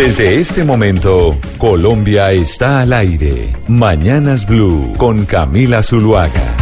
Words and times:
Desde 0.00 0.40
este 0.40 0.64
momento, 0.64 1.36
Colombia 1.58 2.32
está 2.32 2.80
al 2.80 2.94
aire. 2.94 3.50
Mañanas 3.68 4.46
Blue 4.46 4.94
con 4.96 5.26
Camila 5.26 5.82
Zuluaga. 5.82 6.56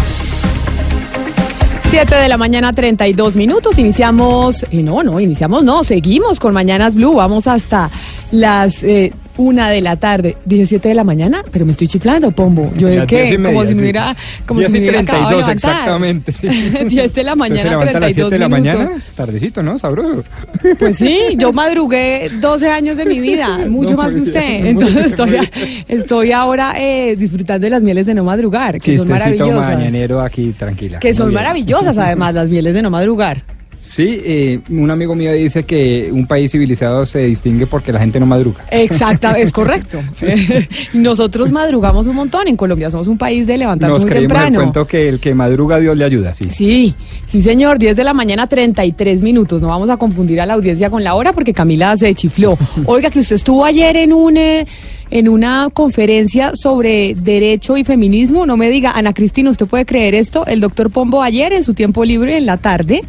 7 1.85 2.17
de 2.17 2.29
la 2.29 2.37
mañana, 2.37 2.73
32 2.73 3.37
minutos. 3.37 3.79
Iniciamos, 3.79 4.67
y 4.73 4.83
no, 4.83 5.05
no, 5.05 5.21
iniciamos, 5.21 5.63
no, 5.63 5.85
seguimos 5.85 6.41
con 6.41 6.53
Mañanas 6.53 6.97
Blue. 6.97 7.15
Vamos 7.15 7.47
hasta 7.47 7.91
las 8.33 8.83
eh, 8.83 9.13
una 9.39 9.71
de 9.71 9.81
la 9.81 9.97
tarde, 9.97 10.37
17 10.45 10.89
de 10.89 10.95
la 10.95 11.05
mañana, 11.05 11.43
pero 11.51 11.65
me 11.65 11.73
estoy 11.73 11.87
chiflando, 11.89 12.31
Pombo. 12.33 12.71
Yo 12.77 12.89
de 12.89 13.07
qué, 13.07 13.37
como 13.43 13.65
si 13.65 13.75
me 13.75 13.81
hubiera, 13.83 14.15
como 14.45 14.61
si 14.63 14.69
me 14.71 14.79
hubiera 14.81 15.01
acabado 15.01 15.31
de 15.31 15.37
levantar. 15.37 15.55
exactamente. 15.71 16.33
Sí. 16.33 16.49
10 16.89 17.15
de 17.15 17.23
la 17.25 17.35
mañana, 17.37 17.63
se 17.63 17.69
levanta 17.71 17.97
a 17.99 18.01
las 18.01 18.15
7 18.15 18.31
de 18.31 18.39
la 18.39 18.49
minutos. 18.49 18.75
mañana, 18.81 19.03
tardecito, 19.15 19.63
¿no? 19.63 19.79
Sabroso. 19.79 20.25
Pues 20.79 20.97
sí, 20.97 21.19
yo 21.39 21.53
madrugué 21.53 22.31
12 22.41 22.69
años 22.69 22.97
de 22.97 23.07
mi 23.07 23.21
vida, 23.21 23.59
mucho 23.69 23.93
No, 23.93 23.97
más 23.99 24.13
que 24.13 24.21
usted. 24.21 24.67
Entonces 24.67 25.07
estoy, 25.07 25.31
muy 25.31 25.39
a- 25.39 25.51
estoy 25.89 26.33
ahora 26.33 26.75
eh, 26.77 27.17
disfrutando 27.17 27.65
de 27.65 27.71
las 27.71 27.83
mieles 27.83 28.07
de 28.07 28.15
no 28.15 28.25
madrugar, 28.25 28.81
que 28.81 28.99
son 28.99 29.09
maravillosas. 29.09 29.77
mañanero 29.79 30.21
aquí, 30.21 30.53
tranquila. 30.59 30.99
Que 30.99 31.15
son 31.15 31.33
maravillosas 31.33 31.97
además 31.97 32.35
las 32.35 32.49
mieles 32.49 32.75
de 32.75 32.83
no 32.83 32.91
madrugar. 32.91 33.43
Sí, 33.79 34.21
eh, 34.25 34.61
un 34.71 34.91
amigo 34.91 35.15
mío 35.15 35.33
dice 35.33 35.63
que 35.65 36.11
un 36.13 36.27
país 36.27 36.51
civilizado 36.51 37.07
se 37.07 37.21
distingue 37.21 37.67
porque 37.67 37.93
la 37.93 38.01
gente 38.01 38.19
no 38.19 38.27
madruga. 38.27 38.65
Exacta, 38.71 39.39
es 39.39 39.53
correcto. 39.59 40.01
Nosotros 40.93 41.51
madrugamos 41.51 42.07
un 42.07 42.17
montón 42.17 42.49
en 42.49 42.57
Colombia, 42.57 42.91
somos 42.91 43.09
un 43.09 43.19
país 43.19 43.47
de 43.47 43.57
levantarse 43.57 43.95
Nos 43.95 44.05
muy 44.05 44.13
temprano. 44.13 44.59
cuento 44.59 44.87
que 44.87 45.09
el 45.09 45.21
que 45.21 45.35
madruga 45.35 45.79
Dios 45.79 45.97
le 45.97 46.05
ayuda, 46.05 46.35
sí. 46.35 46.49
Sí, 46.51 46.95
sí 47.27 47.41
señor, 47.41 47.79
10 47.79 47.97
de 47.97 48.05
la 48.05 48.15
mañana 48.15 48.47
33 48.47 49.23
minutos. 49.23 49.63
No 49.63 49.69
vamos 49.69 49.91
a 49.91 49.97
confundir 49.97 50.41
a 50.41 50.47
la 50.47 50.55
audiencia 50.55 50.91
con 50.91 51.05
la 51.05 51.15
hora 51.15 51.33
porque 51.33 51.53
Camila 51.53 51.97
se 51.97 52.15
chifló. 52.15 52.59
Oiga, 52.85 53.11
que 53.11 53.21
usted 53.21 53.37
estuvo 53.37 53.65
ayer 53.65 53.97
en 53.97 54.13
un 54.13 54.37
eh, 54.37 54.67
en 55.11 55.29
una 55.29 55.71
conferencia 55.73 56.53
sobre 56.55 57.15
derecho 57.15 57.77
y 57.77 57.85
feminismo. 57.85 58.45
No 58.45 58.57
me 58.57 58.71
diga, 58.71 58.91
Ana 58.93 59.13
Cristina, 59.13 59.51
¿usted 59.51 59.67
puede 59.67 59.87
creer 59.87 60.15
esto? 60.15 60.45
El 60.47 60.61
doctor 60.61 60.91
Pombo 60.91 61.23
ayer 61.23 61.53
en 61.53 61.65
su 61.65 61.75
tiempo 61.75 62.05
libre 62.05 62.37
en 62.37 62.45
la 62.45 62.59
tarde 62.59 63.03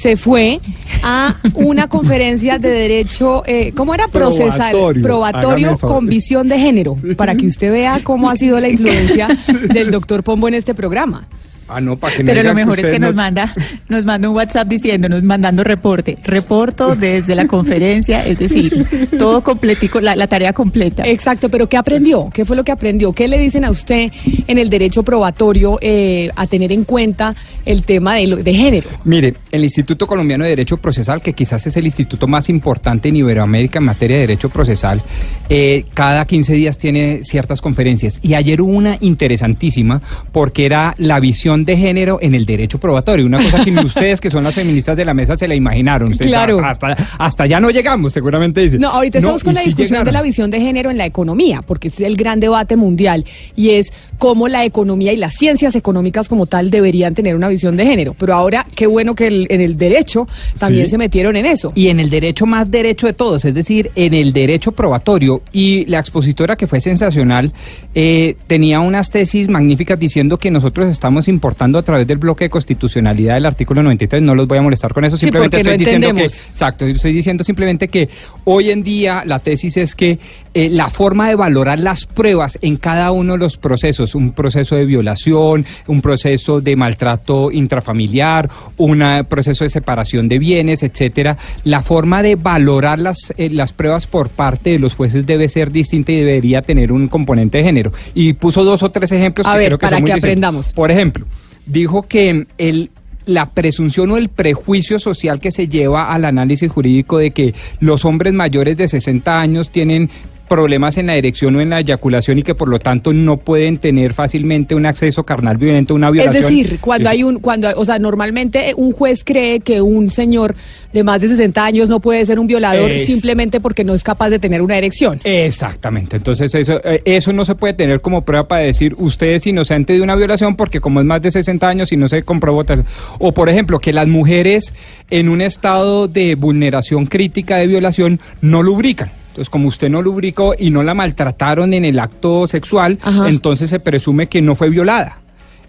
se 0.00 0.16
fue 0.16 0.60
a 1.02 1.34
una 1.52 1.86
conferencia 1.86 2.58
de 2.58 2.70
derecho, 2.70 3.42
eh, 3.44 3.72
¿cómo 3.76 3.92
era? 3.92 4.08
Procesal, 4.08 4.72
Probatorio. 4.72 5.02
probatorio 5.02 5.78
con 5.78 6.06
visión 6.06 6.48
de 6.48 6.58
género, 6.58 6.96
para 7.18 7.34
que 7.34 7.46
usted 7.46 7.70
vea 7.70 8.00
cómo 8.02 8.30
ha 8.30 8.36
sido 8.36 8.58
la 8.60 8.70
influencia 8.70 9.28
del 9.74 9.90
doctor 9.90 10.22
Pombo 10.22 10.48
en 10.48 10.54
este 10.54 10.74
programa. 10.74 11.28
Ah, 11.72 11.80
no, 11.80 11.96
para 11.96 12.14
que 12.16 12.22
no 12.24 12.32
Pero 12.32 12.42
lo 12.42 12.54
mejor 12.54 12.78
es 12.80 12.88
que 12.88 12.98
no- 12.98 13.06
nos 13.06 13.14
manda, 13.14 13.52
nos 13.88 14.04
manda 14.04 14.28
un 14.28 14.36
WhatsApp 14.36 14.68
diciéndonos, 14.68 15.22
mandando 15.22 15.62
reporte. 15.64 16.16
Reporto 16.24 16.94
desde 16.96 17.34
la 17.34 17.46
conferencia, 17.46 18.24
es 18.26 18.38
decir, 18.38 18.86
todo 19.18 19.42
completico, 19.42 20.00
la, 20.00 20.16
la 20.16 20.26
tarea 20.26 20.52
completa. 20.52 21.04
Exacto, 21.06 21.48
pero 21.48 21.68
¿qué 21.68 21.76
aprendió? 21.76 22.30
¿Qué 22.32 22.44
fue 22.44 22.56
lo 22.56 22.64
que 22.64 22.72
aprendió? 22.72 23.12
¿Qué 23.12 23.28
le 23.28 23.38
dicen 23.38 23.64
a 23.64 23.70
usted 23.70 24.10
en 24.46 24.58
el 24.58 24.68
derecho 24.68 25.02
probatorio 25.02 25.78
eh, 25.80 26.30
a 26.36 26.46
tener 26.46 26.72
en 26.72 26.84
cuenta 26.84 27.34
el 27.64 27.84
tema 27.84 28.16
de, 28.16 28.26
lo- 28.26 28.36
de 28.36 28.54
género? 28.54 28.88
Mire, 29.04 29.34
el 29.52 29.62
Instituto 29.64 30.06
Colombiano 30.06 30.44
de 30.44 30.50
Derecho 30.50 30.76
Procesal, 30.76 31.22
que 31.22 31.32
quizás 31.32 31.66
es 31.66 31.76
el 31.76 31.86
instituto 31.86 32.26
más 32.26 32.48
importante 32.48 33.08
en 33.08 33.16
Iberoamérica 33.16 33.78
en 33.78 33.84
materia 33.84 34.16
de 34.16 34.20
derecho 34.22 34.48
procesal, 34.48 35.02
eh, 35.48 35.84
cada 35.94 36.24
15 36.24 36.54
días 36.54 36.78
tiene 36.78 37.20
ciertas 37.22 37.60
conferencias. 37.60 38.18
Y 38.22 38.34
ayer 38.34 38.60
hubo 38.60 38.72
una 38.72 38.96
interesantísima 39.00 40.00
porque 40.32 40.66
era 40.66 40.94
la 40.98 41.20
visión 41.20 41.59
de 41.64 41.76
género 41.76 42.18
en 42.20 42.34
el 42.34 42.46
derecho 42.46 42.78
probatorio. 42.78 43.26
Una 43.26 43.38
cosa 43.38 43.64
que 43.64 43.70
ni 43.70 43.80
ustedes, 43.84 44.20
que 44.20 44.30
son 44.30 44.44
las 44.44 44.54
feministas 44.54 44.96
de 44.96 45.04
la 45.04 45.14
mesa, 45.14 45.36
se 45.36 45.46
la 45.48 45.54
imaginaron. 45.54 46.12
Ustedes, 46.12 46.30
Claro. 46.30 46.60
Hasta, 46.64 46.96
hasta 47.18 47.46
ya 47.46 47.60
no 47.60 47.70
llegamos, 47.70 48.12
seguramente 48.12 48.60
dicen. 48.60 48.80
No, 48.80 48.88
ahorita 48.90 49.18
estamos 49.18 49.42
con 49.44 49.54
la 49.54 49.62
discusión 49.62 50.04
de 50.04 50.12
la 50.12 50.22
visión 50.22 50.50
de 50.50 50.60
género 50.60 50.90
en 50.90 50.98
la 50.98 51.06
economía, 51.06 51.62
porque 51.66 51.88
es 51.88 52.00
el 52.00 52.16
gran 52.16 52.40
debate 52.40 52.76
mundial 52.76 53.24
y 53.56 53.70
es 53.70 53.92
cómo 54.18 54.48
la 54.48 54.64
economía 54.64 55.12
y 55.12 55.16
las 55.16 55.34
ciencias 55.34 55.74
económicas 55.76 56.28
como 56.28 56.46
tal 56.46 56.70
deberían 56.70 57.14
tener 57.14 57.34
una 57.36 57.48
visión 57.48 57.76
de 57.76 57.86
género. 57.86 58.14
Pero 58.18 58.34
ahora, 58.34 58.66
qué 58.74 58.86
bueno 58.86 59.14
que 59.14 59.26
el- 59.26 59.46
en 59.50 59.60
el 59.60 59.76
derecho 59.76 60.28
también 60.58 60.84
Sí. 60.86 60.90
se 60.90 60.98
metieron 60.98 61.36
en 61.36 61.46
eso. 61.46 61.72
Y 61.74 61.88
en 61.88 62.00
el 62.00 62.10
derecho 62.10 62.46
más 62.46 62.70
derecho 62.70 63.06
de 63.06 63.12
todos, 63.12 63.44
es 63.44 63.54
decir, 63.54 63.90
en 63.96 64.14
el 64.14 64.32
derecho 64.32 64.72
probatorio. 64.72 65.42
Y 65.52 65.84
la 65.86 65.98
expositora 65.98 66.56
que 66.56 66.66
fue 66.66 66.80
sensacional 66.80 67.52
eh, 67.94 68.36
tenía 68.46 68.80
unas 68.80 69.10
tesis 69.10 69.48
magníficas 69.48 69.98
diciendo 69.98 70.36
que 70.36 70.50
nosotros 70.50 70.88
estamos 70.88 71.26
importando 71.28 71.49
a 71.78 71.82
través 71.82 72.06
del 72.06 72.18
bloque 72.18 72.44
de 72.44 72.50
constitucionalidad 72.50 73.34
del 73.34 73.46
artículo 73.46 73.82
93. 73.82 74.22
No 74.22 74.34
los 74.34 74.46
voy 74.46 74.58
a 74.58 74.62
molestar 74.62 74.92
con 74.92 75.04
eso, 75.04 75.16
Sí, 75.16 75.26
simplemente 75.26 75.58
estoy 75.58 75.76
diciendo 75.76 76.14
que... 76.14 76.24
Exacto, 76.24 76.86
estoy 76.86 77.12
diciendo 77.12 77.44
simplemente 77.44 77.88
que 77.88 78.08
hoy 78.44 78.70
en 78.70 78.82
día 78.82 79.22
la 79.26 79.38
tesis 79.38 79.76
es 79.76 79.94
que 79.94 80.18
eh, 80.52 80.68
la 80.68 80.90
forma 80.90 81.28
de 81.28 81.36
valorar 81.36 81.78
las 81.78 82.06
pruebas 82.06 82.58
en 82.60 82.76
cada 82.76 83.12
uno 83.12 83.34
de 83.34 83.38
los 83.38 83.56
procesos, 83.56 84.14
un 84.14 84.32
proceso 84.32 84.76
de 84.76 84.84
violación, 84.84 85.64
un 85.86 86.00
proceso 86.00 86.60
de 86.60 86.74
maltrato 86.74 87.52
intrafamiliar, 87.52 88.50
un 88.76 89.04
proceso 89.28 89.64
de 89.64 89.70
separación 89.70 90.28
de 90.28 90.38
bienes, 90.38 90.82
etcétera, 90.82 91.38
la 91.64 91.82
forma 91.82 92.22
de 92.22 92.34
valorar 92.34 92.98
las, 92.98 93.32
eh, 93.36 93.50
las 93.50 93.72
pruebas 93.72 94.06
por 94.06 94.28
parte 94.28 94.70
de 94.70 94.78
los 94.78 94.94
jueces 94.94 95.24
debe 95.24 95.48
ser 95.48 95.70
distinta 95.70 96.12
y 96.12 96.16
debería 96.16 96.62
tener 96.62 96.90
un 96.90 97.08
componente 97.08 97.58
de 97.58 97.64
género. 97.64 97.92
Y 98.14 98.32
puso 98.32 98.64
dos 98.64 98.82
o 98.82 98.90
tres 98.90 99.12
ejemplos 99.12 99.46
A 99.46 99.52
que 99.52 99.58
ver, 99.58 99.66
creo 99.68 99.78
que 99.78 99.86
para 99.86 99.96
son 99.96 100.02
muy 100.02 100.10
que 100.10 100.18
aprendamos. 100.18 100.72
Por 100.72 100.90
ejemplo, 100.90 101.26
dijo 101.66 102.02
que 102.02 102.46
el 102.58 102.90
la 103.26 103.46
presunción 103.46 104.10
o 104.10 104.16
el 104.16 104.28
prejuicio 104.28 104.98
social 104.98 105.38
que 105.38 105.52
se 105.52 105.68
lleva 105.68 106.12
al 106.12 106.24
análisis 106.24 106.70
jurídico 106.70 107.18
de 107.18 107.30
que 107.30 107.54
los 107.78 108.04
hombres 108.04 108.32
mayores 108.32 108.76
de 108.76 108.88
60 108.88 109.40
años 109.40 109.70
tienen 109.70 110.10
problemas 110.50 110.96
en 110.98 111.06
la 111.06 111.14
erección 111.14 111.54
o 111.54 111.60
en 111.60 111.70
la 111.70 111.78
eyaculación 111.78 112.40
y 112.40 112.42
que 112.42 112.56
por 112.56 112.68
lo 112.68 112.80
tanto 112.80 113.12
no 113.12 113.36
pueden 113.36 113.78
tener 113.78 114.12
fácilmente 114.14 114.74
un 114.74 114.84
acceso 114.84 115.22
carnal 115.22 115.56
violento, 115.58 115.94
una 115.94 116.08
Es 116.08 116.12
violación. 116.14 116.42
decir, 116.42 116.78
cuando 116.80 117.08
Es- 117.08 117.12
hay 117.14 117.22
un, 117.22 117.38
cuando, 117.38 117.68
o 117.76 117.84
sea, 117.84 118.00
normalmente 118.00 118.74
un 118.76 118.90
juez 118.90 119.22
cree 119.24 119.60
que 119.60 119.80
un 119.80 120.10
señor 120.10 120.56
de 120.92 121.04
más 121.04 121.20
de 121.20 121.28
60 121.28 121.64
años 121.64 121.88
no 121.88 122.00
puede 122.00 122.26
ser 122.26 122.40
un 122.40 122.48
violador 122.48 122.90
Es- 122.90 123.06
simplemente 123.06 123.60
porque 123.60 123.84
no 123.84 123.94
es 123.94 124.02
capaz 124.02 124.28
de 124.30 124.40
tener 124.40 124.60
una 124.60 124.76
erección. 124.76 125.20
Exactamente, 125.22 126.16
entonces 126.16 126.52
eso, 126.52 126.80
eh, 126.84 127.00
eso 127.04 127.32
no 127.32 127.44
se 127.44 127.54
puede 127.54 127.74
tener 127.74 128.00
como 128.00 128.22
prueba 128.24 128.48
para 128.48 128.62
decir 128.62 128.94
usted 128.98 129.28
es 129.34 129.46
inocente 129.46 129.92
de 129.92 130.02
una 130.02 130.16
violación 130.16 130.56
porque 130.56 130.80
como 130.80 130.98
es 130.98 131.06
más 131.06 131.22
de 131.22 131.30
60 131.30 131.68
años 131.68 131.92
y 131.92 131.96
no 131.96 132.08
se 132.08 132.24
comprobó 132.24 132.64
tal. 132.64 132.84
O 133.20 133.32
por 133.32 133.48
ejemplo, 133.48 133.78
que 133.78 133.92
las 133.92 134.08
mujeres 134.08 134.74
en 135.10 135.28
un 135.28 135.42
estado 135.42 136.08
de 136.08 136.34
vulneración 136.34 137.06
crítica 137.06 137.56
de 137.58 137.68
violación 137.68 138.18
no 138.40 138.64
lubrican. 138.64 139.10
Entonces, 139.30 139.48
como 139.48 139.68
usted 139.68 139.88
no 139.88 140.02
lubricó 140.02 140.54
y 140.58 140.70
no 140.70 140.82
la 140.82 140.92
maltrataron 140.92 141.72
en 141.72 141.84
el 141.84 142.00
acto 142.00 142.48
sexual, 142.48 142.98
Ajá. 143.00 143.28
entonces 143.28 143.70
se 143.70 143.78
presume 143.78 144.26
que 144.26 144.42
no 144.42 144.56
fue 144.56 144.68
violada. 144.70 145.19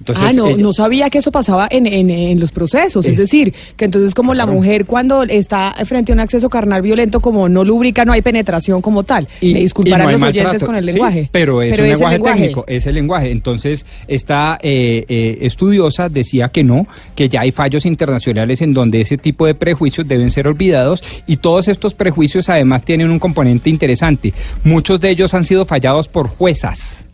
Entonces, 0.02 0.26
ah, 0.28 0.34
no, 0.34 0.48
ella- 0.48 0.58
no 0.58 0.74
sabía 0.74 1.12
que 1.12 1.20
eso 1.20 1.32
pasaba 1.32 1.68
en, 1.70 1.86
en, 1.86 2.10
en 2.10 2.40
los 2.40 2.52
procesos. 2.52 3.06
Es, 3.06 3.12
Es- 3.12 3.18
decir, 3.20 3.54
que 3.78 3.86
entonces 3.86 4.16
como 4.16 4.34
la 4.34 4.48
mujer 4.48 4.86
cuando 4.86 5.22
está 5.22 5.76
frente 5.86 6.12
a 6.12 6.16
un 6.16 6.20
acceso 6.20 6.50
carnal 6.50 6.82
violento, 6.82 7.20
como 7.20 7.48
no 7.48 7.64
lubrica, 7.64 8.04
no 8.04 8.12
hay 8.12 8.24
penetración 8.24 8.82
como 8.82 9.04
tal. 9.04 9.28
Y- 9.42 9.54
Me 9.54 9.60
disculparán 9.60 10.08
no 10.08 10.14
los 10.14 10.24
oyentes 10.24 10.64
con 10.64 10.76
el 10.76 10.84
Sí, 10.86 10.92
lenguaje. 10.92 11.30
pero 11.32 11.62
es 11.62 11.78
un 11.78 11.86
el 11.86 11.90
lenguaje, 11.92 12.40
técnico, 12.40 12.66
es 12.68 12.88
el 12.88 12.96
lenguaje. 12.96 13.30
Entonces, 13.32 13.86
esta 14.08 14.58
eh, 14.64 15.06
eh, 15.08 15.38
estudiosa 15.42 16.10
decía 16.10 16.50
que 16.50 16.64
no, 16.64 16.88
que 17.16 17.30
ya 17.30 17.42
hay 17.42 17.52
fallos 17.52 17.86
internacionales 17.86 18.62
en 18.62 18.74
donde 18.74 19.02
ese 19.02 19.18
tipo 19.20 19.46
de 19.46 19.54
prejuicios 19.54 20.08
deben 20.08 20.32
ser 20.32 20.48
olvidados 20.48 21.04
y 21.28 21.38
todos 21.38 21.68
estos 21.68 21.94
prejuicios 21.94 22.50
además 22.50 22.84
tienen 22.84 23.12
un 23.12 23.20
componente 23.20 23.70
interesante. 23.70 24.34
Muchos 24.64 25.00
de 25.00 25.12
ellos 25.12 25.36
han 25.36 25.46
sido 25.46 25.66
fallados 25.66 26.08
por 26.08 26.28
juezas. 26.28 27.06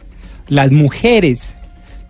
Las 0.48 0.72
mujeres 0.72 1.58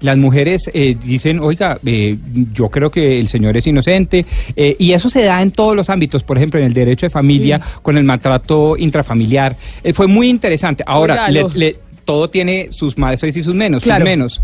las 0.01 0.17
mujeres 0.17 0.69
eh, 0.73 0.95
dicen, 1.03 1.39
oiga, 1.39 1.79
eh, 1.85 2.17
yo 2.53 2.69
creo 2.69 2.91
que 2.91 3.19
el 3.19 3.27
señor 3.27 3.57
es 3.57 3.65
inocente, 3.67 4.25
eh, 4.55 4.75
y 4.77 4.91
eso 4.93 5.09
se 5.09 5.23
da 5.23 5.41
en 5.41 5.51
todos 5.51 5.75
los 5.75 5.89
ámbitos, 5.89 6.23
por 6.23 6.37
ejemplo, 6.37 6.59
en 6.59 6.65
el 6.67 6.73
derecho 6.73 7.05
de 7.05 7.09
familia, 7.09 7.59
con 7.81 7.97
el 7.97 8.03
maltrato 8.03 8.77
intrafamiliar. 8.77 9.55
Eh, 9.83 9.93
fue 9.93 10.07
muy 10.07 10.29
interesante. 10.29 10.83
Ahora, 10.85 11.29
le- 11.29 11.75
todo 12.05 12.29
tiene 12.29 12.67
sus 12.71 12.97
más 12.97 13.21
y 13.23 13.43
sus 13.43 13.53
menos, 13.55 13.83
Claro. 13.83 14.05
sus 14.05 14.09
menos. 14.09 14.41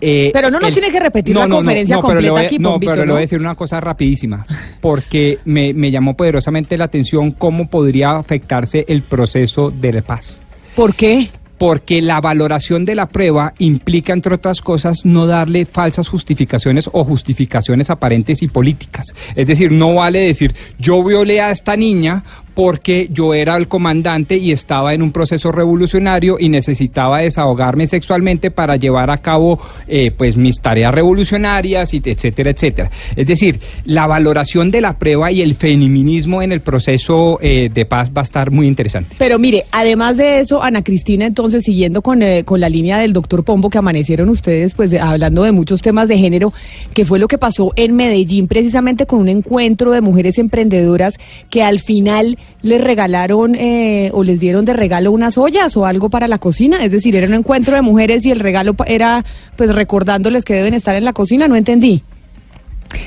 Eh, 0.00 0.30
Pero 0.32 0.50
no 0.50 0.58
nos 0.58 0.72
tiene 0.72 0.90
que 0.90 0.98
repetir 1.00 1.34
la 1.36 1.48
conferencia 1.48 1.96
le 1.96 2.02
completa 2.02 2.30
voy 2.32 2.44
aquí, 2.44 2.58
No, 2.58 2.80
pero 2.80 2.94
le 2.96 3.06
¿no? 3.06 3.12
voy 3.12 3.18
a 3.18 3.20
decir 3.20 3.38
una 3.40 3.54
cosa 3.54 3.80
rapidísima, 3.80 4.44
porque 4.80 5.38
me, 5.44 5.72
me 5.72 5.90
llamó 5.90 6.14
poderosamente 6.16 6.76
la 6.76 6.84
atención 6.84 7.30
cómo 7.30 7.68
podría 7.68 8.12
afectarse 8.16 8.84
el 8.88 9.02
proceso 9.02 9.70
de 9.70 10.02
paz 10.02 10.42
¿Por 10.74 10.94
qué? 10.94 11.28
Porque 11.64 12.02
la 12.02 12.20
valoración 12.20 12.84
de 12.84 12.94
la 12.94 13.08
prueba 13.08 13.54
implica, 13.56 14.12
entre 14.12 14.34
otras 14.34 14.60
cosas, 14.60 15.06
no 15.06 15.26
darle 15.26 15.64
falsas 15.64 16.08
justificaciones 16.08 16.90
o 16.92 17.04
justificaciones 17.06 17.88
aparentes 17.88 18.42
y 18.42 18.48
políticas. 18.48 19.06
Es 19.34 19.46
decir, 19.46 19.72
no 19.72 19.94
vale 19.94 20.18
decir, 20.18 20.54
yo 20.78 21.02
violé 21.02 21.40
a 21.40 21.50
esta 21.50 21.74
niña 21.74 22.22
porque 22.54 23.08
yo 23.12 23.34
era 23.34 23.56
el 23.56 23.68
comandante 23.68 24.36
y 24.36 24.52
estaba 24.52 24.94
en 24.94 25.02
un 25.02 25.12
proceso 25.12 25.52
revolucionario 25.52 26.36
y 26.38 26.48
necesitaba 26.48 27.20
desahogarme 27.20 27.86
sexualmente 27.86 28.50
para 28.50 28.76
llevar 28.76 29.10
a 29.10 29.18
cabo 29.18 29.60
eh, 29.88 30.12
pues 30.16 30.36
mis 30.36 30.60
tareas 30.60 30.94
revolucionarias, 30.94 31.92
y 31.92 32.02
etcétera, 32.04 32.50
etcétera. 32.50 32.90
Es 33.16 33.26
decir, 33.26 33.60
la 33.84 34.06
valoración 34.06 34.70
de 34.70 34.80
la 34.80 34.98
prueba 34.98 35.30
y 35.32 35.42
el 35.42 35.54
feminismo 35.54 36.42
en 36.42 36.52
el 36.52 36.60
proceso 36.60 37.38
eh, 37.40 37.70
de 37.72 37.84
paz 37.86 38.10
va 38.16 38.20
a 38.20 38.24
estar 38.24 38.50
muy 38.50 38.66
interesante. 38.66 39.16
Pero 39.18 39.38
mire, 39.38 39.64
además 39.72 40.16
de 40.16 40.40
eso, 40.40 40.62
Ana 40.62 40.82
Cristina, 40.82 41.26
entonces, 41.26 41.64
siguiendo 41.64 42.02
con, 42.02 42.22
eh, 42.22 42.44
con 42.44 42.60
la 42.60 42.68
línea 42.68 42.98
del 42.98 43.12
doctor 43.12 43.44
Pombo 43.44 43.70
que 43.70 43.78
amanecieron 43.78 44.28
ustedes, 44.28 44.74
pues 44.74 44.94
hablando 44.94 45.42
de 45.42 45.52
muchos 45.52 45.82
temas 45.82 46.08
de 46.08 46.18
género, 46.18 46.52
que 46.92 47.04
fue 47.04 47.18
lo 47.18 47.28
que 47.28 47.38
pasó 47.38 47.72
en 47.76 47.96
Medellín, 47.96 48.46
precisamente 48.46 49.06
con 49.06 49.20
un 49.20 49.28
encuentro 49.28 49.90
de 49.92 50.00
mujeres 50.00 50.38
emprendedoras 50.38 51.18
que 51.50 51.62
al 51.62 51.80
final 51.80 52.38
les 52.62 52.80
regalaron 52.80 53.54
eh, 53.54 54.10
o 54.14 54.24
les 54.24 54.40
dieron 54.40 54.64
de 54.64 54.72
regalo 54.72 55.12
unas 55.12 55.36
ollas 55.36 55.76
o 55.76 55.84
algo 55.84 56.08
para 56.08 56.28
la 56.28 56.38
cocina. 56.38 56.84
Es 56.84 56.92
decir, 56.92 57.14
era 57.14 57.26
un 57.26 57.34
encuentro 57.34 57.74
de 57.74 57.82
mujeres 57.82 58.24
y 58.24 58.30
el 58.30 58.40
regalo 58.40 58.74
era 58.86 59.24
pues 59.56 59.74
recordándoles 59.74 60.44
que 60.44 60.54
deben 60.54 60.74
estar 60.74 60.96
en 60.96 61.04
la 61.04 61.12
cocina. 61.12 61.46
No 61.46 61.56
entendí. 61.56 62.02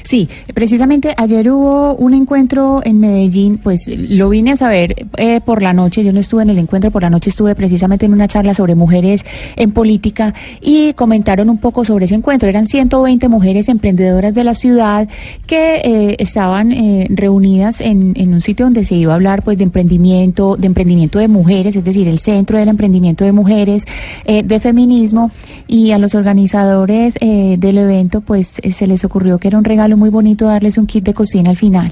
Sí, 0.04 0.28
precisamente 0.54 1.13
ayer 1.18 1.51
hubo 1.51 1.95
un 1.95 2.13
encuentro 2.13 2.81
en 2.84 3.00
Medellín, 3.00 3.57
pues 3.57 3.88
lo 3.88 4.30
vine 4.30 4.51
a 4.51 4.56
saber 4.56 5.07
eh, 5.18 5.42
por 5.42 5.62
la 5.62 5.74
noche, 5.74 6.04
yo 6.04 6.13
no 6.13 6.19
estuve 6.19 6.44
en 6.44 6.50
el 6.50 6.57
encuentro, 6.57 6.92
por 6.92 7.04
la 7.04 7.10
noche 7.10 7.30
estuve 7.30 7.56
precisamente 7.56 8.06
en 8.06 8.13
una 8.13 8.28
charla 8.28 8.54
sobre 8.54 8.75
mujeres 8.75 9.25
en 9.56 9.72
política 9.72 10.34
y 10.62 10.94
comentaron 10.94 11.50
un 11.50 11.57
poco 11.57 11.86
sobre 11.86 12.06
ese 12.06 12.16
encuentro. 12.16 12.50
Eran 12.50 12.66
120 12.66 13.28
mujeres 13.30 13.69
emprendedoras 13.69 14.36
de 14.36 14.44
la 14.44 14.54
ciudad 14.54 15.07
que 15.45 15.81
eh, 15.84 16.16
estaban 16.19 16.72
eh, 16.72 17.07
reunidas 17.10 17.81
en, 17.81 18.13
en, 18.16 18.34
un 18.34 18.42
sitio 18.42 18.66
donde 18.66 18.84
se 18.84 18.95
iba 18.95 19.13
a 19.13 19.16
hablar 19.16 19.44
pues 19.44 19.57
de 19.57 19.63
emprendimiento, 19.63 20.56
de 20.57 20.68
emprendimiento 20.68 21.19
de 21.19 21.28
mujeres, 21.28 21.75
es 21.75 21.84
decir, 21.84 22.07
el 22.07 22.19
centro 22.19 22.57
del 22.57 22.69
emprendimiento 22.69 23.24
de 23.25 23.31
mujeres, 23.31 23.86
de 24.25 24.60
feminismo 24.60 25.31
y 25.68 25.92
a 25.92 25.98
los 25.98 26.16
organizadores 26.16 27.16
del 27.19 27.78
evento 27.78 28.22
pues 28.22 28.60
se 28.69 28.88
les 28.88 29.04
ocurrió 29.04 29.38
que 29.39 29.48
era 29.48 29.57
un 29.57 29.63
regalo 29.77 29.95
muy 29.95 30.09
bonito 30.09 30.47
darles 30.47 30.79
un 30.79 30.88
kit 30.88 31.06
de 31.06 31.13
cocina 31.13 31.51
al 31.51 31.56
final. 31.56 31.91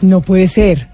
No 0.00 0.20
puede 0.20 0.48
ser. 0.48 0.88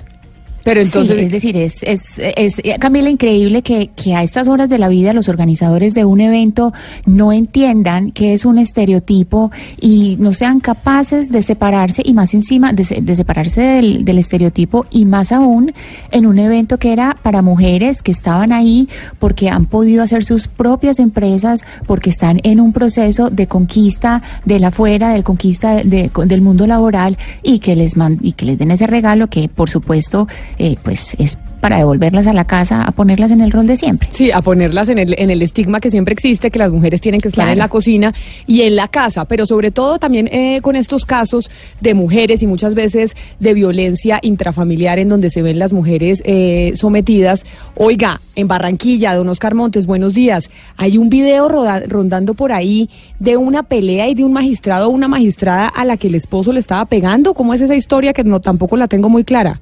Pero 0.65 0.81
entonces... 0.81 1.19
es 1.19 1.31
decir, 1.31 1.57
es, 1.57 1.83
es, 1.83 2.19
es, 2.19 2.61
Camila, 2.81 3.11
increíble 3.11 3.63
que, 3.63 3.91
que, 3.95 4.15
a 4.15 4.23
estas 4.23 4.49
horas 4.49 4.71
de 4.71 4.79
la 4.79 4.89
vida 4.89 5.13
los 5.13 5.29
organizadores 5.29 5.93
de 5.95 6.05
un 6.07 6.21
evento 6.21 6.73
no 7.05 7.33
entiendan 7.33 8.11
que 8.13 8.33
es 8.33 8.47
un 8.47 8.59
estereotipo 8.59 9.51
y 9.81 10.17
no 10.19 10.33
sean 10.33 10.61
capaces 10.61 11.31
de 11.31 11.43
separarse 11.43 12.03
y 12.05 12.15
más 12.15 12.33
encima, 12.33 12.73
de, 12.73 13.01
de 13.03 13.17
separarse 13.17 13.61
del, 13.61 14.05
del, 14.05 14.19
estereotipo 14.19 14.87
y 14.91 15.05
más 15.05 15.33
aún 15.33 15.71
en 16.11 16.25
un 16.25 16.39
evento 16.39 16.79
que 16.79 16.93
era 16.93 17.17
para 17.23 17.43
mujeres 17.43 18.03
que 18.03 18.13
estaban 18.13 18.53
ahí 18.53 18.89
porque 19.19 19.51
han 19.51 19.67
podido 19.67 20.03
hacer 20.03 20.25
sus 20.25 20.49
propias 20.49 20.99
empresas, 20.99 21.63
porque 21.87 22.09
están 22.09 22.41
en 22.43 22.61
un 22.61 22.73
proceso 22.73 23.29
de 23.29 23.47
conquista 23.47 24.23
de 24.47 24.61
la 24.61 24.71
fuera, 24.71 25.11
del 25.11 25.25
conquista 25.25 25.77
de, 25.77 26.11
del 26.27 26.41
mundo 26.41 26.67
laboral 26.67 27.19
y 27.43 27.59
que 27.59 27.77
les 27.77 27.97
man, 27.97 28.19
y 28.23 28.33
que 28.33 28.47
les 28.47 28.59
den 28.59 28.71
ese 28.71 28.87
regalo 28.87 29.29
que 29.29 29.49
por 29.49 29.69
supuesto 29.69 30.27
eh, 30.59 30.77
pues 30.83 31.15
es 31.19 31.39
para 31.65 31.79
devolverlas 31.79 32.27
a 32.27 32.35
la 32.35 32.45
casa, 32.45 32.83
a 32.83 32.93
ponerlas 32.93 33.31
en 33.31 33.41
el 33.41 33.51
rol 33.51 33.67
de 33.67 33.77
siempre. 33.77 34.11
Sí, 34.13 34.31
a 34.31 34.43
ponerlas 34.43 34.91
en 34.91 34.99
el, 34.99 35.15
en 35.17 35.31
el 35.31 35.41
estigma 35.41 35.81
que 35.81 35.91
siempre 35.91 36.13
existe, 36.13 36.51
que 36.51 36.59
las 36.59 36.71
mujeres 36.71 37.01
tienen 37.01 37.23
que 37.23 37.29
estar 37.29 37.49
en 37.49 37.57
la 37.57 37.69
cocina 37.69 38.13
y 38.47 38.61
en 38.61 38.77
la 38.77 38.89
casa, 38.89 39.25
pero 39.25 39.47
sobre 39.47 39.71
todo 39.71 39.99
también 39.99 40.29
eh, 40.31 40.61
con 40.61 40.77
estos 40.77 41.07
casos 41.07 41.51
de 41.81 41.95
mujeres 41.95 42.43
y 42.43 42.47
muchas 42.47 42.75
veces 42.75 43.17
de 43.41 43.55
violencia 43.55 44.19
intrafamiliar 44.21 44.99
en 44.99 45.09
donde 45.09 45.31
se 45.31 45.41
ven 45.41 45.59
las 45.59 45.73
mujeres 45.73 46.23
eh, 46.27 46.75
sometidas. 46.77 47.47
Oiga, 47.77 48.21
en 48.37 48.47
Barranquilla, 48.47 49.15
don 49.15 49.31
Oscar 49.31 49.55
Montes, 49.55 49.87
buenos 49.87 50.13
días. 50.13 50.51
Hay 50.77 50.99
un 50.99 51.09
video 51.09 51.49
rondando 51.49 52.35
por 52.35 52.53
ahí 52.53 52.91
de 53.21 53.39
una 53.39 53.63
pelea 53.63 54.11
y 54.11 54.15
de 54.15 54.25
un 54.25 54.35
magistrado 54.35 54.89
o 54.89 54.91
una 54.91 55.09
magistrada 55.09 55.69
a 55.69 55.87
la 55.87 55.97
que 55.97 56.09
el 56.09 56.15
esposo 56.15 56.53
le 56.53 56.61
estaba 56.61 56.85
pegando. 56.85 57.33
¿Cómo 57.33 57.55
es 57.55 57.63
esa 57.63 57.75
historia 57.75 58.13
que 58.13 58.23
no 58.23 58.43
tampoco 58.43 58.77
la 58.77 58.87
tengo 58.87 59.09
muy 59.09 59.25
clara? 59.25 59.61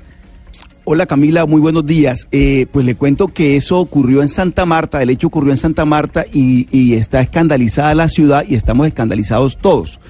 Hola 0.84 1.06
Camila, 1.06 1.46
muy 1.46 1.61
buenos 1.61 1.87
días. 1.87 2.26
Eh, 2.32 2.67
pues 2.73 2.84
le 2.84 2.96
cuento 2.96 3.29
que 3.29 3.55
eso 3.56 3.79
ocurrió 3.79 4.20
en 4.20 4.29
Santa 4.29 4.67
Marta, 4.67 5.00
el 5.00 5.11
hecho 5.11 5.29
ocurrió 5.29 5.52
en 5.52 5.56
Santa 5.56 5.84
Marta 5.84 6.25
y, 6.32 6.94
está 6.94 7.20
escandalizada 7.20 7.94
la 7.94 8.08
ciudad 8.08 8.44
y 8.49 8.56
estamos 8.56 8.88
escandalizados 8.88 9.58
todos. 9.58 10.00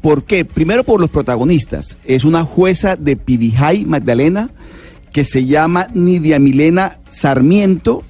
¿Por 0.00 0.24
qué? 0.24 0.46
Primero 0.46 0.84
por 0.84 1.02
los 1.02 1.10
protagonistas. 1.10 1.98
Es 2.06 2.24
una 2.24 2.44
jueza 2.44 2.96
de 2.96 3.16
Pibijay, 3.16 3.84
Magdalena, 3.84 4.48
que 5.12 5.24
se 5.24 5.44
llama 5.44 5.88
Nidia 5.92 6.38
Milena 6.38 6.98
Sarmiento. 7.10 8.02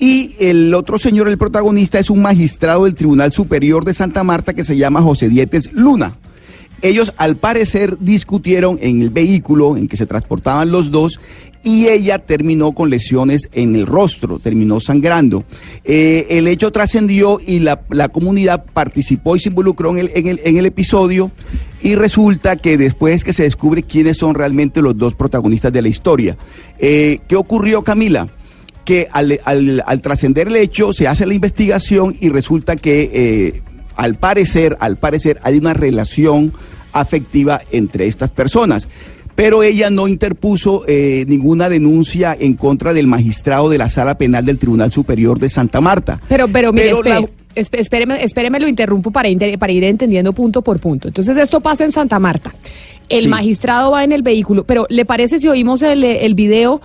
Y 0.00 0.34
el 0.40 0.74
otro 0.74 0.98
señor, 0.98 1.28
el 1.28 1.38
protagonista, 1.38 2.00
es 2.00 2.10
un 2.10 2.20
magistrado 2.20 2.84
del 2.84 2.96
Tribunal 2.96 3.32
Superior 3.32 3.84
de 3.84 3.94
Santa 3.94 4.24
Marta 4.24 4.54
que 4.54 4.64
se 4.64 4.76
llama 4.76 5.02
José 5.02 5.28
Dietes 5.28 5.72
Luna. 5.72 6.16
Ellos 6.84 7.14
al 7.16 7.36
parecer 7.36 7.96
discutieron 7.98 8.78
en 8.82 9.00
el 9.00 9.08
vehículo 9.08 9.78
en 9.78 9.88
que 9.88 9.96
se 9.96 10.04
transportaban 10.04 10.70
los 10.70 10.90
dos 10.90 11.18
y 11.62 11.88
ella 11.88 12.18
terminó 12.18 12.72
con 12.72 12.90
lesiones 12.90 13.48
en 13.54 13.74
el 13.74 13.86
rostro, 13.86 14.38
terminó 14.38 14.80
sangrando. 14.80 15.44
Eh, 15.82 16.26
el 16.28 16.46
hecho 16.46 16.70
trascendió 16.72 17.38
y 17.44 17.60
la, 17.60 17.78
comunidad 18.12 18.66
participó 18.74 19.34
y 19.34 19.40
se 19.40 19.48
involucró 19.48 19.92
en 19.92 19.96
el, 19.96 20.10
en, 20.14 20.26
el, 20.26 20.40
en 20.44 20.58
el, 20.58 20.66
episodio 20.66 21.30
y 21.80 21.94
resulta 21.94 22.56
que 22.56 22.76
después 22.76 23.24
que 23.24 23.32
se 23.32 23.44
descubre 23.44 23.82
quiénes 23.82 24.18
son 24.18 24.34
realmente 24.34 24.82
los 24.82 24.94
dos 24.98 25.14
protagonistas 25.14 25.72
de 25.72 25.80
la 25.80 25.88
historia. 25.88 26.36
Eh, 26.78 27.20
¿Qué 27.26 27.36
ocurrió, 27.36 27.82
Camila? 27.82 28.28
Que 28.84 29.08
al, 29.10 29.40
al, 29.46 30.02
trascender 30.02 30.48
el 30.48 30.56
hecho 30.56 30.92
se 30.92 31.08
hace 31.08 31.26
la 31.26 31.32
investigación 31.32 32.14
y 32.20 32.28
resulta 32.28 32.76
que 32.76 33.10
eh, 33.10 33.62
al 33.96 34.16
parecer, 34.16 34.76
al 34.80 34.96
parecer 34.96 35.38
hay 35.42 35.58
una 35.58 35.74
relación 35.74 36.52
afectiva 36.92 37.60
entre 37.72 38.06
estas 38.06 38.30
personas. 38.30 38.88
Pero 39.34 39.64
ella 39.64 39.90
no 39.90 40.06
interpuso 40.06 40.84
eh, 40.86 41.24
ninguna 41.26 41.68
denuncia 41.68 42.36
en 42.38 42.54
contra 42.54 42.92
del 42.92 43.08
magistrado 43.08 43.68
de 43.68 43.78
la 43.78 43.88
Sala 43.88 44.16
Penal 44.16 44.44
del 44.44 44.58
Tribunal 44.58 44.92
Superior 44.92 45.40
de 45.40 45.48
Santa 45.48 45.80
Marta. 45.80 46.20
Pero, 46.28 46.46
pero, 46.46 46.72
mire, 46.72 46.92
espéreme, 47.56 48.22
espéreme, 48.22 48.60
lo 48.60 48.68
interrumpo 48.68 49.10
para, 49.10 49.28
para 49.58 49.72
ir 49.72 49.82
entendiendo 49.82 50.32
punto 50.32 50.62
por 50.62 50.78
punto. 50.78 51.08
Entonces, 51.08 51.36
esto 51.36 51.60
pasa 51.60 51.84
en 51.84 51.90
Santa 51.90 52.20
Marta. 52.20 52.54
El 53.08 53.28
magistrado 53.28 53.90
va 53.90 54.04
en 54.04 54.12
el 54.12 54.22
vehículo, 54.22 54.64
pero 54.64 54.86
¿le 54.88 55.04
parece 55.04 55.38
si 55.38 55.48
oímos 55.48 55.82
el, 55.82 56.04
el 56.04 56.34
video? 56.34 56.80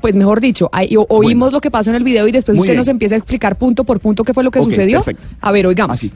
Pues 0.00 0.14
mejor 0.14 0.40
dicho, 0.40 0.70
oímos 1.08 1.52
lo 1.52 1.60
que 1.60 1.70
pasó 1.70 1.90
en 1.90 1.96
el 1.96 2.04
video 2.04 2.28
y 2.28 2.32
después 2.32 2.58
usted 2.58 2.76
nos 2.76 2.88
empieza 2.88 3.14
a 3.14 3.18
explicar 3.18 3.56
punto 3.56 3.84
por 3.84 4.00
punto 4.00 4.24
qué 4.24 4.34
fue 4.34 4.44
lo 4.44 4.50
que 4.50 4.62
sucedió. 4.62 5.04
A 5.40 5.52
ver, 5.52 5.66
oigamos. 5.66 5.94
Así. 5.94 6.10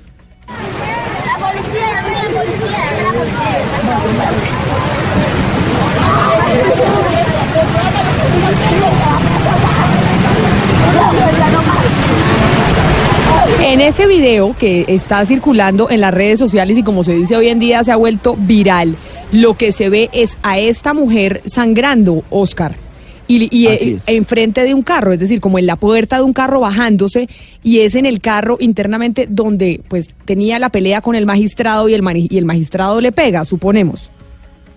En 13.61 13.80
ese 13.80 14.06
video 14.06 14.56
que 14.56 14.85
está 14.88 15.26
circulando 15.26 15.90
en 15.90 16.00
las 16.00 16.14
redes 16.14 16.38
sociales 16.38 16.78
y 16.78 16.82
como 16.82 17.02
se 17.02 17.14
dice 17.14 17.37
hoy 17.37 17.49
en 17.49 17.59
día 17.59 17.82
se 17.85 17.92
ha 17.92 17.97
vuelto 17.97 18.37
viral, 18.38 18.97
lo 19.32 19.54
que 19.54 19.73
se 19.73 19.88
ve 19.88 20.09
es 20.12 20.38
a 20.42 20.59
esta 20.59 20.94
mujer 20.94 21.42
sangrando, 21.47 22.23
Oscar. 22.30 22.86
Y, 23.28 23.68
enfrente 24.06 24.62
de 24.62 24.75
un 24.75 24.83
carro, 24.83 25.12
es 25.12 25.18
decir, 25.18 25.40
como 25.40 25.59
en 25.59 25.66
la 25.66 25.76
puerta 25.76 26.16
de 26.16 26.23
un 26.23 26.33
carro 26.33 26.61
bajándose, 26.61 27.28
y 27.62 27.80
es 27.80 27.95
en 27.95 28.06
el 28.06 28.21
carro 28.21 28.56
internamente 28.61 29.26
donde 29.28 29.83
pues 29.88 30.09
tenía 30.25 30.59
la 30.59 30.71
pelea 30.71 31.00
con 31.00 31.16
el 31.16 31.26
magistrado 31.26 31.88
y 31.88 31.95
el, 31.95 32.02
y 32.30 32.38
el 32.38 32.45
magistrado 32.45 33.00
le 33.00 33.12
pega, 33.12 33.45
suponemos. 33.45 34.11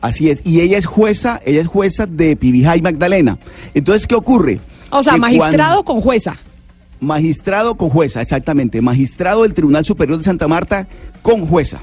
Así 0.02 0.30
es, 0.30 0.42
y 0.46 0.62
ella 0.62 0.78
es 0.78 0.86
jueza, 0.86 1.40
ella 1.46 1.62
es 1.62 1.68
jueza 1.68 2.06
de 2.06 2.36
Pibijay 2.36 2.82
Magdalena. 2.82 3.38
Entonces, 3.74 4.08
¿qué 4.08 4.16
ocurre? 4.16 4.60
O 4.92 5.04
sea, 5.04 5.18
magistrado 5.18 5.84
con 5.84 6.02
jueza. 6.02 6.38
Magistrado 7.00 7.76
con 7.76 7.90
jueza, 7.90 8.22
exactamente. 8.22 8.82
Magistrado 8.82 9.44
del 9.44 9.54
Tribunal 9.54 9.86
Superior 9.86 10.18
de 10.18 10.24
Santa 10.24 10.48
Marta 10.48 10.88
con 11.22 11.46
jueza. 11.46 11.82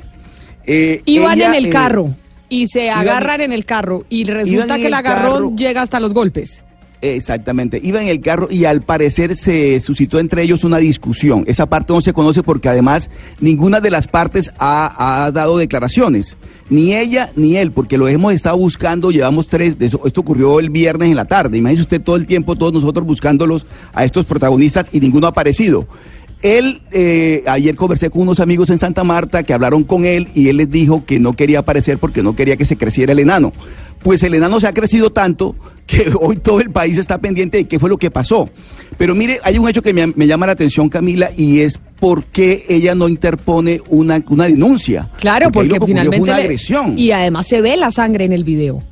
Eh, 0.64 1.00
Iban 1.04 1.40
en 1.40 1.54
el 1.54 1.66
eh, 1.66 1.70
carro 1.70 2.14
y 2.48 2.68
se 2.68 2.90
agarran 2.90 3.40
en 3.40 3.52
el 3.52 3.64
carro 3.64 4.04
y 4.08 4.24
resulta 4.24 4.76
que 4.76 4.86
el 4.86 4.94
agarrón 4.94 5.56
llega 5.56 5.82
hasta 5.82 6.00
los 6.00 6.14
golpes. 6.14 6.62
Exactamente, 7.02 7.78
iba 7.82 8.00
en 8.00 8.08
el 8.08 8.20
carro 8.20 8.48
y 8.50 8.64
al 8.64 8.80
parecer 8.80 9.36
se 9.36 9.78
suscitó 9.80 10.18
entre 10.18 10.42
ellos 10.42 10.64
una 10.64 10.78
discusión. 10.78 11.44
Esa 11.46 11.66
parte 11.66 11.92
no 11.92 12.00
se 12.00 12.14
conoce 12.14 12.42
porque 12.42 12.70
además 12.70 13.10
ninguna 13.38 13.80
de 13.80 13.90
las 13.90 14.08
partes 14.08 14.50
ha, 14.58 15.30
dado 15.32 15.58
declaraciones, 15.58 16.36
ni 16.70 16.94
ella 16.94 17.28
ni 17.36 17.58
él, 17.58 17.70
porque 17.70 17.98
lo 17.98 18.08
hemos 18.08 18.32
estado 18.32 18.56
buscando, 18.56 19.10
llevamos 19.10 19.48
tres, 19.48 19.76
esto 19.78 20.20
ocurrió 20.20 20.58
el 20.58 20.70
viernes 20.70 21.10
en 21.10 21.16
la 21.16 21.26
tarde, 21.26 21.58
imagínese 21.58 21.82
usted 21.82 22.00
todo 22.00 22.16
el 22.16 22.26
tiempo, 22.26 22.56
todos 22.56 22.72
nosotros 22.72 23.06
buscándolos 23.06 23.66
a 23.92 24.04
estos 24.04 24.24
protagonistas 24.24 24.88
y 24.92 25.00
ninguno 25.00 25.26
ha 25.26 25.30
aparecido. 25.30 25.86
Él, 26.42 26.82
eh, 26.92 27.42
ayer 27.46 27.74
conversé 27.74 28.10
con 28.10 28.22
unos 28.22 28.40
amigos 28.40 28.70
en 28.70 28.78
Santa 28.78 29.04
Marta 29.04 29.42
que 29.42 29.52
hablaron 29.54 29.84
con 29.84 30.04
él 30.04 30.28
y 30.34 30.48
él 30.48 30.58
les 30.58 30.70
dijo 30.70 31.04
que 31.04 31.18
no 31.18 31.32
quería 31.32 31.60
aparecer 31.60 31.98
porque 31.98 32.22
no 32.22 32.36
quería 32.36 32.56
que 32.56 32.64
se 32.64 32.76
creciera 32.76 33.12
el 33.12 33.18
enano. 33.18 33.52
Pues 34.02 34.22
el 34.22 34.34
enano 34.34 34.60
se 34.60 34.66
ha 34.68 34.74
crecido 34.74 35.10
tanto 35.10 35.56
que 35.86 36.12
hoy 36.20 36.36
todo 36.36 36.60
el 36.60 36.70
país 36.70 36.98
está 36.98 37.18
pendiente 37.18 37.56
de 37.58 37.64
qué 37.64 37.78
fue 37.78 37.88
lo 37.88 37.96
que 37.96 38.10
pasó. 38.10 38.50
Pero 38.98 39.14
mire, 39.14 39.38
hay 39.44 39.58
un 39.58 39.68
hecho 39.68 39.82
que 39.82 39.92
me, 39.94 40.06
me 40.08 40.26
llama 40.26 40.46
la 40.46 40.52
atención, 40.52 40.88
Camila, 40.88 41.30
y 41.36 41.60
es 41.60 41.80
por 41.98 42.24
qué 42.24 42.64
ella 42.68 42.94
no 42.94 43.08
interpone 43.08 43.80
una, 43.88 44.22
una 44.28 44.44
denuncia. 44.44 45.08
Claro, 45.18 45.50
porque, 45.50 45.60
ahí 45.60 45.68
lo 45.68 45.74
que 45.74 45.78
ocurrió 45.78 45.94
finalmente... 45.94 46.18
fue 46.18 46.28
una 46.28 46.36
le- 46.36 46.42
agresión. 46.44 46.98
Y 46.98 47.10
además 47.10 47.46
se 47.48 47.60
ve 47.62 47.76
la 47.76 47.90
sangre 47.90 48.24
en 48.26 48.32
el 48.32 48.44
video. 48.44 48.82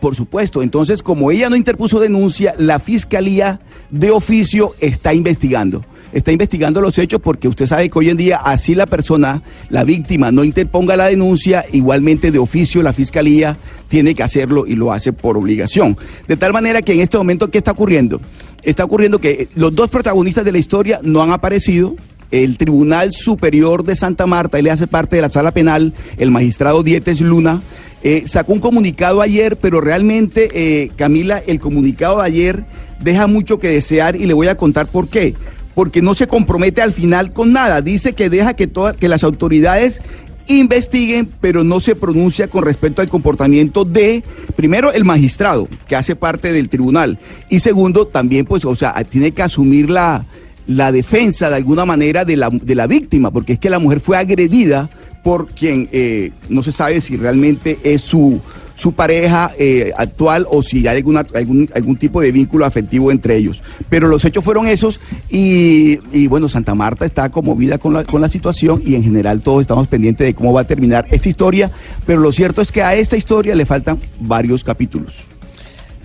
Por 0.00 0.16
supuesto, 0.16 0.62
entonces 0.62 1.02
como 1.02 1.30
ella 1.30 1.48
no 1.48 1.56
interpuso 1.56 2.00
denuncia, 2.00 2.54
la 2.58 2.78
fiscalía 2.78 3.60
de 3.90 4.10
oficio 4.10 4.74
está 4.80 5.14
investigando. 5.14 5.84
Está 6.12 6.32
investigando 6.32 6.80
los 6.80 6.98
hechos 6.98 7.20
porque 7.22 7.48
usted 7.48 7.66
sabe 7.66 7.88
que 7.88 7.98
hoy 7.98 8.10
en 8.10 8.16
día 8.16 8.36
así 8.36 8.74
la 8.74 8.86
persona, 8.86 9.42
la 9.70 9.84
víctima, 9.84 10.30
no 10.30 10.44
interponga 10.44 10.96
la 10.96 11.08
denuncia, 11.08 11.64
igualmente 11.72 12.30
de 12.30 12.38
oficio 12.38 12.82
la 12.82 12.92
fiscalía 12.92 13.56
tiene 13.88 14.14
que 14.14 14.22
hacerlo 14.22 14.66
y 14.66 14.74
lo 14.74 14.92
hace 14.92 15.12
por 15.12 15.38
obligación. 15.38 15.96
De 16.26 16.36
tal 16.36 16.52
manera 16.52 16.82
que 16.82 16.92
en 16.92 17.00
este 17.00 17.16
momento, 17.16 17.50
¿qué 17.50 17.58
está 17.58 17.70
ocurriendo? 17.70 18.20
Está 18.62 18.84
ocurriendo 18.84 19.20
que 19.20 19.48
los 19.54 19.74
dos 19.74 19.88
protagonistas 19.88 20.44
de 20.44 20.52
la 20.52 20.58
historia 20.58 21.00
no 21.02 21.22
han 21.22 21.30
aparecido, 21.30 21.96
el 22.32 22.56
Tribunal 22.56 23.12
Superior 23.12 23.84
de 23.84 23.94
Santa 23.94 24.26
Marta, 24.26 24.58
él 24.58 24.68
hace 24.68 24.86
parte 24.86 25.16
de 25.16 25.22
la 25.22 25.28
sala 25.28 25.52
penal, 25.52 25.92
el 26.16 26.30
magistrado 26.30 26.82
Dietes 26.82 27.20
Luna, 27.20 27.62
eh, 28.02 28.22
sacó 28.26 28.52
un 28.52 28.60
comunicado 28.60 29.22
ayer, 29.22 29.56
pero 29.56 29.80
realmente, 29.80 30.48
eh, 30.54 30.90
Camila, 30.96 31.42
el 31.46 31.60
comunicado 31.60 32.18
de 32.18 32.24
ayer 32.24 32.64
deja 33.00 33.26
mucho 33.26 33.58
que 33.58 33.68
desear 33.68 34.16
y 34.16 34.26
le 34.26 34.34
voy 34.34 34.48
a 34.48 34.56
contar 34.56 34.86
por 34.86 35.08
qué. 35.08 35.34
Porque 35.74 36.02
no 36.02 36.14
se 36.14 36.26
compromete 36.26 36.82
al 36.82 36.92
final 36.92 37.32
con 37.32 37.52
nada. 37.52 37.80
Dice 37.80 38.12
que 38.12 38.28
deja 38.28 38.54
que, 38.54 38.70
que 38.98 39.08
las 39.08 39.24
autoridades 39.24 40.02
investiguen, 40.48 41.28
pero 41.40 41.64
no 41.64 41.80
se 41.80 41.94
pronuncia 41.94 42.48
con 42.48 42.64
respecto 42.64 43.00
al 43.00 43.08
comportamiento 43.08 43.84
de, 43.84 44.22
primero, 44.56 44.92
el 44.92 45.04
magistrado, 45.04 45.68
que 45.86 45.96
hace 45.96 46.16
parte 46.16 46.52
del 46.52 46.68
tribunal, 46.68 47.18
y 47.48 47.60
segundo, 47.60 48.06
también, 48.08 48.44
pues, 48.44 48.64
o 48.64 48.74
sea, 48.74 48.92
tiene 49.04 49.30
que 49.30 49.42
asumir 49.42 49.88
la, 49.88 50.26
la 50.66 50.92
defensa 50.92 51.50
de 51.50 51.56
alguna 51.56 51.84
manera 51.84 52.24
de 52.24 52.36
la, 52.36 52.50
de 52.50 52.74
la 52.74 52.86
víctima, 52.86 53.30
porque 53.30 53.54
es 53.54 53.58
que 53.58 53.70
la 53.70 53.78
mujer 53.78 54.00
fue 54.00 54.16
agredida 54.16 54.90
por 55.22 55.48
quien 55.48 55.88
eh, 55.92 56.32
no 56.48 56.62
se 56.62 56.72
sabe 56.72 57.00
si 57.00 57.16
realmente 57.16 57.78
es 57.84 58.02
su, 58.02 58.40
su 58.74 58.92
pareja 58.92 59.52
eh, 59.58 59.92
actual 59.96 60.46
o 60.50 60.62
si 60.62 60.86
hay 60.86 60.96
alguna, 60.96 61.24
algún, 61.34 61.70
algún 61.74 61.96
tipo 61.96 62.20
de 62.20 62.32
vínculo 62.32 62.64
afectivo 62.64 63.10
entre 63.10 63.36
ellos. 63.36 63.62
Pero 63.88 64.08
los 64.08 64.24
hechos 64.24 64.42
fueron 64.44 64.66
esos 64.66 65.00
y, 65.30 65.98
y 66.12 66.26
bueno, 66.26 66.48
Santa 66.48 66.74
Marta 66.74 67.04
está 67.04 67.30
conmovida 67.30 67.78
con 67.78 67.94
la, 67.94 68.04
con 68.04 68.20
la 68.20 68.28
situación 68.28 68.82
y 68.84 68.96
en 68.96 69.04
general 69.04 69.40
todos 69.40 69.60
estamos 69.60 69.86
pendientes 69.86 70.26
de 70.26 70.34
cómo 70.34 70.52
va 70.52 70.62
a 70.62 70.66
terminar 70.66 71.06
esta 71.10 71.28
historia, 71.28 71.70
pero 72.06 72.20
lo 72.20 72.32
cierto 72.32 72.60
es 72.60 72.72
que 72.72 72.82
a 72.82 72.94
esta 72.94 73.16
historia 73.16 73.54
le 73.54 73.66
faltan 73.66 74.00
varios 74.18 74.64
capítulos. 74.64 75.31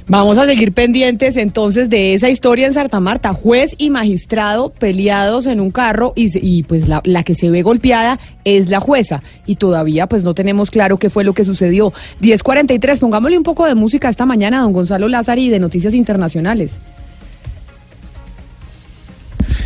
Vamos 0.10 0.38
a 0.38 0.46
seguir 0.46 0.72
pendientes 0.72 1.36
entonces 1.36 1.90
de 1.90 2.14
esa 2.14 2.30
historia 2.30 2.66
en 2.66 2.74
Santa 2.74 3.02
Marta. 3.02 3.34
Juez 3.34 3.76
y 3.78 3.90
magistrado 3.90 4.70
peleados 4.70 5.48
en 5.48 5.60
un 5.60 5.70
carro 5.70 6.14
y, 6.16 6.30
y 6.40 6.64
pues 6.64 6.88
la, 6.88 7.02
la 7.04 7.24
que 7.24 7.36
se 7.36 7.52
ve 7.52 7.62
golpeada 7.62 8.18
es 8.46 8.70
la 8.70 8.80
jueza. 8.80 9.22
Y 9.46 9.58
todavía 9.58 10.08
pues 10.08 10.24
no 10.24 10.34
tenemos 10.34 10.72
claro 10.72 10.98
qué 10.98 11.10
fue 11.10 11.26
lo 11.26 11.34
que 11.34 11.44
sucedió. 11.44 11.92
1043, 12.22 13.00
pongámosle 13.00 13.38
un 13.38 13.44
poco 13.44 13.66
de 13.66 13.76
música 13.76 14.08
esta 14.08 14.26
mañana 14.26 14.60
a 14.60 14.62
don 14.62 14.72
Gonzalo 14.72 15.10
Lázari 15.10 15.50
de 15.50 15.60
Noticias 15.60 15.94
Internacionales. 15.94 16.72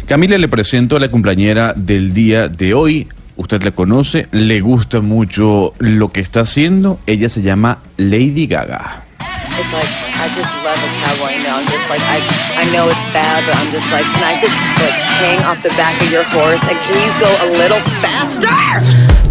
Camila 0.08 0.40
le 0.40 0.48
presento 0.48 0.98
a 0.98 1.00
la 1.00 1.12
cumpleañera 1.12 1.74
del 1.76 2.16
día 2.16 2.48
de 2.48 2.74
hoy. 2.74 3.08
Usted 3.38 3.62
la 3.62 3.72
conoce, 3.72 4.28
le 4.32 4.60
gusta 4.60 5.02
mucho 5.02 5.74
lo 5.78 6.12
que 6.12 6.20
está 6.20 6.42
haciendo. 6.42 7.00
Ella 7.06 7.30
se 7.30 7.44
llama 7.44 7.84
Lady 7.98 8.48
Gaga. 8.48 9.04
It's 9.60 9.74
like 9.74 9.90
I 10.18 10.32
just 10.34 10.52
love 10.66 10.80
a 10.80 10.90
cowboy. 11.02 11.38
You 11.38 11.44
know, 11.44 11.56
I'm 11.62 11.70
just 11.70 11.88
like 11.90 12.02
I, 12.02 12.20
I 12.58 12.64
know 12.72 12.90
it's 12.90 13.06
bad, 13.14 13.46
but 13.46 13.56
I'm 13.56 13.72
just 13.72 13.90
like, 13.92 14.06
can 14.06 14.24
I 14.24 14.40
just 14.40 14.58
like 14.82 14.98
hang 15.22 15.40
off 15.44 15.62
the 15.62 15.74
back 15.78 16.02
of 16.02 16.10
your 16.10 16.24
horse 16.24 16.62
and 16.66 16.78
can 16.86 16.98
you 16.98 17.12
go 17.20 17.32
a 17.46 17.48
little 17.58 17.82
faster? 18.02 18.50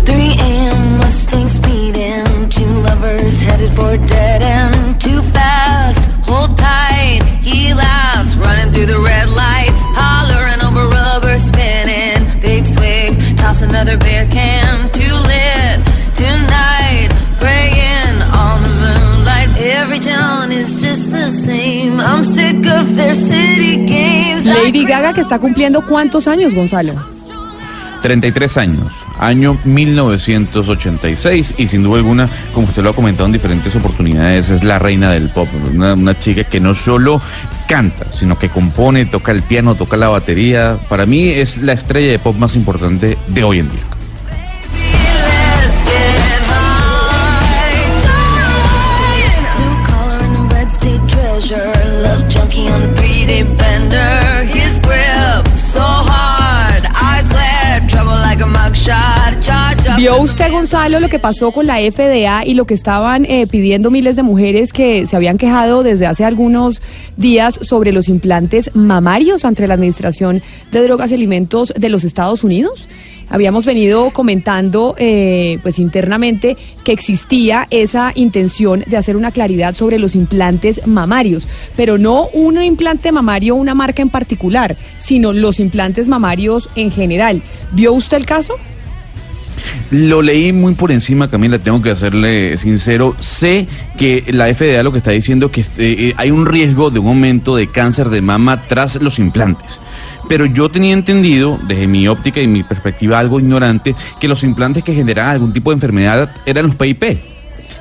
3 0.07 0.15
a.m. 0.15 0.99
Mustang 0.99 1.49
speeding, 1.49 2.49
two 2.49 2.73
lovers 2.87 3.41
headed 3.41 3.71
for 3.73 3.97
dead 4.07 4.43
end. 4.43 5.01
Too 5.01 5.23
fast, 5.35 6.05
hold 6.27 6.57
tight. 6.57 7.21
He 7.43 7.75
laughs, 7.75 8.35
running 8.37 8.73
through 8.73 8.87
the 8.87 9.01
red 9.01 9.29
lights, 9.31 9.83
hollering 9.99 10.61
over 10.63 10.87
rubber 10.89 11.39
spinning. 11.39 12.41
Big 12.41 12.67
swig, 12.67 13.37
toss 13.37 13.63
another 13.63 13.97
beer 13.97 14.27
can. 14.31 14.70
Lady 24.45 24.85
Gaga 24.85 25.13
que 25.13 25.21
está 25.21 25.39
cumpliendo 25.39 25.83
cuántos 25.83 26.27
años, 26.29 26.55
Gonzalo. 26.55 26.95
33 28.01 28.57
años, 28.57 28.93
año 29.19 29.59
1986 29.65 31.55
y 31.59 31.67
sin 31.67 31.83
duda 31.83 31.99
alguna, 31.99 32.29
como 32.55 32.67
usted 32.67 32.83
lo 32.83 32.91
ha 32.91 32.95
comentado 32.95 33.27
en 33.27 33.33
diferentes 33.33 33.77
oportunidades, 33.77 34.51
es 34.51 34.65
la 34.65 34.79
reina 34.79 35.13
del 35.13 35.29
pop, 35.29 35.49
una, 35.73 35.93
una 35.95 36.19
chica 36.19 36.45
que 36.45 36.61
no 36.61 36.75
solo 36.75 37.21
canta, 37.69 38.11
sino 38.13 38.39
que 38.39 38.49
compone, 38.49 39.05
toca 39.05 39.33
el 39.33 39.43
piano, 39.43 39.75
toca 39.75 39.97
la 39.97 40.09
batería. 40.09 40.79
Para 40.89 41.05
mí 41.07 41.29
es 41.29 41.59
la 41.59 41.75
estrella 41.75 42.13
de 42.13 42.19
pop 42.19 42.37
más 42.37 42.57
importante 42.57 43.19
de 43.29 43.45
hoy 43.45 43.59
en 43.59 43.69
día. 43.69 44.00
¿Vio 60.01 60.19
usted, 60.19 60.51
Gonzalo, 60.51 60.99
lo 60.99 61.11
que 61.11 61.19
pasó 61.19 61.53
con 61.53 61.67
la 61.67 61.77
FDA 61.77 62.47
y 62.47 62.55
lo 62.55 62.65
que 62.65 62.73
estaban 62.73 63.27
eh, 63.27 63.47
pidiendo 63.47 63.91
miles 63.91 64.17
de 64.17 64.23
mujeres 64.23 64.73
que 64.73 65.07
se 65.07 65.15
habían 65.15 65.37
quejado 65.37 65.83
desde 65.83 66.07
hace 66.07 66.25
algunos 66.25 66.81
días 67.19 67.59
sobre 67.61 67.93
los 67.93 68.09
implantes 68.09 68.75
mamarios 68.75 69.45
ante 69.45 69.69
la 69.69 69.75
Administración 69.75 70.41
de 70.73 70.81
Drogas 70.81 71.11
y 71.11 71.17
Alimentos 71.17 71.75
de 71.77 71.91
los 71.91 72.05
Estados 72.05 72.45
Unidos? 72.45 72.89
Habíamos 73.29 73.67
venido 73.67 74.09
comentando 74.09 74.95
eh, 74.97 75.59
pues 75.63 75.79
internamente 75.79 76.57
que 76.83 76.93
existía 76.93 77.67
esa 77.69 78.13
intención 78.15 78.83
de 78.87 78.97
hacer 78.97 79.19
una 79.19 79.33
claridad 79.33 79.75
sobre 79.75 79.99
los 79.99 80.15
implantes 80.15 80.87
mamarios, 80.87 81.47
pero 81.77 81.99
no 81.99 82.29
un 82.33 82.63
implante 82.63 83.13
mamario, 83.13 83.55
una 83.55 83.75
marca 83.75 84.01
en 84.01 84.09
particular, 84.09 84.79
sino 84.99 85.35
los 85.35 85.61
implantes 85.61 86.09
mamarios 86.09 86.71
en 86.75 86.91
general. 86.91 87.43
¿Vio 87.73 87.93
usted 87.93 88.17
el 88.17 88.25
caso? 88.25 88.55
Lo 89.91 90.23
leí 90.23 90.53
muy 90.53 90.75
por 90.75 90.93
encima, 90.93 91.29
Camila, 91.29 91.59
tengo 91.59 91.83
que 91.83 91.95
serle 91.97 92.57
sincero. 92.57 93.17
Sé 93.21 93.67
que 93.99 94.25
la 94.29 94.53
FDA 94.53 94.83
lo 94.83 94.93
que 94.93 94.99
está 94.99 95.11
diciendo 95.11 95.47
es 95.47 95.53
que 95.53 95.61
este, 95.61 96.09
eh, 96.09 96.15
hay 96.17 96.31
un 96.31 96.47
riesgo 96.47 96.91
de 96.91 96.99
un 96.99 97.09
aumento 97.09 97.57
de 97.57 97.67
cáncer 97.67 98.09
de 98.09 98.23
mama 98.23 98.63
tras 98.69 98.97
los 98.97 99.19
implantes. 99.19 99.81
Pero 100.29 100.47
yo 100.47 100.69
tenía 100.69 100.93
entendido, 100.93 101.59
desde 101.67 101.89
mi 101.89 102.07
óptica 102.07 102.41
y 102.41 102.47
mi 102.47 102.63
perspectiva 102.63 103.19
algo 103.19 103.41
ignorante, 103.41 103.95
que 104.21 104.29
los 104.29 104.45
implantes 104.45 104.85
que 104.85 104.95
generaban 104.95 105.33
algún 105.33 105.53
tipo 105.53 105.71
de 105.71 105.75
enfermedad 105.75 106.31
eran 106.47 106.67
los 106.67 106.77
PIP. 106.77 107.19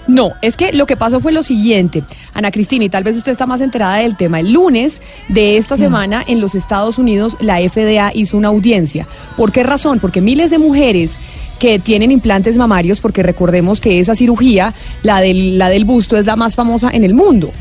No, 0.09 0.31
es 0.41 0.57
que 0.57 0.73
lo 0.73 0.87
que 0.87 0.97
pasó 0.97 1.19
fue 1.19 1.31
lo 1.31 1.43
siguiente, 1.43 2.03
Ana 2.33 2.49
Cristina, 2.49 2.83
y 2.83 2.89
tal 2.89 3.03
vez 3.03 3.15
usted 3.15 3.31
está 3.31 3.45
más 3.45 3.61
enterada 3.61 3.97
del 3.97 4.17
tema. 4.17 4.39
El 4.39 4.51
lunes 4.51 5.03
de 5.27 5.57
esta 5.57 5.77
semana 5.77 6.23
en 6.25 6.41
los 6.41 6.55
Estados 6.55 6.97
Unidos 6.97 7.37
la 7.39 7.59
FDA 7.59 8.11
hizo 8.15 8.35
una 8.35 8.47
audiencia. 8.47 9.07
¿Por 9.37 9.51
qué 9.51 9.61
razón? 9.61 9.99
Porque 9.99 10.19
miles 10.19 10.49
de 10.49 10.57
mujeres 10.57 11.19
que 11.59 11.79
tienen 11.79 12.11
implantes 12.11 12.57
mamarios, 12.57 12.99
porque 12.99 13.21
recordemos 13.21 13.79
que 13.79 13.99
esa 13.99 14.15
cirugía, 14.15 14.73
la 15.03 15.21
del, 15.21 15.57
la 15.57 15.69
del 15.69 15.85
busto, 15.85 16.17
es 16.17 16.25
la 16.25 16.35
más 16.35 16.55
famosa 16.55 16.89
en 16.91 17.03
el 17.03 17.13
mundo. 17.13 17.51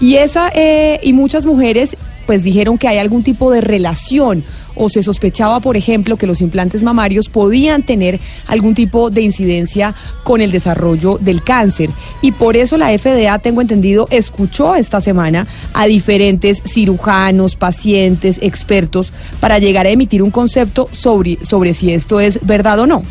Y 0.00 0.14
esa 0.14 0.50
eh, 0.54 1.00
y 1.02 1.12
muchas 1.12 1.44
mujeres 1.44 1.96
pues 2.28 2.44
dijeron 2.44 2.76
que 2.76 2.86
hay 2.86 2.98
algún 2.98 3.22
tipo 3.22 3.50
de 3.50 3.62
relación 3.62 4.44
o 4.74 4.90
se 4.90 5.02
sospechaba, 5.02 5.60
por 5.60 5.78
ejemplo, 5.78 6.18
que 6.18 6.26
los 6.26 6.42
implantes 6.42 6.84
mamarios 6.84 7.30
podían 7.30 7.82
tener 7.82 8.20
algún 8.46 8.74
tipo 8.74 9.08
de 9.08 9.22
incidencia 9.22 9.94
con 10.24 10.42
el 10.42 10.50
desarrollo 10.50 11.16
del 11.16 11.42
cáncer. 11.42 11.88
Y 12.20 12.32
por 12.32 12.54
eso 12.58 12.76
la 12.76 12.96
FDA, 12.96 13.38
tengo 13.38 13.62
entendido, 13.62 14.08
escuchó 14.10 14.74
esta 14.74 15.00
semana 15.00 15.46
a 15.72 15.86
diferentes 15.86 16.62
cirujanos, 16.66 17.56
pacientes, 17.56 18.38
expertos, 18.42 19.14
para 19.40 19.58
llegar 19.58 19.86
a 19.86 19.90
emitir 19.90 20.22
un 20.22 20.30
concepto 20.30 20.90
sobre, 20.92 21.42
sobre 21.42 21.72
si 21.72 21.94
esto 21.94 22.20
es 22.20 22.38
verdad 22.42 22.78
o 22.80 22.86
no. 22.86 23.02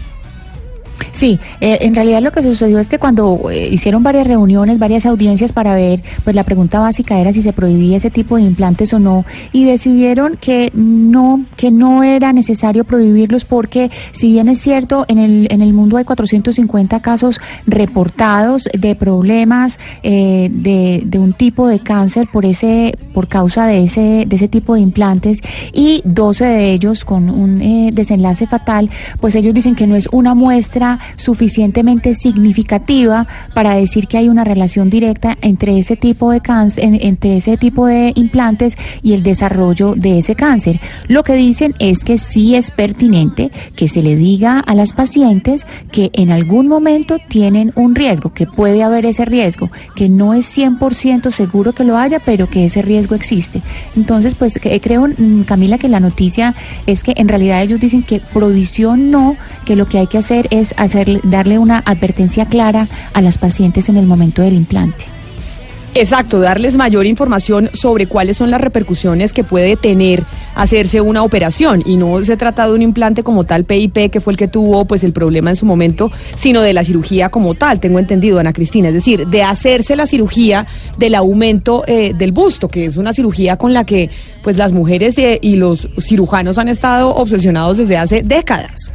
Sí, 1.11 1.39
eh, 1.61 1.79
en 1.81 1.95
realidad 1.95 2.21
lo 2.21 2.31
que 2.31 2.43
sucedió 2.43 2.79
es 2.79 2.87
que 2.87 2.99
cuando 2.99 3.49
eh, 3.49 3.69
hicieron 3.71 4.03
varias 4.03 4.27
reuniones, 4.27 4.79
varias 4.79 5.05
audiencias 5.05 5.51
para 5.51 5.73
ver, 5.75 6.01
pues 6.23 6.35
la 6.35 6.43
pregunta 6.43 6.79
básica 6.79 7.19
era 7.19 7.33
si 7.33 7.41
se 7.41 7.53
prohibía 7.53 7.97
ese 7.97 8.09
tipo 8.09 8.35
de 8.35 8.43
implantes 8.43 8.93
o 8.93 8.99
no, 8.99 9.25
y 9.51 9.65
decidieron 9.65 10.37
que 10.37 10.71
no, 10.73 11.45
que 11.55 11.71
no 11.71 12.03
era 12.03 12.33
necesario 12.33 12.83
prohibirlos 12.83 13.45
porque 13.45 13.89
si 14.11 14.31
bien 14.31 14.47
es 14.47 14.59
cierto, 14.59 15.05
en 15.07 15.17
el, 15.17 15.47
en 15.49 15.61
el 15.61 15.73
mundo 15.73 15.97
hay 15.97 16.05
450 16.05 17.01
casos 17.01 17.39
reportados 17.65 18.69
de 18.77 18.95
problemas 18.95 19.79
eh, 20.03 20.49
de, 20.51 21.03
de 21.05 21.19
un 21.19 21.33
tipo 21.33 21.67
de 21.67 21.79
cáncer 21.79 22.27
por 22.31 22.45
ese, 22.45 22.97
por 23.13 23.27
causa 23.27 23.65
de 23.65 23.83
ese, 23.83 24.25
de 24.27 24.35
ese 24.35 24.47
tipo 24.47 24.75
de 24.75 24.81
implantes, 24.81 25.41
y 25.73 26.01
12 26.05 26.45
de 26.45 26.73
ellos 26.73 27.05
con 27.05 27.29
un 27.29 27.61
eh, 27.61 27.89
desenlace 27.93 28.47
fatal, 28.47 28.89
pues 29.19 29.35
ellos 29.35 29.53
dicen 29.53 29.75
que 29.75 29.87
no 29.87 29.95
es 29.95 30.07
una 30.11 30.35
muestra 30.35 30.86
suficientemente 31.15 32.13
significativa 32.13 33.27
para 33.53 33.73
decir 33.75 34.07
que 34.07 34.17
hay 34.17 34.29
una 34.29 34.43
relación 34.43 34.89
directa 34.89 35.37
entre 35.41 35.77
ese 35.77 35.95
tipo 35.97 36.31
de 36.31 36.41
cáncer, 36.41 36.83
en- 36.85 36.99
entre 37.01 37.37
ese 37.37 37.57
tipo 37.57 37.87
de 37.87 38.11
implantes 38.15 38.77
y 39.03 39.13
el 39.13 39.23
desarrollo 39.23 39.93
de 39.95 40.17
ese 40.19 40.35
cáncer. 40.35 40.79
Lo 41.07 41.23
que 41.23 41.33
dicen 41.33 41.73
es 41.79 42.03
que 42.03 42.17
sí 42.17 42.55
es 42.55 42.71
pertinente 42.71 43.51
que 43.75 43.87
se 43.87 44.01
le 44.01 44.15
diga 44.15 44.59
a 44.59 44.73
las 44.75 44.93
pacientes 44.93 45.65
que 45.91 46.09
en 46.13 46.31
algún 46.31 46.67
momento 46.67 47.17
tienen 47.27 47.71
un 47.75 47.95
riesgo, 47.95 48.33
que 48.33 48.47
puede 48.47 48.83
haber 48.83 49.05
ese 49.05 49.25
riesgo, 49.25 49.69
que 49.95 50.09
no 50.09 50.33
es 50.33 50.45
100% 50.45 51.31
seguro 51.31 51.73
que 51.73 51.83
lo 51.83 51.97
haya, 51.97 52.19
pero 52.19 52.49
que 52.49 52.65
ese 52.65 52.81
riesgo 52.81 53.15
existe. 53.15 53.61
Entonces, 53.95 54.35
pues 54.35 54.59
que- 54.59 54.79
creo, 54.81 55.07
mm, 55.07 55.41
Camila, 55.43 55.77
que 55.77 55.89
la 55.89 55.99
noticia 55.99 56.55
es 56.85 57.03
que 57.03 57.13
en 57.17 57.27
realidad 57.27 57.61
ellos 57.61 57.79
dicen 57.79 58.03
que 58.03 58.19
prohibición 58.33 59.11
no, 59.11 59.35
que 59.65 59.75
lo 59.75 59.87
que 59.87 59.97
hay 59.99 60.07
que 60.07 60.17
hacer 60.17 60.47
es 60.51 60.73
hacer, 60.77 61.19
darle 61.23 61.59
una 61.59 61.83
advertencia 61.85 62.45
clara 62.45 62.87
a 63.13 63.21
las 63.21 63.37
pacientes 63.37 63.89
en 63.89 63.97
el 63.97 64.05
momento 64.05 64.41
del 64.41 64.53
implante. 64.53 65.05
Exacto, 65.99 66.39
darles 66.39 66.77
mayor 66.77 67.07
información 67.07 67.71
sobre 67.73 68.05
cuáles 68.05 68.37
son 68.37 68.51
las 68.51 68.61
repercusiones 68.61 69.33
que 69.33 69.43
puede 69.43 69.75
tener 69.77 70.23
hacerse 70.53 71.01
una 71.01 71.23
operación 71.23 71.81
y 71.87 71.97
no 71.97 72.23
se 72.23 72.37
trata 72.37 72.67
de 72.67 72.73
un 72.73 72.83
implante 72.83 73.23
como 73.23 73.45
tal 73.45 73.63
PIP 73.63 74.11
que 74.11 74.21
fue 74.21 74.33
el 74.33 74.37
que 74.37 74.47
tuvo 74.47 74.85
pues 74.85 75.03
el 75.03 75.11
problema 75.11 75.49
en 75.49 75.55
su 75.55 75.65
momento, 75.65 76.11
sino 76.35 76.61
de 76.61 76.73
la 76.73 76.83
cirugía 76.83 77.29
como 77.29 77.55
tal, 77.55 77.79
tengo 77.79 77.97
entendido 77.97 78.37
Ana 78.37 78.53
Cristina, 78.53 78.89
es 78.89 78.93
decir, 78.93 79.25
de 79.25 79.41
hacerse 79.41 79.95
la 79.95 80.05
cirugía 80.05 80.67
del 80.99 81.15
aumento 81.15 81.83
eh, 81.87 82.13
del 82.13 82.31
busto, 82.31 82.67
que 82.67 82.85
es 82.85 82.97
una 82.97 83.11
cirugía 83.11 83.57
con 83.57 83.73
la 83.73 83.83
que 83.83 84.11
pues 84.43 84.55
las 84.55 84.73
mujeres 84.73 85.17
eh, 85.17 85.39
y 85.41 85.55
los 85.55 85.89
cirujanos 85.99 86.59
han 86.59 86.69
estado 86.69 87.09
obsesionados 87.15 87.79
desde 87.79 87.97
hace 87.97 88.21
décadas. 88.21 88.93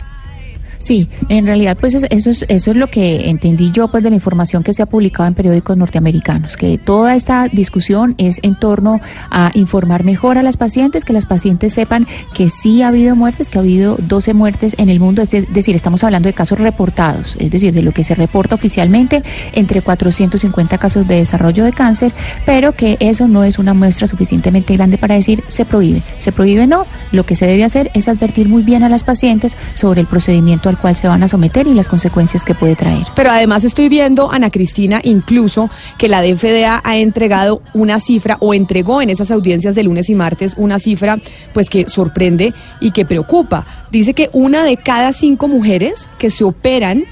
Sí, 0.82 1.08
en 1.28 1.46
realidad 1.46 1.76
pues 1.80 1.94
es- 1.94 2.06
eso 2.10 2.30
es, 2.30 2.44
eso 2.48 2.72
es 2.72 2.76
lo 2.76 2.88
que 2.90 3.30
entendí 3.30 3.70
yo 3.70 3.86
pues 3.86 4.02
de 4.02 4.10
la 4.10 4.16
información 4.16 4.64
que 4.64 4.72
se 4.72 4.82
ha 4.82 4.86
publicado 4.86 5.28
en 5.28 5.34
periódicos 5.34 5.76
norteamericanos, 5.76 6.56
que 6.56 6.76
toda 6.76 7.14
esta 7.14 7.46
discusión 7.46 8.16
es 8.18 8.40
en 8.42 8.56
torno 8.56 9.00
a 9.30 9.52
informar 9.54 10.02
mejor 10.02 10.38
a 10.38 10.42
las 10.42 10.56
pacientes, 10.56 11.04
que 11.04 11.12
las 11.12 11.24
pacientes 11.24 11.72
sepan 11.72 12.08
que 12.34 12.48
sí 12.50 12.82
ha 12.82 12.88
habido 12.88 13.14
muertes, 13.14 13.48
que 13.48 13.58
ha 13.58 13.60
habido 13.60 13.96
12 14.00 14.34
muertes 14.34 14.74
en 14.76 14.88
el 14.88 14.98
mundo, 14.98 15.22
es 15.22 15.30
de- 15.30 15.42
decir, 15.42 15.76
estamos 15.76 16.02
hablando 16.02 16.26
de 16.28 16.32
casos 16.32 16.58
reportados, 16.58 17.36
es 17.38 17.52
decir, 17.52 17.72
de 17.72 17.82
lo 17.82 17.92
que 17.92 18.02
se 18.02 18.16
reporta 18.16 18.56
oficialmente 18.56 19.22
entre 19.52 19.82
450 19.82 20.78
casos 20.78 21.06
de 21.06 21.14
desarrollo 21.14 21.64
de 21.64 21.72
cáncer, 21.72 22.12
pero 22.44 22.72
que 22.72 22.96
eso 22.98 23.28
no 23.28 23.44
es 23.44 23.60
una 23.60 23.72
muestra 23.72 24.08
suficientemente 24.08 24.74
grande 24.76 24.98
para 24.98 25.14
decir 25.14 25.44
se 25.46 25.64
prohíbe. 25.64 26.02
Se 26.16 26.32
prohíbe 26.32 26.66
no, 26.66 26.86
lo 27.12 27.24
que 27.24 27.36
se 27.36 27.46
debe 27.46 27.62
hacer 27.62 27.88
es 27.94 28.08
advertir 28.08 28.48
muy 28.48 28.64
bien 28.64 28.82
a 28.82 28.88
las 28.88 29.04
pacientes 29.04 29.56
sobre 29.74 30.00
el 30.00 30.08
procedimiento 30.08 30.71
al 30.72 30.78
cual 30.78 30.96
se 30.96 31.06
van 31.06 31.22
a 31.22 31.28
someter 31.28 31.66
y 31.66 31.74
las 31.74 31.88
consecuencias 31.88 32.44
que 32.44 32.54
puede 32.54 32.76
traer. 32.76 33.06
Pero 33.14 33.30
además 33.30 33.64
estoy 33.64 33.88
viendo, 33.88 34.32
Ana 34.32 34.50
Cristina, 34.50 35.00
incluso 35.04 35.68
que 35.98 36.08
la 36.08 36.22
DFDA 36.22 36.80
ha 36.82 36.96
entregado 36.96 37.62
una 37.74 38.00
cifra 38.00 38.38
o 38.40 38.54
entregó 38.54 39.02
en 39.02 39.10
esas 39.10 39.30
audiencias 39.30 39.74
de 39.74 39.82
lunes 39.82 40.08
y 40.08 40.14
martes 40.14 40.54
una 40.56 40.78
cifra 40.78 41.18
pues 41.52 41.68
que 41.68 41.88
sorprende 41.88 42.54
y 42.80 42.92
que 42.92 43.04
preocupa. 43.04 43.66
Dice 43.90 44.14
que 44.14 44.30
una 44.32 44.64
de 44.64 44.78
cada 44.78 45.12
cinco 45.12 45.46
mujeres 45.46 46.08
que 46.18 46.30
se 46.30 46.44
operan 46.44 47.04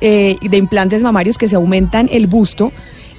eh, 0.00 0.36
de 0.42 0.56
implantes 0.56 1.02
mamarios 1.02 1.38
que 1.38 1.48
se 1.48 1.56
aumentan 1.56 2.08
el 2.12 2.26
busto 2.26 2.72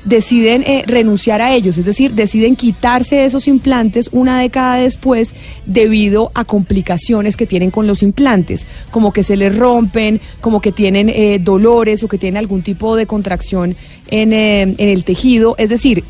deciden 0.04 0.63
eh, 0.63 0.84
renunciar 0.88 1.42
a 1.42 1.54
ellos, 1.54 1.77
es 1.77 1.86
decir, 1.86 2.13
deciden 2.13 2.56
quitarse 2.56 3.25
esos 3.25 3.48
implantes 3.48 4.10
una 4.12 4.39
década 4.39 4.75
después 4.77 5.34
debido 5.66 6.32
a 6.34 6.46
complicaciones 6.46 7.36
que 7.36 7.46
tienen 7.46 7.72
con 7.72 7.88
los 7.88 8.04
implantes, 8.04 8.66
como 8.92 9.12
que 9.12 9.24
se 9.24 9.36
les 9.36 9.56
rompen, 9.56 10.22
como 10.42 10.62
que 10.62 10.72
tienen 10.72 11.10
eh, 11.10 11.39
dolores 11.39 12.04
o 12.04 12.08
que 12.08 12.18
tienen 12.18 12.38
algún 12.38 12.62
tipo 12.62 12.96
de 12.96 13.06
contracción 13.06 13.75
en, 14.08 14.34
eh, 14.34 14.62
en 14.62 14.89
el 14.89 15.04
tejido, 15.04 15.56
es 15.58 15.70
decir, 15.70 16.04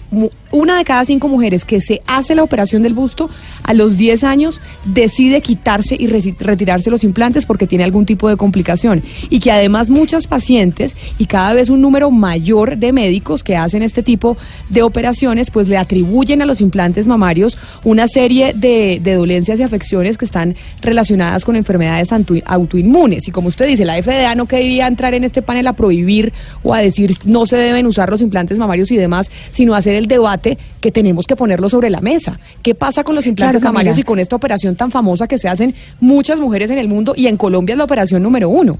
una 0.52 0.78
de 0.78 0.86
cada 0.86 1.04
cinco 1.06 1.28
mujeres 1.28 1.66
que 1.66 1.82
se 1.82 2.02
hace 2.08 2.36
la 2.36 2.44
operación 2.44 2.82
del 2.82 2.94
busto 2.94 3.30
a 3.64 3.74
los 3.74 3.98
10 3.98 4.24
años 4.24 4.62
decide 4.86 5.42
quitarse 5.42 5.98
y 6.00 6.08
retirarse 6.08 6.90
los 6.90 7.04
implantes 7.04 7.46
porque 7.46 7.68
tiene 7.68 7.84
algún 7.84 8.06
tipo 8.06 8.30
de 8.30 8.38
complicación. 8.38 9.04
Y 9.30 9.40
que 9.40 9.52
además 9.52 9.90
muchas 9.90 10.28
pacientes 10.28 10.96
y 11.18 11.26
cada 11.26 11.54
vez 11.54 11.70
un 11.70 11.82
número 11.82 12.12
mayor 12.12 12.78
de 12.78 12.94
médicos 12.94 13.44
que 13.44 13.58
hacen 13.58 13.84
este 13.84 14.04
tipo 14.04 14.38
de 14.70 14.84
operaciones 14.84 15.52
pues 15.52 15.68
le 15.68 15.78
atribuyen 15.78 16.42
a 16.42 16.46
los 16.46 16.62
implantes 16.62 17.08
mamarios 17.08 17.58
una 17.84 18.08
serie 18.08 18.54
de, 18.54 19.02
de 19.04 19.16
dolencias 19.16 19.60
y 19.60 19.64
afecciones 19.64 20.18
que 20.18 20.26
están 20.26 20.56
relacionadas 20.82 21.44
con 21.44 21.56
enfermedades 21.56 22.10
autoinmunes. 22.46 23.28
Y 23.28 23.32
como 23.32 23.50
usted 23.50 23.68
dice 23.68 23.84
la 23.84 24.02
FDA 24.02 24.34
no 24.36 24.46
quería 24.46 24.88
entrar 24.88 25.14
en 25.14 25.26
este 25.26 25.42
panel 25.42 25.68
a 25.68 25.74
prohibir 25.74 26.32
o 26.64 26.74
a 26.74 26.80
decir 26.80 27.16
no 27.26 27.46
se 27.46 27.58
deben 27.58 27.86
usar 27.86 28.10
los 28.10 28.22
implantes 28.22 28.60
mamarios 28.60 28.92
y 28.92 28.98
demás 28.98 29.30
sino 29.52 29.74
hacer 29.74 29.96
el 29.96 30.08
debate 30.08 30.37
que 30.38 30.92
tenemos 30.92 31.26
que 31.26 31.36
ponerlo 31.36 31.70
sobre 31.70 31.90
la 31.90 32.02
mesa. 32.02 32.40
Qué 32.62 32.76
pasa 32.76 33.04
con 33.04 33.16
los 33.16 33.26
implantes 33.26 33.62
Claro, 33.62 33.74
mamarios 33.74 33.98
y 33.98 34.04
con 34.04 34.20
esta 34.20 34.36
operación 34.36 34.76
tan 34.76 34.92
famosa 34.92 35.28
que 35.28 35.38
se 35.38 35.48
hacen 35.48 35.76
muchas 36.00 36.40
mujeres 36.40 36.72
en 36.72 36.78
el 36.78 36.88
mundo 36.88 37.14
y 37.16 37.28
en 37.28 37.36
Colombia 37.36 37.74
es 37.74 37.78
la 37.78 37.84
operación 37.84 38.24
número 38.24 38.50
uno 38.50 38.80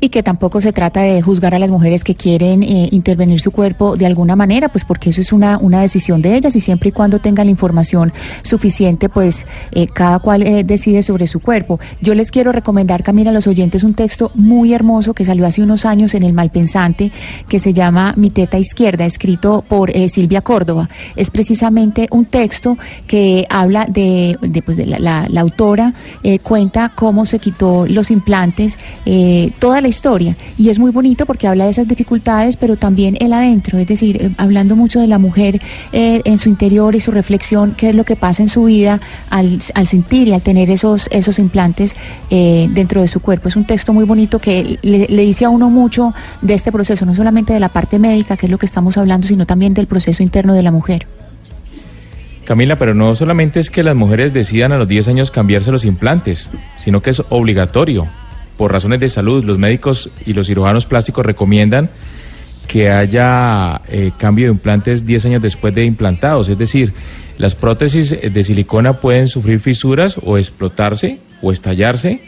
y 0.00 0.08
que 0.08 0.22
tampoco 0.22 0.60
se 0.60 0.72
trata 0.72 1.00
de 1.00 1.22
juzgar 1.22 1.54
a 1.54 1.58
las 1.58 1.70
mujeres 1.70 2.04
que 2.04 2.14
quieren 2.14 2.62
eh, 2.62 2.88
intervenir 2.92 3.40
su 3.40 3.50
cuerpo 3.50 3.96
de 3.96 4.06
alguna 4.06 4.36
manera, 4.36 4.68
pues 4.68 4.84
porque 4.84 5.10
eso 5.10 5.20
es 5.20 5.32
una, 5.32 5.58
una 5.58 5.80
decisión 5.80 6.22
de 6.22 6.36
ellas 6.36 6.56
y 6.56 6.60
siempre 6.60 6.90
y 6.90 6.92
cuando 6.92 7.18
tengan 7.18 7.46
la 7.46 7.50
información 7.50 8.12
suficiente, 8.42 9.08
pues 9.08 9.46
eh, 9.72 9.86
cada 9.86 10.18
cual 10.18 10.42
eh, 10.42 10.64
decide 10.64 11.02
sobre 11.02 11.26
su 11.26 11.40
cuerpo. 11.40 11.78
Yo 12.00 12.14
les 12.14 12.30
quiero 12.30 12.52
recomendar, 12.52 13.02
Camila, 13.02 13.30
a 13.30 13.32
los 13.32 13.46
oyentes 13.46 13.84
un 13.84 13.94
texto 13.94 14.30
muy 14.34 14.72
hermoso 14.72 15.14
que 15.14 15.24
salió 15.24 15.46
hace 15.46 15.62
unos 15.62 15.84
años 15.84 16.14
en 16.14 16.22
El 16.22 16.32
Malpensante, 16.32 17.12
que 17.48 17.58
se 17.58 17.72
llama 17.72 18.14
Mi 18.16 18.30
teta 18.30 18.58
izquierda, 18.58 19.04
escrito 19.04 19.64
por 19.68 19.92
Silvia 20.08 20.40
Córdoba. 20.40 20.88
Es 21.16 21.30
precisamente 21.30 22.08
un 22.10 22.24
texto 22.26 22.78
que 23.06 23.46
habla 23.48 23.86
de, 23.86 24.36
de, 24.40 24.62
pues, 24.62 24.76
de 24.76 24.86
la, 24.86 25.28
autora, 25.36 25.94
cuenta 26.42 26.92
cómo 26.94 27.24
se 27.24 27.38
quitó 27.38 27.86
los 27.86 28.10
implantes, 28.10 28.78
eh, 29.04 29.52
la 29.80 29.88
historia. 29.88 30.36
Y 30.58 30.68
es 30.70 30.78
muy 30.78 30.90
bonito 30.90 31.26
porque 31.26 31.46
habla 31.46 31.64
de 31.64 31.70
esas 31.70 31.88
dificultades, 31.88 32.56
pero 32.56 32.76
también 32.76 33.16
el 33.20 33.32
adentro, 33.32 33.78
es 33.78 33.86
decir, 33.86 34.16
eh, 34.20 34.30
hablando 34.36 34.76
mucho 34.76 35.00
de 35.00 35.06
la 35.06 35.18
mujer 35.18 35.60
eh, 35.92 36.22
en 36.24 36.38
su 36.38 36.48
interior 36.48 36.94
y 36.94 37.00
su 37.00 37.10
reflexión, 37.10 37.74
qué 37.76 37.90
es 37.90 37.94
lo 37.94 38.04
que 38.04 38.16
pasa 38.16 38.42
en 38.42 38.48
su 38.48 38.64
vida 38.64 39.00
al, 39.30 39.58
al 39.74 39.86
sentir 39.86 40.28
y 40.28 40.32
al 40.32 40.42
tener 40.42 40.70
esos, 40.70 41.08
esos 41.10 41.38
implantes 41.38 41.96
eh, 42.30 42.68
dentro 42.70 43.00
de 43.00 43.08
su 43.08 43.20
cuerpo. 43.20 43.48
Es 43.48 43.56
un 43.56 43.64
texto 43.64 43.92
muy 43.92 44.04
bonito 44.04 44.38
que 44.38 44.78
le, 44.82 45.06
le 45.08 45.22
dice 45.22 45.44
a 45.44 45.48
uno 45.48 45.70
mucho 45.70 46.14
de 46.42 46.54
este 46.54 46.72
proceso, 46.72 47.06
no 47.06 47.14
solamente 47.14 47.52
de 47.52 47.60
la 47.60 47.68
parte 47.68 47.98
médica, 47.98 48.36
que 48.36 48.46
es 48.46 48.52
lo 48.52 48.58
que 48.58 48.66
estamos 48.66 48.96
hablando, 48.98 49.26
sino 49.26 49.46
también 49.46 49.74
del 49.74 49.86
proceso 49.86 50.22
interno 50.22 50.54
de 50.54 50.62
la 50.62 50.72
mujer. 50.72 51.06
Camila, 52.46 52.78
pero 52.78 52.94
no 52.94 53.14
solamente 53.16 53.58
es 53.58 53.70
que 53.70 53.82
las 53.82 53.96
mujeres 53.96 54.32
decidan 54.32 54.72
a 54.72 54.78
los 54.78 54.86
10 54.86 55.08
años 55.08 55.30
cambiarse 55.32 55.72
los 55.72 55.84
implantes, 55.84 56.50
sino 56.78 57.02
que 57.02 57.10
es 57.10 57.20
obligatorio. 57.28 58.06
Por 58.56 58.72
razones 58.72 59.00
de 59.00 59.08
salud, 59.08 59.44
los 59.44 59.58
médicos 59.58 60.10
y 60.24 60.32
los 60.32 60.46
cirujanos 60.46 60.86
plásticos 60.86 61.24
recomiendan 61.26 61.90
que 62.66 62.90
haya 62.90 63.80
eh, 63.88 64.10
cambio 64.18 64.46
de 64.46 64.52
implantes 64.52 65.06
10 65.06 65.26
años 65.26 65.42
después 65.42 65.74
de 65.74 65.84
implantados. 65.84 66.48
Es 66.48 66.58
decir, 66.58 66.94
las 67.38 67.54
prótesis 67.54 68.10
de 68.32 68.44
silicona 68.44 69.00
pueden 69.00 69.28
sufrir 69.28 69.60
fisuras 69.60 70.16
o 70.24 70.38
explotarse 70.38 71.18
o 71.42 71.52
estallarse 71.52 72.22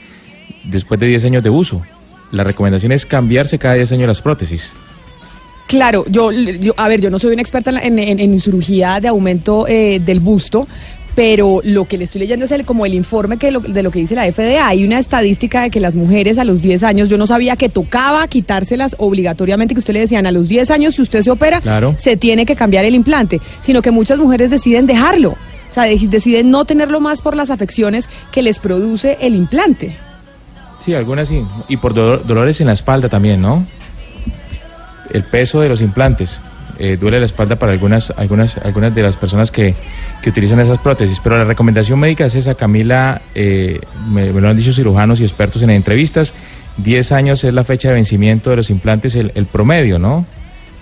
después 0.65 1.01
de 1.01 1.07
10 1.07 1.25
años 1.25 1.43
de 1.43 1.51
uso. 1.51 1.83
La 2.31 2.45
recomendación 2.45 2.93
es 2.93 3.07
cambiarse 3.07 3.59
cada 3.59 3.75
10 3.75 3.91
años 3.93 4.07
las 4.07 4.21
prótesis. 4.21 4.71
Claro, 5.67 6.05
yo, 6.09 6.31
yo- 6.33 6.73
a 6.79 6.89
ver, 6.89 7.01
yo 7.01 7.11
no 7.11 7.19
soy 7.19 7.33
una 7.33 7.43
experta 7.43 7.71
en- 7.71 7.99
en- 7.99 8.21
en 8.21 8.41
cirugía 8.41 9.01
de 9.01 9.09
aumento 9.09 9.67
eh, 9.69 10.01
del 10.05 10.21
busto, 10.21 10.67
pero 11.19 11.61
lo 11.65 11.85
que 11.85 11.99
le 11.99 12.05
estoy 12.05 12.21
leyendo 12.21 12.45
es 12.45 12.53
el, 12.53 12.65
como 12.65 12.87
el 12.87 12.95
informe 12.95 13.39
que 13.39 13.51
lo- 13.51 13.59
de 13.59 13.83
lo 13.83 13.91
que 13.91 13.99
dice 13.99 14.15
la 14.15 14.31
FDA. 14.31 14.69
Hay 14.69 14.85
una 14.85 15.01
estadística 15.01 15.63
de 15.63 15.71
que 15.71 15.81
las 15.81 15.97
mujeres 15.97 16.39
a 16.39 16.45
los 16.45 16.63
10 16.63 16.85
años, 16.85 17.09
yo 17.09 17.19
no 17.19 17.27
sabía 17.27 17.57
que 17.57 17.69
tocaba 17.69 18.29
quitárselas 18.29 18.95
obligatoriamente, 19.01 19.75
que 19.75 19.81
usted 19.81 19.95
le 19.95 20.01
decían 20.01 20.27
a 20.27 20.31
los 20.31 20.47
10 20.47 20.71
años, 20.71 20.95
si 20.95 21.03
usted 21.03 21.23
se 21.23 21.31
opera, 21.33 21.61
Claro. 21.61 21.97
se 21.99 22.17
tiene 22.17 22.47
que 22.47 22.55
cambiar 22.55 22.85
el 22.85 22.95
implante, 22.95 23.41
sino 23.61 23.83
que 23.83 23.91
muchas 23.91 24.21
mujeres 24.21 24.51
deciden 24.53 24.87
dejarlo. 24.87 25.31
O 25.31 25.75
sea, 25.75 25.83
de- 25.83 25.99
deciden 26.09 26.53
no 26.53 26.65
tenerlo 26.65 27.01
más 27.01 27.21
por 27.21 27.35
las 27.35 27.51
afecciones 27.51 28.09
que 28.31 28.43
les 28.43 28.61
produce 28.61 29.19
el 29.21 29.35
implante. 29.35 29.97
Sí, 30.79 30.95
algunas 30.95 31.27
sí. 31.27 31.43
Y 31.69 31.79
por 31.79 31.95
dolor- 31.95 32.23
dolores 32.25 32.61
en 32.61 32.69
la 32.69 32.75
espalda 32.75 33.09
también, 33.09 33.43
¿no? 33.43 33.67
El 35.13 35.25
peso 35.25 35.61
de 35.61 35.69
los 35.69 35.81
implantes. 35.81 36.39
Eh, 36.79 36.97
duele 37.01 37.19
la 37.21 37.27
espalda 37.27 37.57
para 37.57 37.73
algunas, 37.73 38.13
algunas, 38.17 38.57
algunas 38.59 38.95
de 38.95 39.03
las 39.03 39.17
personas 39.17 39.51
que, 39.51 39.75
que 40.23 40.31
utilizan 40.31 40.61
esas 40.61 40.79
prótesis. 40.79 41.21
Pero 41.23 41.37
la 41.39 41.45
recomendación 41.45 41.99
médica 41.99 42.25
es 42.25 42.35
esa, 42.35 42.55
Camila, 42.55 43.21
eh, 43.35 43.81
me, 44.09 44.33
me 44.33 44.41
lo 44.41 44.49
han 44.49 44.57
dicho 44.57 44.73
cirujanos 44.73 45.21
y 45.21 45.25
expertos 45.25 45.63
en 45.63 45.71
entrevistas. 45.71 46.33
10 46.79 47.13
años 47.13 47.43
es 47.45 47.53
la 47.53 47.65
fecha 47.65 47.89
de 47.89 47.95
vencimiento 47.95 48.51
de 48.51 48.57
los 48.57 48.71
implantes, 48.71 49.15
el, 49.17 49.33
el 49.35 49.47
promedio, 49.47 49.99
¿no? 49.99 50.25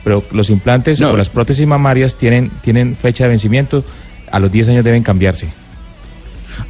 Pero 0.05 0.23
los 0.33 0.51
implantes 0.51 1.01
No. 1.01 1.11
o 1.13 1.17
las 1.17 1.31
prótesis 1.31 1.67
mamarias 1.67 2.15
tienen, 2.17 2.51
tienen 2.63 2.95
fecha 2.95 3.25
de 3.25 3.31
vencimiento, 3.31 3.83
a 4.31 4.39
los 4.39 4.53
10 4.53 4.69
años 4.69 4.85
deben 4.85 5.03
cambiarse. 5.03 5.49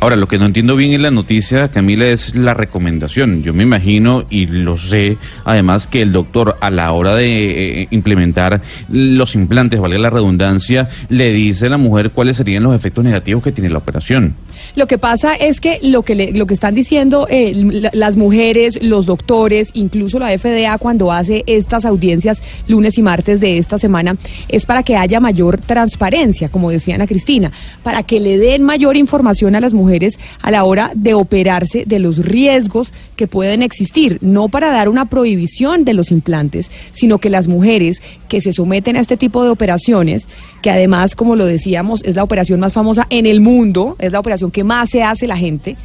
Ahora, 0.01 0.17
lo 0.17 0.29
que 0.29 0.39
no 0.39 0.47
entiendo 0.47 0.77
bien 0.77 0.93
en 0.93 1.03
la 1.03 1.11
noticia, 1.11 1.69
Camila, 1.69 2.07
es 2.07 2.35
la 2.35 2.55
recomendación. 2.55 3.43
Yo 3.43 3.55
me 3.55 3.63
imagino 3.63 4.27
y 4.31 4.47
lo 4.47 4.77
sé, 4.77 5.17
además, 5.45 5.87
que 5.87 6.03
el 6.03 6.13
doctor 6.13 6.57
a 6.61 6.71
la 6.71 6.93
hora 6.93 7.15
de 7.15 7.83
eh, 7.83 7.89
implementar 7.91 8.61
los 8.89 9.35
implantes, 9.35 9.81
valga 9.81 9.99
la 9.99 10.11
redundancia, 10.11 10.89
le 11.09 11.33
dice 11.33 11.67
a 11.67 11.71
la 11.71 11.77
mujer 11.77 12.11
cuáles 12.11 12.37
serían 12.37 12.63
los 12.63 12.75
efectos 12.75 13.05
negativos 13.05 13.43
que 13.43 13.53
tiene 13.53 13.71
la 13.71 13.79
operación. 13.79 14.35
Lo 14.75 14.87
que 14.87 14.99
pasa 14.99 15.35
es 15.35 15.61
que 15.61 15.79
lo 15.83 16.03
que, 16.03 16.33
lo 16.33 16.47
que 16.47 16.55
están 16.55 16.75
diciendo 16.75 17.27
eh, 17.31 17.53
la- 17.55 17.91
las 17.93 18.17
mujeres, 18.17 18.83
los 18.83 19.07
doctores, 19.07 19.71
incluso 19.75 20.19
la 20.19 20.37
FDA 20.37 20.79
cuando 20.79 21.13
hace 21.13 21.45
estas 21.47 21.85
audiencias 21.85 22.43
lunes 22.69 22.99
y 22.99 23.03
martes 23.03 23.41
de 23.41 23.59
esta 23.59 23.79
semana, 23.79 24.17
es 24.49 24.67
para 24.67 24.83
que 24.83 24.97
haya 24.97 25.21
mayor 25.21 25.59
transparencia, 25.59 26.49
como 26.49 26.71
decía 26.71 26.95
Ana 26.97 27.07
Cristina, 27.07 27.53
para 27.83 28.03
que 28.03 28.21
le 28.21 28.39
den 28.39 28.63
mayor 28.65 28.97
información 28.97 29.55
a 29.55 29.61
las 29.61 29.73
mujeres 29.73 30.19
a 30.43 30.51
la 30.51 30.65
hora 30.65 30.91
de 30.95 31.15
operarse 31.15 31.85
de 31.87 31.99
los 31.99 32.19
riesgos 32.19 32.93
que 33.17 33.27
pueden 33.27 33.63
existir, 33.63 34.19
no 34.21 34.49
para 34.49 34.71
dar 34.73 34.89
una 34.89 35.07
prohibición 35.07 35.85
de 35.85 35.95
los 35.95 36.11
implantes, 36.11 36.71
sino 36.93 37.19
que 37.19 37.31
las 37.31 37.49
mujeres 37.49 38.03
que 38.29 38.41
se 38.41 38.53
someten 38.53 38.97
a 38.97 39.01
este 39.01 39.17
tipo 39.17 39.43
de 39.45 39.51
operaciones, 39.51 40.29
que 40.67 40.71
además, 40.73 41.15
como 41.15 41.37
lo 41.37 41.47
decíamos, 41.47 42.03
es 42.03 42.17
la 42.17 42.25
operación 42.25 42.59
más 42.59 42.73
famosa 42.73 43.07
en 43.09 43.25
el 43.25 43.41
mundo, 43.41 43.95
es 44.01 44.11
la 44.11 44.19
operación 44.19 44.51
que 44.51 44.65
más 44.65 44.91
se 44.91 45.05
hace 45.05 45.29
la 45.29 45.37
gente, 45.37 45.77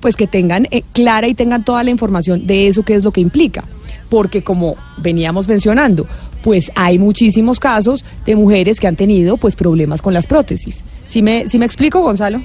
pues 0.00 0.16
que 0.16 0.26
tengan 0.26 0.66
eh, 0.72 0.82
clara 0.92 1.28
y 1.28 1.34
tengan 1.34 1.64
toda 1.64 1.84
la 1.84 1.92
información 1.92 2.44
de 2.44 2.66
eso, 2.66 2.82
qué 2.82 2.96
es 2.96 3.04
lo 3.04 3.12
que 3.12 3.20
implica. 3.20 3.62
Porque 4.08 4.42
como 4.42 4.74
veníamos 4.96 5.46
mencionando, 5.46 6.08
pues 6.42 6.72
hay 6.74 6.98
muchísimos 6.98 7.60
casos 7.60 8.04
de 8.24 8.34
mujeres 8.34 8.80
que 8.80 8.88
han 8.88 8.96
tenido 8.96 9.36
pues 9.36 9.54
problemas 9.54 10.02
con 10.02 10.12
las 10.12 10.26
prótesis. 10.26 10.82
¿Sí 11.06 11.22
me, 11.22 11.46
sí 11.46 11.60
me 11.60 11.66
explico, 11.66 12.00
Gonzalo? 12.00 12.42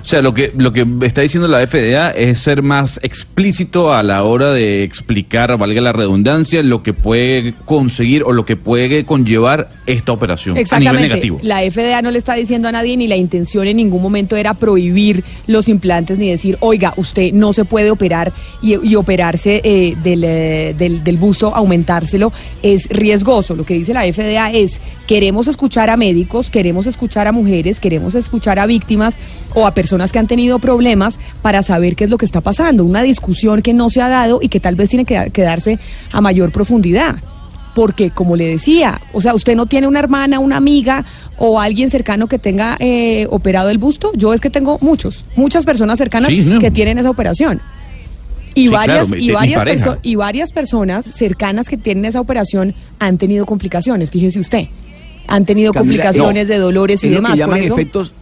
O 0.00 0.04
sea, 0.04 0.22
lo 0.22 0.34
que, 0.34 0.52
lo 0.56 0.72
que 0.72 0.86
está 1.02 1.22
diciendo 1.22 1.48
la 1.48 1.66
FDA 1.66 2.10
es 2.10 2.38
ser 2.38 2.62
más 2.62 3.00
explícito 3.02 3.92
a 3.92 4.02
la 4.02 4.22
hora 4.22 4.52
de 4.52 4.82
explicar, 4.82 5.56
valga 5.58 5.80
la 5.80 5.92
redundancia, 5.92 6.62
lo 6.62 6.82
que 6.82 6.92
puede 6.92 7.54
conseguir 7.64 8.22
o 8.24 8.32
lo 8.32 8.44
que 8.44 8.56
puede 8.56 9.04
conllevar 9.04 9.68
esta 9.86 10.12
operación 10.12 10.56
a 10.70 10.78
nivel 10.78 11.00
negativo. 11.00 11.38
La 11.42 11.60
FDA 11.70 12.02
no 12.02 12.10
le 12.10 12.18
está 12.18 12.34
diciendo 12.34 12.68
a 12.68 12.72
nadie 12.72 12.96
ni 12.96 13.08
la 13.08 13.16
intención 13.16 13.66
en 13.66 13.76
ningún 13.76 14.02
momento 14.02 14.36
era 14.36 14.54
prohibir 14.54 15.24
los 15.46 15.68
implantes 15.68 16.18
ni 16.18 16.30
decir, 16.30 16.56
oiga, 16.60 16.94
usted 16.96 17.32
no 17.32 17.52
se 17.52 17.64
puede 17.64 17.90
operar 17.90 18.32
y, 18.62 18.74
y 18.86 18.94
operarse 18.96 19.60
eh, 19.64 19.96
del, 20.02 20.24
eh, 20.24 20.74
del, 20.76 21.04
del 21.04 21.16
busto, 21.16 21.54
aumentárselo, 21.54 22.32
es 22.62 22.88
riesgoso. 22.88 23.54
Lo 23.54 23.64
que 23.64 23.74
dice 23.74 23.94
la 23.94 24.02
FDA 24.02 24.50
es, 24.52 24.80
queremos 25.06 25.48
escuchar 25.48 25.90
a 25.90 25.96
médicos, 25.96 26.50
queremos 26.50 26.86
escuchar 26.86 27.26
a 27.26 27.32
mujeres, 27.32 27.80
queremos 27.80 28.14
escuchar 28.14 28.58
a 28.58 28.66
víctimas 28.66 29.16
o 29.54 29.66
a 29.66 29.72
personas 29.72 29.83
que 30.12 30.18
han 30.18 30.26
tenido 30.26 30.58
problemas 30.58 31.18
para 31.42 31.62
saber 31.62 31.96
qué 31.96 32.04
es 32.04 32.10
lo 32.10 32.18
que 32.18 32.26
está 32.26 32.40
pasando. 32.40 32.84
Una 32.84 33.02
discusión 33.02 33.62
que 33.62 33.72
no 33.72 33.90
se 33.90 34.00
ha 34.02 34.08
dado 34.08 34.38
y 34.42 34.48
que 34.48 34.60
tal 34.60 34.74
vez 34.76 34.88
tiene 34.88 35.04
que, 35.04 35.30
que 35.32 35.42
darse 35.42 35.78
a 36.12 36.20
mayor 36.20 36.50
profundidad 36.52 37.16
porque 37.74 38.10
como 38.10 38.36
le 38.36 38.46
decía, 38.46 39.00
o 39.12 39.20
sea, 39.20 39.34
usted 39.34 39.56
no 39.56 39.66
tiene 39.66 39.88
una 39.88 39.98
hermana, 39.98 40.38
una 40.38 40.56
amiga 40.56 41.04
o 41.38 41.58
alguien 41.60 41.90
cercano 41.90 42.28
que 42.28 42.38
tenga 42.38 42.76
eh, 42.78 43.26
operado 43.30 43.68
el 43.68 43.78
busto. 43.78 44.12
Yo 44.14 44.32
es 44.32 44.40
que 44.40 44.48
tengo 44.48 44.78
muchos, 44.80 45.24
muchas 45.34 45.64
personas 45.64 45.98
cercanas 45.98 46.28
Sí, 46.28 46.38
no. 46.42 46.60
que 46.60 46.70
tienen 46.70 46.98
esa 46.98 47.10
operación. 47.10 47.60
Y 48.54 48.66
Sí, 48.66 48.68
varias, 48.68 49.08
claro, 49.08 49.20
y, 49.20 49.30
varias 49.32 49.58
pareja. 49.58 49.84
perso- 49.94 49.98
y 50.04 50.14
varias 50.14 50.52
personas 50.52 51.04
cercanas 51.06 51.68
que 51.68 51.76
tienen 51.76 52.04
esa 52.04 52.20
operación 52.20 52.74
han 53.00 53.18
tenido 53.18 53.44
complicaciones, 53.44 54.12
fíjese 54.12 54.38
usted. 54.38 54.66
Han 55.26 55.44
tenido 55.44 55.72
Camila, 55.72 56.04
complicaciones 56.04 56.46
no, 56.46 56.54
de 56.54 56.60
dolores 56.60 57.02
y 57.02 57.06
es 57.08 57.12
lo 57.12 57.16
demás. 57.22 57.40
por 57.40 57.58
eso- 57.58 57.74
efectos 57.74 58.12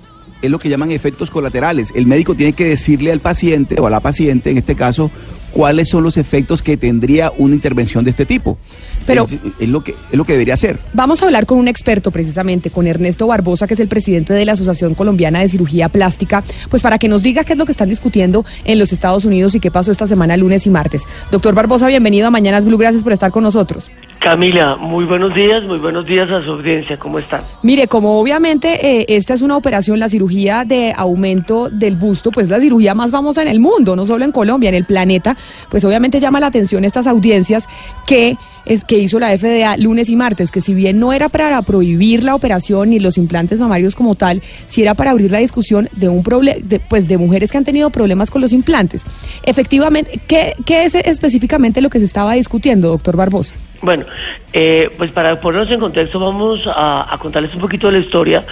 es 0.42 0.50
lo 0.50 0.58
que 0.58 0.68
llaman 0.68 0.90
efectos 0.90 1.30
colaterales. 1.30 1.92
El 1.94 2.06
médico 2.06 2.34
tiene 2.34 2.52
que 2.52 2.66
decirle 2.66 3.12
al 3.12 3.20
paciente 3.20 3.80
o 3.80 3.86
a 3.86 3.90
la 3.90 4.00
paciente, 4.00 4.50
en 4.50 4.58
este 4.58 4.74
caso, 4.76 5.10
cuáles 5.52 5.88
son 5.88 6.02
los 6.02 6.16
efectos 6.16 6.62
que 6.62 6.76
tendría 6.76 7.32
una 7.38 7.54
intervención 7.54 8.04
de 8.04 8.10
este 8.10 8.26
tipo. 8.26 8.58
Pero- 9.06 9.24
es, 9.24 9.38
es 9.58 9.68
lo 9.68 9.82
que 9.82 9.92
es 10.10 10.16
lo 10.16 10.24
que 10.24 10.32
debería 10.32 10.54
hacer. 10.54 10.78
Vamos 10.92 11.22
a 11.22 11.26
hablar 11.26 11.46
con 11.46 11.58
un 11.58 11.68
experto 11.68 12.10
precisamente, 12.10 12.70
con 12.70 12.86
Ernesto 12.86 13.26
Barbosa, 13.26 13.66
que 13.66 13.74
es 13.74 13.80
el 13.80 13.88
presidente 13.88 14.32
de 14.32 14.44
la 14.44 14.52
Asociación 14.52 14.94
Colombiana 14.94 15.40
de 15.40 15.48
Cirugía 15.48 15.88
Plástica, 15.88 16.44
pues 16.70 16.82
para 16.82 16.98
que 16.98 17.08
nos 17.08 17.22
diga 17.22 17.44
qué 17.44 17.52
es 17.54 17.58
lo 17.58 17.66
que 17.66 17.72
están 17.72 17.88
discutiendo 17.88 18.44
en 18.64 18.78
los 18.78 18.92
Estados 18.92 19.24
Unidos 19.24 19.54
y 19.54 19.60
qué 19.60 19.70
pasó 19.70 19.90
esta 19.92 20.06
semana 20.06 20.36
lunes 20.36 20.66
y 20.66 20.70
martes. 20.70 21.02
Doctor 21.30 21.54
Barbosa, 21.54 21.86
bienvenido 21.88 22.26
a 22.26 22.30
Mañanas 22.30 22.64
Blue, 22.64 22.78
gracias 22.78 23.02
por 23.02 23.12
estar 23.12 23.30
con 23.30 23.42
nosotros. 23.42 23.90
Camila, 24.20 24.76
muy 24.76 25.04
buenos 25.04 25.34
días, 25.34 25.64
muy 25.64 25.78
buenos 25.78 26.06
días 26.06 26.30
a 26.30 26.44
su 26.44 26.52
audiencia, 26.52 26.96
¿cómo 26.96 27.18
están? 27.18 27.42
Mire, 27.62 27.88
como 27.88 28.20
obviamente 28.20 29.00
eh, 29.00 29.04
esta 29.08 29.34
es 29.34 29.42
una 29.42 29.56
operación, 29.56 29.98
la 29.98 30.08
cirugía 30.08 30.64
de 30.64 30.92
aumento 30.96 31.68
del 31.68 31.96
busto, 31.96 32.30
pues 32.30 32.48
la 32.48 32.60
cirugía 32.60 32.94
más 32.94 33.10
famosa 33.10 33.42
en 33.42 33.48
el 33.48 33.58
mundo, 33.58 33.96
no 33.96 34.06
solo 34.06 34.24
en 34.24 34.30
Colombia, 34.30 34.68
en 34.68 34.76
el 34.76 34.84
planeta, 34.84 35.36
pues 35.68 35.84
obviamente 35.84 36.20
llama 36.20 36.38
la 36.38 36.46
atención 36.46 36.84
estas 36.84 37.08
audiencias 37.08 37.68
que 38.06 38.36
es 38.66 38.84
que 38.84 38.98
hizo 38.98 39.18
la 39.18 39.36
FDA 39.36 39.76
lunes 39.76 40.08
y 40.08 40.16
martes, 40.16 40.50
que 40.50 40.60
si 40.60 40.74
bien 40.74 41.00
no 41.00 41.12
era 41.12 41.28
para 41.28 41.60
prohibir 41.62 42.22
la 42.22 42.34
operación 42.34 42.90
ni 42.90 43.00
los 43.00 43.18
implantes 43.18 43.60
mamarios 43.60 43.94
como 43.94 44.14
tal, 44.14 44.42
sí 44.68 44.82
era 44.82 44.94
para 44.94 45.10
abrir 45.10 45.30
la 45.30 45.38
discusión 45.38 45.88
de 45.92 46.08
un 46.08 46.22
problema, 46.22 46.60
pues 46.88 47.08
de 47.08 47.18
mujeres 47.18 47.50
que 47.50 47.58
han 47.58 47.64
tenido 47.64 47.90
problemas 47.90 48.30
con 48.30 48.40
los 48.40 48.52
implantes. 48.52 49.04
Efectivamente, 49.44 50.20
¿qué, 50.26 50.54
qué 50.64 50.84
es 50.84 50.94
específicamente 50.94 51.80
lo 51.80 51.90
que 51.90 51.98
se 51.98 52.04
estaba 52.04 52.34
discutiendo, 52.34 52.88
doctor 52.88 53.16
Barbosa? 53.16 53.54
Bueno, 53.82 54.04
eh, 54.52 54.90
pues 54.96 55.10
para 55.10 55.40
ponernos 55.40 55.70
en 55.70 55.80
contexto 55.80 56.20
vamos 56.20 56.60
a, 56.66 57.12
a 57.12 57.18
contarles 57.18 57.52
un 57.54 57.60
poquito 57.60 57.88
de 57.88 57.94
la 57.94 57.98
historia 57.98 58.44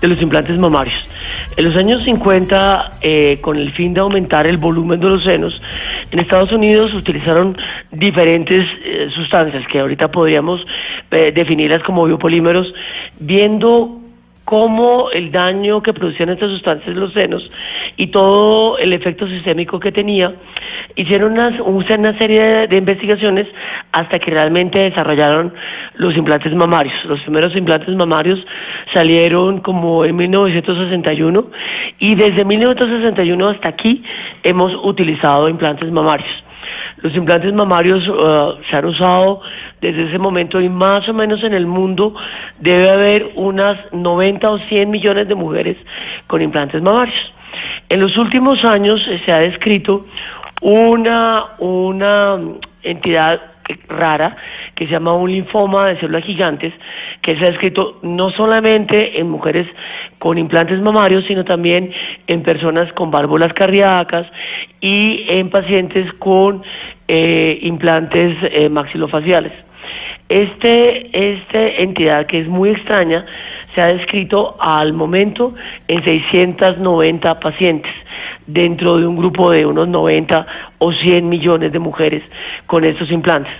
de 0.00 0.08
los 0.08 0.20
implantes 0.20 0.58
mamarios. 0.58 0.94
En 1.56 1.64
los 1.64 1.76
años 1.76 2.02
50, 2.04 2.98
eh, 3.00 3.38
con 3.40 3.56
el 3.56 3.70
fin 3.72 3.94
de 3.94 4.00
aumentar 4.00 4.46
el 4.46 4.56
volumen 4.56 5.00
de 5.00 5.08
los 5.08 5.24
senos, 5.24 5.60
en 6.10 6.18
Estados 6.18 6.52
Unidos 6.52 6.92
utilizaron 6.94 7.56
diferentes 7.90 8.66
eh, 8.84 9.08
sustancias 9.14 9.66
que 9.68 9.78
ahorita 9.78 10.10
podríamos 10.10 10.66
eh, 11.10 11.32
definirlas 11.34 11.82
como 11.82 12.04
biopolímeros, 12.04 12.74
viendo 13.20 14.03
cómo 14.44 15.08
el 15.12 15.32
daño 15.32 15.82
que 15.82 15.92
producían 15.94 16.28
estas 16.28 16.50
sustancias 16.50 16.88
en 16.88 17.00
los 17.00 17.12
senos 17.12 17.50
y 17.96 18.08
todo 18.08 18.76
el 18.78 18.92
efecto 18.92 19.26
sistémico 19.26 19.80
que 19.80 19.90
tenía, 19.90 20.34
hicieron 20.96 21.32
unas- 21.32 21.58
una 21.60 22.16
serie 22.18 22.40
de, 22.44 22.66
de 22.68 22.76
investigaciones 22.76 23.46
hasta 23.92 24.18
que 24.18 24.30
realmente 24.30 24.78
desarrollaron 24.80 25.54
los 25.94 26.16
implantes 26.16 26.52
mamarios. 26.54 26.94
Los 27.06 27.20
primeros 27.22 27.56
implantes 27.56 27.94
mamarios 27.94 28.44
salieron 28.92 29.60
como 29.60 30.04
en 30.04 30.16
1961 30.16 31.46
y 31.98 32.14
desde 32.14 32.44
1961 32.44 33.48
hasta 33.48 33.68
aquí 33.70 34.02
hemos 34.42 34.74
utilizado 34.84 35.48
implantes 35.48 35.90
mamarios. 35.90 36.28
Los 36.98 37.14
implantes 37.14 37.52
mamarios 37.52 38.02
eh, 38.06 38.64
se 38.70 38.76
han 38.76 38.84
usado 38.86 39.40
desde 39.80 40.08
ese 40.08 40.18
momento 40.18 40.60
y 40.60 40.68
más 40.68 41.08
o 41.08 41.14
menos 41.14 41.42
en 41.44 41.54
el 41.54 41.66
mundo 41.66 42.14
debe 42.58 42.90
haber 42.90 43.32
unas 43.34 43.78
90 43.92 44.50
o 44.50 44.58
100 44.58 44.90
millones 44.90 45.28
de 45.28 45.34
mujeres 45.34 45.76
con 46.26 46.42
implantes 46.42 46.80
mamarios. 46.82 47.32
En 47.88 48.00
los 48.00 48.16
últimos 48.16 48.64
años 48.64 49.06
eh, 49.08 49.20
se 49.24 49.32
ha 49.32 49.38
descrito 49.38 50.06
una, 50.60 51.44
una 51.58 52.38
entidad 52.82 53.40
rara 53.88 54.36
que 54.74 54.86
se 54.86 54.92
llama 54.92 55.12
un 55.14 55.30
linfoma 55.30 55.88
de 55.88 56.00
células 56.00 56.24
gigantes 56.24 56.72
que 57.22 57.36
se 57.36 57.44
ha 57.44 57.50
descrito 57.50 57.98
no 58.02 58.30
solamente 58.30 59.20
en 59.20 59.30
mujeres 59.30 59.66
con 60.18 60.38
implantes 60.38 60.80
mamarios 60.80 61.24
sino 61.26 61.44
también 61.44 61.92
en 62.26 62.42
personas 62.42 62.92
con 62.92 63.10
válvulas 63.10 63.52
cardíacas 63.52 64.26
y 64.80 65.24
en 65.28 65.50
pacientes 65.50 66.12
con 66.14 66.62
eh, 67.08 67.58
implantes 67.62 68.36
eh, 68.42 68.68
maxilofaciales. 68.68 69.52
Este, 70.28 71.34
esta 71.34 71.66
entidad 71.66 72.26
que 72.26 72.40
es 72.40 72.48
muy 72.48 72.70
extraña 72.70 73.26
se 73.74 73.82
ha 73.82 73.86
descrito 73.86 74.56
al 74.58 74.92
momento 74.92 75.54
en 75.88 76.02
690 76.02 77.40
pacientes 77.40 77.92
dentro 78.46 78.98
de 78.98 79.06
un 79.06 79.16
grupo 79.16 79.50
de 79.50 79.66
unos 79.66 79.88
90 79.88 80.46
o 80.78 80.92
100 80.92 81.28
millones 81.28 81.72
de 81.72 81.78
mujeres 81.78 82.22
con 82.66 82.84
estos 82.84 83.10
implantes. 83.10 83.52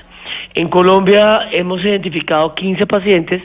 En 0.54 0.68
Colombia 0.68 1.48
hemos 1.50 1.84
identificado 1.84 2.54
15 2.54 2.86
pacientes 2.86 3.42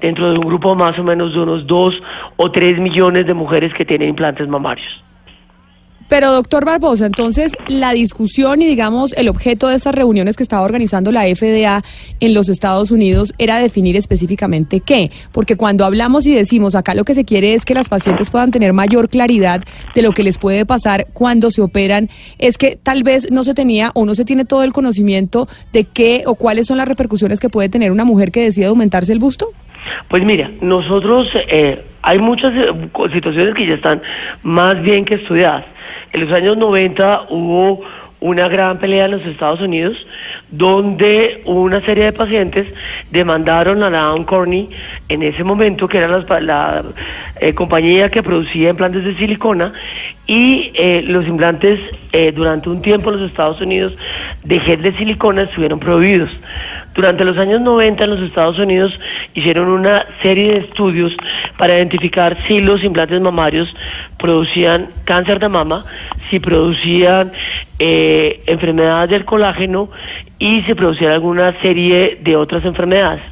dentro 0.00 0.30
de 0.30 0.38
un 0.38 0.46
grupo 0.46 0.74
más 0.74 0.98
o 0.98 1.02
menos 1.02 1.32
de 1.32 1.40
unos 1.40 1.66
2 1.66 2.02
o 2.36 2.50
3 2.50 2.78
millones 2.78 3.26
de 3.26 3.32
mujeres 3.32 3.72
que 3.72 3.86
tienen 3.86 4.10
implantes 4.10 4.46
mamarios. 4.46 5.02
Pero 6.10 6.32
doctor 6.32 6.64
Barbosa, 6.64 7.06
entonces 7.06 7.56
la 7.68 7.92
discusión 7.92 8.60
y 8.62 8.66
digamos 8.66 9.12
el 9.16 9.28
objeto 9.28 9.68
de 9.68 9.76
estas 9.76 9.94
reuniones 9.94 10.36
que 10.36 10.42
estaba 10.42 10.62
organizando 10.62 11.12
la 11.12 11.22
FDA 11.22 11.84
en 12.18 12.34
los 12.34 12.48
Estados 12.48 12.90
Unidos 12.90 13.32
era 13.38 13.60
definir 13.60 13.96
específicamente 13.96 14.80
qué, 14.80 15.12
porque 15.30 15.56
cuando 15.56 15.84
hablamos 15.84 16.26
y 16.26 16.34
decimos 16.34 16.74
acá 16.74 16.96
lo 16.96 17.04
que 17.04 17.14
se 17.14 17.24
quiere 17.24 17.54
es 17.54 17.64
que 17.64 17.74
las 17.74 17.88
pacientes 17.88 18.28
puedan 18.28 18.50
tener 18.50 18.72
mayor 18.72 19.08
claridad 19.08 19.62
de 19.94 20.02
lo 20.02 20.10
que 20.10 20.24
les 20.24 20.36
puede 20.36 20.66
pasar 20.66 21.06
cuando 21.12 21.52
se 21.52 21.62
operan, 21.62 22.08
es 22.38 22.58
que 22.58 22.74
tal 22.74 23.04
vez 23.04 23.30
no 23.30 23.44
se 23.44 23.54
tenía 23.54 23.92
o 23.94 24.04
no 24.04 24.16
se 24.16 24.24
tiene 24.24 24.44
todo 24.44 24.64
el 24.64 24.72
conocimiento 24.72 25.46
de 25.72 25.84
qué 25.84 26.24
o 26.26 26.34
cuáles 26.34 26.66
son 26.66 26.78
las 26.78 26.88
repercusiones 26.88 27.38
que 27.38 27.50
puede 27.50 27.68
tener 27.68 27.92
una 27.92 28.04
mujer 28.04 28.32
que 28.32 28.42
decide 28.42 28.66
aumentarse 28.66 29.12
el 29.12 29.20
busto. 29.20 29.46
Pues 30.08 30.24
mira, 30.24 30.50
nosotros 30.60 31.28
eh, 31.48 31.84
hay 32.02 32.18
muchas 32.18 32.52
eh, 32.52 32.72
situaciones 33.12 33.54
que 33.54 33.64
ya 33.64 33.74
están 33.74 34.02
más 34.42 34.82
bien 34.82 35.04
que 35.04 35.14
estudiadas. 35.14 35.64
En 36.12 36.20
los 36.22 36.32
años 36.32 36.56
90 36.56 37.26
hubo 37.30 37.82
una 38.20 38.48
gran 38.48 38.78
pelea 38.78 39.06
en 39.06 39.12
los 39.12 39.24
Estados 39.24 39.60
Unidos 39.60 39.96
donde 40.50 41.40
una 41.46 41.80
serie 41.80 42.04
de 42.04 42.12
pacientes 42.12 42.66
demandaron 43.10 43.82
a 43.82 43.90
Down 43.90 44.24
Corney 44.24 44.68
en 45.08 45.22
ese 45.22 45.42
momento, 45.42 45.88
que 45.88 45.98
era 45.98 46.08
la, 46.08 46.40
la 46.40 46.84
eh, 47.40 47.54
compañía 47.54 48.10
que 48.10 48.22
producía 48.22 48.70
implantes 48.70 49.04
de 49.04 49.14
silicona, 49.14 49.72
y 50.26 50.70
eh, 50.74 51.02
los 51.06 51.26
implantes 51.26 51.80
eh, 52.12 52.30
durante 52.32 52.68
un 52.68 52.82
tiempo 52.82 53.10
en 53.10 53.20
los 53.20 53.30
Estados 53.30 53.60
Unidos 53.60 53.94
de 54.44 54.60
gel 54.60 54.82
de 54.82 54.92
silicona 54.92 55.42
estuvieron 55.42 55.80
prohibidos. 55.80 56.30
Durante 57.00 57.24
los 57.24 57.38
años 57.38 57.62
90 57.62 58.04
en 58.04 58.10
los 58.10 58.20
Estados 58.20 58.58
Unidos 58.58 58.92
hicieron 59.32 59.68
una 59.68 60.04
serie 60.20 60.52
de 60.52 60.58
estudios 60.58 61.16
para 61.56 61.74
identificar 61.78 62.36
si 62.46 62.60
los 62.60 62.84
implantes 62.84 63.18
mamarios 63.22 63.74
producían 64.18 64.90
cáncer 65.04 65.38
de 65.38 65.48
mama, 65.48 65.86
si 66.28 66.40
producían 66.40 67.32
eh, 67.78 68.42
enfermedades 68.44 69.08
del 69.08 69.24
colágeno 69.24 69.88
y 70.38 70.60
si 70.64 70.74
producían 70.74 71.12
alguna 71.12 71.58
serie 71.62 72.18
de 72.20 72.36
otras 72.36 72.66
enfermedades. 72.66 73.22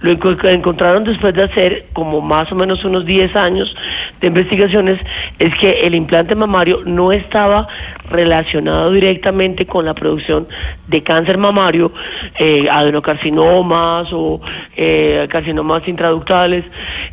Lo 0.00 0.10
encontraron 0.10 1.04
después 1.04 1.34
de 1.34 1.44
hacer 1.44 1.86
como 1.92 2.20
más 2.20 2.50
o 2.52 2.54
menos 2.54 2.84
unos 2.84 3.04
10 3.04 3.34
años 3.36 3.74
de 4.20 4.28
investigaciones 4.28 5.00
es 5.38 5.54
que 5.56 5.80
el 5.86 5.94
implante 5.94 6.34
mamario 6.34 6.82
no 6.84 7.12
estaba 7.12 7.68
relacionado 8.10 8.90
directamente 8.92 9.66
con 9.66 9.84
la 9.84 9.94
producción 9.94 10.46
de 10.86 11.02
cáncer 11.02 11.38
mamario, 11.38 11.92
eh, 12.38 12.68
adenocarcinomas 12.70 14.08
o 14.12 14.40
eh, 14.76 15.26
carcinomas 15.30 15.86
intraductales, 15.88 16.64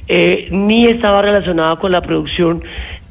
eh, 0.08 0.48
ni 0.52 0.88
estaba 0.88 1.22
relacionado 1.22 1.80
con 1.80 1.92
la 1.92 2.02
producción 2.02 2.62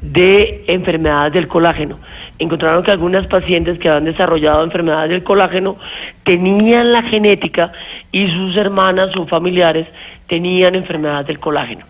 de 0.01 0.63
enfermedades 0.67 1.33
del 1.33 1.47
colágeno. 1.47 1.97
Encontraron 2.41 2.81
que 2.81 2.89
algunas 2.89 3.27
pacientes 3.27 3.77
que 3.77 3.87
habían 3.87 4.05
desarrollado 4.05 4.63
enfermedades 4.63 5.11
del 5.11 5.23
colágeno 5.23 5.77
tenían 6.23 6.91
la 6.91 7.03
genética 7.03 7.71
y 8.11 8.29
sus 8.29 8.55
hermanas 8.55 9.15
o 9.15 9.27
familiares 9.27 9.85
tenían 10.25 10.73
enfermedades 10.73 11.27
del 11.27 11.37
colágeno. 11.37 11.85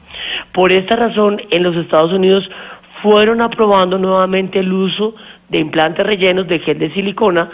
Por 0.52 0.74
esta 0.74 0.98
razón, 0.98 1.42
en 1.52 1.64
los 1.64 1.78
Estados 1.78 2.12
Unidos 2.12 2.52
fueron 3.02 3.40
aprobando 3.40 3.98
nuevamente 3.98 4.60
el 4.60 4.74
uso 4.74 5.16
de 5.48 5.60
implantes 5.60 6.06
rellenos 6.06 6.50
de 6.50 6.60
gel 6.60 6.80
de 6.80 6.92
silicona 6.92 7.50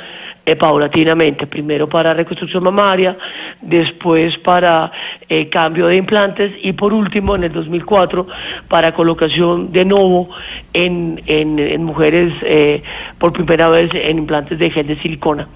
eh, 0.48 0.56
paulatinamente, 0.56 1.46
primero 1.46 1.90
para 1.90 2.14
reconstrucción 2.14 2.64
mamaria, 2.64 3.18
después 3.62 4.38
para 4.38 4.90
eh, 5.28 5.50
cambio 5.50 5.88
de 5.88 5.98
implantes 5.98 6.54
y 6.64 6.72
por 6.72 6.94
último 6.94 7.36
en 7.36 7.44
el 7.44 7.52
2004 7.52 8.26
para 8.70 8.94
colocación 8.94 9.74
de 9.74 9.84
nuevo 9.84 10.30
en, 10.72 11.22
en, 11.26 11.84
mujeres 11.84 12.32
eh, 12.44 12.82
por 13.20 13.34
primera 13.34 13.68
vez 13.68 13.92
en 13.94 14.20
implantes 14.20 14.58
de 14.58 14.72
gel 14.72 14.88
de 14.88 14.96
silicona. 15.02 15.50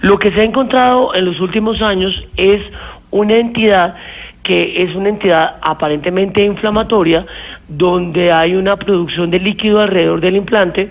Lo 0.00 0.18
que 0.18 0.32
se 0.32 0.40
ha 0.40 0.44
encontrado 0.44 1.14
en 1.14 1.26
los 1.26 1.38
últimos 1.40 1.82
años 1.82 2.26
es 2.38 2.62
una 3.10 3.34
entidad 3.34 3.94
que 4.42 4.84
es 4.84 4.94
una 4.94 5.10
entidad 5.10 5.56
aparentemente 5.60 6.42
inflamatoria, 6.42 7.26
donde 7.68 8.32
hay 8.32 8.54
una 8.54 8.76
producción 8.76 9.30
de 9.30 9.38
líquido 9.38 9.80
alrededor 9.80 10.22
del 10.22 10.36
implante 10.36 10.88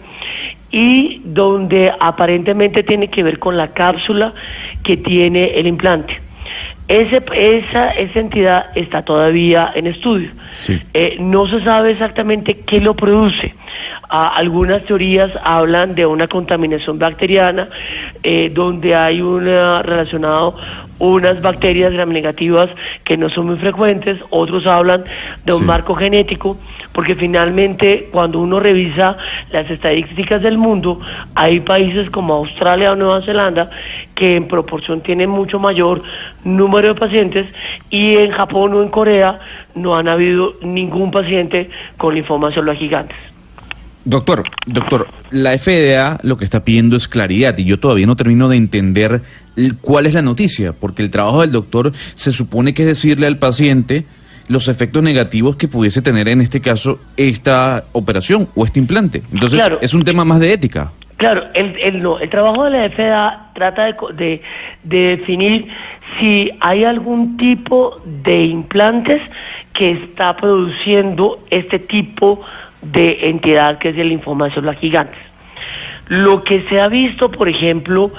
y 0.74 1.22
donde 1.24 1.94
aparentemente 2.00 2.82
tiene 2.82 3.08
que 3.08 3.22
ver 3.22 3.38
con 3.38 3.56
la 3.56 3.70
cápsula 3.70 4.34
que 4.84 4.98
tiene 4.98 5.60
el 5.60 5.68
implante. 5.68 6.20
Ese, 6.88 7.24
esa, 7.34 7.92
esa 7.92 8.20
entidad 8.20 8.66
está 8.76 9.04
todavía 9.04 9.72
en 9.76 9.86
estudio. 9.86 10.32
Eh, 10.94 11.18
no 11.20 11.48
se 11.48 11.64
sabe 11.64 11.92
exactamente 11.92 12.58
qué 12.66 12.82
lo 12.82 12.96
produce. 12.96 13.54
Ah, 14.10 14.34
algunas 14.36 14.84
teorías 14.84 15.32
hablan 15.44 15.94
de 15.94 16.08
una 16.08 16.28
contaminación 16.28 16.98
bacteriana, 16.98 17.70
eh, 18.24 18.52
donde 18.54 18.96
hay 18.96 19.22
una 19.22 19.84
relacionado 19.84 20.56
unas 21.04 21.42
bacterias 21.42 21.92
gram 21.92 22.10
negativas 22.10 22.70
que 23.04 23.18
no 23.18 23.30
son 23.30 23.48
muy 23.48 23.58
frecuentes, 23.58 24.18
otros 24.30 24.66
hablan 24.66 25.04
de 25.46 25.54
un 25.54 25.66
marco 25.66 25.96
genético, 25.96 26.58
porque 26.94 27.16
finalmente 27.16 28.08
cuando 28.12 28.40
uno 28.40 28.60
revisa 28.60 29.18
las 29.52 29.70
estadísticas 29.70 30.42
del 30.42 30.58
mundo, 30.58 31.00
hay 31.36 31.60
países 31.60 32.10
como 32.10 32.34
Australia 32.34 32.94
o 32.94 32.96
Nueva 32.96 33.22
Zelanda 33.22 33.70
que 34.16 34.38
en 34.38 34.48
proporción 34.48 35.02
tienen 35.02 35.30
mucho 35.30 35.60
mayor 35.60 36.04
número 36.46 36.94
de 36.94 37.00
pacientes 37.00 37.48
y 37.90 38.14
en 38.18 38.32
Japón 38.32 38.74
o 38.74 38.82
en 38.82 38.90
Corea 38.90 39.40
no 39.76 39.96
han 39.98 40.08
habido 40.08 40.54
ningún 40.62 41.12
paciente 41.12 41.70
con 41.98 42.16
linfoma 42.16 42.52
celular 42.52 42.78
gigantes. 42.78 43.33
Doctor, 44.06 44.44
doctor, 44.66 45.08
la 45.32 45.58
FDA 45.58 46.20
lo 46.24 46.36
que 46.36 46.44
está 46.44 46.66
pidiendo 46.66 46.98
es 46.98 47.08
claridad 47.08 47.58
y 47.58 47.64
yo 47.64 47.80
todavía 47.80 48.06
no 48.06 48.18
termino 48.18 48.50
de 48.50 48.58
entender 48.58 49.22
cuál 49.82 50.06
es 50.06 50.14
la 50.14 50.22
noticia, 50.22 50.74
porque 50.74 51.02
el 51.04 51.10
trabajo 51.10 51.42
del 51.42 51.52
doctor 51.52 51.92
se 52.16 52.34
supone 52.34 52.74
que 52.74 52.82
es 52.82 52.88
decirle 52.90 53.28
al 53.28 53.38
paciente 53.38 54.06
los 54.50 54.68
efectos 54.68 55.04
negativos 55.04 55.56
que 55.56 55.70
pudiese 55.70 56.02
tener 56.02 56.28
en 56.28 56.42
este 56.42 56.60
caso 56.60 57.00
esta 57.16 57.86
operación 57.94 58.50
o 58.56 58.66
este 58.66 58.80
implante. 58.80 59.22
Entonces, 59.32 59.62
es 59.82 59.94
un 59.94 60.04
tema 60.04 60.26
más 60.26 60.42
de 60.42 60.52
ética. 60.52 60.92
Claro, 61.16 61.44
el, 61.54 61.78
el, 61.80 62.02
no, 62.02 62.20
el 62.20 62.30
trabajo 62.30 62.66
de 62.66 62.72
la 62.72 62.90
FDA 62.90 63.52
trata 63.54 63.86
de, 63.86 63.96
de, 64.16 64.42
de 64.84 64.98
definir 65.18 65.68
si 66.20 66.52
hay 66.60 66.84
algún 66.84 67.38
tipo 67.38 68.02
de 68.24 68.46
implantes 68.46 69.22
que 69.74 69.92
está 69.92 70.36
produciendo 70.36 71.40
este 71.50 71.80
tipo 71.80 72.42
de 72.42 72.63
entidad 72.94 73.78
que 73.80 73.90
es 73.90 73.98
el 73.98 74.10
linfoma 74.10 74.50
celular 74.50 74.76
gigantes. 74.76 75.20
Lo 76.10 76.44
que 76.44 76.64
se 76.64 76.82
ha 76.82 76.90
visto, 76.90 77.32
por 77.32 77.48
ejemplo, 77.48 78.12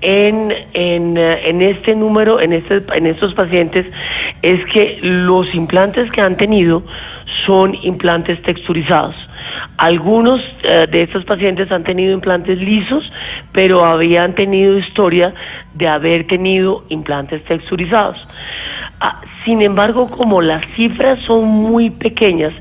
en, 0.00 0.52
en, 0.74 1.16
eh, 1.16 1.48
en, 1.48 1.60
este 1.62 1.94
número, 1.94 2.40
en, 2.40 2.52
este, 2.52 2.82
en 2.94 3.06
estos 3.06 3.34
pacientes, 3.34 3.86
es 4.42 4.64
que 4.66 4.98
los 5.02 5.52
implantes 5.54 6.10
que 6.12 6.20
han 6.20 6.36
tenido 6.36 6.84
son 7.46 7.76
implantes 7.82 8.40
texturizados. 8.42 9.16
Algunos 9.76 10.40
eh, 10.62 10.86
de 10.90 11.02
estos 11.02 11.24
pacientes 11.24 11.70
han 11.72 11.82
tenido 11.82 12.12
implantes 12.12 12.58
lisos, 12.58 13.12
pero 13.52 13.84
habían 13.84 14.34
tenido 14.34 14.78
historia 14.78 15.34
de 15.74 15.88
haber 15.88 16.26
tenido 16.26 16.84
implantes 16.88 17.44
texturizados. 17.44 18.16
Ah, 19.00 19.20
sin 19.44 19.62
embargo, 19.62 20.08
como 20.08 20.40
las 20.40 20.64
cifras 20.74 21.20
son 21.20 21.44
muy 21.44 21.90
pequeñas 21.90 22.52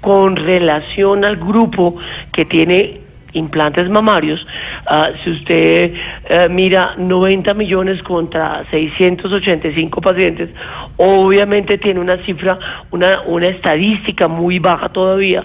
con 0.00 0.36
relación 0.36 1.24
al 1.24 1.36
grupo 1.36 1.96
que 2.32 2.44
tiene 2.44 3.00
implantes 3.34 3.88
mamarios, 3.88 4.46
ah, 4.86 5.10
si 5.22 5.30
usted 5.30 5.94
eh, 6.28 6.48
mira 6.50 6.94
90 6.98 7.54
millones 7.54 8.02
contra 8.02 8.64
685 8.70 10.00
pacientes, 10.00 10.50
obviamente 10.96 11.78
tiene 11.78 12.00
una 12.00 12.18
cifra, 12.18 12.58
una, 12.90 13.22
una 13.22 13.48
estadística 13.48 14.28
muy 14.28 14.58
baja 14.58 14.90
todavía, 14.90 15.44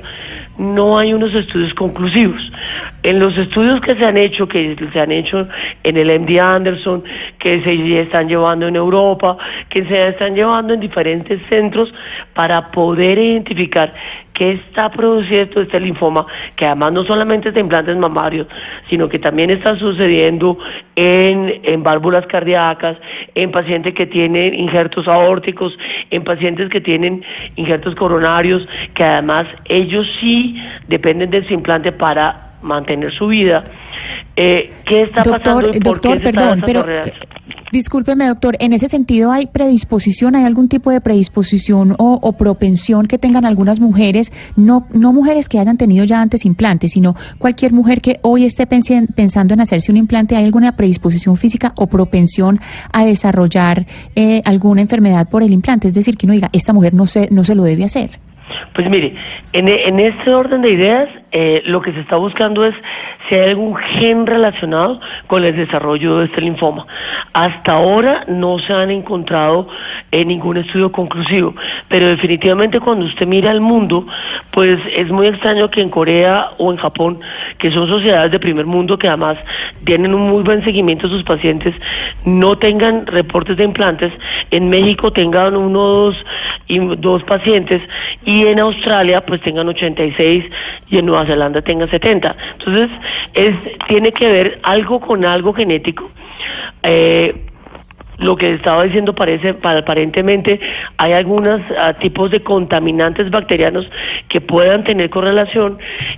no 0.58 0.98
hay 0.98 1.14
unos 1.14 1.34
estudios 1.34 1.74
conclusivos. 1.74 2.52
En 3.04 3.20
los 3.20 3.38
estudios 3.38 3.80
que 3.82 3.96
se 3.96 4.06
han 4.06 4.18
hecho, 4.18 4.48
que 4.48 4.76
se 4.92 5.00
han 5.00 5.12
hecho 5.12 5.48
en 5.84 5.98
el 5.98 6.20
MD 6.20 6.40
Anderson, 6.40 7.04
que 7.40 7.62
se 7.62 8.02
están 8.02 8.28
llevando 8.28 8.68
en 8.68 8.76
Europa, 8.76 9.38
que 9.70 9.86
se 9.86 10.08
están 10.10 10.36
llevando 10.36 10.74
en 10.74 10.80
diferentes 10.80 11.40
centros 11.48 11.94
para 12.34 12.68
poder 12.68 13.20
identificar 13.20 13.94
qué 14.38 14.52
está 14.52 14.92
produciendo 14.92 15.62
este 15.62 15.80
linfoma, 15.80 16.28
que 16.56 16.68
además 16.68 16.92
no 16.94 17.04
solamente 17.06 17.50
es 17.50 17.56
de 17.56 17.62
implantes 17.62 17.98
mamarios, 17.98 18.46
sino 18.88 19.10
que 19.10 19.18
también 19.18 19.50
está 19.50 19.76
sucediendo 19.80 20.60
en, 20.96 21.60
en 21.64 21.82
válvulas 21.82 22.28
cardíacas, 22.28 22.98
en 23.34 23.50
pacientes 23.52 23.96
que 23.96 24.06
tienen 24.06 24.54
injertos 24.54 25.08
aórticos, 25.08 25.76
en 26.12 26.24
pacientes 26.24 26.70
que 26.70 26.80
tienen 26.80 27.26
injertos 27.56 27.96
coronarios, 27.96 28.68
que 28.94 29.04
además 29.04 29.46
ellos 29.66 30.06
sí 30.20 30.56
dependen 30.88 31.32
de 31.32 31.40
ese 31.40 31.56
implante 31.56 31.92
para 31.92 32.52
mantener 32.62 33.12
su 33.14 33.28
vida. 33.28 33.64
Eh, 34.36 34.72
¿Qué 34.86 35.02
está 35.02 35.24
doctor, 35.24 35.66
pasando? 35.66 35.80
doctor, 35.80 36.22
perdón, 36.22 36.62
pero 36.64 36.86
Discúlpeme, 37.72 38.26
doctor, 38.28 38.56
en 38.60 38.72
ese 38.72 38.88
sentido 38.88 39.34
hay 39.34 39.48
predisposición, 39.48 40.36
hay 40.36 40.46
algún 40.46 40.70
tipo 40.70 40.90
de 40.90 41.02
predisposición 41.02 41.96
o, 41.98 42.18
o 42.22 42.32
propensión 42.34 43.08
que 43.08 43.18
tengan 43.18 43.44
algunas 43.44 43.82
mujeres, 43.82 44.32
no, 44.56 44.88
no 44.94 45.12
mujeres 45.12 45.50
que 45.50 45.60
hayan 45.60 45.78
tenido 45.78 46.06
ya 46.06 46.22
antes 46.22 46.46
implantes, 46.46 46.94
sino 46.94 47.16
cualquier 47.40 47.74
mujer 47.74 48.00
que 48.02 48.20
hoy 48.22 48.46
esté 48.46 48.68
pensando 48.68 49.54
en 49.54 49.60
hacerse 49.60 49.92
un 49.92 49.98
implante, 49.98 50.38
¿hay 50.38 50.46
alguna 50.46 50.78
predisposición 50.78 51.36
física 51.36 51.74
o 51.76 51.88
propensión 51.88 52.60
a 52.94 53.04
desarrollar 53.04 53.86
eh, 54.16 54.42
alguna 54.46 54.82
enfermedad 54.82 55.28
por 55.28 55.44
el 55.44 55.52
implante? 55.52 55.90
Es 55.90 55.94
decir, 55.94 56.16
que 56.16 56.26
uno 56.26 56.34
diga, 56.34 56.50
esta 56.54 56.72
mujer 56.72 56.94
no 56.94 57.06
se, 57.06 57.28
no 57.32 57.44
se 57.44 57.54
lo 57.54 57.64
debe 57.64 57.84
hacer. 57.84 58.12
Pues 58.74 58.90
mire, 58.90 59.16
en, 59.54 59.68
en 59.68 60.00
este 60.00 60.34
orden 60.34 60.62
de 60.62 60.72
ideas, 60.72 61.10
eh, 61.32 61.62
lo 61.66 61.82
que 61.82 61.92
se 61.92 62.00
está 62.00 62.16
buscando 62.16 62.66
es 62.66 62.74
si 63.28 63.36
hay 63.36 63.50
algún 63.50 63.76
gen 63.76 64.26
relacionado 64.26 65.02
con 65.28 65.44
el 65.44 65.56
desarrollo 65.56 66.20
de 66.20 66.26
este 66.26 66.40
linfoma. 66.40 66.88
Hasta 67.34 67.74
ahora 67.74 68.24
no 68.28 68.60
se 68.60 68.74
han 68.74 68.92
encontrado 68.92 69.68
eh, 70.12 70.24
ningún 70.24 70.58
estudio 70.58 70.92
conclusivo, 70.92 71.54
pero 71.90 72.08
definitivamente 72.08 72.80
cuando 72.80 73.06
usted 73.06 73.28
mira 73.28 73.52
al 73.52 73.60
mundo, 73.60 74.08
pues 74.52 74.80
es 74.96 75.10
muy 75.12 75.28
extraño 75.28 75.70
que 75.70 75.82
en 75.82 75.90
Corea 75.90 76.52
o 76.58 76.72
en 76.72 76.78
Japón, 76.78 77.20
que 77.58 77.72
son 77.72 77.88
sociedades 77.88 78.32
de 78.32 78.40
primer 78.40 78.66
mundo 78.66 78.98
que 78.98 79.10
además 79.10 79.38
tienen 79.84 80.14
un 80.14 80.30
muy 80.30 80.44
buen 80.44 80.64
seguimiento 80.64 81.08
de 81.08 81.16
sus 81.16 81.24
pacientes, 81.24 81.76
no 82.24 82.58
tengan 82.58 83.06
reportes 83.06 83.58
de 83.58 83.66
implantes, 83.66 84.14
en 84.52 84.70
México 84.70 85.12
tengan 85.12 85.58
uno 85.58 85.80
dos, 85.80 86.26
dos 87.00 87.24
pacientes 87.24 87.82
y 88.24 88.37
en 88.46 88.60
Australia 88.60 89.26
pues 89.26 89.42
tengan 89.42 89.68
86 89.68 90.46
y 90.90 90.98
en 90.98 91.06
Nueva 91.06 91.26
Zelanda 91.26 91.62
tengan 91.62 91.90
70. 91.90 92.36
Entonces, 92.60 92.88
es, 93.34 93.52
tiene 93.88 94.12
que 94.12 94.26
ver 94.26 94.60
algo 94.64 95.00
con 95.00 95.26
algo 95.26 95.54
genético. 95.54 96.12
Eh, 96.84 97.47
lo 98.20 98.36
que 98.36 98.54
estaba 98.56 98.84
diciendo 98.84 99.14
parece 99.14 99.54
pa- 99.54 99.78
aparentemente 99.78 100.60
hay 100.98 101.14
algunos 101.14 101.62
tipos 102.00 102.32
de 102.32 102.42
contaminantes 102.42 103.30
bacterianos 103.30 103.88
que 104.28 104.42
puedan 104.42 104.84
tener 104.84 105.10
correlación 105.10 105.78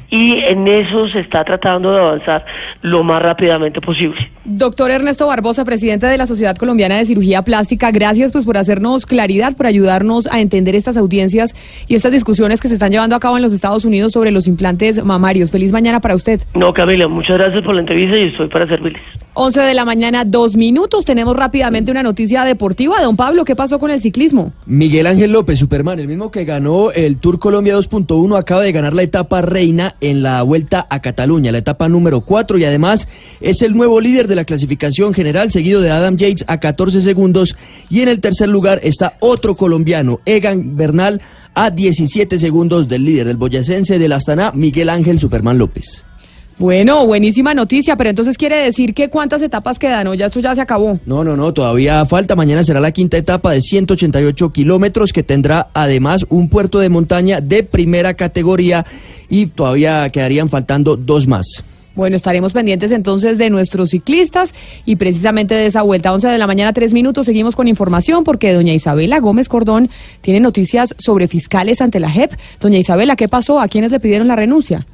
y 0.09 0.35
en 0.39 0.67
eso 0.67 1.07
se 1.09 1.19
está 1.19 1.43
tratando 1.43 1.91
de 1.91 1.99
avanzar 1.99 2.45
lo 2.81 3.03
más 3.03 3.21
rápidamente 3.21 3.81
posible. 3.81 4.29
Doctor 4.45 4.89
Ernesto 4.91 5.27
Barbosa, 5.27 5.63
presidente 5.65 6.07
de 6.07 6.17
la 6.17 6.25
Sociedad 6.25 6.55
Colombiana 6.55 6.95
de 6.97 7.05
Cirugía 7.05 7.43
Plástica, 7.43 7.91
gracias 7.91 8.31
pues 8.31 8.45
por 8.45 8.57
hacernos 8.57 9.05
claridad, 9.05 9.55
por 9.55 9.67
ayudarnos 9.67 10.27
a 10.31 10.39
entender 10.41 10.75
estas 10.75 10.97
audiencias 10.97 11.53
y 11.87 11.95
estas 11.95 12.11
discusiones 12.11 12.59
que 12.61 12.67
se 12.67 12.73
están 12.75 12.91
llevando 12.91 13.15
a 13.15 13.19
cabo 13.19 13.35
en 13.37 13.43
los 13.43 13.53
Estados 13.53 13.85
Unidos 13.85 14.13
sobre 14.13 14.31
los 14.31 14.47
implantes 14.47 15.03
mamarios. 15.03 15.51
Feliz 15.51 15.71
mañana 15.71 15.99
para 15.99 16.15
usted. 16.15 16.39
No, 16.55 16.73
Camila, 16.73 17.07
muchas 17.07 17.37
gracias 17.37 17.63
por 17.63 17.75
la 17.75 17.81
entrevista 17.81 18.17
y 18.17 18.23
estoy 18.29 18.47
para 18.47 18.67
servirles. 18.67 19.01
11 19.33 19.61
de 19.61 19.73
la 19.73 19.85
mañana, 19.85 20.25
dos 20.25 20.57
minutos. 20.57 21.05
Tenemos 21.05 21.35
rápidamente 21.35 21.88
una 21.91 22.03
noticia 22.03 22.43
deportiva. 22.43 23.01
Don 23.01 23.15
Pablo, 23.15 23.45
¿qué 23.45 23.55
pasó 23.55 23.79
con 23.79 23.91
el 23.91 24.01
ciclismo? 24.01 24.53
Miguel 24.65 25.07
Ángel 25.07 25.31
López, 25.31 25.59
Superman, 25.59 25.99
el 25.99 26.07
mismo 26.07 26.31
que 26.31 26.45
ganó 26.45 26.91
el 26.91 27.17
Tour 27.17 27.39
Colombia 27.39 27.77
2.1, 27.77 28.37
acaba 28.37 28.61
de 28.61 28.71
ganar 28.71 28.93
la 28.93 29.03
etapa 29.03 29.41
reina 29.41 29.95
en 30.01 30.23
la 30.23 30.41
vuelta 30.43 30.87
a 30.89 31.01
Cataluña, 31.01 31.51
la 31.51 31.59
etapa 31.59 31.89
número 31.89 32.21
4, 32.21 32.57
y 32.57 32.65
además 32.65 33.07
es 33.41 33.61
el 33.61 33.73
nuevo 33.73 33.99
líder 33.99 34.27
de 34.27 34.35
la 34.35 34.45
clasificación 34.45 35.13
general, 35.13 35.51
seguido 35.51 35.81
de 35.81 35.91
Adam 35.91 36.17
Yates 36.17 36.45
a 36.47 36.59
14 36.59 37.01
segundos, 37.01 37.55
y 37.89 38.01
en 38.01 38.09
el 38.09 38.19
tercer 38.19 38.49
lugar 38.49 38.79
está 38.83 39.17
otro 39.19 39.55
colombiano, 39.55 40.19
Egan 40.25 40.75
Bernal, 40.75 41.21
a 41.53 41.71
17 41.71 42.39
segundos 42.39 42.87
del 42.87 43.05
líder, 43.05 43.27
del 43.27 43.37
boyacense 43.37 43.99
del 43.99 44.13
Astana, 44.13 44.51
Miguel 44.53 44.89
Ángel 44.89 45.19
Superman 45.19 45.57
López. 45.57 46.05
Bueno, 46.59 47.07
buenísima 47.07 47.53
noticia, 47.53 47.95
pero 47.95 48.09
entonces 48.09 48.37
quiere 48.37 48.57
decir 48.57 48.93
que 48.93 49.09
cuántas 49.09 49.41
etapas 49.41 49.79
quedan 49.79 50.07
o 50.07 50.13
ya 50.13 50.25
esto 50.25 50.41
ya 50.41 50.53
se 50.53 50.59
acabó. 50.59 50.99
No, 51.05 51.23
no, 51.23 51.37
no, 51.37 51.53
todavía 51.53 52.05
falta. 52.05 52.35
Mañana 52.35 52.65
será 52.65 52.81
la 52.81 52.91
quinta 52.91 53.15
etapa 53.15 53.51
de 53.53 53.61
188 53.61 54.51
kilómetros 54.51 55.13
que 55.13 55.23
tendrá 55.23 55.69
además 55.73 56.25
un 56.27 56.49
puerto 56.49 56.79
de 56.79 56.89
montaña 56.89 57.39
de 57.39 57.63
primera 57.63 58.13
categoría 58.15 58.85
y 59.29 59.45
todavía 59.45 60.09
quedarían 60.09 60.49
faltando 60.49 60.97
dos 60.97 61.27
más. 61.27 61.63
Bueno, 61.95 62.17
estaremos 62.17 62.51
pendientes 62.51 62.91
entonces 62.91 63.37
de 63.37 63.49
nuestros 63.49 63.91
ciclistas 63.91 64.53
y 64.85 64.97
precisamente 64.97 65.55
de 65.55 65.65
esa 65.65 65.81
vuelta. 65.81 66.11
11 66.11 66.27
de 66.27 66.37
la 66.37 66.47
mañana, 66.47 66.73
tres 66.73 66.91
minutos. 66.91 67.25
Seguimos 67.25 67.55
con 67.55 67.69
información 67.69 68.25
porque 68.25 68.53
doña 68.53 68.73
Isabela 68.73 69.19
Gómez 69.19 69.47
Cordón 69.47 69.89
tiene 70.19 70.41
noticias 70.41 70.93
sobre 70.97 71.29
fiscales 71.29 71.81
ante 71.81 72.01
la 72.01 72.09
JEP. 72.09 72.33
Doña 72.59 72.77
Isabela, 72.79 73.15
¿qué 73.15 73.29
pasó? 73.29 73.61
¿A 73.61 73.69
quiénes 73.69 73.91
le 73.91 74.01
pidieron 74.01 74.27
la 74.27 74.35
renuncia? 74.35 74.85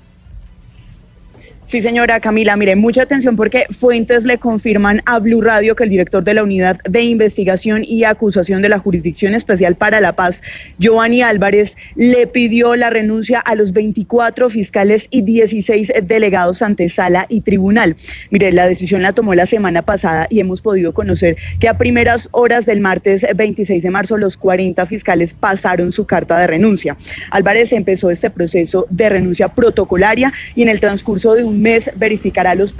Sí, 1.68 1.82
señora 1.82 2.20
Camila, 2.20 2.56
mire, 2.58 2.76
mucha 2.76 3.02
atención 3.02 3.36
porque 3.36 3.66
fuentes 3.72 4.24
le 4.26 4.38
confirman 4.38 5.02
a 5.08 5.18
Blue 5.18 5.42
Radio 5.42 5.76
que 5.76 5.84
el 5.84 5.90
director 5.90 6.24
de 6.24 6.36
la 6.36 6.44
Unidad 6.44 6.78
de 6.88 7.02
Investigación 7.02 7.84
y 7.84 8.04
Acusación 8.04 8.62
de 8.62 8.70
la 8.70 8.78
Jurisdicción 8.78 9.34
Especial 9.34 9.74
para 9.74 10.00
la 10.00 10.16
Paz, 10.16 10.44
Giovanni 10.78 11.24
Álvarez, 11.24 11.76
le 11.96 12.28
pidió 12.28 12.76
la 12.76 12.92
renuncia 12.92 13.40
a 13.40 13.56
los 13.56 13.74
24 13.74 14.48
fiscales 14.52 15.08
y 15.10 15.24
16 15.24 15.92
delegados 16.04 16.62
ante 16.62 16.88
sala 16.88 17.26
y 17.30 17.42
tribunal. 17.42 17.96
Mire, 18.30 18.52
la 18.52 18.68
decisión 18.68 19.02
la 19.02 19.14
tomó 19.14 19.34
la 19.34 19.48
semana 19.48 19.82
pasada 19.82 20.28
y 20.30 20.42
hemos 20.42 20.62
podido 20.62 20.94
conocer 20.94 21.36
que 21.60 21.68
a 21.68 21.80
primeras 21.80 22.30
horas 22.32 22.68
del 22.68 22.80
martes 22.80 23.26
26 23.36 23.82
de 23.82 23.90
marzo 23.90 24.18
los 24.20 24.38
40 24.38 24.86
fiscales 24.86 25.34
pasaron 25.34 25.92
su 25.92 26.06
carta 26.06 26.38
de 26.38 26.46
renuncia. 26.46 26.96
Álvarez 27.32 27.74
empezó 27.74 28.12
este 28.12 28.30
proceso 28.30 28.86
de 28.92 29.10
renuncia 29.10 29.48
protocolaria 29.48 30.32
y 30.54 30.62
en 30.62 30.70
el 30.70 30.80
transcurso 30.80 31.34
de 31.34 31.44
un 31.44 31.55
mes 31.56 31.92
verificará 31.96 32.56
los 32.56 32.74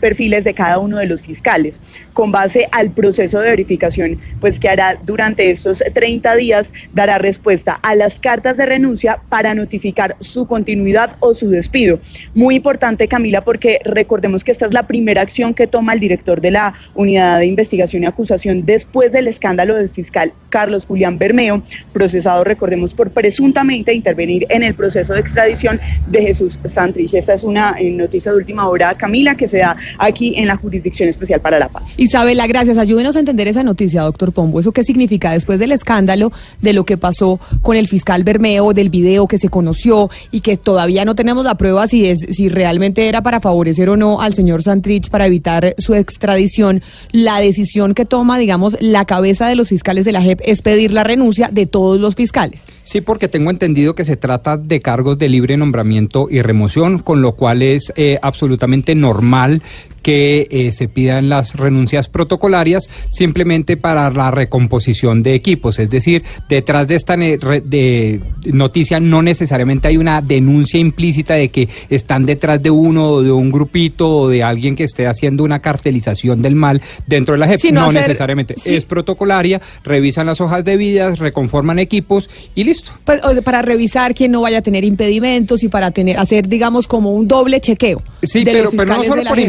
perfiles 0.00 0.44
de 0.44 0.54
cada 0.54 0.78
uno 0.78 0.98
de 0.98 1.06
los 1.06 1.22
fiscales. 1.22 1.80
Con 2.12 2.32
base 2.32 2.68
al 2.72 2.90
proceso 2.90 3.40
de 3.40 3.50
verificación, 3.50 4.18
pues 4.40 4.58
que 4.58 4.68
hará 4.68 4.98
durante 5.04 5.50
estos 5.50 5.82
30 5.92 6.36
días, 6.36 6.72
dará 6.92 7.18
respuesta 7.18 7.78
a 7.82 7.94
las 7.94 8.18
cartas 8.18 8.56
de 8.56 8.66
renuncia 8.66 9.20
para 9.28 9.54
notificar 9.54 10.16
su 10.20 10.46
continuidad 10.46 11.16
o 11.20 11.34
su 11.34 11.50
despido. 11.50 11.98
Muy 12.34 12.56
importante, 12.56 13.08
Camila, 13.08 13.44
porque 13.44 13.80
recordemos 13.84 14.44
que 14.44 14.52
esta 14.52 14.66
es 14.66 14.74
la 14.74 14.86
primera 14.86 15.22
acción 15.22 15.54
que 15.54 15.66
toma 15.66 15.92
el 15.92 16.00
director 16.00 16.40
de 16.40 16.50
la 16.50 16.74
Unidad 16.94 17.38
de 17.38 17.46
Investigación 17.46 18.02
y 18.02 18.06
Acusación 18.06 18.64
después 18.64 19.12
del 19.12 19.28
escándalo 19.28 19.74
del 19.74 19.88
fiscal 19.88 20.32
Carlos 20.48 20.86
Julián 20.86 21.18
Bermeo, 21.18 21.62
procesado, 21.92 22.44
recordemos, 22.44 22.94
por 22.94 23.10
presuntamente 23.10 23.92
intervenir 23.92 24.46
en 24.48 24.62
el 24.62 24.74
proceso 24.74 25.14
de 25.14 25.20
extradición 25.20 25.80
de 26.06 26.22
Jesús 26.22 26.58
Santrich. 26.64 27.14
Esta 27.14 27.34
es 27.34 27.44
una 27.44 27.76
eh, 27.78 27.90
noticia 28.16 28.32
de 28.32 28.38
última 28.38 28.68
hora, 28.68 28.94
Camila, 28.94 29.34
que 29.34 29.46
se 29.46 29.58
da 29.58 29.76
aquí 29.98 30.34
en 30.36 30.46
la 30.46 30.56
Jurisdicción 30.56 31.08
Especial 31.08 31.40
para 31.40 31.58
la 31.58 31.68
Paz. 31.68 31.98
Isabela, 31.98 32.46
gracias. 32.46 32.78
Ayúdenos 32.78 33.16
a 33.16 33.18
entender 33.18 33.46
esa 33.48 33.62
noticia, 33.62 34.02
doctor 34.02 34.32
Pombo. 34.32 34.60
¿Eso 34.60 34.72
qué 34.72 34.84
significa 34.84 35.32
después 35.32 35.58
del 35.58 35.72
escándalo 35.72 36.32
de 36.62 36.72
lo 36.72 36.84
que 36.84 36.96
pasó 36.96 37.38
con 37.62 37.76
el 37.76 37.88
fiscal 37.88 38.24
Bermeo, 38.24 38.72
del 38.72 38.88
video 38.88 39.26
que 39.26 39.38
se 39.38 39.48
conoció 39.48 40.08
y 40.30 40.40
que 40.40 40.56
todavía 40.56 41.04
no 41.04 41.14
tenemos 41.14 41.44
la 41.44 41.56
prueba 41.56 41.86
si 41.88 42.06
es 42.06 42.20
si 42.30 42.48
realmente 42.48 43.08
era 43.08 43.22
para 43.22 43.40
favorecer 43.40 43.90
o 43.90 43.96
no 43.96 44.20
al 44.20 44.34
señor 44.34 44.62
Santrich 44.62 45.10
para 45.10 45.26
evitar 45.26 45.74
su 45.78 45.94
extradición? 45.94 46.82
La 47.12 47.40
decisión 47.40 47.92
que 47.94 48.06
toma, 48.06 48.38
digamos, 48.38 48.76
la 48.80 49.04
cabeza 49.04 49.48
de 49.48 49.56
los 49.56 49.68
fiscales 49.68 50.04
de 50.04 50.12
la 50.12 50.22
JEP 50.22 50.40
es 50.44 50.62
pedir 50.62 50.92
la 50.92 51.04
renuncia 51.04 51.50
de 51.52 51.66
todos 51.66 52.00
los 52.00 52.14
fiscales. 52.14 52.62
Sí, 52.86 53.00
porque 53.00 53.26
tengo 53.26 53.50
entendido 53.50 53.96
que 53.96 54.04
se 54.04 54.16
trata 54.16 54.56
de 54.56 54.80
cargos 54.80 55.18
de 55.18 55.28
libre 55.28 55.56
nombramiento 55.56 56.28
y 56.30 56.40
remoción, 56.40 57.00
con 57.00 57.20
lo 57.20 57.32
cual 57.32 57.62
es 57.62 57.92
eh, 57.96 58.05
absolutamente 58.20 58.94
normal 58.94 59.62
que 60.06 60.46
eh, 60.52 60.70
se 60.70 60.86
pidan 60.86 61.28
las 61.28 61.56
renuncias 61.56 62.06
protocolarias 62.06 62.84
simplemente 63.10 63.76
para 63.76 64.08
la 64.08 64.30
recomposición 64.30 65.24
de 65.24 65.34
equipos. 65.34 65.80
Es 65.80 65.90
decir, 65.90 66.22
detrás 66.48 66.86
de 66.86 66.94
esta 66.94 67.16
de 67.16 68.20
noticia 68.44 69.00
no 69.00 69.20
necesariamente 69.20 69.88
hay 69.88 69.96
una 69.96 70.20
denuncia 70.22 70.78
implícita 70.78 71.34
de 71.34 71.48
que 71.48 71.68
están 71.90 72.24
detrás 72.24 72.62
de 72.62 72.70
uno 72.70 73.08
o 73.14 73.22
de 73.22 73.32
un 73.32 73.50
grupito 73.50 74.08
o 74.08 74.28
de 74.28 74.44
alguien 74.44 74.76
que 74.76 74.84
esté 74.84 75.08
haciendo 75.08 75.42
una 75.42 75.58
cartelización 75.58 76.40
del 76.40 76.54
mal 76.54 76.80
dentro 77.08 77.32
de 77.34 77.38
la 77.40 77.48
JEP. 77.48 77.58
Sino 77.58 77.80
no 77.80 77.86
hacer- 77.88 78.02
necesariamente. 78.02 78.54
sí. 78.56 78.76
Es 78.76 78.84
protocolaria, 78.84 79.60
revisan 79.82 80.26
las 80.26 80.40
hojas 80.40 80.64
de 80.64 80.76
vidas, 80.76 81.18
reconforman 81.18 81.80
equipos 81.80 82.30
y 82.54 82.62
listo. 82.62 82.92
Pues, 83.04 83.20
para 83.44 83.60
revisar 83.62 84.14
quién 84.14 84.30
no 84.30 84.40
vaya 84.42 84.58
a 84.58 84.62
tener 84.62 84.84
impedimentos 84.84 85.64
y 85.64 85.68
para 85.68 85.90
tener 85.90 86.16
hacer, 86.16 86.46
digamos, 86.46 86.86
como 86.86 87.10
un 87.12 87.26
doble 87.26 87.60
chequeo. 87.60 88.00
Sí, 88.22 88.44
de 88.44 88.52
pero, 88.52 88.64
los 88.66 88.74
pero 88.76 88.94
no 88.94 89.02
solo 89.02 89.24
por 89.24 89.36
JEP. 89.36 89.46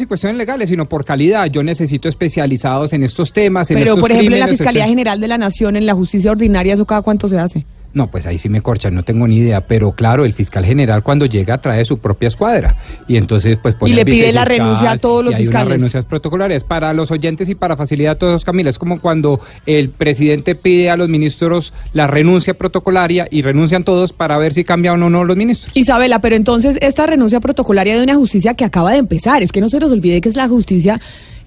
Y 0.00 0.06
cuestiones 0.06 0.36
legales, 0.36 0.68
sino 0.68 0.88
por 0.88 1.04
calidad. 1.04 1.46
Yo 1.46 1.62
necesito 1.62 2.08
especializados 2.08 2.92
en 2.92 3.02
estos 3.02 3.32
temas, 3.32 3.70
en 3.70 3.78
Pero, 3.78 3.92
estos 3.92 4.00
por 4.00 4.12
ejemplo, 4.12 4.34
en 4.34 4.40
la 4.40 4.48
Fiscalía. 4.48 4.86
General 4.86 5.20
de 5.20 5.28
la 5.28 5.38
Nación, 5.38 5.76
en 5.76 5.86
la 5.86 5.94
justicia 5.94 6.30
ordinaria, 6.30 6.74
¿eso 6.74 6.86
cada 6.86 7.02
cuánto 7.02 7.28
se 7.28 7.38
hace? 7.38 7.66
No, 7.96 8.08
pues 8.08 8.26
ahí 8.26 8.38
sí 8.38 8.50
me 8.50 8.60
corchan, 8.60 8.94
no 8.94 9.04
tengo 9.04 9.26
ni 9.26 9.38
idea. 9.38 9.62
Pero 9.62 9.92
claro, 9.92 10.26
el 10.26 10.34
fiscal 10.34 10.66
general 10.66 11.02
cuando 11.02 11.24
llega 11.24 11.56
trae 11.62 11.82
su 11.86 11.96
propia 11.96 12.28
escuadra. 12.28 12.76
Y 13.08 13.16
entonces, 13.16 13.56
pues 13.56 13.74
pone 13.74 13.92
Y 13.92 13.96
le 13.96 14.04
pide 14.04 14.32
la 14.32 14.44
renuncia 14.44 14.90
a 14.90 14.98
todos 14.98 15.24
los 15.24 15.32
y 15.32 15.36
hay 15.36 15.42
fiscales. 15.44 15.66
unas 15.66 15.76
renuncias 15.78 16.04
protocolarias 16.04 16.62
para 16.62 16.92
los 16.92 17.10
oyentes 17.10 17.48
y 17.48 17.54
para 17.54 17.74
facilidad 17.74 18.12
a 18.12 18.18
todos, 18.18 18.44
Camila. 18.44 18.68
Es 18.68 18.78
como 18.78 19.00
cuando 19.00 19.40
el 19.64 19.88
presidente 19.88 20.54
pide 20.54 20.90
a 20.90 20.98
los 20.98 21.08
ministros 21.08 21.72
la 21.94 22.06
renuncia 22.06 22.52
protocolaria 22.52 23.28
y 23.30 23.40
renuncian 23.40 23.82
todos 23.82 24.12
para 24.12 24.36
ver 24.36 24.52
si 24.52 24.62
cambian 24.62 25.02
o 25.02 25.08
no 25.08 25.24
los 25.24 25.34
ministros. 25.34 25.74
Isabela, 25.74 26.20
pero 26.20 26.36
entonces 26.36 26.76
esta 26.82 27.06
renuncia 27.06 27.40
protocolaria 27.40 27.96
de 27.96 28.02
una 28.02 28.16
justicia 28.16 28.52
que 28.52 28.66
acaba 28.66 28.92
de 28.92 28.98
empezar, 28.98 29.42
es 29.42 29.52
que 29.52 29.62
no 29.62 29.70
se 29.70 29.80
nos 29.80 29.90
olvide 29.90 30.20
que 30.20 30.28
es 30.28 30.36
la 30.36 30.48
justicia 30.48 31.00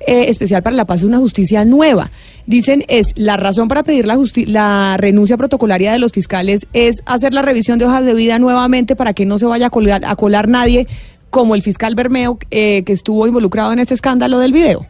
eh, 0.09 0.29
Especial 0.29 0.63
para 0.63 0.75
la 0.75 0.85
Paz 0.85 1.01
es 1.01 1.05
una 1.05 1.19
justicia 1.19 1.65
nueva. 1.65 2.11
Dicen 2.47 2.83
es 2.87 3.13
la 3.15 3.37
razón 3.37 3.67
para 3.67 3.83
pedir 3.83 4.07
la, 4.07 4.17
la 4.47 4.97
renuncia 4.97 5.37
protocolaria 5.37 5.91
de 5.91 5.99
los 5.99 6.11
fiscales 6.11 6.65
es 6.73 7.03
hacer 7.05 7.33
la 7.33 7.43
revisión 7.43 7.77
de 7.77 7.85
hojas 7.85 8.03
de 8.03 8.15
vida 8.15 8.39
nuevamente 8.39 8.95
para 8.95 9.13
que 9.13 9.25
no 9.25 9.37
se 9.37 9.45
vaya 9.45 9.67
a 9.67 9.69
colar, 9.69 10.03
a 10.03 10.15
colar 10.15 10.47
nadie 10.47 10.87
como 11.29 11.53
el 11.53 11.61
fiscal 11.61 11.93
Bermeo 11.93 12.39
eh, 12.49 12.83
que 12.85 12.93
estuvo 12.93 13.27
involucrado 13.27 13.71
en 13.71 13.79
este 13.79 13.93
escándalo 13.93 14.39
del 14.39 14.51
video. 14.51 14.87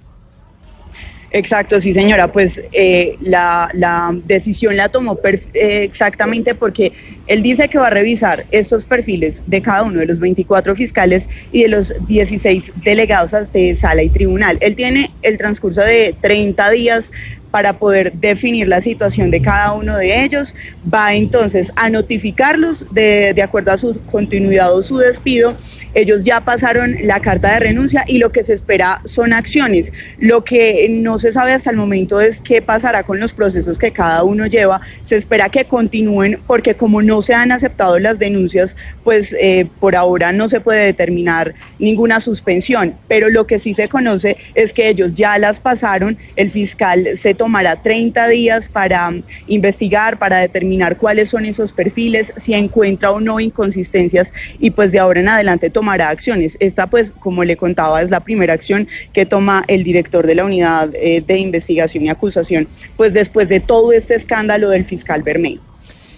Exacto, 1.32 1.80
sí 1.80 1.93
señora, 1.93 2.32
pues 2.32 2.59
eh, 2.71 3.15
la, 3.19 3.69
la 3.73 4.11
decisión 4.23 4.75
la 4.75 4.89
tomó 4.89 5.19
eh, 5.23 5.84
exactamente 5.84 6.55
porque 6.55 6.91
él 7.27 7.43
dice 7.43 7.69
que 7.69 7.77
va 7.77 7.88
a 7.88 7.91
revisar 7.91 8.43
estos 8.49 8.88
perfiles 8.88 9.43
de 9.45 9.61
cada 9.61 9.84
uno 9.84 9.99
de 9.99 10.07
los 10.07 10.19
24 10.19 10.75
fiscales 10.75 11.30
y 11.51 11.63
de 11.63 11.69
los 11.69 11.93
16 12.07 12.71
delegados 12.84 13.36
de 13.53 13.75
sala 13.75 14.01
y 14.01 14.09
tribunal. 14.09 14.57
Él 14.59 14.75
tiene 14.75 15.11
el 15.21 15.38
transcurso 15.38 15.82
de 15.82 16.15
30 16.19 16.71
días 16.71 17.11
para 17.52 17.74
poder 17.74 18.14
definir 18.14 18.68
la 18.68 18.82
situación 18.82 19.32
de 19.32 19.41
cada 19.41 19.74
uno 19.74 19.97
de 19.97 20.24
ellos, 20.24 20.56
va 20.91 21.14
entonces 21.14 21.72
a 21.76 21.89
notificarlos 21.89 22.93
de, 22.93 23.34
de 23.34 23.41
acuerdo 23.41 23.72
a 23.72 23.78
su 23.78 24.00
continuidad 24.06 24.74
o 24.74 24.84
su 24.84 24.97
despido. 24.97 25.58
Ellos 25.93 26.24
ya 26.24 26.41
pasaron 26.41 26.97
la 27.04 27.20
carta 27.20 27.54
de 27.54 27.60
renuncia 27.60 28.04
y 28.08 28.20
lo 28.20 28.32
que 28.32 28.43
se 28.43 28.54
espera 28.54 29.02
son 29.06 29.34
acciones. 29.34 29.91
Lo 30.20 30.43
que 30.43 30.88
no 30.89 31.18
se 31.18 31.34
sabe 31.34 31.54
hasta 31.54 31.72
el 31.72 31.78
momento 31.78 32.22
es 32.22 32.39
qué 32.39 32.62
pasará 32.62 33.04
con 33.04 33.20
los 33.20 33.34
procesos 33.34 33.78
que 33.78 33.91
cada 33.91 34.24
uno 34.24 34.45
lleva. 34.45 34.82
Se 35.04 35.16
espera 35.16 35.50
que 35.50 35.66
continúen 35.66 36.39
porque 36.45 36.76
como 36.76 37.02
no 37.02 37.22
se 37.22 37.34
han 37.34 37.52
aceptado 37.52 37.97
las 38.00 38.20
denuncias, 38.20 38.78
pues 39.04 39.36
eh, 39.39 39.68
por 39.80 39.95
ahora 39.95 40.32
no 40.32 40.47
se 40.47 40.62
puede 40.62 40.86
determinar 40.86 41.56
ninguna 41.80 42.20
suspensión. 42.20 42.95
Pero 43.08 43.30
lo 43.30 43.47
que 43.47 43.60
sí 43.60 43.74
se 43.74 43.88
conoce 43.88 44.38
es 44.54 44.74
que 44.74 44.89
ellos 44.89 45.16
ya 45.16 45.38
las 45.38 45.60
pasaron. 45.60 46.18
El 46.36 46.52
fiscal 46.52 47.10
se 47.16 47.34
tomará 47.39 47.81
30 47.81 48.27
días 48.27 48.67
para 48.67 49.09
mm, 49.09 49.23
investigar, 49.47 50.19
para 50.19 50.39
determinar 50.39 50.97
cuáles 50.97 51.29
son 51.29 51.45
esos 51.45 51.71
perfiles, 51.71 52.33
si 52.35 52.53
encuentra 52.53 53.11
o 53.11 53.21
no 53.21 53.39
inconsistencias 53.39 54.33
y 54.59 54.71
pues 54.71 54.91
de 54.91 54.99
ahora 54.99 55.21
en 55.21 55.29
adelante 55.29 55.69
tomará 55.69 56.09
acciones. 56.09 56.57
Esta 56.59 56.87
pues, 56.87 57.13
como 57.17 57.45
le 57.45 57.55
contaba, 57.55 58.01
es 58.01 58.11
la 58.11 58.19
primera 58.19 58.53
acción 58.53 58.87
que 59.13 59.25
toma 59.25 59.63
el 59.67 59.83
director 59.83 60.27
de 60.27 60.35
la 60.35 60.43
unidad 60.43 60.89
eh, 60.95 61.23
de 61.25 61.37
investigación 61.37 62.05
y 62.05 62.09
acusación, 62.09 62.67
pues 62.97 63.13
después 63.13 63.47
de 63.47 63.61
todo 63.61 63.93
este 63.93 64.15
escándalo 64.15 64.69
del 64.69 64.83
fiscal 64.83 65.23
Bermejo. 65.23 65.68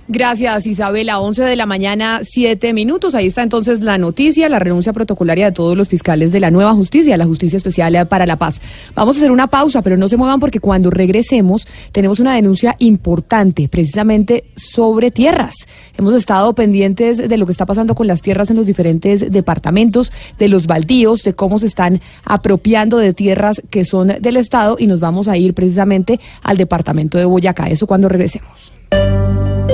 Gracias, 0.07 0.67
Isabela. 0.67 1.19
11 1.19 1.43
de 1.43 1.55
la 1.55 1.65
mañana, 1.65 2.21
7 2.23 2.73
minutos. 2.73 3.15
Ahí 3.15 3.27
está 3.27 3.43
entonces 3.43 3.81
la 3.81 3.97
noticia, 3.97 4.49
la 4.49 4.59
renuncia 4.59 4.93
protocolaria 4.93 5.45
de 5.45 5.51
todos 5.51 5.77
los 5.77 5.87
fiscales 5.87 6.31
de 6.31 6.39
la 6.39 6.51
nueva 6.51 6.73
justicia, 6.73 7.17
la 7.17 7.25
Justicia 7.25 7.57
Especial 7.57 8.07
para 8.07 8.25
la 8.25 8.35
Paz. 8.35 8.61
Vamos 8.95 9.15
a 9.15 9.19
hacer 9.19 9.31
una 9.31 9.47
pausa, 9.47 9.81
pero 9.81 9.97
no 9.97 10.07
se 10.07 10.17
muevan 10.17 10.39
porque 10.39 10.59
cuando 10.59 10.89
regresemos 10.89 11.67
tenemos 11.91 12.19
una 12.19 12.35
denuncia 12.35 12.75
importante, 12.79 13.69
precisamente 13.69 14.45
sobre 14.55 15.11
tierras. 15.11 15.55
Hemos 15.97 16.13
estado 16.15 16.53
pendientes 16.55 17.17
de 17.17 17.37
lo 17.37 17.45
que 17.45 17.51
está 17.51 17.65
pasando 17.65 17.95
con 17.95 18.07
las 18.07 18.21
tierras 18.21 18.49
en 18.49 18.57
los 18.57 18.65
diferentes 18.65 19.31
departamentos, 19.31 20.11
de 20.37 20.47
los 20.47 20.67
baldíos, 20.67 21.23
de 21.23 21.33
cómo 21.33 21.59
se 21.59 21.67
están 21.67 22.01
apropiando 22.23 22.97
de 22.97 23.13
tierras 23.13 23.61
que 23.69 23.85
son 23.85 24.09
del 24.19 24.37
Estado 24.37 24.75
y 24.79 24.87
nos 24.87 24.99
vamos 24.99 25.27
a 25.27 25.37
ir 25.37 25.53
precisamente 25.53 26.19
al 26.41 26.57
departamento 26.57 27.17
de 27.17 27.25
Boyacá. 27.25 27.67
Eso 27.67 27.87
cuando 27.87 28.09
regresemos. 28.09 28.73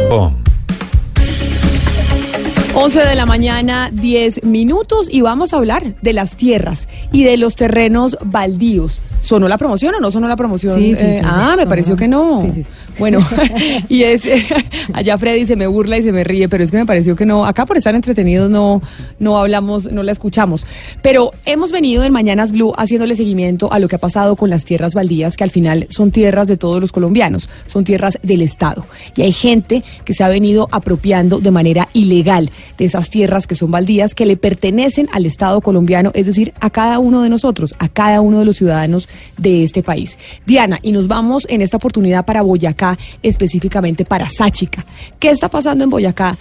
Com. 0.09 0.33
11 2.73 2.99
de 2.99 3.15
la 3.15 3.25
mañana, 3.25 3.89
10 3.91 4.43
minutos 4.43 5.07
y 5.11 5.21
vamos 5.21 5.51
a 5.51 5.57
hablar 5.57 5.95
de 6.01 6.13
las 6.13 6.35
tierras 6.35 6.87
y 7.11 7.23
de 7.23 7.37
los 7.37 7.55
terrenos 7.55 8.17
baldíos. 8.23 9.01
¿Sonó 9.27 9.49
la 9.49 9.57
promoción 9.57 9.93
o 9.93 9.99
no 9.99 10.09
sonó 10.09 10.25
la 10.29 10.37
promoción? 10.37 10.75
Sí, 10.75 10.95
sí, 10.95 11.03
Eh, 11.03 11.19
sí, 11.19 11.25
ah, 11.27 11.55
me 11.57 11.67
pareció 11.67 11.97
que 11.97 12.07
no. 12.07 12.49
Bueno, 12.97 13.19
y 13.89 14.03
es, 14.03 14.21
allá 14.93 15.17
Freddy 15.17 15.45
se 15.45 15.57
me 15.57 15.67
burla 15.67 15.97
y 15.97 16.03
se 16.03 16.13
me 16.13 16.23
ríe, 16.23 16.47
pero 16.47 16.63
es 16.63 16.71
que 16.71 16.77
me 16.77 16.85
pareció 16.85 17.13
que 17.17 17.25
no, 17.25 17.45
acá 17.45 17.65
por 17.65 17.75
estar 17.75 17.93
entretenidos 17.93 18.49
no, 18.49 18.81
no 19.19 19.37
hablamos, 19.37 19.91
no 19.91 20.01
la 20.01 20.13
escuchamos. 20.13 20.65
Pero 21.01 21.31
hemos 21.45 21.73
venido 21.73 22.05
en 22.05 22.13
Mañanas 22.13 22.53
Blue 22.53 22.71
haciéndole 22.77 23.17
seguimiento 23.17 23.69
a 23.69 23.79
lo 23.79 23.89
que 23.89 23.97
ha 23.97 23.99
pasado 23.99 24.37
con 24.37 24.49
las 24.49 24.63
tierras 24.63 24.93
baldías, 24.93 25.35
que 25.35 25.43
al 25.43 25.51
final 25.51 25.87
son 25.89 26.11
tierras 26.11 26.47
de 26.47 26.55
todos 26.55 26.79
los 26.79 26.93
colombianos, 26.93 27.49
son 27.65 27.83
tierras 27.83 28.19
del 28.23 28.41
Estado. 28.41 28.85
Y 29.17 29.23
hay 29.23 29.33
gente 29.33 29.83
que 30.05 30.13
se 30.13 30.23
ha 30.23 30.29
venido 30.29 30.69
apropiando 30.71 31.39
de 31.39 31.51
manera 31.51 31.89
ilegal 31.91 32.49
de 32.77 32.85
esas 32.85 33.09
tierras 33.09 33.45
que 33.45 33.55
son 33.55 33.71
baldías, 33.71 34.15
que 34.15 34.25
le 34.25 34.37
pertenecen 34.37 35.09
al 35.11 35.25
Estado 35.25 35.59
colombiano, 35.59 36.11
es 36.13 36.27
decir, 36.27 36.53
a 36.61 36.69
cada 36.69 36.99
uno 36.99 37.23
de 37.23 37.29
nosotros, 37.29 37.75
a 37.77 37.89
cada 37.89 38.21
uno 38.21 38.39
de 38.39 38.45
los 38.45 38.55
ciudadanos 38.55 39.09
de 39.37 39.63
este 39.63 39.83
país. 39.83 40.17
Diana, 40.45 40.79
y 40.81 40.91
nos 40.91 41.07
vamos 41.07 41.45
en 41.49 41.61
esta 41.61 41.77
oportunidad 41.77 42.25
para 42.25 42.41
Boyacá, 42.41 42.97
específicamente 43.21 44.05
para 44.05 44.29
Sáchica. 44.29 44.85
¿Qué 45.19 45.29
está 45.29 45.49
pasando 45.49 45.83
en 45.83 45.89
Boyacá? 45.89 46.37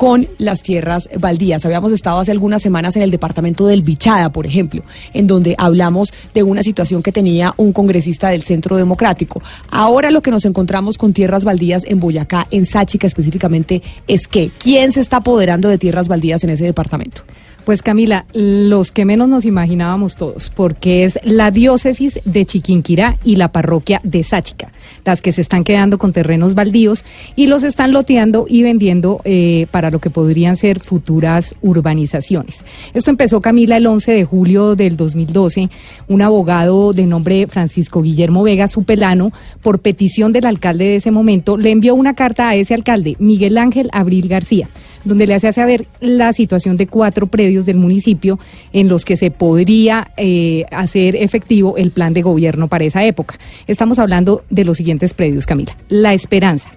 con 0.00 0.26
las 0.38 0.62
tierras 0.62 1.10
baldías. 1.18 1.66
Habíamos 1.66 1.92
estado 1.92 2.20
hace 2.20 2.30
algunas 2.30 2.62
semanas 2.62 2.96
en 2.96 3.02
el 3.02 3.10
departamento 3.10 3.66
del 3.66 3.82
Bichada, 3.82 4.32
por 4.32 4.46
ejemplo, 4.46 4.82
en 5.12 5.26
donde 5.26 5.54
hablamos 5.58 6.10
de 6.32 6.42
una 6.42 6.62
situación 6.62 7.02
que 7.02 7.12
tenía 7.12 7.52
un 7.58 7.74
congresista 7.74 8.30
del 8.30 8.40
Centro 8.40 8.78
Democrático. 8.78 9.42
Ahora 9.70 10.10
lo 10.10 10.22
que 10.22 10.30
nos 10.30 10.46
encontramos 10.46 10.96
con 10.96 11.12
tierras 11.12 11.44
baldías 11.44 11.84
en 11.84 12.00
Boyacá, 12.00 12.46
en 12.50 12.64
Sáchica 12.64 13.06
específicamente, 13.06 13.82
es 14.08 14.26
que 14.26 14.50
¿quién 14.58 14.92
se 14.92 15.02
está 15.02 15.18
apoderando 15.18 15.68
de 15.68 15.76
tierras 15.76 16.08
baldías 16.08 16.42
en 16.44 16.50
ese 16.50 16.64
departamento? 16.64 17.20
Pues 17.64 17.82
Camila, 17.82 18.24
los 18.32 18.90
que 18.90 19.04
menos 19.04 19.28
nos 19.28 19.44
imaginábamos 19.44 20.16
todos, 20.16 20.50
porque 20.50 21.04
es 21.04 21.18
la 21.22 21.50
diócesis 21.50 22.20
de 22.24 22.46
Chiquinquirá 22.46 23.16
y 23.22 23.36
la 23.36 23.52
parroquia 23.52 24.00
de 24.02 24.22
Sáchica, 24.22 24.72
las 25.04 25.20
que 25.20 25.30
se 25.30 25.42
están 25.42 25.62
quedando 25.62 25.98
con 25.98 26.12
terrenos 26.12 26.54
baldíos 26.54 27.04
y 27.36 27.46
los 27.48 27.62
están 27.62 27.92
loteando 27.92 28.46
y 28.48 28.62
vendiendo 28.62 29.20
eh, 29.24 29.66
para 29.70 29.90
lo 29.90 29.98
que 29.98 30.10
podrían 30.10 30.56
ser 30.56 30.80
futuras 30.80 31.54
urbanizaciones. 31.60 32.64
Esto 32.94 33.10
empezó 33.10 33.40
Camila 33.40 33.76
el 33.76 33.86
11 33.86 34.12
de 34.12 34.24
julio 34.24 34.74
del 34.74 34.96
2012. 34.96 35.68
Un 36.08 36.22
abogado 36.22 36.92
de 36.92 37.06
nombre 37.06 37.46
Francisco 37.46 38.02
Guillermo 38.02 38.42
Vega 38.42 38.68
Supelano, 38.68 39.32
por 39.62 39.80
petición 39.80 40.32
del 40.32 40.46
alcalde 40.46 40.84
de 40.86 40.96
ese 40.96 41.10
momento, 41.10 41.56
le 41.56 41.70
envió 41.70 41.94
una 41.94 42.14
carta 42.14 42.48
a 42.48 42.54
ese 42.54 42.74
alcalde, 42.74 43.16
Miguel 43.18 43.58
Ángel 43.58 43.90
Abril 43.92 44.28
García 44.28 44.68
donde 45.04 45.26
le 45.26 45.34
hace 45.34 45.52
saber 45.52 45.86
la 46.00 46.32
situación 46.32 46.76
de 46.76 46.86
cuatro 46.86 47.26
predios 47.26 47.66
del 47.66 47.76
municipio 47.76 48.38
en 48.72 48.88
los 48.88 49.04
que 49.04 49.16
se 49.16 49.30
podría 49.30 50.10
eh, 50.16 50.64
hacer 50.70 51.16
efectivo 51.16 51.76
el 51.76 51.90
plan 51.90 52.12
de 52.12 52.22
gobierno 52.22 52.68
para 52.68 52.84
esa 52.84 53.04
época. 53.04 53.38
Estamos 53.66 53.98
hablando 53.98 54.44
de 54.50 54.64
los 54.64 54.76
siguientes 54.76 55.14
predios, 55.14 55.46
Camila. 55.46 55.76
La 55.88 56.12
Esperanza, 56.12 56.70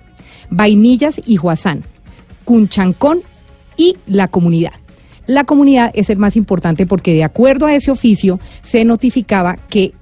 Vainillas 0.50 1.22
y 1.26 1.36
Juazán, 1.36 1.84
Cunchancón 2.46 3.22
y 3.78 3.98
La 4.08 4.28
Comunidad. 4.28 4.74
La 5.26 5.46
comunidad 5.46 5.92
es 5.94 6.10
el 6.10 6.18
más 6.18 6.36
importante 6.36 6.86
porque 6.86 7.14
de 7.14 7.24
acuerdo 7.24 7.66
a 7.66 7.74
ese 7.74 7.92
oficio 7.92 8.40
se 8.62 8.84
notificaba 8.84 9.56
que 9.70 9.94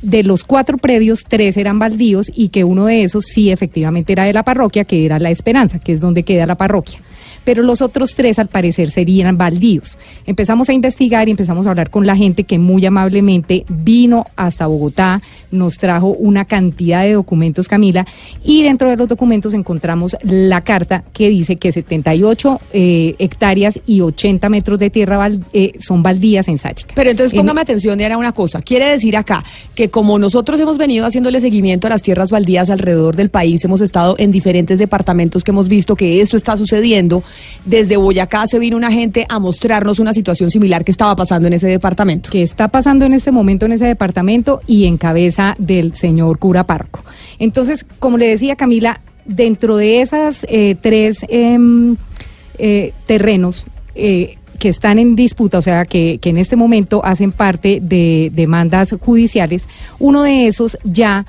de 0.00 0.22
los 0.22 0.44
cuatro 0.44 0.78
predios, 0.78 1.24
tres 1.28 1.58
eran 1.58 1.78
baldíos 1.78 2.32
y 2.34 2.48
que 2.48 2.64
uno 2.64 2.86
de 2.86 3.02
esos 3.02 3.24
sí 3.26 3.50
efectivamente 3.50 4.14
era 4.14 4.24
de 4.24 4.32
la 4.32 4.42
parroquia, 4.42 4.84
que 4.84 5.04
era 5.04 5.18
La 5.18 5.30
Esperanza, 5.30 5.78
que 5.78 5.92
es 5.92 6.00
donde 6.00 6.22
queda 6.22 6.46
la 6.46 6.54
parroquia 6.54 7.00
pero 7.44 7.62
los 7.62 7.82
otros 7.82 8.14
tres 8.14 8.38
al 8.38 8.48
parecer 8.48 8.90
serían 8.90 9.36
baldíos. 9.38 9.96
Empezamos 10.26 10.68
a 10.68 10.72
investigar 10.72 11.28
y 11.28 11.32
empezamos 11.32 11.66
a 11.66 11.70
hablar 11.70 11.90
con 11.90 12.06
la 12.06 12.16
gente 12.16 12.44
que 12.44 12.58
muy 12.58 12.84
amablemente 12.86 13.64
vino 13.68 14.26
hasta 14.36 14.66
Bogotá, 14.66 15.22
nos 15.50 15.78
trajo 15.78 16.08
una 16.08 16.44
cantidad 16.44 17.02
de 17.02 17.14
documentos, 17.14 17.66
Camila, 17.66 18.06
y 18.44 18.62
dentro 18.62 18.88
de 18.88 18.96
los 18.96 19.08
documentos 19.08 19.52
encontramos 19.54 20.16
la 20.22 20.60
carta 20.62 21.02
que 21.12 21.28
dice 21.28 21.56
que 21.56 21.72
78 21.72 22.60
eh, 22.72 23.14
hectáreas 23.18 23.78
y 23.86 24.00
80 24.00 24.48
metros 24.48 24.78
de 24.78 24.90
tierra 24.90 25.28
eh, 25.52 25.72
son 25.80 26.02
baldías 26.02 26.46
en 26.48 26.58
Sáchica. 26.58 26.92
Pero 26.94 27.10
entonces 27.10 27.32
En- 27.32 27.40
póngame 27.40 27.60
atención, 27.62 27.98
Diana, 27.98 28.16
una 28.16 28.32
cosa. 28.32 28.62
Quiere 28.62 28.86
decir 28.90 29.16
acá 29.16 29.42
que 29.74 29.88
como 29.90 30.18
nosotros 30.18 30.60
hemos 30.60 30.78
venido 30.78 31.04
haciéndole 31.04 31.40
seguimiento 31.40 31.86
a 31.86 31.90
las 31.90 32.02
tierras 32.02 32.30
baldías 32.30 32.70
alrededor 32.70 33.16
del 33.16 33.30
país, 33.30 33.64
hemos 33.64 33.80
estado 33.80 34.14
en 34.18 34.30
diferentes 34.30 34.78
departamentos 34.78 35.42
que 35.42 35.50
hemos 35.50 35.68
visto 35.68 35.96
que 35.96 36.20
esto 36.20 36.36
está 36.36 36.56
sucediendo, 36.56 37.22
desde 37.64 37.96
Boyacá 37.96 38.46
se 38.46 38.58
vino 38.58 38.76
una 38.76 38.90
gente 38.90 39.26
a 39.28 39.38
mostrarnos 39.38 39.98
una 39.98 40.14
situación 40.14 40.50
similar 40.50 40.84
que 40.84 40.90
estaba 40.90 41.14
pasando 41.16 41.48
en 41.48 41.54
ese 41.54 41.68
departamento. 41.68 42.30
que 42.30 42.42
está 42.42 42.68
pasando 42.68 43.04
en 43.04 43.12
este 43.12 43.30
momento 43.30 43.66
en 43.66 43.72
ese 43.72 43.86
departamento 43.86 44.60
y 44.66 44.86
en 44.86 44.96
cabeza 44.96 45.54
del 45.58 45.94
señor 45.94 46.38
cura 46.38 46.64
Parco. 46.64 47.04
Entonces, 47.38 47.84
como 47.98 48.18
le 48.18 48.28
decía 48.28 48.56
Camila, 48.56 49.00
dentro 49.24 49.76
de 49.76 50.00
esas 50.00 50.44
eh, 50.48 50.76
tres 50.80 51.24
em, 51.28 51.96
eh, 52.58 52.92
terrenos 53.06 53.66
eh, 53.94 54.36
que 54.58 54.68
están 54.68 54.98
en 54.98 55.16
disputa, 55.16 55.58
o 55.58 55.62
sea, 55.62 55.84
que, 55.84 56.18
que 56.18 56.30
en 56.30 56.36
este 56.36 56.56
momento 56.56 57.04
hacen 57.04 57.32
parte 57.32 57.80
de 57.82 58.30
demandas 58.34 58.94
judiciales, 59.00 59.66
uno 59.98 60.22
de 60.22 60.46
esos 60.46 60.76
ya 60.84 61.24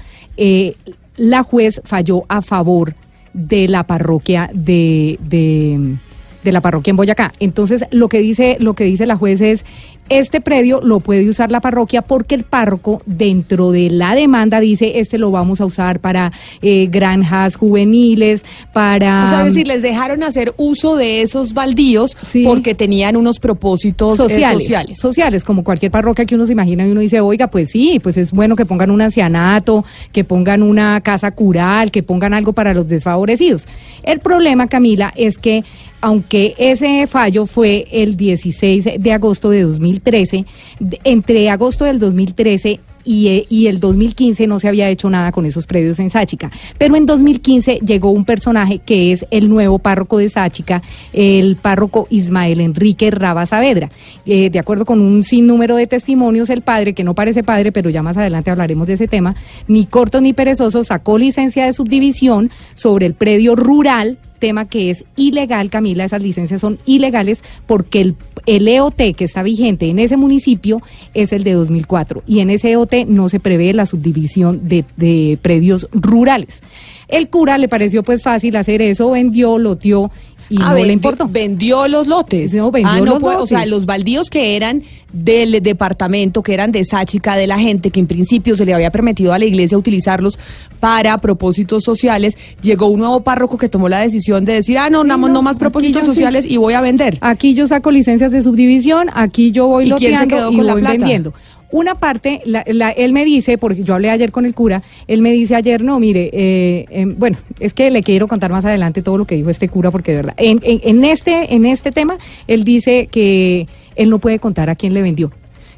la 1.17 1.43
juez 1.43 1.81
falló 1.85 2.23
a 2.27 2.41
favor 2.41 2.95
de 3.33 3.67
la 3.67 3.83
parroquia 3.83 4.49
de, 4.53 5.17
de, 5.21 5.95
de 6.43 6.51
la 6.51 6.61
parroquia 6.61 6.91
en 6.91 6.97
Boyacá. 6.97 7.33
Entonces, 7.39 7.85
lo 7.91 8.09
que 8.09 8.19
dice, 8.19 8.57
lo 8.59 8.73
que 8.73 8.83
dice 8.83 9.05
la 9.05 9.15
juez 9.15 9.41
es, 9.41 9.65
este 10.09 10.41
predio 10.41 10.81
lo 10.81 10.99
puede 10.99 11.27
usar 11.27 11.51
la 11.51 11.61
parroquia 11.61 12.01
porque 12.01 12.35
el 12.35 12.43
párroco 12.43 13.01
dentro 13.05 13.71
de 13.71 13.89
la 13.89 14.15
demanda 14.15 14.59
dice, 14.59 14.99
este 14.99 15.17
lo 15.17 15.31
vamos 15.31 15.61
a 15.61 15.65
usar 15.65 15.99
para 15.99 16.31
eh, 16.61 16.87
granjas 16.91 17.55
juveniles, 17.55 18.43
para... 18.73 19.25
O 19.25 19.29
sea, 19.29 19.39
es 19.41 19.53
decir, 19.53 19.67
les 19.67 19.81
dejaron 19.81 20.23
hacer 20.23 20.53
uso 20.57 20.95
de 20.95 21.21
esos 21.21 21.53
baldíos 21.53 22.17
porque 22.45 22.75
tenían 22.75 23.15
unos 23.15 23.39
propósitos 23.39 24.13
eh, 24.13 24.17
sociales, 24.17 24.63
sociales. 24.63 24.99
sociales, 24.99 25.43
como 25.43 25.63
cualquier 25.63 25.91
parroquia 25.91 26.25
que 26.25 26.35
uno 26.35 26.45
se 26.45 26.53
imagina 26.53 26.87
y 26.87 26.91
uno 26.91 27.01
dice, 27.01 27.21
oiga, 27.21 27.47
pues 27.47 27.69
sí, 27.69 27.99
pues 28.01 28.17
es 28.17 28.31
bueno 28.31 28.55
que 28.55 28.65
pongan 28.65 28.91
un 28.91 29.01
ancianato, 29.01 29.85
que 30.11 30.23
pongan 30.23 30.61
una 30.63 31.01
casa 31.01 31.31
cural, 31.31 31.91
que 31.91 32.03
pongan 32.03 32.33
algo 32.33 32.53
para 32.53 32.73
los 32.73 32.87
desfavorecidos. 32.89 33.67
El 34.03 34.19
problema, 34.19 34.67
Camila, 34.67 35.13
es 35.15 35.37
que 35.37 35.63
aunque 36.01 36.55
ese 36.57 37.07
fallo 37.07 37.45
fue 37.45 37.87
el 37.91 38.17
16 38.17 38.89
de 38.99 39.13
agosto 39.13 39.49
de 39.51 39.61
2013, 39.61 40.45
de- 40.79 40.99
entre 41.03 41.49
agosto 41.49 41.85
del 41.85 41.99
2013 41.99 42.79
y, 43.03 43.27
eh, 43.29 43.45
y 43.49 43.65
el 43.65 43.79
2015 43.79 44.45
no 44.45 44.59
se 44.59 44.67
había 44.67 44.87
hecho 44.89 45.09
nada 45.09 45.31
con 45.31 45.47
esos 45.47 45.65
predios 45.65 45.97
en 45.99 46.11
Sáchica. 46.11 46.51
Pero 46.77 46.95
en 46.95 47.07
2015 47.07 47.79
llegó 47.83 48.11
un 48.11 48.25
personaje 48.25 48.77
que 48.77 49.11
es 49.11 49.25
el 49.31 49.49
nuevo 49.49 49.79
párroco 49.79 50.19
de 50.19 50.29
Sáchica, 50.29 50.83
el 51.11 51.55
párroco 51.55 52.05
Ismael 52.11 52.61
Enrique 52.61 53.09
Raba 53.09 53.47
Saavedra. 53.47 53.89
Eh, 54.27 54.51
de 54.51 54.59
acuerdo 54.59 54.85
con 54.85 54.99
un 55.01 55.23
sinnúmero 55.23 55.77
de 55.77 55.87
testimonios, 55.87 56.51
el 56.51 56.61
padre, 56.61 56.93
que 56.93 57.03
no 57.03 57.15
parece 57.15 57.41
padre, 57.43 57.71
pero 57.71 57.89
ya 57.89 58.03
más 58.03 58.17
adelante 58.17 58.51
hablaremos 58.51 58.85
de 58.85 58.93
ese 58.93 59.07
tema, 59.07 59.33
ni 59.67 59.87
corto 59.87 60.21
ni 60.21 60.33
perezoso, 60.33 60.83
sacó 60.83 61.17
licencia 61.17 61.65
de 61.65 61.73
subdivisión 61.73 62.51
sobre 62.75 63.07
el 63.07 63.15
predio 63.15 63.55
rural 63.55 64.19
tema 64.41 64.67
que 64.67 64.89
es 64.89 65.05
ilegal, 65.15 65.69
Camila, 65.69 66.03
esas 66.03 66.21
licencias 66.21 66.59
son 66.59 66.79
ilegales 66.85 67.41
porque 67.65 68.01
el, 68.01 68.15
el 68.45 68.67
EOT 68.67 69.15
que 69.15 69.23
está 69.23 69.43
vigente 69.43 69.87
en 69.87 69.99
ese 69.99 70.17
municipio 70.17 70.81
es 71.13 71.31
el 71.31 71.45
de 71.45 71.53
2004 71.53 72.23
y 72.27 72.39
en 72.39 72.49
ese 72.49 72.71
EOT 72.71 73.05
no 73.07 73.29
se 73.29 73.39
prevé 73.39 73.73
la 73.73 73.85
subdivisión 73.85 74.67
de, 74.67 74.83
de 74.97 75.39
predios 75.41 75.87
rurales. 75.93 76.61
El 77.07 77.27
cura 77.27 77.57
le 77.57 77.67
pareció 77.67 78.03
pues 78.03 78.23
fácil 78.23 78.55
hacer 78.55 78.81
eso, 78.81 79.11
vendió, 79.11 79.57
loteó 79.57 80.11
y 80.51 80.57
no 80.57 80.73
le 80.75 80.91
importó. 80.93 81.27
Vendió 81.27 81.87
los 81.87 82.07
lotes. 82.07 82.53
No, 82.53 82.69
vendió 82.71 82.91
Ah, 82.91 82.99
no 82.99 83.05
los 83.05 83.19
puede- 83.19 83.37
O 83.37 83.47
sea, 83.47 83.59
lotes. 83.59 83.71
los 83.71 83.85
baldíos 83.85 84.29
que 84.29 84.55
eran 84.55 84.83
del 85.13 85.61
departamento, 85.63 86.43
que 86.43 86.53
eran 86.53 86.71
de 86.71 86.85
Sáchica, 86.85 87.35
de 87.35 87.47
la 87.47 87.57
gente, 87.59 87.89
que 87.89 87.99
en 87.99 88.07
principio 88.07 88.55
se 88.55 88.65
le 88.65 88.73
había 88.73 88.91
permitido 88.91 89.33
a 89.33 89.39
la 89.39 89.45
iglesia 89.45 89.77
utilizarlos 89.77 90.37
para 90.79 91.17
propósitos 91.19 91.83
sociales, 91.83 92.37
llegó 92.61 92.87
un 92.87 92.99
nuevo 92.99 93.21
párroco 93.21 93.57
que 93.57 93.69
tomó 93.69 93.89
la 93.89 93.99
decisión 93.99 94.45
de 94.45 94.53
decir, 94.53 94.77
ah, 94.77 94.89
no, 94.89 95.03
no, 95.03 95.17
no 95.17 95.41
más 95.41 95.57
propósitos 95.59 96.01
sí. 96.03 96.07
sociales 96.07 96.45
y 96.47 96.57
voy 96.57 96.73
a 96.73 96.81
vender. 96.81 97.17
Aquí 97.21 97.53
yo 97.53 97.67
saco 97.67 97.91
licencias 97.91 98.31
de 98.31 98.41
subdivisión, 98.41 99.09
aquí 99.13 99.51
yo 99.51 99.67
voy 99.67 99.85
¿Y 99.87 99.91
quién 99.91 100.17
se 100.17 100.23
loteando 100.25 100.35
quedó 100.35 100.51
y 100.51 100.55
con 100.57 100.65
la 100.67 100.73
voy 100.73 100.81
plata? 100.81 100.97
vendiendo. 100.97 101.33
Una 101.71 101.95
parte, 101.95 102.41
la- 102.45 102.63
la- 102.67 102.91
él 102.91 103.13
me 103.13 103.23
dice, 103.25 103.57
porque 103.57 103.83
yo 103.83 103.93
hablé 103.93 104.09
ayer 104.09 104.31
con 104.31 104.45
el 104.45 104.53
cura, 104.53 104.83
él 105.07 105.21
me 105.21 105.31
dice 105.31 105.55
ayer, 105.55 105.81
no, 105.83 105.99
mire, 105.99 106.29
eh, 106.33 106.85
em, 106.89 107.15
bueno, 107.17 107.37
es 107.59 107.73
que 107.73 107.89
le 107.91 108.03
quiero 108.03 108.27
contar 108.27 108.51
más 108.51 108.65
adelante 108.65 109.01
todo 109.01 109.17
lo 109.17 109.25
que 109.25 109.35
dijo 109.35 109.49
este 109.49 109.69
cura, 109.69 109.89
porque 109.91 110.11
de 110.11 110.17
verdad, 110.17 110.33
en, 110.37 110.59
en- 110.63 110.81
en 110.83 111.05
este, 111.05 111.53
en 111.55 111.65
este 111.65 111.91
tema, 111.91 112.17
él 112.47 112.63
dice 112.65 113.07
que 113.07 113.67
él 113.95 114.09
no 114.09 114.19
puede 114.19 114.39
contar 114.39 114.69
a 114.69 114.75
quién 114.75 114.93
le 114.93 115.01
vendió. 115.01 115.31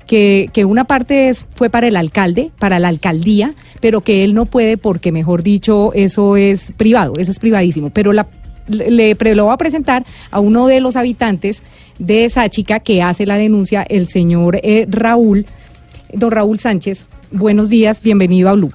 Que, 0.08 0.50
que 0.52 0.66
una 0.66 0.84
parte 0.84 1.30
es, 1.30 1.48
fue 1.56 1.70
para 1.70 1.88
el 1.88 1.96
alcalde, 1.96 2.52
para 2.60 2.78
la 2.78 2.90
alcaldía, 2.90 3.54
pero 3.80 4.02
que 4.02 4.24
él 4.26 4.34
no 4.34 4.46
puede 4.46 4.78
porque, 4.78 5.12
mejor 5.14 5.44
dicho, 5.44 5.94
eso 5.94 6.36
es 6.36 6.74
privado, 6.76 7.14
eso 7.18 7.32
es 7.32 7.40
privadísimo. 7.40 7.90
Pero 7.90 8.12
la, 8.12 8.28
le, 8.68 8.90
le 9.16 9.36
lo 9.36 9.46
va 9.46 9.54
a 9.54 9.58
presentar 9.58 10.04
a 10.30 10.40
uno 10.42 10.68
de 10.68 10.82
los 10.82 10.98
habitantes 10.98 11.64
de 12.00 12.26
esa 12.26 12.50
chica 12.50 12.80
que 12.82 13.02
hace 13.02 13.26
la 13.26 13.38
denuncia, 13.38 13.84
el 13.88 14.10
señor 14.10 14.60
eh, 14.62 14.86
Raúl, 14.90 15.46
don 16.14 16.32
Raúl 16.32 16.60
Sánchez. 16.60 17.08
Buenos 17.32 17.70
días, 17.70 18.02
bienvenido 18.02 18.50
a 18.50 18.54
Blue. 18.54 18.72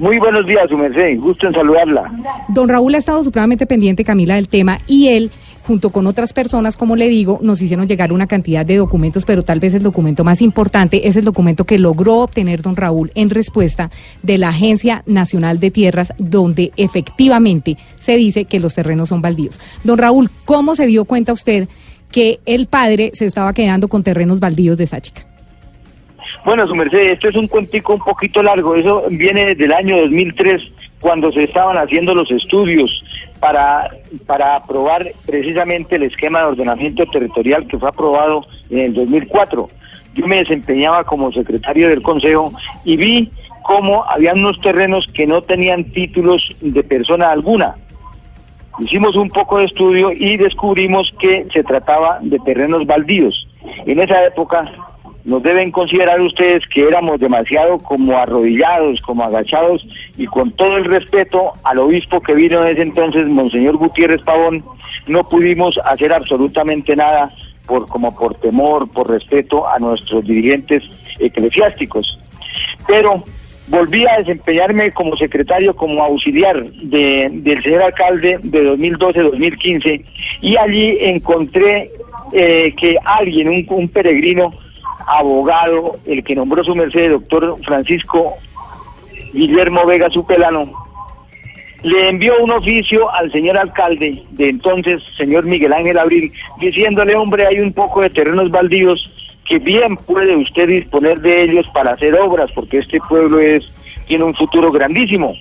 Muy 0.00 0.18
buenos 0.18 0.46
días, 0.46 0.66
su 0.70 0.78
merced. 0.78 1.18
Gusto 1.18 1.46
en 1.46 1.52
saludarla. 1.52 2.10
Don 2.48 2.70
Raúl 2.70 2.94
ha 2.94 2.98
estado 2.98 3.22
supremamente 3.22 3.66
pendiente, 3.66 4.02
Camila, 4.02 4.36
del 4.36 4.48
tema 4.48 4.78
y 4.86 5.08
él, 5.08 5.30
junto 5.66 5.90
con 5.90 6.06
otras 6.06 6.32
personas, 6.32 6.78
como 6.78 6.96
le 6.96 7.06
digo, 7.06 7.38
nos 7.42 7.60
hicieron 7.60 7.86
llegar 7.86 8.10
una 8.10 8.26
cantidad 8.26 8.64
de 8.64 8.76
documentos, 8.76 9.26
pero 9.26 9.42
tal 9.42 9.60
vez 9.60 9.74
el 9.74 9.82
documento 9.82 10.24
más 10.24 10.40
importante 10.40 11.06
es 11.06 11.16
el 11.16 11.26
documento 11.26 11.64
que 11.64 11.78
logró 11.78 12.20
obtener 12.20 12.62
don 12.62 12.76
Raúl 12.76 13.12
en 13.14 13.28
respuesta 13.28 13.90
de 14.22 14.38
la 14.38 14.48
Agencia 14.48 15.02
Nacional 15.04 15.60
de 15.60 15.70
Tierras, 15.70 16.14
donde 16.16 16.72
efectivamente 16.78 17.76
se 17.96 18.16
dice 18.16 18.46
que 18.46 18.58
los 18.58 18.74
terrenos 18.74 19.10
son 19.10 19.20
baldíos. 19.20 19.60
Don 19.84 19.98
Raúl, 19.98 20.30
¿cómo 20.46 20.74
se 20.74 20.86
dio 20.86 21.04
cuenta 21.04 21.34
usted 21.34 21.68
que 22.10 22.40
el 22.46 22.68
padre 22.68 23.10
se 23.12 23.26
estaba 23.26 23.52
quedando 23.52 23.88
con 23.88 24.02
terrenos 24.02 24.40
baldíos 24.40 24.78
de 24.78 24.86
Sáchica? 24.86 25.26
Bueno, 26.44 26.66
su 26.66 26.74
merced, 26.74 27.10
este 27.10 27.28
es 27.28 27.36
un 27.36 27.48
cuentico 27.48 27.94
un 27.94 28.00
poquito 28.00 28.42
largo. 28.42 28.74
Eso 28.74 29.04
viene 29.10 29.46
desde 29.46 29.64
el 29.66 29.72
año 29.72 29.98
2003, 29.98 30.72
cuando 31.00 31.30
se 31.32 31.44
estaban 31.44 31.76
haciendo 31.76 32.14
los 32.14 32.30
estudios 32.30 33.04
para, 33.40 33.90
para 34.26 34.56
aprobar 34.56 35.06
precisamente 35.26 35.96
el 35.96 36.04
esquema 36.04 36.40
de 36.40 36.46
ordenamiento 36.46 37.04
territorial 37.06 37.66
que 37.66 37.78
fue 37.78 37.88
aprobado 37.88 38.46
en 38.70 38.78
el 38.78 38.94
2004. 38.94 39.68
Yo 40.14 40.26
me 40.26 40.36
desempeñaba 40.36 41.04
como 41.04 41.32
secretario 41.32 41.88
del 41.88 42.02
Consejo 42.02 42.52
y 42.84 42.96
vi 42.96 43.30
cómo 43.62 44.04
habían 44.08 44.38
unos 44.38 44.58
terrenos 44.60 45.06
que 45.14 45.26
no 45.26 45.42
tenían 45.42 45.84
títulos 45.84 46.54
de 46.60 46.82
persona 46.82 47.30
alguna. 47.30 47.76
Hicimos 48.78 49.14
un 49.14 49.28
poco 49.28 49.58
de 49.58 49.66
estudio 49.66 50.10
y 50.10 50.38
descubrimos 50.38 51.12
que 51.20 51.46
se 51.52 51.62
trataba 51.62 52.18
de 52.22 52.38
terrenos 52.40 52.86
baldíos. 52.86 53.46
En 53.86 54.00
esa 54.00 54.24
época 54.24 54.70
nos 55.30 55.42
deben 55.44 55.70
considerar 55.70 56.20
ustedes 56.20 56.66
que 56.66 56.82
éramos 56.82 57.20
demasiado 57.20 57.78
como 57.78 58.18
arrodillados, 58.18 59.00
como 59.00 59.22
agachados 59.22 59.86
y 60.18 60.26
con 60.26 60.50
todo 60.52 60.76
el 60.76 60.84
respeto 60.84 61.52
al 61.62 61.78
obispo 61.78 62.20
que 62.20 62.34
vino 62.34 62.60
en 62.62 62.72
ese 62.72 62.82
entonces, 62.82 63.26
Monseñor 63.26 63.76
Gutiérrez 63.76 64.20
Pavón, 64.22 64.64
no 65.06 65.28
pudimos 65.28 65.78
hacer 65.84 66.12
absolutamente 66.12 66.96
nada 66.96 67.30
por 67.66 67.86
como 67.86 68.12
por 68.16 68.34
temor, 68.34 68.90
por 68.90 69.08
respeto 69.08 69.68
a 69.68 69.78
nuestros 69.78 70.24
dirigentes 70.26 70.82
eclesiásticos. 71.20 72.18
Pero 72.88 73.22
volví 73.68 74.04
a 74.08 74.18
desempeñarme 74.18 74.90
como 74.90 75.14
secretario, 75.16 75.76
como 75.76 76.02
auxiliar 76.02 76.64
de- 76.64 77.28
del 77.30 77.62
señor 77.62 77.82
alcalde 77.82 78.38
de 78.42 78.64
2012-2015 78.64 80.04
y 80.40 80.56
allí 80.56 80.96
encontré 81.00 81.92
eh, 82.32 82.74
que 82.76 82.96
alguien, 83.04 83.66
un 83.68 83.88
peregrino 83.88 84.50
abogado, 85.06 85.96
el 86.06 86.22
que 86.24 86.34
nombró 86.34 86.62
su 86.64 86.74
merced, 86.74 87.10
doctor 87.10 87.56
Francisco 87.64 88.34
Guillermo 89.32 89.86
Vega 89.86 90.10
Supelano, 90.10 90.70
le 91.82 92.08
envió 92.08 92.34
un 92.42 92.50
oficio 92.50 93.10
al 93.10 93.32
señor 93.32 93.56
alcalde 93.56 94.22
de 94.30 94.48
entonces, 94.48 95.02
señor 95.16 95.44
Miguel 95.44 95.72
Ángel 95.72 95.98
Abril, 95.98 96.32
diciéndole, 96.58 97.14
hombre, 97.16 97.46
hay 97.46 97.60
un 97.60 97.72
poco 97.72 98.02
de 98.02 98.10
terrenos 98.10 98.50
baldíos 98.50 99.10
que 99.46 99.58
bien 99.58 99.96
puede 99.96 100.36
usted 100.36 100.68
disponer 100.68 101.20
de 101.20 101.42
ellos 101.42 101.66
para 101.72 101.92
hacer 101.92 102.14
obras, 102.18 102.50
porque 102.54 102.78
este 102.78 103.00
pueblo 103.08 103.38
es 103.38 103.70
tiene 104.06 104.24
un 104.24 104.34
futuro 104.34 104.72
grandísimo. 104.72 105.34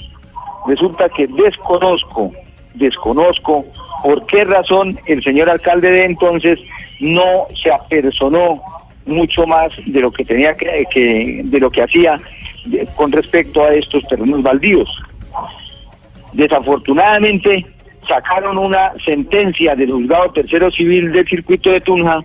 Resulta 0.67 1.09
que 1.09 1.25
desconozco, 1.25 2.31
desconozco 2.75 3.65
por 4.03 4.25
qué 4.27 4.43
razón 4.43 4.99
el 5.07 5.23
señor 5.23 5.49
alcalde 5.49 5.91
de 5.91 6.05
entonces 6.05 6.59
no 6.99 7.47
se 7.61 7.71
apersonó 7.71 8.61
mucho 9.09 9.45
más 9.47 9.71
de 9.85 9.99
lo 10.01 10.11
que 10.11 10.23
tenía 10.23 10.53
que, 10.53 10.85
que- 10.91 11.41
de 11.43 11.59
lo 11.59 11.69
que 11.69 11.83
hacía 11.83 12.17
con 12.95 13.11
respecto 13.11 13.63
a 13.63 13.73
estos 13.73 14.03
terrenos 14.07 14.41
baldíos. 14.43 14.89
Desafortunadamente 16.33 17.65
sacaron 18.07 18.57
una 18.57 18.93
sentencia 19.03 19.75
del 19.75 19.91
juzgado 19.91 20.31
tercero 20.31 20.71
civil 20.71 21.11
del 21.11 21.27
circuito 21.27 21.71
de 21.71 21.81
Tunja 21.81 22.21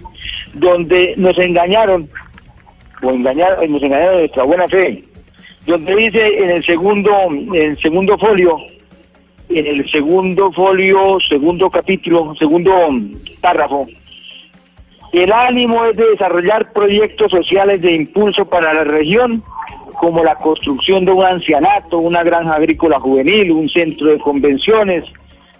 donde 0.54 1.14
nos 1.16 1.36
engañaron 1.38 2.08
o 3.02 3.10
engañaron, 3.10 3.70
nos 3.70 3.82
engañaron 3.82 4.14
de 4.14 4.20
nuestra 4.20 4.42
buena 4.44 4.68
fe, 4.68 5.02
donde 5.66 5.94
dice 5.96 6.38
en 6.42 6.50
el 6.50 6.64
segundo, 6.64 7.12
en 7.30 7.54
el 7.54 7.78
segundo 7.80 8.16
folio, 8.18 8.56
en 9.50 9.66
el 9.66 9.90
segundo 9.90 10.50
folio, 10.52 11.18
segundo 11.28 11.68
capítulo, 11.70 12.34
segundo 12.38 12.72
párrafo, 13.40 13.86
el 15.22 15.32
ánimo 15.32 15.84
es 15.84 15.96
de 15.96 16.10
desarrollar 16.10 16.72
proyectos 16.72 17.30
sociales 17.30 17.80
de 17.82 17.92
impulso 17.92 18.46
para 18.46 18.74
la 18.74 18.84
región, 18.84 19.42
como 20.00 20.24
la 20.24 20.34
construcción 20.34 21.04
de 21.04 21.12
un 21.12 21.24
ancianato, 21.24 21.98
una 21.98 22.22
granja 22.22 22.54
agrícola 22.56 22.98
juvenil, 22.98 23.52
un 23.52 23.68
centro 23.68 24.08
de 24.08 24.18
convenciones, 24.18 25.04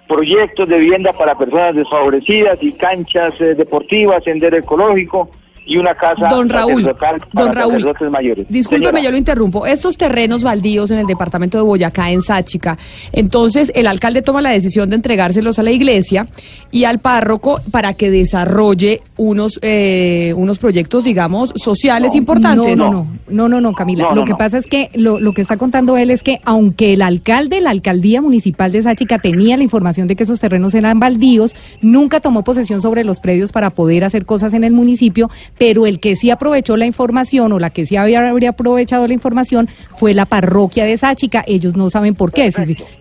proyectos 0.08 0.68
de 0.68 0.78
vivienda 0.78 1.12
para 1.12 1.38
personas 1.38 1.76
desfavorecidas 1.76 2.58
y 2.60 2.72
canchas 2.72 3.34
eh, 3.40 3.54
deportivas, 3.54 4.24
sendero 4.24 4.56
ecológico, 4.56 5.30
y 5.66 5.76
una 5.76 5.94
casa 5.94 6.28
Don 6.28 6.48
Raúl, 6.48 6.94
para 6.98 7.18
don 7.32 7.52
Raúl, 7.52 7.74
sacerdotes 7.74 8.10
mayores. 8.10 8.46
Discúlpeme, 8.48 8.86
Señora. 8.86 9.04
yo 9.04 9.10
lo 9.10 9.16
interrumpo. 9.16 9.66
Estos 9.66 9.96
terrenos 9.96 10.42
baldíos 10.42 10.90
en 10.90 10.98
el 10.98 11.06
departamento 11.06 11.58
de 11.58 11.64
Boyacá, 11.64 12.10
en 12.10 12.20
Sáchica, 12.20 12.76
entonces 13.12 13.72
el 13.74 13.86
alcalde 13.86 14.22
toma 14.22 14.40
la 14.40 14.50
decisión 14.50 14.90
de 14.90 14.96
entregárselos 14.96 15.58
a 15.58 15.62
la 15.62 15.70
iglesia 15.70 16.26
y 16.70 16.84
al 16.84 16.98
párroco 16.98 17.60
para 17.70 17.94
que 17.94 18.10
desarrolle 18.10 19.00
unos, 19.16 19.58
eh, 19.62 20.34
unos 20.36 20.58
proyectos, 20.58 21.04
digamos, 21.04 21.52
sociales 21.56 22.14
importantes. 22.14 22.76
No, 22.76 22.90
no, 22.90 22.92
no, 22.92 23.08
no, 23.28 23.48
no, 23.48 23.60
no, 23.60 23.72
Camila. 23.72 24.04
No, 24.04 24.08
lo 24.10 24.14
no, 24.16 24.24
que 24.24 24.32
no. 24.32 24.38
pasa 24.38 24.58
es 24.58 24.66
que 24.66 24.90
lo, 24.94 25.20
lo 25.20 25.32
que 25.32 25.40
está 25.40 25.56
contando 25.56 25.96
él 25.96 26.10
es 26.10 26.22
que 26.22 26.40
aunque 26.44 26.92
el 26.92 27.02
alcalde, 27.02 27.60
la 27.60 27.70
alcaldía 27.70 28.20
municipal 28.20 28.72
de 28.72 28.82
Sáchica 28.82 29.18
tenía 29.18 29.56
la 29.56 29.62
información 29.62 30.08
de 30.08 30.16
que 30.16 30.24
esos 30.24 30.40
terrenos 30.40 30.74
eran 30.74 30.98
baldíos, 30.98 31.54
nunca 31.80 32.20
tomó 32.20 32.44
posesión 32.44 32.80
sobre 32.80 33.04
los 33.04 33.20
predios 33.20 33.52
para 33.52 33.70
poder 33.70 34.04
hacer 34.04 34.26
cosas 34.26 34.52
en 34.54 34.64
el 34.64 34.72
municipio, 34.72 35.30
pero 35.58 35.86
el 35.86 36.00
que 36.00 36.16
sí 36.16 36.30
aprovechó 36.30 36.76
la 36.76 36.86
información 36.86 37.52
o 37.52 37.58
la 37.58 37.70
que 37.70 37.86
sí 37.86 37.96
había, 37.96 38.28
habría 38.28 38.50
aprovechado 38.50 39.06
la 39.06 39.14
información 39.14 39.68
fue 39.96 40.14
la 40.14 40.26
parroquia 40.26 40.84
de 40.84 40.96
Sáchica. 40.96 41.44
Ellos 41.46 41.76
no 41.76 41.90
saben 41.90 42.14
por 42.14 42.32
qué. 42.32 42.50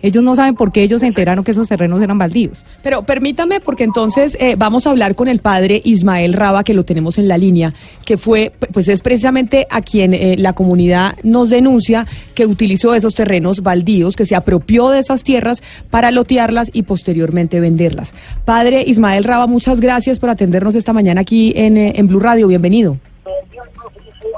Ellos 0.02 0.22
no 0.22 0.36
saben 0.36 0.54
por 0.54 0.72
qué 0.72 0.82
ellos 0.82 1.00
se 1.00 1.06
enteraron 1.06 1.44
que 1.44 1.50
esos 1.50 1.68
terrenos 1.68 2.02
eran 2.02 2.18
baldíos. 2.18 2.64
Pero 2.82 3.02
permítame, 3.02 3.60
porque 3.60 3.84
entonces 3.84 4.36
eh, 4.40 4.54
vamos 4.56 4.86
a 4.86 4.90
hablar 4.90 5.14
con 5.14 5.28
el 5.28 5.40
padre 5.40 5.80
Ismael 5.84 6.32
Raba, 6.32 6.64
que 6.64 6.74
lo 6.74 6.84
tenemos 6.84 7.18
en 7.18 7.28
la 7.28 7.38
línea, 7.38 7.74
que 8.04 8.16
fue, 8.16 8.52
pues 8.72 8.88
es 8.88 9.00
precisamente 9.00 9.66
a 9.70 9.82
quien 9.82 10.14
eh, 10.14 10.36
la 10.38 10.52
comunidad 10.52 11.16
nos 11.22 11.50
denuncia 11.50 12.06
que 12.34 12.46
utilizó 12.46 12.94
esos 12.94 13.14
terrenos 13.14 13.62
baldíos, 13.62 14.16
que 14.16 14.26
se 14.26 14.34
apropió 14.34 14.90
de 14.90 15.00
esas 15.00 15.22
tierras 15.22 15.62
para 15.90 16.10
lotearlas 16.10 16.70
y 16.72 16.82
posteriormente 16.82 17.60
venderlas. 17.60 18.14
Padre 18.44 18.84
Ismael 18.86 19.24
Raba, 19.24 19.46
muchas 19.46 19.80
gracias 19.80 20.18
por 20.18 20.30
atendernos 20.30 20.74
esta 20.74 20.92
mañana 20.92 21.22
aquí 21.22 21.52
en, 21.56 21.76
eh, 21.76 21.92
en 21.96 22.08
Blue 22.08 22.20
Radio. 22.20 22.43
Bienvenido. 22.48 22.98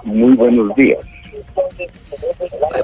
Muy 0.04 0.34
buenos 0.34 0.74
días. 0.76 0.98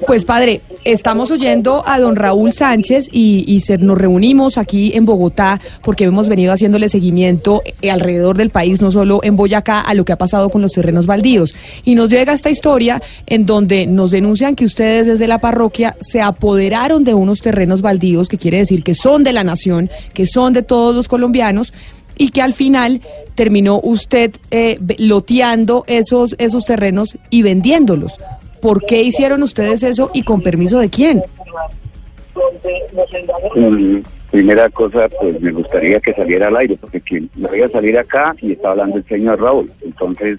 Pues 0.07 0.25
padre, 0.25 0.62
estamos 0.85 1.31
oyendo 1.31 1.85
a 1.87 2.01
don 2.01 2.16
Raúl 2.16 2.53
Sánchez 2.53 3.09
y, 3.12 3.45
y 3.47 3.61
se, 3.61 3.79
nos 3.79 3.97
reunimos 3.97 4.59
aquí 4.59 4.93
en 4.95 5.07
Bogotá 5.07 5.61
porque 5.83 6.05
hemos 6.05 6.29
venido 6.29 6.53
haciéndole 6.53 6.89
seguimiento 6.89 7.62
eh, 7.81 7.91
alrededor 7.91 8.37
del 8.37 8.51
país, 8.51 8.81
no 8.81 8.91
solo 8.91 9.20
en 9.23 9.37
Boyacá, 9.37 9.81
a 9.81 9.95
lo 9.95 10.05
que 10.05 10.12
ha 10.12 10.18
pasado 10.18 10.51
con 10.51 10.61
los 10.61 10.73
terrenos 10.73 11.07
baldíos. 11.07 11.55
Y 11.85 11.95
nos 11.95 12.11
llega 12.11 12.33
esta 12.33 12.51
historia 12.51 13.01
en 13.27 13.47
donde 13.47 13.87
nos 13.87 14.11
denuncian 14.11 14.57
que 14.57 14.64
ustedes 14.64 15.07
desde 15.07 15.29
la 15.29 15.39
parroquia 15.39 15.97
se 16.01 16.20
apoderaron 16.20 17.05
de 17.05 17.14
unos 17.14 17.41
terrenos 17.41 17.81
baldíos, 17.81 18.29
que 18.29 18.39
quiere 18.39 18.59
decir 18.59 18.83
que 18.83 18.95
son 18.95 19.23
de 19.23 19.33
la 19.33 19.45
nación, 19.45 19.91
que 20.14 20.27
son 20.27 20.53
de 20.53 20.62
todos 20.62 20.95
los 20.95 21.09
colombianos 21.09 21.73
y 22.23 22.31
que 22.31 22.41
al 22.41 22.53
final 22.53 23.01
terminó 23.35 23.81
usted 23.83 24.37
eh, 24.53 24.79
loteando 24.99 25.83
esos, 25.89 26.37
esos 26.39 26.64
terrenos 26.64 27.18
y 27.31 27.43
vendiéndolos. 27.43 28.16
¿Por 28.61 28.87
qué 28.87 29.03
hicieron 29.03 29.43
ustedes 29.43 29.83
eso 29.83 30.09
y 30.14 30.23
con 30.23 30.41
permiso 30.41 30.79
de 30.79 30.89
quién? 30.89 31.20
Mm, 33.57 34.03
Primera 34.31 34.70
cosa, 34.70 35.09
pues 35.20 35.41
me 35.41 35.51
gustaría 35.51 35.99
que 35.99 36.14
saliera 36.14 36.47
al 36.47 36.57
aire, 36.59 36.79
porque 36.81 37.01
quien 37.01 37.29
no 37.35 37.49
voy 37.49 37.62
a 37.62 37.68
salir 37.68 37.99
acá 37.99 38.37
y 38.41 38.53
está 38.53 38.70
hablando 38.70 38.99
el 38.99 39.05
señor 39.05 39.41
Raúl. 39.41 39.70
Entonces, 39.83 40.39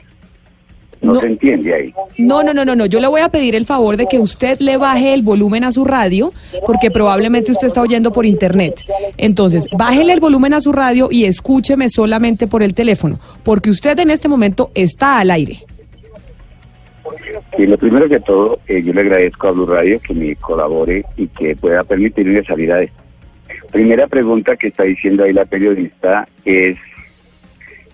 no, 1.04 1.14
No. 1.14 1.20
se 1.20 1.28
entiende 1.28 1.74
ahí. 1.74 1.93
No, 2.18 2.41
no, 2.43 2.54
no, 2.54 2.66
no, 2.66 2.76
no. 2.76 2.86
Yo 2.86 2.99
le 2.99 3.08
voy 3.08 3.22
a 3.22 3.30
pedir 3.30 3.56
el 3.56 3.66
favor 3.66 3.97
de 3.97 4.08
que 4.08 4.18
usted 4.20 4.60
le 4.60 4.78
baje 4.78 5.14
el 5.14 5.22
volumen 5.22 5.64
a 5.64 5.72
su 5.72 5.84
radio, 5.86 6.32
porque 6.66 6.89
probablemente 6.89 7.51
usted 7.51 7.68
está 7.68 7.82
oyendo 7.82 8.12
por 8.12 8.26
internet. 8.26 8.84
Entonces, 9.18 9.68
bájele 9.78 10.14
el 10.14 10.20
volumen 10.20 10.54
a 10.54 10.62
su 10.62 10.72
radio 10.72 11.10
y 11.12 11.26
escúcheme 11.26 11.89
solamente 11.89 12.47
por 12.47 12.64
el 12.64 12.74
teléfono, 12.74 13.20
porque 13.43 13.70
usted 13.70 13.99
en 13.99 14.10
este 14.12 14.28
momento 14.28 14.72
está 14.74 15.20
al 15.20 15.30
aire. 15.32 15.66
Y 17.58 17.66
lo 17.68 17.78
primero 17.78 18.08
que 18.08 18.20
todo, 18.20 18.60
eh, 18.68 18.82
yo 18.82 18.93
le 18.93 19.01
agradezco 19.01 19.47
a 19.47 19.51
Blue 19.51 19.66
Radio 19.66 19.99
que 19.99 20.14
me 20.14 20.36
colabore 20.38 21.06
y 21.18 21.28
que 21.28 21.56
pueda 21.56 21.84
permitirme 21.84 22.43
salir 22.43 22.72
a 22.72 22.82
esto. 22.82 22.97
Primera 23.72 24.08
pregunta 24.08 24.56
que 24.56 24.68
está 24.68 24.84
diciendo 24.84 25.24
ahí 25.24 25.34
la 25.34 25.45
periodista 25.45 26.28
es 26.45 26.78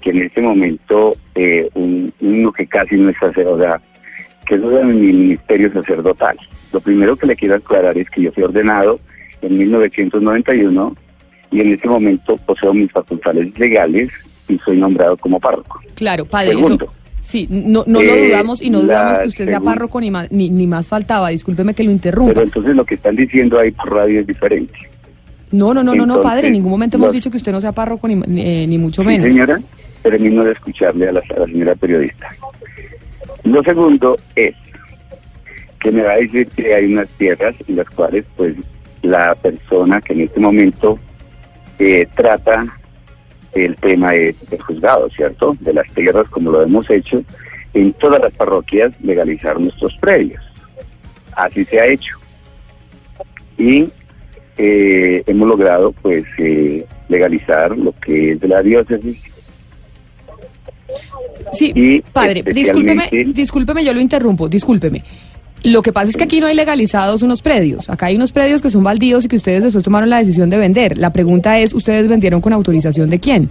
que 0.02 0.12
en 0.12 0.22
este 0.22 0.42
momento 0.42 1.16
eh, 1.36 1.70
un, 1.74 2.12
uno 2.22 2.52
que 2.52 2.68
casi 2.68 2.96
no 2.96 3.10
es 3.10 3.18
sacerdote, 3.20 3.66
que 4.46 4.56
es 4.56 4.62
mi 4.62 4.94
ministerio 5.14 5.72
sacerdotal. 5.74 6.38
Lo 6.72 6.80
primero 6.80 7.16
que 7.16 7.28
le 7.28 7.36
quiero 7.36 7.56
aclarar 7.56 7.98
es 7.98 8.10
que 8.10 8.22
yo 8.24 8.32
fui 8.32 8.44
ordenado 8.44 9.00
en 9.42 9.58
1991 9.58 10.96
y 11.52 11.62
en 11.62 11.74
este 11.74 11.88
momento 11.88 12.38
poseo 12.38 12.74
mis 12.74 12.92
facultades 12.92 13.58
legales 13.60 14.10
y 14.48 14.58
soy 14.60 14.78
nombrado 14.78 15.18
como 15.18 15.40
párroco. 15.40 15.80
Claro, 15.96 16.26
padre, 16.26 16.50
Segundo. 16.50 16.86
eso. 16.86 16.94
Sí, 17.22 17.48
no, 17.50 17.84
no 17.86 18.02
lo 18.02 18.10
Eh, 18.12 18.28
dudamos 18.30 18.62
y 18.62 18.70
no 18.70 18.82
dudamos 18.82 19.20
que 19.20 19.28
usted 19.28 19.48
sea 19.48 19.60
párroco 19.60 20.00
ni 20.02 20.10
más, 20.10 20.32
ni, 20.32 20.50
ni 20.50 20.66
más 20.68 20.88
faltaba. 20.88 21.30
Discúlpeme 21.30 21.74
que 21.74 21.84
lo 21.84 21.92
interrumpa. 21.92 22.34
Pero 22.34 22.46
entonces 22.46 22.76
lo 22.76 22.86
que 22.86 22.96
están 22.96 23.16
diciendo 23.16 23.60
ahí 23.60 23.72
por 23.72 23.92
radio 23.94 24.22
es 24.22 24.28
diferente. 24.28 24.74
No, 25.52 25.74
no, 25.74 25.84
no, 25.84 25.94
no, 25.96 26.06
no, 26.06 26.22
padre. 26.22 26.48
En 26.48 26.54
ningún 26.54 26.72
momento 26.72 26.98
hemos 26.98 27.12
dicho 27.12 27.30
que 27.30 27.38
usted 27.38 27.52
no 27.52 27.60
sea 27.62 27.72
párroco 27.72 28.08
ni, 28.08 28.16
ni, 28.16 28.42
eh, 28.42 28.66
ni 28.68 28.78
mucho 28.78 29.02
Sí, 29.02 29.08
menos. 29.08 29.28
señora, 29.28 29.60
termino 30.10 30.44
de 30.44 30.54
escucharle 30.54 31.10
a 31.10 31.12
la, 31.14 31.22
señora 31.46 31.76
periodista. 31.76 32.30
Lo 33.44 33.64
segundo 33.64 34.18
es 34.36 34.56
que 35.80 35.92
me 35.92 36.02
va 36.02 36.14
a 36.14 36.18
decir 36.18 36.48
que 36.48 36.74
hay 36.74 36.92
unas 36.92 37.08
tierras 37.10 37.56
en 37.68 37.76
las 37.78 37.90
cuales 37.90 38.26
pues 38.36 38.56
la 39.02 39.36
persona 39.36 40.02
que 40.02 40.14
en 40.14 40.22
este 40.22 40.40
momento 40.40 41.00
eh, 41.78 42.08
trata 42.16 42.66
el 43.54 43.76
tema 43.78 44.12
de- 44.12 44.36
del 44.50 44.62
juzgado, 44.62 45.10
¿cierto? 45.10 45.56
De 45.60 45.74
las 45.74 45.88
tierras 45.94 46.28
como 46.30 46.52
lo 46.52 46.62
hemos 46.62 46.90
hecho 46.90 47.24
en 47.74 47.94
todas 47.94 48.20
las 48.22 48.34
parroquias 48.34 48.92
legalizar 49.02 49.60
nuestros 49.60 49.96
predios. 49.98 50.44
Así 51.36 51.64
se 51.66 51.80
ha 51.80 51.86
hecho. 51.86 52.18
Y 53.58 53.88
eh, 54.58 55.24
hemos 55.28 55.48
logrado 55.48 55.92
pues 56.02 56.26
eh, 56.40 56.86
legalizar 57.08 57.78
lo 57.78 57.94
que 58.00 58.32
es 58.32 58.40
de 58.40 58.48
la 58.50 58.62
diócesis 58.62 59.18
Sí, 61.54 61.72
y 61.76 62.02
padre, 62.02 62.44
discúlpeme, 62.44 63.04
especialmente- 63.04 63.40
discúlpeme, 63.42 63.84
yo 63.86 63.94
lo 63.94 64.00
interrumpo, 64.02 64.48
discúlpeme. 64.50 65.04
Lo 65.64 65.82
que 65.82 65.92
pasa 65.92 66.10
es 66.10 66.16
que 66.16 66.24
aquí 66.24 66.40
no 66.40 66.48
hay 66.48 66.56
legalizados 66.56 67.22
unos 67.22 67.42
predios. 67.42 67.90
Acá 67.90 68.06
hay 68.06 68.16
unos 68.16 68.32
predios 68.32 68.62
que 68.62 68.70
son 68.70 68.82
baldíos 68.84 69.26
y 69.26 69.28
que 69.28 69.36
ustedes 69.36 69.62
después 69.64 69.84
tomaron 69.84 70.10
la 70.10 70.18
decisión 70.20 70.50
de 70.50 70.58
vender. 70.58 70.98
La 70.98 71.12
pregunta 71.12 71.60
es, 71.60 71.74
¿ustedes 71.74 72.08
vendieron 72.08 72.40
con 72.40 72.54
autorización 72.54 73.10
de 73.10 73.20
quién? 73.20 73.50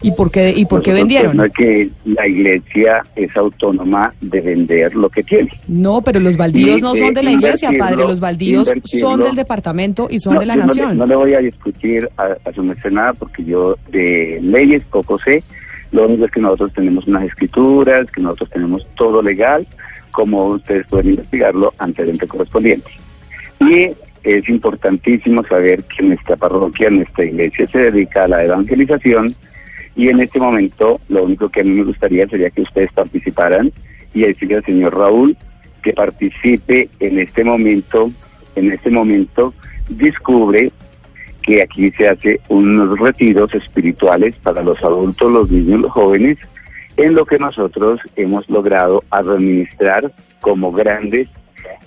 ¿Y 0.00 0.12
por 0.12 0.30
qué, 0.30 0.52
y 0.56 0.64
por 0.66 0.80
qué 0.82 0.92
vendieron? 0.92 1.36
No 1.36 1.42
es 1.44 1.52
que 1.52 1.90
la 2.04 2.28
iglesia 2.28 3.02
es 3.16 3.36
autónoma 3.36 4.14
de 4.20 4.40
vender 4.40 4.94
lo 4.94 5.08
que 5.10 5.24
tiene. 5.24 5.50
No, 5.66 6.00
pero 6.02 6.20
los 6.20 6.36
baldíos 6.36 6.78
Y, 6.78 6.80
no 6.80 6.94
eh, 6.94 6.98
son 7.00 7.12
de 7.14 7.24
la 7.24 7.32
iglesia, 7.32 7.70
padre. 7.76 7.96
Los 8.04 8.20
baldíos 8.20 8.70
son 8.84 9.20
del 9.22 9.34
departamento 9.34 10.06
y 10.08 10.20
son 10.20 10.34
No, 10.34 10.40
de 10.40 10.46
la 10.46 10.54
yo 10.54 10.60
no 10.60 10.66
le- 10.72 10.80
nación. 10.80 10.98
No 10.98 11.06
le, 11.06 11.16
voy 11.16 11.34
a 11.34 11.38
discutir 11.40 12.08
a, 12.16 12.36
a 12.48 12.52
su 12.52 12.62
merced 12.62 12.92
nada 12.92 13.12
porque 13.14 13.44
yo 13.44 13.76
de 13.90 14.38
leyes 14.40 14.84
poco 14.84 15.18
sé. 15.18 15.42
Lo 15.92 16.06
único 16.06 16.26
es 16.26 16.30
que 16.30 16.40
nosotros 16.40 16.72
tenemos 16.72 17.06
unas 17.06 17.24
escrituras, 17.24 18.10
que 18.10 18.20
nosotros 18.20 18.50
tenemos 18.50 18.86
todo 18.94 19.22
legal, 19.22 19.66
como 20.12 20.44
ustedes 20.46 20.86
pueden 20.86 21.10
investigarlo 21.10 21.72
ante 21.78 22.02
el 22.02 22.10
ente 22.10 22.26
correspondiente. 22.26 22.90
Y 23.60 23.90
es 24.22 24.48
importantísimo 24.48 25.44
saber 25.44 25.82
que 25.84 26.02
nuestra 26.02 26.36
parroquia, 26.36 26.90
nuestra 26.90 27.24
iglesia 27.24 27.66
se 27.66 27.90
dedica 27.90 28.24
a 28.24 28.28
la 28.28 28.44
evangelización 28.44 29.34
y 29.96 30.08
en 30.08 30.20
este 30.20 30.38
momento 30.38 31.00
lo 31.08 31.24
único 31.24 31.48
que 31.48 31.60
a 31.60 31.64
mí 31.64 31.70
me 31.70 31.84
gustaría 31.84 32.28
sería 32.28 32.50
que 32.50 32.62
ustedes 32.62 32.92
participaran 32.92 33.72
y 34.14 34.22
decirle 34.22 34.56
al 34.56 34.64
señor 34.64 34.96
Raúl 34.96 35.36
que 35.82 35.92
participe 35.92 36.88
en 37.00 37.18
este 37.18 37.44
momento, 37.44 38.10
en 38.54 38.72
este 38.72 38.90
momento 38.90 39.54
descubre 39.88 40.70
que 41.48 41.62
aquí 41.62 41.90
se 41.92 42.06
hace 42.06 42.40
unos 42.50 42.98
retiros 42.98 43.54
espirituales 43.54 44.36
para 44.42 44.62
los 44.62 44.84
adultos, 44.84 45.32
los 45.32 45.50
niños, 45.50 45.80
los 45.80 45.92
jóvenes, 45.92 46.36
en 46.98 47.14
lo 47.14 47.24
que 47.24 47.38
nosotros 47.38 48.00
hemos 48.16 48.46
logrado 48.50 49.02
administrar 49.08 50.12
como 50.42 50.70
grandes 50.72 51.26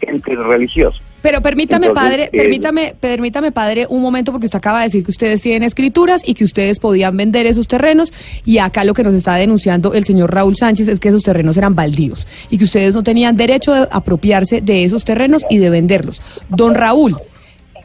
entes 0.02 0.36
religiosos. 0.36 1.04
Pero 1.22 1.42
permítame, 1.42 1.86
Entonces, 1.86 2.10
padre, 2.10 2.24
eh, 2.24 2.30
permítame, 2.36 2.96
permítame, 3.00 3.52
padre, 3.52 3.86
un 3.88 4.02
momento, 4.02 4.32
porque 4.32 4.46
usted 4.46 4.58
acaba 4.58 4.80
de 4.80 4.86
decir 4.86 5.04
que 5.04 5.12
ustedes 5.12 5.44
tienen 5.44 5.62
escrituras 5.62 6.28
y 6.28 6.34
que 6.34 6.44
ustedes 6.44 6.80
podían 6.80 7.16
vender 7.16 7.46
esos 7.46 7.68
terrenos. 7.68 8.12
Y 8.44 8.58
acá 8.58 8.84
lo 8.84 8.96
que 8.96 9.04
nos 9.04 9.14
está 9.14 9.36
denunciando 9.36 9.94
el 9.94 10.06
señor 10.06 10.34
Raúl 10.34 10.56
Sánchez 10.58 10.88
es 10.88 11.00
que 11.00 11.10
esos 11.10 11.22
terrenos 11.22 11.56
eran 11.56 11.76
baldíos 11.76 12.26
y 12.50 12.58
que 12.58 12.64
ustedes 12.64 12.96
no 12.96 13.04
tenían 13.04 13.38
derecho 13.38 13.74
de 13.76 13.88
apropiarse 13.92 14.62
de 14.62 14.84
esos 14.86 15.04
terrenos 15.04 15.46
y 15.52 15.60
de 15.60 15.70
venderlos. 15.70 16.20
Don 16.50 16.74
Raúl, 16.74 17.16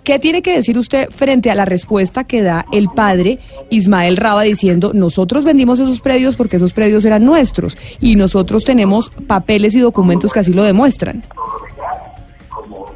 ¿Qué 0.06 0.20
tiene 0.20 0.40
que 0.40 0.54
decir 0.54 0.78
usted 0.78 1.10
frente 1.10 1.50
a 1.50 1.56
la 1.56 1.64
respuesta 1.64 2.22
que 2.22 2.40
da 2.40 2.64
el 2.70 2.88
padre 2.94 3.40
Ismael 3.70 4.16
Raba 4.16 4.42
diciendo 4.42 4.92
nosotros 4.94 5.44
vendimos 5.44 5.80
esos 5.80 5.98
predios 5.98 6.36
porque 6.36 6.58
esos 6.58 6.72
predios 6.72 7.04
eran 7.04 7.24
nuestros 7.24 7.76
y 8.00 8.14
nosotros 8.14 8.62
tenemos 8.62 9.10
papeles 9.26 9.74
y 9.74 9.80
documentos 9.80 10.32
que 10.32 10.38
así 10.38 10.52
lo 10.52 10.62
demuestran? 10.62 11.24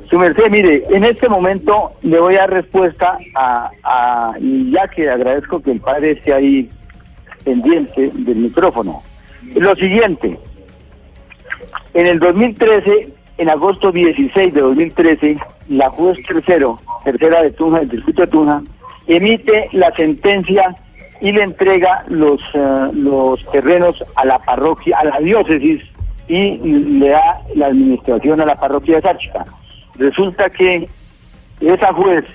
Su 0.08 0.20
merced, 0.20 0.52
mire, 0.52 0.84
en 0.88 1.02
este 1.02 1.28
momento 1.28 1.90
le 2.02 2.20
voy 2.20 2.36
a 2.36 2.42
dar 2.42 2.50
respuesta 2.50 3.18
a, 3.34 4.34
ya 4.70 4.86
que 4.86 5.10
agradezco 5.10 5.60
que 5.60 5.72
el 5.72 5.80
padre 5.80 6.12
esté 6.12 6.32
ahí 6.32 6.68
pendiente 7.42 8.08
del 8.14 8.36
micrófono. 8.36 9.02
Lo 9.56 9.74
siguiente, 9.74 10.38
en 11.92 12.06
el 12.06 12.20
2013, 12.20 13.19
en 13.40 13.48
agosto 13.48 13.90
16 13.90 14.52
de 14.52 14.60
2013, 14.60 15.38
la 15.70 15.88
juez 15.88 16.18
tercero, 16.26 16.78
tercera 17.04 17.42
de 17.42 17.50
Tunja, 17.52 17.78
del 17.78 17.88
distrito 17.88 18.20
de 18.20 18.28
Tunja, 18.28 18.62
emite 19.06 19.70
la 19.72 19.90
sentencia 19.92 20.76
y 21.22 21.32
le 21.32 21.44
entrega 21.44 22.04
los, 22.08 22.38
eh, 22.52 22.88
los 22.92 23.42
terrenos 23.50 24.04
a 24.16 24.26
la 24.26 24.38
parroquia, 24.40 24.98
a 24.98 25.04
la 25.04 25.18
diócesis 25.20 25.80
y 26.28 26.58
le 26.58 27.08
da 27.08 27.40
la 27.54 27.68
administración 27.68 28.42
a 28.42 28.44
la 28.44 28.56
parroquia 28.56 28.96
de 28.96 29.00
Sáchica. 29.00 29.46
Resulta 29.96 30.50
que 30.50 30.86
esa 31.62 31.94
juez 31.94 32.26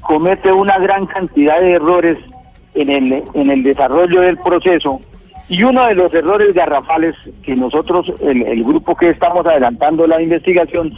comete 0.00 0.50
una 0.52 0.78
gran 0.78 1.04
cantidad 1.04 1.60
de 1.60 1.72
errores 1.72 2.16
en 2.72 2.88
el, 2.88 3.24
en 3.34 3.50
el 3.50 3.62
desarrollo 3.62 4.22
del 4.22 4.38
proceso 4.38 5.02
y 5.50 5.64
uno 5.64 5.84
de 5.86 5.96
los 5.96 6.14
errores 6.14 6.54
garrafales 6.54 7.16
que 7.42 7.56
nosotros, 7.56 8.06
el, 8.20 8.62
grupo 8.62 8.96
que 8.96 9.08
estamos 9.10 9.44
adelantando 9.44 10.06
la 10.06 10.22
investigación, 10.22 10.94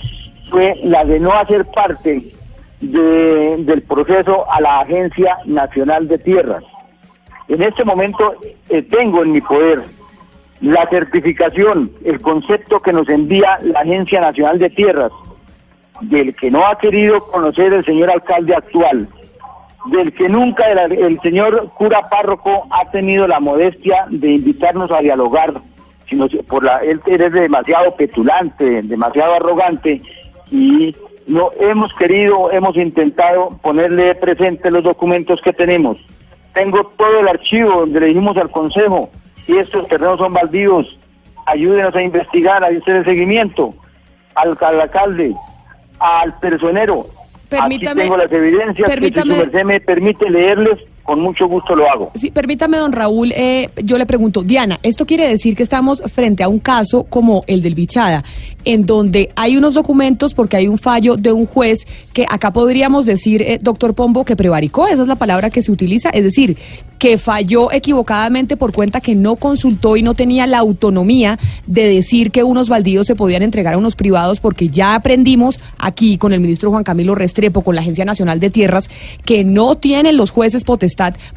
fue 0.50 0.78
la 0.84 1.04
de 1.04 1.18
no 1.18 1.32
hacer 1.32 1.64
parte 1.74 2.22
de- 2.80 3.56
del 3.64 3.82
proceso 3.82 4.44
a 4.52 4.60
la 4.60 4.80
Agencia 4.80 5.38
Nacional 5.46 6.06
de 6.06 6.18
Tierras. 6.18 6.62
En 7.48 7.62
este 7.62 7.82
momento 7.82 8.34
eh, 8.68 8.82
tengo 8.82 9.22
en 9.22 9.32
mi 9.32 9.40
poder 9.40 9.82
la 10.60 10.86
certificación, 10.86 11.90
el 12.04 12.20
concepto 12.20 12.78
que 12.80 12.92
nos 12.92 13.08
envía 13.08 13.58
la 13.62 13.80
Agencia 13.80 14.20
Nacional 14.20 14.58
de 14.58 14.68
Tierras, 14.68 15.12
del 16.02 16.36
que 16.36 16.50
no 16.50 16.66
ha 16.66 16.76
querido 16.78 17.24
conocer 17.28 17.72
el 17.72 17.84
señor 17.86 18.10
alcalde 18.10 18.54
actual, 18.54 19.08
del 19.86 20.12
que 20.12 20.28
nunca 20.28 20.70
el, 20.70 21.20
señor 21.20 21.70
cura 21.74 22.08
párroco 22.08 22.66
ha 22.70 22.90
tenido 22.90 23.26
la 23.26 23.40
modestia 23.40 24.06
de 24.10 24.32
invitarnos 24.32 24.90
a 24.90 25.00
dialogar, 25.00 25.54
sino 26.08 26.28
por 26.46 26.64
la, 26.64 26.78
él 26.78 27.00
es 27.06 27.32
demasiado 27.32 27.94
petulante, 27.96 28.82
demasiado 28.82 29.34
arrogante 29.34 30.00
y 30.50 30.94
no 31.26 31.50
hemos 31.58 31.92
querido, 31.94 32.50
hemos 32.52 32.76
intentado 32.76 33.50
ponerle 33.62 34.14
presente 34.14 34.70
los 34.70 34.84
documentos 34.84 35.40
que 35.42 35.52
tenemos. 35.52 35.98
Tengo 36.52 36.84
todo 36.96 37.20
el 37.20 37.28
archivo 37.28 37.80
donde 37.80 38.00
le 38.00 38.06
dijimos 38.06 38.36
al 38.36 38.50
consejo 38.50 39.10
y 39.46 39.56
estos 39.56 39.88
terrenos 39.88 40.18
son 40.18 40.32
baldíos, 40.32 40.98
ayúdenos 41.46 41.94
a 41.94 42.02
investigar, 42.02 42.62
a 42.62 42.68
hacer 42.68 42.96
el 42.96 43.04
seguimiento 43.04 43.74
al, 44.34 44.56
al 44.60 44.80
alcalde, 44.80 45.34
al 45.98 46.38
personero. 46.38 47.06
Permítame- 47.52 48.02
Aquí 48.02 48.08
tengo 48.08 48.16
las 48.16 48.32
evidencias 48.32 48.88
permítame- 48.90 49.34
que 49.34 49.40
si 49.40 49.44
su 49.46 49.50
merced 49.52 49.64
me 49.66 49.80
permite 49.80 50.30
leerles, 50.30 50.78
con 51.02 51.20
mucho 51.20 51.46
gusto 51.46 51.74
lo 51.74 51.88
hago. 51.88 52.12
Sí, 52.14 52.30
permítame, 52.30 52.78
don 52.78 52.92
Raúl, 52.92 53.32
eh, 53.32 53.70
yo 53.82 53.98
le 53.98 54.06
pregunto, 54.06 54.42
Diana, 54.42 54.78
¿esto 54.82 55.06
quiere 55.06 55.28
decir 55.28 55.56
que 55.56 55.62
estamos 55.62 56.02
frente 56.12 56.42
a 56.42 56.48
un 56.48 56.58
caso 56.58 57.04
como 57.04 57.44
el 57.46 57.62
del 57.62 57.74
Bichada, 57.74 58.24
en 58.64 58.86
donde 58.86 59.30
hay 59.36 59.56
unos 59.56 59.74
documentos 59.74 60.34
porque 60.34 60.56
hay 60.56 60.68
un 60.68 60.78
fallo 60.78 61.16
de 61.16 61.32
un 61.32 61.46
juez 61.46 61.86
que 62.12 62.24
acá 62.28 62.52
podríamos 62.52 63.06
decir, 63.06 63.42
eh, 63.42 63.58
doctor 63.60 63.94
Pombo, 63.94 64.24
que 64.24 64.36
prevaricó, 64.36 64.86
esa 64.86 65.02
es 65.02 65.08
la 65.08 65.16
palabra 65.16 65.50
que 65.50 65.62
se 65.62 65.72
utiliza, 65.72 66.10
es 66.10 66.24
decir, 66.24 66.56
que 67.02 67.18
falló 67.18 67.72
equivocadamente 67.72 68.56
por 68.56 68.72
cuenta 68.72 69.00
que 69.00 69.16
no 69.16 69.34
consultó 69.34 69.96
y 69.96 70.04
no 70.04 70.14
tenía 70.14 70.46
la 70.46 70.58
autonomía 70.58 71.36
de 71.66 71.88
decir 71.88 72.30
que 72.30 72.44
unos 72.44 72.68
baldíos 72.68 73.08
se 73.08 73.16
podían 73.16 73.42
entregar 73.42 73.74
a 73.74 73.78
unos 73.78 73.96
privados 73.96 74.38
porque 74.38 74.68
ya 74.68 74.94
aprendimos 74.94 75.58
aquí 75.78 76.16
con 76.16 76.32
el 76.32 76.38
ministro 76.38 76.70
Juan 76.70 76.84
Camilo 76.84 77.16
Restrepo, 77.16 77.62
con 77.62 77.74
la 77.74 77.80
Agencia 77.80 78.04
Nacional 78.04 78.38
de 78.38 78.50
Tierras, 78.50 78.88
que 79.24 79.42
no 79.42 79.76
tienen 79.78 80.16
los 80.16 80.30
jueces 80.30 80.62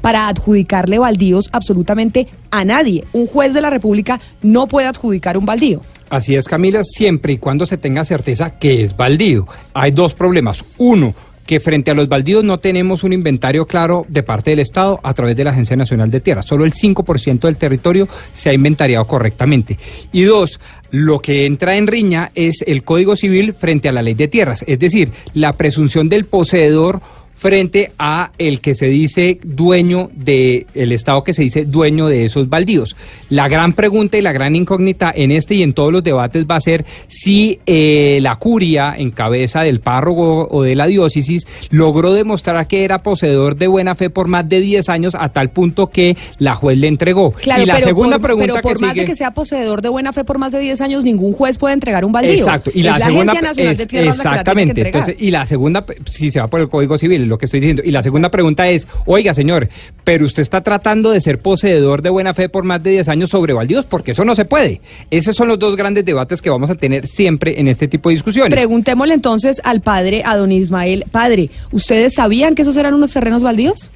para 0.01 0.27
adjudicarle 0.27 0.99
baldíos 0.99 1.49
absolutamente 1.51 2.27
a 2.51 2.65
nadie. 2.65 3.05
Un 3.13 3.27
juez 3.27 3.53
de 3.53 3.61
la 3.61 3.69
República 3.69 4.19
no 4.41 4.67
puede 4.67 4.87
adjudicar 4.87 5.37
un 5.37 5.45
baldío. 5.45 5.81
Así 6.09 6.35
es, 6.35 6.45
Camila, 6.45 6.83
siempre 6.83 7.33
y 7.33 7.37
cuando 7.37 7.65
se 7.65 7.77
tenga 7.77 8.05
certeza 8.05 8.51
que 8.51 8.83
es 8.83 8.95
baldío. 8.95 9.47
Hay 9.73 9.91
dos 9.91 10.13
problemas. 10.13 10.63
Uno, 10.77 11.15
que 11.45 11.59
frente 11.59 11.91
a 11.91 11.93
los 11.93 12.07
baldíos 12.07 12.43
no 12.43 12.59
tenemos 12.59 13.03
un 13.03 13.13
inventario 13.13 13.65
claro 13.65 14.05
de 14.07 14.23
parte 14.23 14.51
del 14.51 14.59
Estado 14.59 14.99
a 15.03 15.13
través 15.13 15.35
de 15.35 15.43
la 15.43 15.51
Agencia 15.51 15.75
Nacional 15.75 16.09
de 16.09 16.21
Tierras. 16.21 16.45
Solo 16.45 16.65
el 16.65 16.73
5% 16.73 17.39
del 17.41 17.57
territorio 17.57 18.07
se 18.33 18.49
ha 18.49 18.53
inventariado 18.53 19.05
correctamente. 19.05 19.77
Y 20.11 20.23
dos, 20.23 20.59
lo 20.91 21.19
que 21.19 21.45
entra 21.45 21.75
en 21.75 21.87
riña 21.87 22.31
es 22.35 22.63
el 22.65 22.83
Código 22.83 23.15
Civil 23.15 23.53
frente 23.53 23.89
a 23.89 23.91
la 23.91 24.01
ley 24.01 24.15
de 24.15 24.27
tierras, 24.27 24.63
es 24.67 24.79
decir, 24.79 25.11
la 25.33 25.53
presunción 25.53 26.09
del 26.09 26.25
poseedor 26.25 27.01
frente 27.35 27.91
a 27.99 28.31
el 28.37 28.61
que 28.61 28.75
se 28.75 28.87
dice 28.87 29.39
dueño 29.43 30.09
de 30.13 30.65
el 30.73 30.91
estado 30.91 31.23
que 31.23 31.33
se 31.33 31.43
dice 31.43 31.65
dueño 31.65 32.07
de 32.07 32.25
esos 32.25 32.49
baldíos. 32.49 32.95
La 33.29 33.47
gran 33.47 33.73
pregunta 33.73 34.17
y 34.17 34.21
la 34.21 34.31
gran 34.31 34.55
incógnita 34.55 35.11
en 35.15 35.31
este 35.31 35.55
y 35.55 35.63
en 35.63 35.73
todos 35.73 35.91
los 35.91 36.03
debates 36.03 36.45
va 36.49 36.55
a 36.55 36.61
ser 36.61 36.85
si 37.07 37.59
eh, 37.65 38.19
la 38.21 38.35
curia 38.37 38.95
en 38.97 39.11
cabeza 39.11 39.61
del 39.61 39.79
párroco 39.81 40.47
o 40.49 40.63
de 40.63 40.75
la 40.75 40.87
diócesis 40.87 41.45
logró 41.69 42.13
demostrar 42.13 42.67
que 42.67 42.83
era 42.83 43.03
poseedor 43.03 43.55
de 43.55 43.67
buena 43.67 43.95
fe 43.95 44.09
por 44.09 44.27
más 44.27 44.47
de 44.47 44.61
10 44.61 44.89
años 44.89 45.15
a 45.15 45.29
tal 45.29 45.49
punto 45.49 45.87
que 45.87 46.15
la 46.39 46.55
juez 46.55 46.77
le 46.77 46.87
entregó. 46.87 47.31
Claro, 47.31 47.63
y 47.63 47.65
la 47.65 47.75
pero 47.75 47.87
segunda 47.87 48.17
por, 48.17 48.25
pregunta 48.27 48.53
pero 48.53 48.61
por 48.61 48.77
que 48.77 48.81
más 48.81 48.91
sigue 48.91 49.01
de 49.01 49.07
que 49.07 49.15
sea 49.15 49.31
poseedor 49.31 49.81
de 49.81 49.89
buena 49.89 50.13
fe 50.13 50.23
por 50.23 50.37
más 50.37 50.51
de 50.51 50.59
10 50.59 50.81
años, 50.81 51.03
ningún 51.03 51.33
juez 51.33 51.57
puede 51.57 51.73
entregar 51.73 52.05
un 52.05 52.11
baldío. 52.11 52.33
Exacto. 52.33 52.71
Y 52.73 52.79
Es 52.79 52.85
la, 52.85 52.99
segunda 52.99 53.33
Agencia 53.33 53.41
Nacional 53.49 53.73
es- 53.73 53.77
de 53.77 53.85
Tierras 53.85 54.17
la 54.17 54.23
que 54.23 54.29
la 54.29 54.43
tiene 54.43 54.73
que 54.73 54.81
exactamente. 54.81 54.81
Entonces, 54.87 55.15
y 55.19 55.31
la 55.31 55.45
segunda, 55.45 55.85
si 56.09 56.31
se 56.31 56.39
va 56.39 56.47
por 56.47 56.61
el 56.61 56.69
Código 56.69 56.97
Civil, 56.97 57.24
lo 57.25 57.37
que 57.37 57.45
estoy 57.45 57.59
diciendo. 57.59 57.81
Y 57.85 57.91
la 57.91 58.03
segunda 58.03 58.31
pregunta 58.31 58.67
es, 58.67 58.87
oiga, 59.05 59.33
señor, 59.33 59.69
pero 60.03 60.25
usted 60.25 60.41
está 60.41 60.61
tratando 60.61 61.11
de 61.11 61.21
ser 61.21 61.39
poseedor 61.39 62.01
de 62.01 62.09
buena 62.09 62.33
fe 62.33 62.49
por 62.49 62.63
más 62.63 62.81
de 62.83 62.91
10 62.91 63.09
años 63.09 63.29
sobre 63.29 63.53
baldíos, 63.53 63.85
porque 63.85 64.11
eso 64.11 64.25
no 64.25 64.35
se 64.35 64.45
puede. 64.45 64.81
Esos 65.11 65.35
son 65.35 65.47
los 65.47 65.59
dos 65.59 65.75
grandes 65.75 66.05
debates 66.05 66.41
que 66.41 66.49
vamos 66.49 66.69
a 66.69 66.75
tener 66.75 67.07
siempre 67.07 67.59
en 67.59 67.67
este 67.67 67.87
tipo 67.87 68.09
de 68.09 68.15
discusiones. 68.15 68.57
Preguntémosle 68.57 69.13
entonces 69.13 69.61
al 69.63 69.81
padre, 69.81 70.23
a 70.25 70.35
don 70.35 70.51
Ismael. 70.51 71.05
Padre, 71.11 71.49
¿ustedes 71.71 72.15
sabían 72.15 72.55
que 72.55 72.61
esos 72.61 72.77
eran 72.77 72.93
unos 72.93 73.13
terrenos 73.13 73.43
baldíos? 73.43 73.91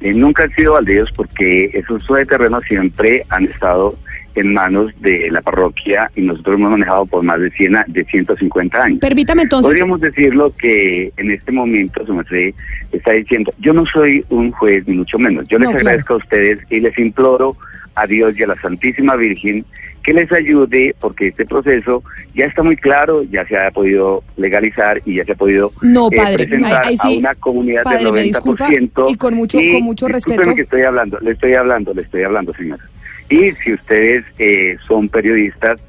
Eh, 0.00 0.12
nunca 0.12 0.44
han 0.44 0.54
sido 0.54 0.74
baldíos 0.74 1.10
porque 1.12 1.70
esos 1.72 2.04
terrenos 2.28 2.62
siempre 2.68 3.24
han 3.30 3.44
estado 3.44 3.96
en 4.36 4.52
manos 4.52 4.92
de 5.00 5.28
la 5.30 5.40
parroquia 5.40 6.10
y 6.14 6.20
nosotros 6.22 6.56
hemos 6.56 6.70
manejado 6.70 7.06
por 7.06 7.22
más 7.22 7.40
de 7.40 7.50
100, 7.50 7.76
a- 7.76 7.84
de 7.88 8.04
150 8.04 8.82
años. 8.84 8.98
Permítame 9.00 9.42
entonces. 9.42 9.66
Podríamos 9.68 10.00
decirlo 10.00 10.52
que 10.56 11.10
en 11.16 11.30
este 11.30 11.50
momento 11.52 12.04
su 12.06 12.14
merced 12.14 12.52
está 12.92 13.12
diciendo, 13.12 13.52
yo 13.58 13.72
no 13.72 13.84
soy 13.86 14.24
un 14.28 14.52
juez 14.52 14.86
ni 14.86 14.96
mucho 14.96 15.18
menos, 15.18 15.48
yo 15.48 15.58
les 15.58 15.68
claro. 15.68 15.80
agradezco 15.80 16.14
a 16.14 16.16
ustedes 16.18 16.58
y 16.70 16.80
les 16.80 16.96
imploro 16.98 17.56
a 17.94 18.06
Dios 18.06 18.38
y 18.38 18.42
a 18.42 18.46
la 18.48 18.56
Santísima 18.60 19.16
Virgen 19.16 19.64
que 20.04 20.12
les 20.12 20.30
ayude 20.30 20.94
porque 21.00 21.28
este 21.28 21.44
proceso 21.46 22.04
ya 22.34 22.44
está 22.46 22.62
muy 22.62 22.76
claro, 22.76 23.24
ya 23.24 23.44
se 23.46 23.56
ha 23.58 23.70
podido 23.72 24.22
legalizar 24.36 25.00
y 25.04 25.14
ya 25.16 25.24
se 25.24 25.32
ha 25.32 25.34
podido 25.34 25.72
No, 25.82 26.08
eh, 26.12 26.16
padre, 26.16 26.46
presentar 26.46 26.82
ahí- 26.84 26.90
ahí 26.90 26.96
sí, 26.96 27.16
a 27.16 27.18
una 27.18 27.34
comunidad 27.34 27.82
padre, 27.82 28.04
del 28.04 28.12
me 28.12 28.20
90% 28.20 28.26
disculpa, 28.68 29.10
y 29.10 29.16
con 29.16 29.34
mucho- 29.34 29.58
con 29.58 29.82
mucho 29.82 30.06
respeto. 30.06 30.54
que 30.54 30.62
estoy 30.62 30.82
hablando, 30.82 31.18
le 31.20 31.32
estoy 31.32 31.54
hablando, 31.54 31.92
le 31.92 32.02
estoy 32.02 32.22
hablando, 32.22 32.52
señora. 32.54 32.84
Y 33.28 33.52
si 33.52 33.74
ustedes 33.74 34.24
eh, 34.38 34.76
son 34.86 35.08
periodistas, 35.08 35.80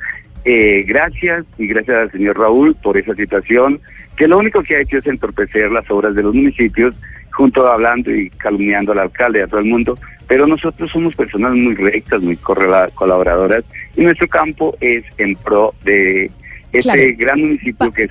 eh, 0.46 0.84
gracias 0.88 1.46
y 1.58 1.68
gracias 1.68 1.98
al 1.98 2.12
señor 2.12 2.40
Raúl 2.40 2.76
por 2.82 2.98
esa 2.98 3.14
situación, 3.16 3.80
que 4.16 4.28
lo 4.28 4.40
único 4.40 4.64
que 4.64 4.78
ha 4.78 4.80
hecho 4.80 4.98
es 4.98 5.08
entorpecer 5.08 5.72
las 5.72 5.90
obras 5.92 6.16
de 6.16 6.24
los 6.24 6.34
municipios, 6.34 6.96
junto 7.32 7.68
hablando 7.68 8.14
y 8.14 8.30
calumniando 8.32 8.92
al 8.92 9.00
alcalde 9.00 9.40
y 9.40 9.42
a 9.44 9.48
todo 9.48 9.60
el 9.60 9.68
mundo, 9.68 9.98
pero 10.28 10.48
nosotros 10.48 10.92
somos 10.92 11.16
personas 11.16 11.54
muy 11.54 11.76
rectas, 11.76 12.22
muy 12.22 12.36
colaboradoras, 12.38 13.64
y 13.96 14.02
nuestro 14.02 14.28
campo 14.28 14.76
es 14.82 15.04
en 15.18 15.36
pro 15.36 15.74
de 15.84 16.32
este 16.74 16.92
Claro. 16.92 17.02
gran 17.18 17.40
municipio 17.40 17.92
que 17.92 18.04
es 18.04 18.10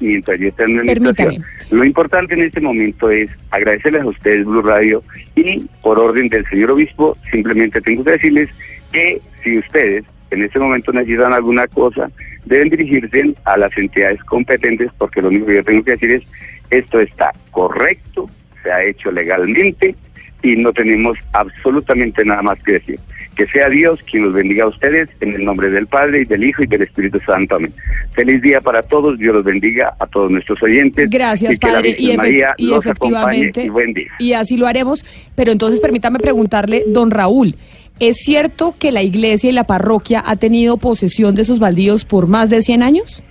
mientras 0.00 0.38
yo 0.38 0.48
esté 0.48 0.64
en 0.64 0.76
la 0.76 0.92
administración. 0.92 1.44
Lo 1.70 1.84
importante 1.84 2.34
en 2.34 2.42
este 2.42 2.60
momento 2.60 3.10
es 3.10 3.30
agradecerles 3.50 4.02
a 4.02 4.06
ustedes, 4.06 4.44
Blue 4.44 4.62
Radio, 4.62 5.02
y 5.34 5.60
por 5.82 5.98
orden 5.98 6.28
del 6.28 6.46
señor 6.46 6.72
obispo, 6.72 7.16
simplemente 7.30 7.80
tengo 7.80 8.04
que 8.04 8.12
decirles 8.12 8.48
que 8.92 9.20
si 9.42 9.58
ustedes 9.58 10.04
en 10.30 10.42
este 10.42 10.58
momento 10.58 10.92
necesitan 10.92 11.32
alguna 11.32 11.66
cosa, 11.68 12.10
deben 12.44 12.68
dirigirse 12.68 13.34
a 13.44 13.56
las 13.56 13.76
entidades 13.76 14.22
competentes, 14.24 14.90
porque 14.98 15.22
lo 15.22 15.28
único 15.28 15.46
que 15.46 15.56
yo 15.56 15.64
tengo 15.64 15.84
que 15.84 15.92
decir 15.92 16.10
es, 16.10 16.22
esto 16.70 17.00
está 17.00 17.32
correcto, 17.50 18.28
se 18.62 18.70
ha 18.70 18.84
hecho 18.84 19.10
legalmente 19.10 19.94
y 20.42 20.56
no 20.56 20.72
tenemos 20.72 21.16
absolutamente 21.32 22.24
nada 22.24 22.42
más 22.42 22.62
que 22.62 22.72
decir. 22.72 23.00
Que 23.36 23.46
sea 23.48 23.68
Dios 23.68 24.00
quien 24.08 24.24
los 24.24 24.32
bendiga 24.32 24.64
a 24.64 24.68
ustedes 24.68 25.08
en 25.20 25.32
el 25.34 25.44
nombre 25.44 25.68
del 25.70 25.86
Padre 25.88 26.22
y 26.22 26.24
del 26.24 26.44
Hijo 26.44 26.62
y 26.62 26.66
del 26.66 26.82
Espíritu 26.82 27.18
Santo. 27.26 27.56
Amén. 27.56 27.72
Feliz 28.12 28.40
día 28.42 28.60
para 28.60 28.80
todos, 28.82 29.18
Dios 29.18 29.34
los 29.34 29.44
bendiga 29.44 29.92
a 29.98 30.06
todos 30.06 30.30
nuestros 30.30 30.62
oyentes. 30.62 31.10
Gracias, 31.10 31.54
y 31.54 31.58
que 31.58 31.66
la 31.66 31.72
padre. 31.74 31.88
Virgen 31.88 32.04
Y, 32.06 32.10
efe- 32.12 32.16
María 32.16 32.54
y 32.58 32.66
los 32.68 32.86
acompañe 32.86 33.16
efectivamente, 33.48 33.64
y 33.64 33.68
buen 33.70 33.92
día. 33.92 34.06
y 34.20 34.32
así 34.34 34.56
lo 34.56 34.66
haremos. 34.68 35.04
Pero 35.34 35.50
entonces 35.50 35.80
permítame 35.80 36.20
preguntarle, 36.20 36.84
don 36.86 37.10
Raúl, 37.10 37.56
¿es 37.98 38.18
cierto 38.18 38.74
que 38.78 38.92
la 38.92 39.02
iglesia 39.02 39.50
y 39.50 39.52
la 39.52 39.64
parroquia 39.64 40.22
ha 40.24 40.36
tenido 40.36 40.76
posesión 40.76 41.34
de 41.34 41.42
esos 41.42 41.58
baldíos 41.58 42.04
por 42.04 42.28
más 42.28 42.50
de 42.50 42.62
100 42.62 42.82
años? 42.84 43.22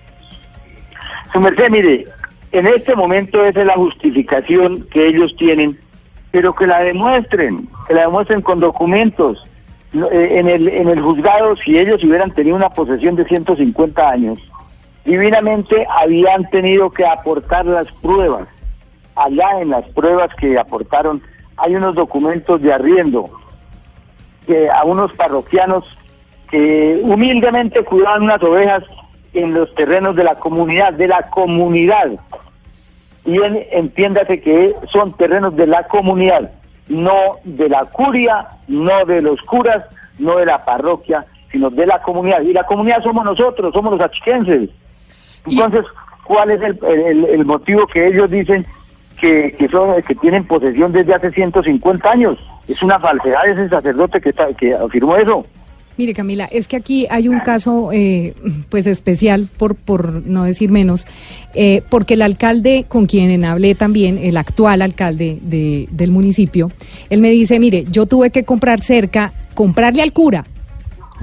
Su 1.32 1.40
merced, 1.40 1.70
mire, 1.72 2.06
en 2.52 2.68
este 2.68 2.94
momento 2.96 3.44
esa 3.46 3.62
es 3.62 3.68
la 3.68 3.76
justificación 3.76 4.86
que 4.92 5.08
ellos 5.08 5.34
tienen, 5.38 5.78
pero 6.32 6.54
que 6.54 6.68
la 6.68 6.82
demuestren, 6.82 7.68
que 7.88 7.94
la 7.94 8.02
demuestren 8.02 8.42
con 8.42 8.60
documentos. 8.60 9.42
Eh, 9.94 10.40
en, 10.40 10.48
el, 10.50 10.68
en 10.68 10.90
el 10.90 11.02
juzgado, 11.02 11.56
si 11.58 11.78
ellos 11.78 12.04
hubieran 12.04 12.32
tenido 12.32 12.56
una 12.56 12.70
posesión 12.70 13.16
de 13.16 13.26
150 13.26 14.10
años, 14.10 14.40
divinamente 15.06 15.86
habían 16.00 16.50
tenido 16.50 16.90
que 16.92 17.06
aportar 17.06 17.66
las 17.66 17.92
pruebas. 18.02 18.48
Allá 19.16 19.62
en 19.62 19.70
las 19.70 19.88
pruebas 19.90 20.30
que 20.40 20.58
aportaron 20.58 21.22
hay 21.58 21.76
unos 21.76 21.94
documentos 21.96 22.62
de 22.62 22.74
arriendo 22.74 23.30
que 24.48 24.70
a 24.70 24.84
unos 24.84 25.14
parroquianos 25.14 25.86
que 26.50 27.00
humildemente 27.04 27.84
cuidaban 27.84 28.24
unas 28.24 28.42
ovejas 28.44 28.84
en 29.34 29.54
los 29.54 29.74
terrenos 29.76 30.16
de 30.16 30.24
la 30.24 30.36
comunidad, 30.36 30.94
de 30.94 31.08
la 31.08 31.22
comunidad. 31.30 32.12
Y 33.26 33.38
en- 33.42 33.64
entiéndase 33.72 34.42
que 34.42 34.74
son 34.92 35.14
terrenos 35.14 35.56
de 35.56 35.66
la 35.68 35.84
comunidad, 35.88 36.52
no 36.90 37.38
de 37.44 37.70
la 37.70 37.86
curia, 37.86 38.48
no 38.68 39.06
de 39.06 39.22
los 39.22 39.42
curas, 39.42 39.86
no 40.20 40.38
de 40.38 40.46
la 40.46 40.64
parroquia, 40.66 41.26
sino 41.52 41.70
de 41.70 41.86
la 41.86 42.02
comunidad. 42.02 42.42
Y 42.42 42.54
la 42.54 42.64
comunidad 42.66 43.02
somos 43.04 43.24
nosotros, 43.26 43.74
somos 43.74 43.94
los 43.94 44.02
achiquenses. 44.02 44.70
Entonces, 45.46 45.86
¿cuál 46.24 46.52
es 46.52 46.62
el, 46.62 46.80
el- 46.86 47.26
el 47.26 47.46
motivo 47.46 47.86
que 47.88 48.08
ellos 48.08 48.30
dicen 48.32 48.66
que, 49.20 49.54
que, 49.58 49.68
son, 49.70 50.02
que 50.02 50.16
tienen 50.16 50.46
posesión 50.46 50.92
desde 50.92 51.14
hace 51.16 51.32
150 51.32 52.10
años? 52.10 52.38
Es 52.68 52.82
una 52.82 52.98
falsedad 53.00 53.46
ese 53.48 53.68
sacerdote 53.70 54.22
que, 54.22 54.30
está, 54.30 54.48
que 54.54 54.74
afirmó 54.74 55.16
eso. 55.18 55.46
Mire, 55.96 56.14
Camila, 56.16 56.46
es 56.46 56.68
que 56.68 56.76
aquí 56.76 57.06
hay 57.10 57.28
un 57.28 57.40
caso, 57.42 57.92
eh, 57.94 58.34
pues 58.70 58.88
especial, 58.88 59.48
por, 59.58 59.76
por 59.76 60.26
no 60.26 60.44
decir 60.44 60.72
menos, 60.72 61.06
eh, 61.54 61.84
porque 61.90 62.16
el 62.16 62.24
alcalde 62.24 62.86
con 62.88 63.06
quien 63.06 63.46
hablé 63.46 63.76
también, 63.76 64.18
el 64.18 64.38
actual 64.38 64.82
alcalde 64.82 65.38
de- 65.44 65.88
del 65.92 66.10
municipio, 66.10 66.72
él 67.12 67.22
me 67.22 67.30
dice, 67.30 67.60
mire, 67.60 67.86
yo 67.92 68.08
tuve 68.08 68.32
que 68.32 68.44
comprar 68.44 68.82
cerca, 68.82 69.34
comprarle 69.54 70.02
al 70.02 70.14
cura, 70.14 70.46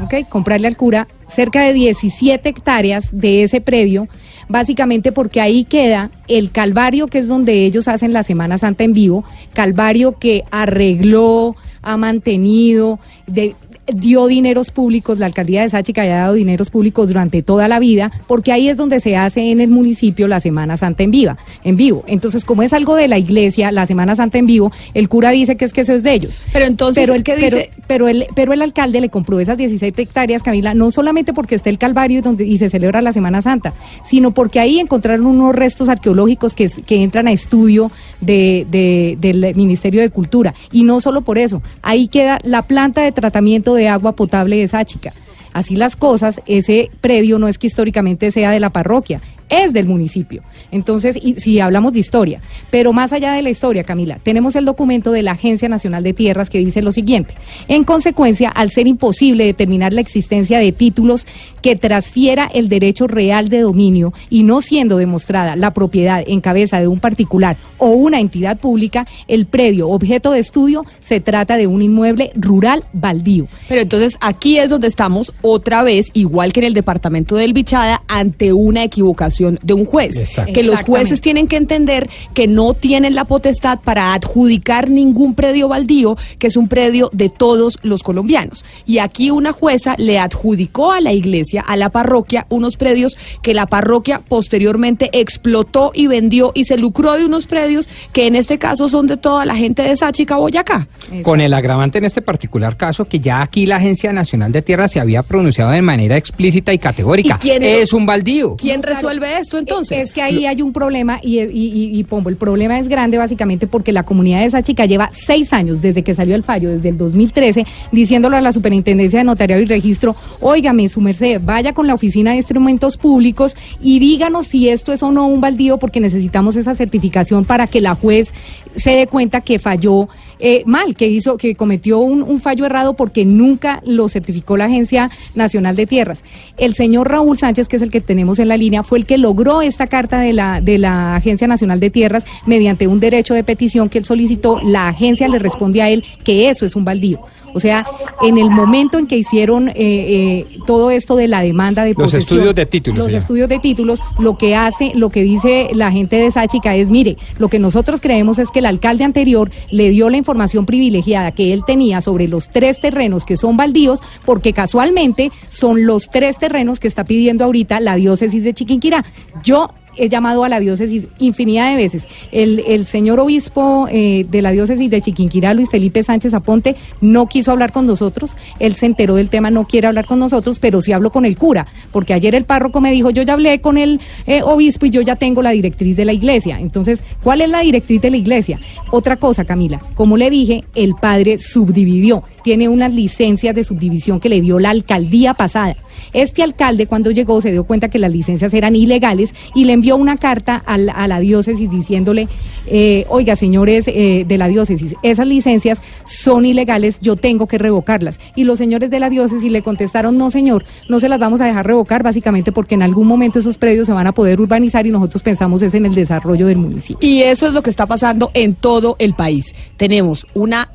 ¿ok? 0.03 0.29
Comprarle 0.29 0.69
al 0.69 0.77
cura 0.77 1.09
cerca 1.27 1.63
de 1.63 1.73
17 1.73 2.49
hectáreas 2.49 3.09
de 3.11 3.43
ese 3.43 3.61
predio, 3.61 4.07
básicamente 4.49 5.11
porque 5.11 5.41
ahí 5.41 5.65
queda 5.65 6.11
el 6.29 6.53
Calvario, 6.53 7.09
que 7.09 7.19
es 7.19 7.27
donde 7.27 7.65
ellos 7.67 7.89
hacen 7.89 8.13
la 8.13 8.23
Semana 8.23 8.57
Santa 8.57 8.85
en 8.85 8.93
vivo, 8.93 9.25
Calvario 9.53 10.17
que 10.19 10.45
arregló, 10.53 11.57
ha 11.83 11.97
mantenido, 11.97 13.01
de- 13.27 13.55
dio 13.95 14.27
dineros 14.27 14.71
públicos, 14.71 15.19
la 15.19 15.27
alcaldía 15.27 15.63
de 15.63 15.69
Sáchica 15.69 16.03
ha 16.03 16.07
dado 16.07 16.35
dineros 16.35 16.71
públicos 16.71 17.09
durante 17.09 17.43
toda 17.43 17.69
la 17.69 17.79
vida, 17.79 18.11
porque 18.27 18.53
ahí 18.53 18.69
es 18.69 18.77
donde 18.77 19.01
se 19.01 19.17
hace 19.17 19.51
en 19.51 19.61
el 19.61 19.69
municipio 19.71 20.29
la 20.29 20.41
Semana 20.41 20.77
Santa 20.77 21.03
en 21.03 21.11
viva, 21.11 21.37
en 21.65 21.77
vivo. 21.77 22.05
Entonces, 22.07 22.45
como 22.45 22.63
es 22.63 22.73
algo 22.73 22.95
de 22.95 23.09
la 23.09 23.19
iglesia, 23.19 23.71
la 23.73 23.87
Semana 23.87 24.17
Santa 24.17 24.39
en 24.39 24.47
vivo, 24.47 24.71
el 24.95 25.09
cura 25.09 25.31
dice 25.31 25.57
que 25.57 25.65
es 25.65 25.73
que 25.73 25.83
eso 25.83 25.93
es 25.93 26.03
de 26.03 26.13
ellos. 26.13 26.41
Pero 26.53 26.67
entonces, 26.67 27.03
pero 27.03 27.15
el, 27.15 27.23
¿qué 27.25 27.35
pero- 27.35 27.57
dice? 27.57 27.71
pero 27.87 28.09
el, 28.09 28.27
pero 28.35 28.53
el 28.53 28.63
alcalde 28.63 29.01
le 29.01 29.09
compró 29.09 29.41
esas 29.41 29.59
17 29.59 30.03
hectáreas, 30.03 30.43
Camila, 30.43 30.75
no 30.75 30.91
solamente 30.91 31.33
porque 31.33 31.55
está 31.55 31.71
el 31.71 31.79
Calvario 31.79 32.19
y 32.19 32.23
donde, 32.23 32.45
y 32.47 32.59
se 32.59 32.69
celebra 32.71 33.01
la 33.03 33.13
Semana 33.13 33.43
Santa, 33.43 33.75
sino 34.05 34.33
porque 34.33 34.61
ahí 34.61 34.79
encontraron 34.79 35.27
unos 35.27 35.55
restos 35.55 35.89
arqueológicos 35.89 36.55
que, 36.55 36.67
que 36.87 37.03
entran 37.03 37.27
a 37.29 37.33
estudio 37.33 37.91
de, 38.21 38.67
de- 38.71 39.17
del 39.21 39.55
Ministerio 39.57 40.01
de 40.01 40.11
Cultura. 40.11 40.55
Y 40.73 40.85
no 40.85 41.01
solo 41.01 41.23
por 41.23 41.39
eso, 41.39 41.63
ahí 41.83 42.09
queda 42.09 42.39
la 42.45 42.63
planta 42.63 43.03
de 43.03 43.13
tratamiento 43.13 43.75
de 43.75 43.80
agua 43.89 44.13
potable 44.13 44.57
de 44.57 44.69
Sáchica. 44.69 45.13
Así 45.53 45.77
las 45.77 45.97
cosas, 45.97 46.41
ese 46.47 46.91
predio 47.01 47.39
no 47.39 47.49
es 47.49 47.59
que 47.59 47.67
históricamente 47.67 48.31
sea 48.31 48.51
de 48.51 48.61
la 48.61 48.71
parroquia, 48.71 49.21
es 49.51 49.73
del 49.73 49.87
municipio. 49.87 50.43
Entonces, 50.71 51.19
y, 51.21 51.35
si 51.35 51.61
hablamos 51.61 51.93
de 51.93 51.99
historia, 51.99 52.41
pero 52.71 52.93
más 52.93 53.13
allá 53.13 53.33
de 53.33 53.43
la 53.43 53.51
historia, 53.51 53.85
Camila, 53.85 54.19
tenemos 54.23 54.57
el 54.57 54.65
documento 54.65 55.13
de 55.13 55.23
la 55.23 55.33
Agencia 55.33 55.69
Nacional 55.69 56.03
de 56.05 56.15
Tierras 56.15 56.49
que 56.49 56.59
dice 56.59 56.81
lo 56.81 56.93
siguiente. 56.93 57.35
En 57.69 57.85
consecuencia, 57.85 58.49
al 58.49 58.71
ser 58.71 58.87
imposible 58.87 59.45
determinar 59.45 59.93
la 59.93 60.01
existencia 60.01 60.59
de 60.59 60.73
títulos 60.73 61.27
que 61.63 61.77
transfiera 61.77 62.47
el 62.47 62.69
derecho 62.69 63.07
real 63.07 63.49
de 63.49 63.61
dominio 63.61 64.13
y 64.31 64.45
no 64.45 64.61
siendo 64.61 64.97
demostrada 64.97 65.57
la 65.57 65.73
propiedad 65.73 66.23
en 66.27 66.41
cabeza 66.41 66.81
de 66.81 66.89
un 66.89 67.01
particular 67.01 67.57
o 67.79 67.89
una 67.89 68.21
entidad 68.21 68.59
pública, 68.59 69.07
el 69.27 69.47
predio 69.47 69.89
objeto 69.89 70.31
de 70.31 70.39
estudio 70.39 70.85
se 71.01 71.21
trata 71.21 71.57
de 71.57 71.67
un 71.67 71.83
inmueble 71.83 72.31
rural 72.35 72.85
baldío. 72.93 73.49
Pero 73.69 73.81
entonces 73.81 74.17
aquí 74.21 74.59
es 74.59 74.71
donde 74.71 74.87
estamos 74.87 75.33
otra 75.43 75.83
vez, 75.83 76.11
igual 76.13 76.53
que 76.53 76.61
en 76.61 76.67
el 76.67 76.75
departamento 76.75 77.37
del 77.37 77.53
Bichada, 77.53 78.03
ante 78.07 78.53
una 78.53 78.85
equivocación 78.85 79.40
de 79.63 79.75
un 79.75 79.85
juez. 79.85 80.17
Exacto. 80.17 80.53
Que 80.53 80.63
los 80.63 80.83
jueces 80.83 81.21
tienen 81.21 81.49
que 81.49 81.57
entender 81.57 82.09
que 82.35 82.47
no 82.47 82.75
tienen 82.75 83.15
la 83.15 83.25
potestad 83.25 83.79
para 83.81 84.13
adjudicar 84.15 84.91
ningún 84.91 85.35
predio 85.35 85.69
baldío, 85.69 86.17
que 86.39 86.47
es 86.49 86.57
un 86.57 86.69
predio 86.69 87.11
de 87.13 87.29
todos 87.31 87.79
los 87.83 88.03
colombianos. 88.03 88.65
Y 88.87 88.99
aquí 88.99 89.31
una 89.31 89.53
jueza 89.53 89.95
le 89.99 90.19
adjudicó 90.19 90.93
a 90.93 91.01
la 91.01 91.13
iglesia, 91.13 91.63
a 91.63 91.77
la 91.77 91.91
parroquia, 91.91 92.47
unos 92.51 92.77
predios 92.77 93.17
que 93.43 93.55
la 93.55 93.67
parroquia 93.67 94.21
posteriormente 94.29 95.11
explotó 95.13 95.93
y 95.95 96.07
vendió 96.07 96.53
y 96.55 96.65
se 96.65 96.77
lucró 96.77 97.17
de 97.17 97.25
unos 97.25 97.47
predios 97.47 97.89
que 98.13 98.27
en 98.27 98.37
este 98.37 98.59
caso 98.59 98.89
son 98.89 99.07
de 99.07 99.17
toda 99.17 99.45
la 99.47 99.55
gente 99.57 99.83
de 99.83 99.97
Sáchica, 99.97 100.37
Boyacá. 100.37 100.89
Con 101.23 101.41
el 101.41 101.55
agravante 101.55 101.99
en 101.99 102.05
este 102.05 102.23
particular 102.23 102.77
caso 102.77 103.05
que 103.05 103.21
ya 103.21 103.41
aquí 103.43 103.67
la 103.67 103.77
Agencia 103.77 104.13
Nacional 104.13 104.53
de 104.53 104.63
Tierra 104.63 104.89
se 104.89 105.01
había 105.01 105.23
pronunciado 105.23 105.71
de 105.71 105.83
manera 105.83 106.17
explícita 106.17 106.73
y 106.73 106.79
categórica. 106.79 107.37
¿Y 107.37 107.43
quién- 107.43 107.63
es 107.63 107.93
un 107.93 108.07
baldío. 108.07 108.57
¿Quién 108.57 108.83
resuelve 108.83 109.30
esto 109.39 109.59
entonces? 109.59 110.07
Es 110.07 110.15
que 110.15 110.23
ahí 110.23 110.47
hay 110.47 110.63
un 110.63 110.73
problema 110.73 111.21
y, 111.23 111.41
y, 111.41 111.45
y- 111.45 111.99
y, 111.99 112.05
Pombo, 112.05 112.29
el 112.31 112.37
problema 112.37 112.79
es 112.79 112.89
grande 112.89 113.19
básicamente 113.19 113.67
porque 113.67 113.93
la 113.93 114.03
comunidad 114.05 114.41
de 114.41 114.47
esa 114.47 114.63
chica 114.63 114.87
lleva 114.87 115.11
seis 115.13 115.53
años 115.53 115.81
desde 115.83 116.03
que 116.03 116.15
salió 116.15 116.35
el 116.35 116.43
fallo, 116.43 116.71
desde 116.71 116.89
el 116.89 116.99
2013, 116.99 117.65
diciéndolo 117.93 118.37
a 118.37 118.41
la 118.41 118.53
Superintendencia 118.53 119.19
de 119.21 119.25
Notariado 119.25 119.63
y 119.63 119.67
Registro, 119.67 120.17
óigame, 120.41 120.89
su 120.89 121.01
merced, 121.01 121.41
vaya 121.45 121.73
con 121.73 121.87
la 121.87 121.95
Oficina 121.95 122.31
de 122.31 122.37
Instrumentos 122.39 122.97
Públicos 122.97 123.57
y 123.83 123.99
díganos 123.99 124.47
si 124.49 124.69
esto 124.69 124.93
es 124.93 125.03
o 125.03 125.11
no 125.13 125.27
un 125.27 125.41
baldío 125.41 125.79
porque 125.79 126.01
necesitamos 126.01 126.57
esa 126.57 126.75
certificación 126.75 127.45
para 127.45 127.67
que 127.67 127.81
la 127.81 127.95
juez 127.95 128.33
se 128.75 128.91
dé 128.91 129.07
cuenta 129.07 129.41
que 129.41 129.59
falló 129.59 130.09
eh, 130.39 130.63
mal, 130.65 130.95
que 130.95 131.07
hizo, 131.07 131.37
que 131.37 131.55
cometió 131.55 131.99
un, 131.99 132.23
un 132.23 132.41
fallo 132.41 132.65
errado 132.65 132.95
porque 132.95 133.25
nunca 133.25 133.83
lo 133.85 134.09
certificó 134.09 134.57
la 134.57 134.65
Agencia 134.65 135.11
Nacional 135.35 135.77
de 135.77 135.87
Tierras. 135.87 136.25
El 136.57 136.75
señor 136.75 137.11
Raúl 137.11 137.37
Sánchez, 137.37 137.69
que 137.69 137.77
es 137.77 137.83
el 137.83 137.91
que 137.91 138.01
tenemos 138.01 138.39
en 138.39 138.49
la 138.49 138.57
línea, 138.57 138.83
fue 138.83 138.99
el 138.99 139.07
que 139.07 139.19
logró 139.19 139.61
esta 139.61 139.87
carta 139.87 140.21
de 140.21 140.33
la, 140.33 140.61
de 140.61 140.79
la 140.79 141.17
Agencia 141.17 141.47
Nacional 141.47 141.79
de 141.79 141.91
Tierras 141.91 142.25
mediante 142.47 142.87
un 142.87 143.01
derecho 143.01 143.35
de 143.35 143.45
petición 143.45 143.89
que 143.89 143.99
él 143.99 144.05
solicitó. 144.05 144.61
La 144.61 144.89
agencia 144.89 145.29
le 145.29 145.39
responde 145.39 145.83
a 145.83 145.91
él 145.91 146.05
que 146.25 146.49
eso 146.49 146.65
es 146.65 146.75
un 146.75 146.85
baldío. 146.85 147.21
O 147.55 147.61
sea, 147.61 147.87
en 148.23 148.39
el 148.39 148.51
momento 148.51 148.99
en 148.99 149.07
que 149.07 149.17
hicieron 149.17 149.69
eh, 149.69 149.75
eh, 149.77 150.47
todo 150.67 150.91
esto 150.91 151.17
de 151.17 151.29
la 151.29 151.43
demanda 151.43 151.85
de 151.85 151.95
Los 151.95 152.15
estudios 152.15 152.55
de 152.55 152.67
títulos, 152.67 153.05
los 153.05 153.13
estudios 153.13 153.49
de 153.49 153.59
títulos, 153.59 154.01
lo 154.19 154.37
que 154.37 154.55
hace, 154.55 154.93
lo 154.95 155.11
que 155.11 155.23
dice 155.23 155.69
la 155.75 155.91
gente 155.91 156.17
de 156.17 156.31
Sáchica 156.31 156.75
es, 156.77 156.91
mire, 156.91 157.17
lo 157.39 157.49
que 157.49 157.59
nosotros 157.59 158.01
creemos 158.01 158.39
es 158.39 158.51
que 158.51 158.61
el 158.61 158.67
alcalde 158.67 159.05
anterior 159.05 159.51
le 159.71 159.91
dio 159.91 160.11
la 160.11 160.17
información 160.17 160.67
privilegiada 160.67 161.33
que 161.33 161.53
él 161.53 161.65
tenía 161.67 162.01
sobre 162.01 162.29
los 162.29 162.51
tres 162.51 162.81
terrenos 162.81 163.25
que 163.25 163.37
son 163.37 163.57
baldíos, 163.57 164.01
porque 164.25 164.53
casualmente 164.53 165.31
son 165.49 165.87
los 165.87 166.11
tres 166.11 166.39
terrenos 166.39 166.81
que 166.81 166.89
está 166.89 167.05
pidiendo 167.05 167.45
ahorita 167.45 167.81
la 167.81 167.97
diócesis 167.97 168.45
de 168.45 168.55
Chiquinquirá. 168.55 169.05
Yo 169.43 169.71
he 170.01 170.09
llamado 170.09 170.45
a 170.45 170.49
la 170.49 170.59
diócesis 170.61 171.07
infinidad 171.19 171.71
de 171.71 171.77
veces. 171.77 172.07
El, 172.33 172.61
el 172.67 172.87
señor 172.87 173.21
obispo 173.21 173.87
eh, 173.91 174.27
de 174.29 174.43
la 174.43 174.51
diócesis 174.51 174.91
de 174.91 175.01
Chiquinquirá, 175.01 175.55
Luis 175.55 175.69
Felipe 175.69 176.03
Sánchez 176.03 176.35
Aponte, 176.35 176.75
no 177.01 177.27
quiso 177.27 177.53
hablar 177.53 177.71
con 177.71 177.87
nosotros. 177.87 178.35
Él 178.59 178.77
se 178.77 178.87
enteró 178.87 179.17
del 179.17 179.29
tema, 179.29 179.51
no 179.51 179.67
quiere 179.67 179.87
hablar 179.87 180.07
con 180.07 180.19
nosotros, 180.19 180.59
pero 180.59 180.81
sí 180.81 180.93
habló 180.93 181.11
con 181.11 181.25
el 181.25 181.37
cura, 181.37 181.67
porque 181.93 182.15
ayer 182.15 182.35
el 182.35 182.45
párroco 182.45 182.81
me 182.81 182.91
dijo, 182.93 183.11
yo 183.11 183.23
ya 183.23 183.35
hablé 183.35 183.61
con 183.61 183.79
el 183.79 184.01
eh, 184.27 184.43
obispo 184.43 184.87
y 184.87 184.91
yo 184.91 185.03
ya 185.03 185.17
tengo 185.17 185.43
la 185.43 185.51
directriz 185.51 185.97
de 185.97 186.05
la 186.05 186.13
iglesia. 186.13 186.59
Entonces, 186.59 187.03
¿cuál 187.23 187.43
es 187.43 187.51
la 187.51 187.61
directriz 187.61 188.01
de 188.01 188.11
la 188.11 188.17
iglesia? 188.17 188.59
Otra 188.91 189.17
cosa, 189.17 189.45
Camila, 189.45 189.81
como 189.95 190.17
le 190.17 190.31
dije, 190.31 190.65
el 190.75 190.95
padre 190.95 191.39
subdividió, 191.39 192.23
tiene 192.43 192.69
unas 192.69 192.93
licencias 192.93 193.55
de 193.55 193.65
subdivisión 193.65 194.19
que 194.19 194.29
le 194.29 194.41
dio 194.41 194.59
la 194.59 194.71
alcaldía 194.71 195.35
pasada. 195.35 195.77
Este 196.13 196.43
alcalde 196.43 196.87
cuando 196.87 197.11
llegó 197.11 197.41
se 197.41 197.51
dio 197.53 197.65
cuenta 197.65 197.89
que 197.89 197.99
las 197.99 198.11
licencias 198.11 198.53
eran 198.55 198.77
ilegales 198.77 199.35
y 199.55 199.65
le 199.65 199.73
envió 199.73 199.97
una 199.97 200.17
carta 200.17 200.63
a 200.67 200.79
la 200.79 201.21
diócesis 201.21 201.71
diciéndole, 201.71 202.29
eh, 202.67 203.05
oiga 203.09 203.37
señores 203.37 203.85
eh, 203.89 204.25
de 204.27 204.39
la 204.39 204.49
diócesis, 204.49 204.95
esas 205.03 205.27
licencias 205.27 205.81
son 206.05 206.45
ilegales, 206.45 207.01
yo 207.01 207.17
tengo 207.17 207.47
que 207.47 207.59
revocarlas. 207.59 208.21
Y 208.37 208.45
los 208.45 208.59
señores 208.59 208.91
de 208.91 209.01
la 209.01 209.11
diócesis 209.11 209.51
le 209.51 209.63
contestaron, 209.63 210.19
no 210.19 210.31
señor, 210.31 210.65
no 210.89 211.01
se 211.01 211.09
las 211.09 211.19
vamos 211.19 211.41
a 211.41 211.47
dejar 211.47 211.67
revocar 211.67 212.03
básicamente 212.03 212.53
porque 212.53 212.75
en 212.75 212.83
algún 212.83 213.07
momento 213.07 213.39
esos 213.39 213.59
predios 213.59 213.87
se 213.87 213.93
van 213.93 214.07
a 214.07 214.13
poder 214.13 214.41
urbanizar 214.41 214.87
y 214.87 214.91
nosotros 214.91 215.23
pensamos 215.23 215.63
es 215.63 215.75
en 215.75 215.87
el 215.87 215.95
desarrollo 215.95 216.47
del 216.47 216.59
municipio. 216.59 216.99
Y 217.07 217.23
eso 217.23 217.47
es 217.47 217.53
lo 217.53 217.63
que 217.63 217.71
está 217.71 217.87
pasando 217.87 218.31
en 218.35 218.55
todo 218.55 218.97
el 218.99 219.15
país. 219.15 219.55
Tenemos 219.77 220.27
una 220.35 220.71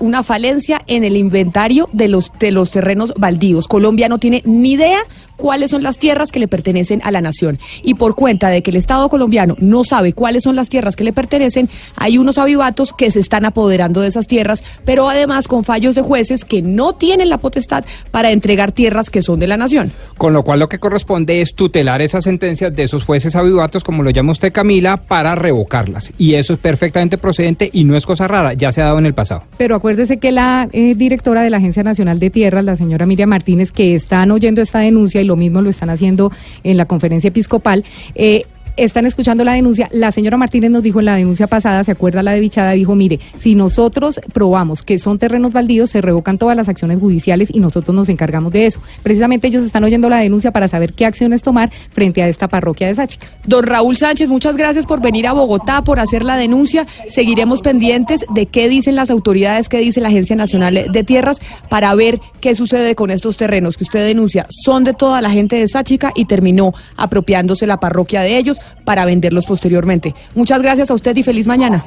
una 0.00 0.22
falencia 0.22 0.82
en 0.86 1.04
el 1.04 1.16
inventario 1.16 1.88
de 1.92 2.08
los 2.08 2.32
de 2.38 2.50
los 2.50 2.70
terrenos 2.70 3.12
baldíos. 3.16 3.68
Colombia 3.68 4.08
no 4.08 4.18
tiene 4.18 4.42
ni 4.44 4.72
idea 4.72 4.98
cuáles 5.38 5.70
son 5.70 5.82
las 5.82 5.96
tierras 5.96 6.30
que 6.30 6.40
le 6.40 6.48
pertenecen 6.48 7.00
a 7.02 7.10
la 7.10 7.22
nación. 7.22 7.58
Y 7.82 7.94
por 7.94 8.14
cuenta 8.14 8.50
de 8.50 8.62
que 8.62 8.70
el 8.70 8.76
Estado 8.76 9.08
colombiano 9.08 9.56
no 9.58 9.84
sabe 9.84 10.12
cuáles 10.12 10.42
son 10.42 10.56
las 10.56 10.68
tierras 10.68 10.96
que 10.96 11.04
le 11.04 11.14
pertenecen, 11.14 11.70
hay 11.96 12.18
unos 12.18 12.36
avivatos 12.36 12.92
que 12.92 13.10
se 13.10 13.20
están 13.20 13.46
apoderando 13.46 14.02
de 14.02 14.08
esas 14.08 14.26
tierras, 14.26 14.62
pero 14.84 15.08
además 15.08 15.48
con 15.48 15.64
fallos 15.64 15.94
de 15.94 16.02
jueces 16.02 16.44
que 16.44 16.60
no 16.60 16.94
tienen 16.94 17.30
la 17.30 17.38
potestad 17.38 17.84
para 18.10 18.32
entregar 18.32 18.72
tierras 18.72 19.08
que 19.08 19.22
son 19.22 19.40
de 19.40 19.46
la 19.46 19.56
nación. 19.56 19.92
Con 20.18 20.32
lo 20.32 20.42
cual 20.42 20.58
lo 20.58 20.68
que 20.68 20.78
corresponde 20.78 21.40
es 21.40 21.54
tutelar 21.54 22.02
esas 22.02 22.24
sentencias 22.24 22.74
de 22.74 22.82
esos 22.82 23.04
jueces 23.04 23.36
avivatos, 23.36 23.84
como 23.84 24.02
lo 24.02 24.10
llama 24.10 24.32
usted 24.32 24.52
Camila, 24.52 24.96
para 24.96 25.34
revocarlas. 25.34 26.12
Y 26.18 26.34
eso 26.34 26.54
es 26.54 26.58
perfectamente 26.58 27.16
procedente 27.16 27.70
y 27.72 27.84
no 27.84 27.96
es 27.96 28.04
cosa 28.04 28.26
rara, 28.26 28.54
ya 28.54 28.72
se 28.72 28.82
ha 28.82 28.86
dado 28.86 28.98
en 28.98 29.06
el 29.06 29.14
pasado. 29.14 29.44
Pero 29.56 29.76
acuérdese 29.76 30.18
que 30.18 30.32
la 30.32 30.68
eh, 30.72 30.94
directora 30.96 31.42
de 31.42 31.50
la 31.50 31.58
Agencia 31.58 31.82
Nacional 31.82 32.18
de 32.18 32.30
Tierras, 32.30 32.64
la 32.64 32.76
señora 32.76 33.06
Miriam 33.06 33.28
Martínez, 33.28 33.70
que 33.70 33.94
están 33.94 34.30
oyendo 34.30 34.60
esta 34.60 34.80
denuncia 34.80 35.20
y 35.20 35.24
lo 35.28 35.36
mismo 35.36 35.62
lo 35.62 35.70
están 35.70 35.90
haciendo 35.90 36.32
en 36.64 36.76
la 36.76 36.86
conferencia 36.86 37.28
episcopal, 37.28 37.84
eh, 38.16 38.46
están 38.78 39.06
escuchando 39.06 39.44
la 39.44 39.52
denuncia. 39.52 39.88
La 39.92 40.12
señora 40.12 40.36
Martínez 40.36 40.70
nos 40.70 40.82
dijo 40.82 41.00
en 41.00 41.06
la 41.06 41.16
denuncia 41.16 41.46
pasada, 41.46 41.82
se 41.84 41.90
acuerda 41.90 42.22
la 42.22 42.32
de 42.32 42.40
Bichada, 42.40 42.72
dijo, 42.72 42.94
mire, 42.94 43.18
si 43.36 43.54
nosotros 43.54 44.20
probamos 44.32 44.82
que 44.82 44.98
son 44.98 45.18
terrenos 45.18 45.52
baldíos, 45.52 45.90
se 45.90 46.00
revocan 46.00 46.38
todas 46.38 46.56
las 46.56 46.68
acciones 46.68 46.98
judiciales 47.00 47.48
y 47.52 47.60
nosotros 47.60 47.94
nos 47.94 48.08
encargamos 48.08 48.52
de 48.52 48.66
eso. 48.66 48.80
Precisamente 49.02 49.48
ellos 49.48 49.64
están 49.64 49.84
oyendo 49.84 50.08
la 50.08 50.18
denuncia 50.18 50.52
para 50.52 50.68
saber 50.68 50.92
qué 50.92 51.06
acciones 51.06 51.42
tomar 51.42 51.70
frente 51.92 52.22
a 52.22 52.28
esta 52.28 52.48
parroquia 52.48 52.86
de 52.86 52.94
Sáchica. 52.94 53.26
Don 53.46 53.64
Raúl 53.64 53.96
Sánchez, 53.96 54.28
muchas 54.28 54.56
gracias 54.56 54.86
por 54.86 55.00
venir 55.00 55.26
a 55.26 55.32
Bogotá, 55.32 55.82
por 55.82 55.98
hacer 55.98 56.24
la 56.24 56.36
denuncia. 56.36 56.86
Seguiremos 57.08 57.60
pendientes 57.60 58.24
de 58.34 58.46
qué 58.46 58.68
dicen 58.68 58.94
las 58.94 59.10
autoridades, 59.10 59.68
qué 59.68 59.78
dice 59.78 60.00
la 60.00 60.08
Agencia 60.08 60.36
Nacional 60.36 60.86
de 60.92 61.04
Tierras, 61.04 61.40
para 61.68 61.94
ver 61.94 62.20
qué 62.40 62.54
sucede 62.54 62.94
con 62.94 63.10
estos 63.10 63.36
terrenos 63.36 63.76
que 63.76 63.84
usted 63.84 64.04
denuncia. 64.06 64.46
Son 64.64 64.84
de 64.84 64.94
toda 64.94 65.20
la 65.20 65.30
gente 65.30 65.56
de 65.56 65.68
Sáchica 65.68 66.12
y 66.14 66.26
terminó 66.26 66.72
apropiándose 66.96 67.66
la 67.66 67.80
parroquia 67.80 68.22
de 68.22 68.38
ellos 68.38 68.58
para 68.84 69.04
venderlos 69.04 69.46
posteriormente. 69.46 70.14
Muchas 70.34 70.62
gracias 70.62 70.90
a 70.90 70.94
usted 70.94 71.16
y 71.16 71.22
feliz 71.22 71.46
mañana. 71.46 71.84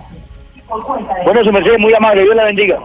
Bueno, 1.26 1.44
su 1.44 1.52
merced, 1.52 1.78
muy 1.78 1.94
amable, 1.94 2.24
Dios 2.24 2.36
la 2.36 2.46
bendiga. 2.46 2.80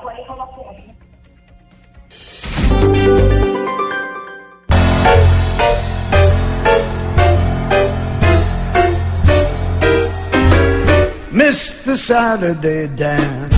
The 11.86 11.96
Saturday 11.96 12.88
dance. 12.88 13.55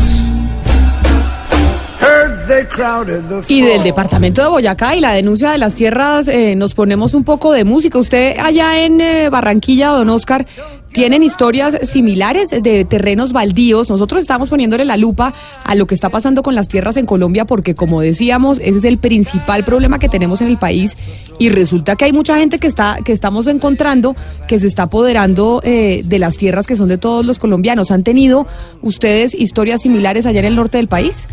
Y 3.49 3.63
del 3.63 3.83
departamento 3.83 4.43
de 4.43 4.49
Boyacá 4.49 4.97
y 4.97 5.01
la 5.01 5.13
denuncia 5.13 5.51
de 5.51 5.59
las 5.59 5.75
tierras, 5.75 6.29
eh, 6.29 6.57
nos 6.57 6.75
ponemos 6.75 7.15
un 7.15 7.25
poco 7.25 7.53
de 7.53 7.65
música. 7.65 7.99
Usted 7.99 8.37
allá 8.39 8.81
en 8.85 9.01
eh, 9.01 9.29
Barranquilla, 9.29 9.89
don 9.89 10.09
Oscar, 10.09 10.47
tienen 10.93 11.23
historias 11.23 11.89
similares 11.89 12.51
de 12.51 12.85
terrenos 12.85 13.33
baldíos. 13.33 13.91
Nosotros 13.91 14.21
estamos 14.21 14.49
poniéndole 14.49 14.85
la 14.85 14.97
lupa 14.97 15.35
a 15.65 15.75
lo 15.75 15.87
que 15.87 15.95
está 15.95 16.09
pasando 16.09 16.43
con 16.43 16.55
las 16.55 16.69
tierras 16.69 16.97
en 16.97 17.07
Colombia 17.07 17.45
porque, 17.45 17.75
como 17.75 18.01
decíamos, 18.01 18.59
ese 18.59 18.79
es 18.79 18.85
el 18.85 18.99
principal 18.99 19.65
problema 19.65 19.99
que 19.99 20.09
tenemos 20.09 20.41
en 20.41 20.49
el 20.49 20.57
país 20.57 20.97
y 21.39 21.51
resulta 21.51 21.95
que 21.97 22.07
hay 22.07 22.13
mucha 22.13 22.39
gente 22.39 22.59
que 22.59 22.67
está 22.67 22.99
que 23.05 23.13
estamos 23.13 23.47
encontrando 23.47 24.17
que 24.49 24.59
se 24.59 24.67
está 24.67 24.85
apoderando 24.85 25.61
eh, 25.63 26.03
de 26.05 26.19
las 26.19 26.37
tierras 26.37 26.67
que 26.67 26.77
son 26.77 26.89
de 26.89 26.99
todos 26.99 27.25
los 27.25 27.39
colombianos. 27.39 27.91
¿Han 27.91 28.03
tenido 28.03 28.47
ustedes 28.83 29.35
historias 29.35 29.83
similares 29.83 30.27
allá 30.27 30.41
en 30.41 30.47
el 30.47 30.57
norte 30.57 30.79
del 30.79 30.89
país? 30.89 31.27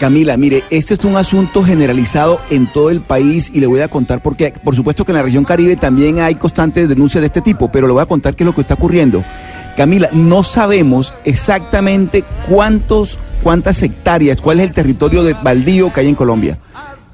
Camila, 0.00 0.38
mire, 0.38 0.64
este 0.70 0.94
es 0.94 1.04
un 1.04 1.18
asunto 1.18 1.62
generalizado 1.62 2.40
en 2.48 2.66
todo 2.72 2.88
el 2.88 3.02
país 3.02 3.50
y 3.52 3.60
le 3.60 3.66
voy 3.66 3.80
a 3.82 3.88
contar 3.88 4.22
porque, 4.22 4.50
por 4.64 4.74
supuesto 4.74 5.04
que 5.04 5.12
en 5.12 5.16
la 5.18 5.22
región 5.22 5.44
Caribe 5.44 5.76
también 5.76 6.20
hay 6.20 6.36
constantes 6.36 6.88
denuncias 6.88 7.20
de 7.20 7.26
este 7.26 7.42
tipo, 7.42 7.70
pero 7.70 7.86
le 7.86 7.92
voy 7.92 8.00
a 8.00 8.06
contar 8.06 8.34
qué 8.34 8.44
es 8.44 8.46
lo 8.46 8.54
que 8.54 8.62
está 8.62 8.72
ocurriendo. 8.74 9.22
Camila, 9.76 10.08
no 10.14 10.42
sabemos 10.42 11.12
exactamente 11.26 12.24
cuántos, 12.48 13.18
cuántas 13.42 13.82
hectáreas, 13.82 14.40
cuál 14.40 14.60
es 14.60 14.68
el 14.68 14.72
territorio 14.74 15.22
de 15.22 15.34
baldío 15.34 15.92
que 15.92 16.00
hay 16.00 16.08
en 16.08 16.14
Colombia. 16.14 16.58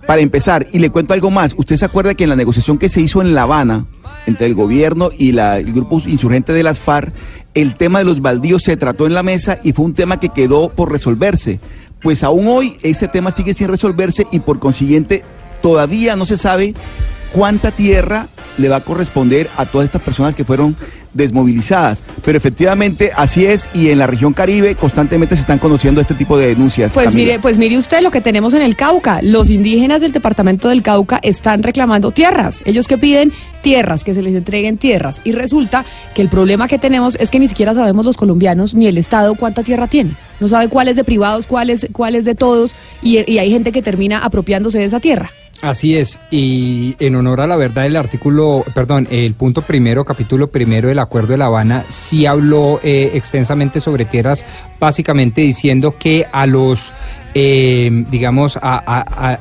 Para 0.07 0.20
empezar, 0.20 0.64
y 0.72 0.78
le 0.78 0.91
cuento 0.91 1.12
algo 1.12 1.32
más, 1.32 1.57
usted 1.59 1.76
se 1.76 1.84
acuerda 1.84 2.14
que 2.14 2.22
en 2.22 2.30
la 2.30 2.37
negociación 2.37 2.78
que 2.78 2.89
se 2.89 3.01
hizo 3.01 3.20
en 3.20 3.34
La 3.34 3.43
Habana 3.43 3.87
entre 4.26 4.47
el 4.47 4.55
gobierno 4.55 5.11
y 5.18 5.32
la- 5.32 5.59
el 5.59 5.72
grupo 5.72 6.01
insurgente 6.07 6.53
de 6.53 6.62
las 6.62 6.78
FARC, 6.78 7.12
el 7.55 7.74
tema 7.74 7.99
de 7.99 8.05
los 8.05 8.20
baldíos 8.20 8.62
se 8.62 8.76
trató 8.76 9.07
en 9.07 9.14
la 9.14 9.24
mesa 9.24 9.59
y 9.64 9.72
fue 9.72 9.84
un 9.84 9.95
tema 9.95 10.20
que 10.20 10.28
quedó 10.28 10.68
por 10.68 10.93
resolverse. 10.93 11.59
Pues 12.07 12.23
aún 12.23 12.47
hoy 12.47 12.79
ese 12.85 13.09
tema 13.09 13.33
sigue 13.33 13.53
sin 13.53 13.67
resolverse 13.67 14.29
y 14.31 14.39
por 14.39 14.61
consiguiente 14.61 15.25
todavía 15.61 16.15
no 16.15 16.25
se 16.25 16.37
sabe 16.37 16.73
cuánta 17.33 17.70
tierra 17.70 18.29
le 18.59 18.68
va 18.68 18.77
a 18.77 18.81
corresponder 18.81 19.49
a 19.57 19.66
todas 19.66 19.85
estas 19.85 20.03
personas 20.03 20.35
que 20.35 20.45
fueron 20.45 20.77
desmovilizadas. 21.16 22.03
Pero 22.24 22.39
efectivamente 22.39 23.11
así 23.16 23.47
es 23.47 23.68
y 23.74 23.91
en 23.91 23.99
la 23.99 24.07
región 24.07 24.33
Caribe 24.33 24.74
constantemente 24.74 25.35
se 25.35 25.41
están 25.41 25.59
conociendo 25.59 26.01
este 26.01 26.14
tipo 26.14 26.39
de 26.39 26.49
denuncias. 26.49 26.93
Pues 26.93 27.07
Camila. 27.07 27.24
mire, 27.24 27.39
pues 27.41 27.59
mire 27.59 27.79
usted 27.79 28.01
lo 28.01 28.11
que 28.11 28.20
tenemos 28.20 28.55
en 28.55 28.62
el 28.62 28.77
Cauca. 28.77 29.20
Los 29.22 29.51
indígenas 29.51 30.03
del 30.03 30.12
departamento 30.12 30.68
del 30.68 30.83
Cauca 30.83 31.18
están 31.22 31.62
reclamando 31.62 32.12
tierras. 32.12 32.62
Ellos 32.64 32.87
que 32.87 32.99
piden 32.99 33.33
tierras, 33.62 34.05
que 34.05 34.14
se 34.14 34.22
les 34.22 34.35
entreguen 34.35 34.79
tierras. 34.79 35.20
Y 35.24 35.33
resulta 35.33 35.85
que 36.14 36.22
el 36.22 36.29
problema 36.29 36.68
que 36.68 36.79
tenemos 36.79 37.16
es 37.18 37.31
que 37.31 37.39
ni 37.39 37.49
siquiera 37.49 37.74
sabemos 37.74 38.07
los 38.07 38.16
colombianos 38.16 38.74
ni 38.74 38.87
el 38.87 38.99
Estado 38.99 39.35
cuánta 39.35 39.62
tierra 39.62 39.89
tiene. 39.89 40.12
No 40.39 40.49
sabe 40.49 40.68
cuál 40.68 40.89
es 40.89 40.97
de 40.97 41.05
privados, 41.05 41.47
cuál 41.47 41.70
es, 41.70 41.87
cuál 41.93 42.14
es 42.14 42.24
de 42.24 42.35
todos. 42.35 42.72
Y, 43.03 43.31
y 43.31 43.39
hay 43.39 43.51
gente 43.51 43.72
que 43.72 43.83
termina 43.83 44.18
apropiándose 44.18 44.79
de 44.79 44.85
esa 44.85 45.01
tierra. 45.01 45.31
Así 45.63 45.97
es, 45.97 46.21
y 46.31 46.95
en 46.99 47.17
honor 47.17 47.41
a 47.41 47.47
la 47.47 47.57
verdad, 47.57 47.87
el 47.87 47.97
artículo, 47.97 48.63
perdón, 48.75 49.09
el 49.11 49.33
punto 49.35 49.63
primero, 49.63 50.05
capítulo 50.05 50.49
primero 50.49 50.89
del 50.89 50.99
Acuerdo 50.99 51.29
de 51.29 51.39
La 51.39 51.47
Habana, 51.47 51.85
sí 51.89 52.27
habló 52.27 52.79
eh, 52.85 53.13
extensamente 53.15 53.81
sobre 53.81 54.05
tierras, 54.05 54.45
básicamente 54.79 55.41
diciendo 55.41 55.97
que 55.99 56.27
a 56.31 56.47
los, 56.47 56.93
eh, 57.35 57.89
digamos, 58.11 58.59
a, 58.59 58.61
a- 58.77 59.41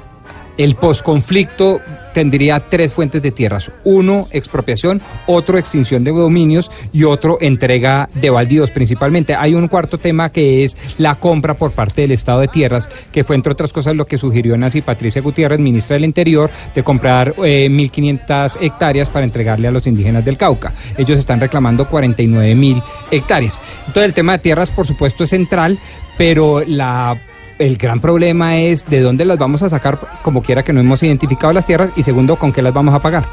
el 0.57 0.75
posconflicto 0.75 1.81
tendría 2.13 2.61
tres 2.61 2.93
fuentes 2.93 3.21
de 3.21 3.31
tierras. 3.31 3.69
Uno, 3.83 4.27
expropiación, 4.31 5.01
otro, 5.27 5.57
extinción 5.57 6.05
de 6.05 6.11
dominios 6.11 6.71
y 6.93 7.03
otro, 7.03 7.37
entrega 7.41 8.09
de 8.13 8.29
baldíos 8.29 8.71
principalmente. 8.71 9.35
Hay 9.35 9.53
un 9.53 9.67
cuarto 9.67 9.97
tema 9.97 10.29
que 10.29 10.63
es 10.63 10.77
la 10.97 11.15
compra 11.15 11.55
por 11.55 11.71
parte 11.71 12.03
del 12.03 12.13
Estado 12.13 12.39
de 12.39 12.47
tierras, 12.47 12.89
que 13.11 13.25
fue 13.25 13.35
entre 13.35 13.51
otras 13.51 13.73
cosas 13.73 13.97
lo 13.97 14.05
que 14.05 14.17
sugirió 14.17 14.57
Nancy 14.57 14.81
Patricia 14.81 15.21
Gutiérrez, 15.21 15.59
ministra 15.59 15.95
del 15.95 16.05
Interior, 16.05 16.49
de 16.73 16.83
comprar 16.83 17.35
eh, 17.43 17.67
1.500 17.69 18.57
hectáreas 18.61 19.09
para 19.09 19.25
entregarle 19.25 19.67
a 19.67 19.71
los 19.71 19.85
indígenas 19.85 20.23
del 20.23 20.37
Cauca. 20.37 20.73
Ellos 20.97 21.19
están 21.19 21.41
reclamando 21.41 21.89
49.000 21.89 22.81
hectáreas. 23.11 23.59
Entonces 23.87 24.05
el 24.05 24.13
tema 24.13 24.31
de 24.33 24.39
tierras, 24.39 24.71
por 24.71 24.87
supuesto, 24.87 25.25
es 25.25 25.29
central, 25.29 25.77
pero 26.17 26.63
la 26.65 27.19
el 27.59 27.77
gran 27.77 27.99
problema 27.99 28.57
es 28.57 28.85
de 28.87 29.01
dónde 29.01 29.25
las 29.25 29.37
vamos 29.37 29.63
a 29.63 29.69
sacar, 29.69 29.97
como 30.21 30.41
quiera 30.41 30.63
que 30.63 30.73
no 30.73 30.79
hemos 30.79 31.01
identificado 31.03 31.53
las 31.53 31.65
tierras, 31.65 31.91
y 31.95 32.03
segundo, 32.03 32.35
con 32.37 32.51
qué 32.51 32.61
las 32.61 32.73
vamos 32.73 32.93
a 32.93 32.99
pagar. 32.99 33.25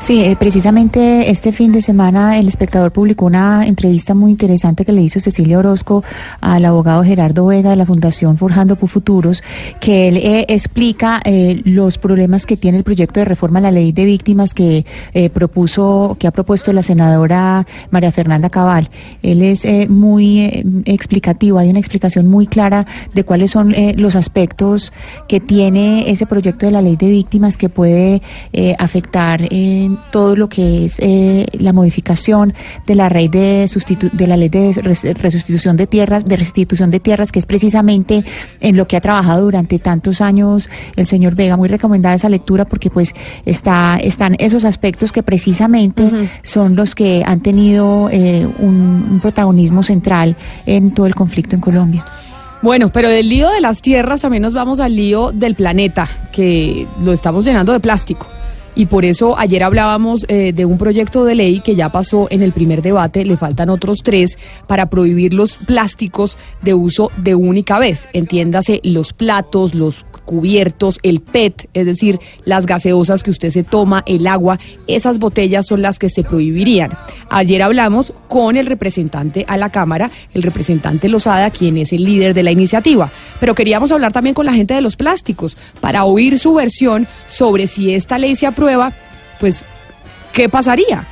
Sí, 0.00 0.22
eh, 0.24 0.36
precisamente 0.38 1.30
este 1.30 1.52
fin 1.52 1.72
de 1.72 1.80
semana 1.80 2.38
el 2.38 2.48
espectador 2.48 2.92
publicó 2.92 3.26
una 3.26 3.66
entrevista 3.66 4.14
muy 4.14 4.30
interesante 4.30 4.84
que 4.84 4.92
le 4.92 5.02
hizo 5.02 5.20
Cecilia 5.20 5.58
Orozco 5.58 6.02
al 6.40 6.64
abogado 6.64 7.02
Gerardo 7.04 7.46
Vega 7.46 7.70
de 7.70 7.76
la 7.76 7.86
Fundación 7.86 8.36
Forjando 8.36 8.76
por 8.76 8.88
Futuros, 8.88 9.42
que 9.78 10.08
él 10.08 10.16
eh, 10.16 10.46
explica 10.48 11.20
eh, 11.24 11.60
los 11.64 11.98
problemas 11.98 12.46
que 12.46 12.56
tiene 12.56 12.78
el 12.78 12.84
proyecto 12.84 13.20
de 13.20 13.24
reforma 13.24 13.58
a 13.58 13.62
la 13.62 13.70
ley 13.70 13.92
de 13.92 14.04
víctimas 14.04 14.54
que 14.54 14.84
eh, 15.14 15.30
propuso, 15.30 16.16
que 16.18 16.26
ha 16.26 16.30
propuesto 16.30 16.72
la 16.72 16.82
senadora 16.82 17.66
María 17.90 18.10
Fernanda 18.10 18.50
Cabal. 18.50 18.88
Él 19.22 19.42
es 19.42 19.64
eh, 19.64 19.86
muy 19.88 20.82
explicativo, 20.84 21.58
hay 21.58 21.70
una 21.70 21.78
explicación 21.78 22.26
muy 22.26 22.46
clara 22.46 22.86
de 23.14 23.24
cuáles 23.24 23.50
son 23.50 23.74
los 23.96 24.16
aspectos 24.16 24.92
que 25.28 25.40
tiene 25.40 26.10
ese 26.10 26.26
proyecto 26.26 26.66
de 26.66 26.72
la 26.72 26.82
ley 26.82 26.96
de 26.96 27.10
víctimas 27.10 27.56
que 27.56 27.68
puede 27.68 28.22
afectar 28.78 29.42
eh, 29.42 29.69
todo 30.10 30.36
lo 30.36 30.48
que 30.48 30.84
es 30.84 30.98
eh, 31.00 31.46
la 31.52 31.72
modificación 31.72 32.54
de 32.86 32.94
la 32.94 33.08
ley 33.08 33.28
de 33.28 33.64
sustitu- 33.66 34.10
de 34.12 34.26
la 34.26 34.36
ley 34.36 34.48
de 34.48 34.72
res- 34.74 35.04
resustitución 35.22 35.76
de 35.76 35.86
tierras, 35.86 36.24
de 36.24 36.36
restitución 36.36 36.90
de 36.90 37.00
tierras, 37.00 37.32
que 37.32 37.38
es 37.38 37.46
precisamente 37.46 38.24
en 38.60 38.76
lo 38.76 38.86
que 38.86 38.96
ha 38.96 39.00
trabajado 39.00 39.42
durante 39.44 39.78
tantos 39.78 40.20
años 40.20 40.68
el 40.96 41.06
señor 41.06 41.34
Vega. 41.34 41.56
Muy 41.56 41.68
recomendada 41.68 42.14
esa 42.14 42.28
lectura 42.28 42.64
porque 42.64 42.90
pues 42.90 43.14
está 43.44 43.98
están 44.02 44.36
esos 44.38 44.64
aspectos 44.64 45.12
que 45.12 45.22
precisamente 45.22 46.10
son 46.42 46.76
los 46.76 46.94
que 46.94 47.22
han 47.26 47.40
tenido 47.40 48.08
eh, 48.10 48.46
un, 48.58 49.06
un 49.10 49.20
protagonismo 49.20 49.82
central 49.82 50.36
en 50.66 50.92
todo 50.92 51.06
el 51.06 51.14
conflicto 51.14 51.54
en 51.56 51.60
Colombia. 51.60 52.04
Bueno, 52.62 52.90
pero 52.92 53.08
del 53.08 53.28
lío 53.28 53.48
de 53.48 53.60
las 53.62 53.80
tierras 53.80 54.20
también 54.20 54.42
nos 54.42 54.52
vamos 54.52 54.80
al 54.80 54.94
lío 54.94 55.32
del 55.32 55.54
planeta, 55.54 56.06
que 56.30 56.86
lo 57.00 57.12
estamos 57.12 57.44
llenando 57.46 57.72
de 57.72 57.80
plástico. 57.80 58.26
Y 58.74 58.86
por 58.86 59.04
eso 59.04 59.38
ayer 59.38 59.62
hablábamos 59.62 60.24
eh, 60.28 60.52
de 60.52 60.64
un 60.64 60.78
proyecto 60.78 61.24
de 61.24 61.34
ley 61.34 61.60
que 61.60 61.74
ya 61.74 61.90
pasó 61.90 62.28
en 62.30 62.42
el 62.42 62.52
primer 62.52 62.82
debate, 62.82 63.24
le 63.24 63.36
faltan 63.36 63.68
otros 63.68 63.98
tres 64.02 64.38
para 64.66 64.88
prohibir 64.88 65.34
los 65.34 65.58
plásticos 65.58 66.38
de 66.62 66.74
uso 66.74 67.10
de 67.16 67.34
única 67.34 67.78
vez. 67.78 68.08
Entiéndase 68.12 68.80
los 68.84 69.12
platos, 69.12 69.74
los 69.74 70.04
cubiertos, 70.30 71.00
el 71.02 71.18
PET, 71.18 71.68
es 71.74 71.84
decir, 71.84 72.20
las 72.44 72.64
gaseosas 72.64 73.24
que 73.24 73.32
usted 73.32 73.50
se 73.50 73.64
toma, 73.64 74.04
el 74.06 74.28
agua, 74.28 74.60
esas 74.86 75.18
botellas 75.18 75.66
son 75.66 75.82
las 75.82 75.98
que 75.98 76.08
se 76.08 76.22
prohibirían. 76.22 76.92
Ayer 77.30 77.60
hablamos 77.62 78.12
con 78.28 78.56
el 78.56 78.66
representante 78.66 79.44
a 79.48 79.56
la 79.56 79.70
Cámara, 79.70 80.12
el 80.32 80.44
representante 80.44 81.08
Lozada, 81.08 81.50
quien 81.50 81.78
es 81.78 81.92
el 81.92 82.04
líder 82.04 82.32
de 82.32 82.44
la 82.44 82.52
iniciativa, 82.52 83.10
pero 83.40 83.56
queríamos 83.56 83.90
hablar 83.90 84.12
también 84.12 84.34
con 84.34 84.46
la 84.46 84.52
gente 84.52 84.72
de 84.72 84.82
los 84.82 84.94
plásticos 84.94 85.56
para 85.80 86.04
oír 86.04 86.38
su 86.38 86.54
versión 86.54 87.08
sobre 87.26 87.66
si 87.66 87.92
esta 87.92 88.16
ley 88.16 88.36
se 88.36 88.46
aprueba, 88.46 88.92
pues, 89.40 89.64
¿qué 90.32 90.48
pasaría? 90.48 91.08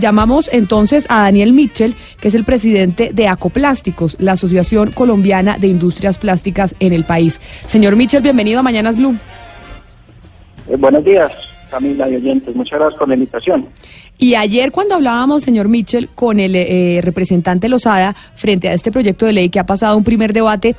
Llamamos 0.00 0.48
entonces 0.52 1.06
a 1.08 1.22
Daniel 1.22 1.52
Mitchell, 1.52 1.94
que 2.20 2.28
es 2.28 2.34
el 2.34 2.44
presidente 2.44 3.10
de 3.12 3.28
Acoplásticos, 3.28 4.16
la 4.18 4.32
Asociación 4.32 4.90
Colombiana 4.92 5.58
de 5.58 5.68
Industrias 5.68 6.18
Plásticas 6.18 6.74
en 6.80 6.92
el 6.92 7.04
país. 7.04 7.40
Señor 7.66 7.96
Mitchell, 7.96 8.22
bienvenido 8.22 8.60
a 8.60 8.62
Mañanas 8.62 8.96
Blue. 8.96 9.16
Eh, 10.68 10.76
buenos 10.76 11.04
días, 11.04 11.32
Camila 11.70 12.08
y 12.08 12.16
oyentes. 12.16 12.54
Muchas 12.56 12.78
gracias 12.78 12.98
por 12.98 13.08
la 13.08 13.14
invitación. 13.14 13.66
Y 14.18 14.34
ayer 14.34 14.72
cuando 14.72 14.94
hablábamos, 14.94 15.42
señor 15.42 15.68
Mitchell, 15.68 16.08
con 16.14 16.38
el 16.38 16.54
eh, 16.54 17.00
representante 17.02 17.68
Lozada 17.68 18.14
frente 18.34 18.68
a 18.68 18.72
este 18.72 18.92
proyecto 18.92 19.26
de 19.26 19.32
ley 19.32 19.48
que 19.48 19.58
ha 19.58 19.66
pasado 19.66 19.96
un 19.96 20.04
primer 20.04 20.32
debate, 20.32 20.76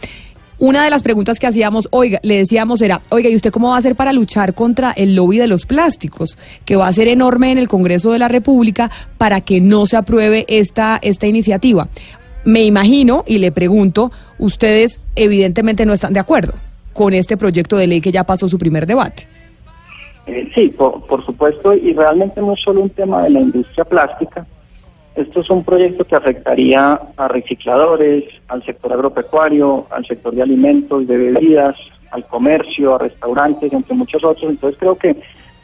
una 0.60 0.84
de 0.84 0.90
las 0.90 1.04
preguntas 1.04 1.40
que 1.40 1.48
hacíamos, 1.48 1.88
oiga, 1.92 2.20
le 2.24 2.38
decíamos 2.38 2.82
era, 2.82 3.02
oiga, 3.10 3.30
¿y 3.30 3.36
usted 3.36 3.52
cómo 3.52 3.70
va 3.70 3.76
a 3.76 3.80
hacer 3.80 3.96
para 3.96 4.14
luchar 4.14 4.54
contra 4.54 4.92
el 4.92 5.16
lobby 5.16 5.38
de 5.38 5.48
los 5.48 5.66
plásticos, 5.66 6.38
que 6.66 6.76
va 6.76 6.88
a 6.88 6.94
ser 6.94 7.08
enorme 7.08 7.52
en 7.52 7.58
el 7.58 7.68
Congreso 7.68 8.12
de 8.12 8.20
la 8.20 8.28
República 8.28 8.92
para 9.18 9.42
que 9.42 9.62
no 9.62 9.86
se 9.86 9.98
apruebe 9.98 10.46
esta, 10.48 11.00
esta 11.02 11.28
iniciativa? 11.28 11.88
Me 12.46 12.64
imagino 12.64 13.24
y 13.26 13.38
le 13.38 13.52
pregunto, 13.52 14.12
ustedes 14.38 15.00
evidentemente 15.16 15.86
no 15.86 15.94
están 15.94 16.14
de 16.14 16.20
acuerdo 16.20 16.54
con 16.92 17.14
este 17.14 17.38
proyecto 17.38 17.78
de 17.78 17.88
ley 17.88 18.02
que 18.02 18.12
ya 18.12 18.24
pasó 18.24 18.48
su 18.48 18.58
primer 18.58 18.86
debate. 18.86 19.28
Eh, 20.28 20.50
sí, 20.56 20.70
por, 20.70 21.06
por 21.06 21.26
supuesto, 21.26 21.74
y 21.74 21.94
realmente 21.94 22.40
no 22.40 22.54
es 22.54 22.62
solo 22.62 22.82
un 22.82 22.90
tema 22.90 23.24
de 23.24 23.32
la 23.32 23.42
industria 23.42 23.84
plástica, 23.84 24.46
esto 25.16 25.42
es 25.42 25.50
un 25.50 25.64
proyecto 25.64 26.06
que 26.06 26.16
afectaría 26.16 27.00
a 27.18 27.28
recicladores, 27.28 28.24
al 28.48 28.64
sector 28.66 28.94
agropecuario, 28.94 29.86
al 29.92 30.06
sector 30.06 30.34
de 30.34 30.42
alimentos, 30.42 31.08
de 31.08 31.18
bebidas, 31.18 31.76
al 32.12 32.26
comercio, 32.28 32.96
a 32.96 33.00
restaurantes, 33.00 33.72
entre 33.72 33.96
muchos 33.96 34.24
otros. 34.24 34.50
Entonces 34.50 34.80
creo 34.80 34.96
que 34.96 35.16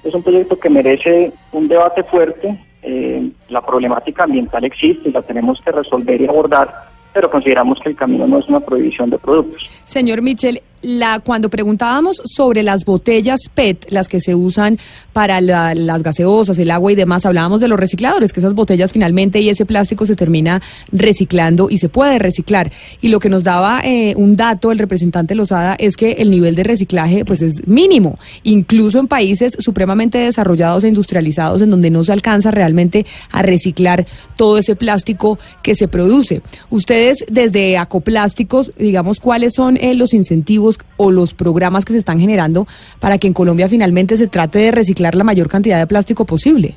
es 0.03 0.13
un 0.13 0.23
proyecto 0.23 0.59
que 0.59 0.69
merece 0.69 1.31
un 1.51 1.67
debate 1.67 2.03
fuerte. 2.03 2.59
Eh, 2.81 3.29
la 3.49 3.65
problemática 3.65 4.23
ambiental 4.23 4.63
existe 4.63 5.11
la 5.11 5.21
tenemos 5.21 5.59
que 5.61 5.71
resolver 5.71 6.21
y 6.21 6.27
abordar, 6.27 6.87
pero 7.13 7.29
consideramos 7.29 7.79
que 7.79 7.89
el 7.89 7.95
camino 7.95 8.27
no 8.27 8.39
es 8.39 8.47
una 8.47 8.59
prohibición 8.59 9.09
de 9.09 9.17
productos. 9.17 9.67
Señor 9.85 10.21
Michel, 10.21 10.61
la, 10.81 11.19
cuando 11.19 11.49
preguntábamos 11.49 12.21
sobre 12.25 12.63
las 12.63 12.85
botellas 12.85 13.41
PET, 13.53 13.87
las 13.89 14.07
que 14.07 14.19
se 14.19 14.35
usan 14.35 14.77
para 15.13 15.41
la- 15.41 15.75
las 15.75 16.03
gaseosas, 16.03 16.57
el 16.59 16.71
agua 16.71 16.91
y 16.91 16.95
demás, 16.95 17.25
hablábamos 17.25 17.61
de 17.61 17.67
los 17.67 17.79
recicladores, 17.79 18.31
que 18.33 18.39
esas 18.39 18.53
botellas 18.53 18.91
finalmente 18.91 19.39
y 19.41 19.49
ese 19.49 19.65
plástico 19.65 20.05
se 20.05 20.15
termina 20.15 20.61
reciclando 20.91 21.69
y 21.69 21.77
se 21.77 21.89
puede 21.89 22.19
reciclar. 22.19 22.71
Y 23.01 23.09
lo 23.09 23.19
que 23.19 23.29
nos 23.29 23.43
daba 23.43 23.81
eh, 23.83 24.13
un 24.15 24.35
dato 24.35 24.71
el 24.71 24.79
representante 24.79 25.35
Lozada 25.35 25.75
es 25.79 25.97
que 25.97 26.13
el 26.13 26.29
nivel 26.29 26.55
de 26.55 26.63
reciclaje 26.63 27.25
pues 27.25 27.41
es 27.41 27.67
mínimo, 27.67 28.19
incluso 28.43 28.99
en 28.99 29.07
países 29.07 29.53
supremamente 29.59 30.17
desarrollados 30.17 30.83
e 30.83 30.87
industrializados 30.89 31.61
en 31.61 31.69
donde 31.71 31.89
no 31.89 32.03
se 32.03 32.13
alcanza 32.13 32.51
realmente 32.51 33.05
a 33.31 33.41
reciclar 33.41 34.05
todo 34.37 34.57
ese 34.57 34.75
plástico 34.75 35.39
que 35.63 35.75
se 35.75 35.87
produce. 35.87 36.41
Ustedes 36.69 37.25
desde 37.29 37.77
Acoplásticos, 37.77 38.71
digamos, 38.77 39.19
¿cuáles 39.19 39.53
son 39.55 39.77
eh, 39.77 39.93
los 39.93 40.13
incentivos 40.13 40.68
o 40.97 41.11
los 41.11 41.33
programas 41.33 41.85
que 41.85 41.93
se 41.93 41.99
están 41.99 42.19
generando 42.19 42.67
para 42.99 43.17
que 43.17 43.27
en 43.27 43.33
Colombia 43.33 43.67
finalmente 43.67 44.17
se 44.17 44.27
trate 44.27 44.59
de 44.59 44.71
reciclar 44.71 45.15
la 45.15 45.23
mayor 45.23 45.47
cantidad 45.47 45.79
de 45.79 45.87
plástico 45.87 46.25
posible? 46.25 46.75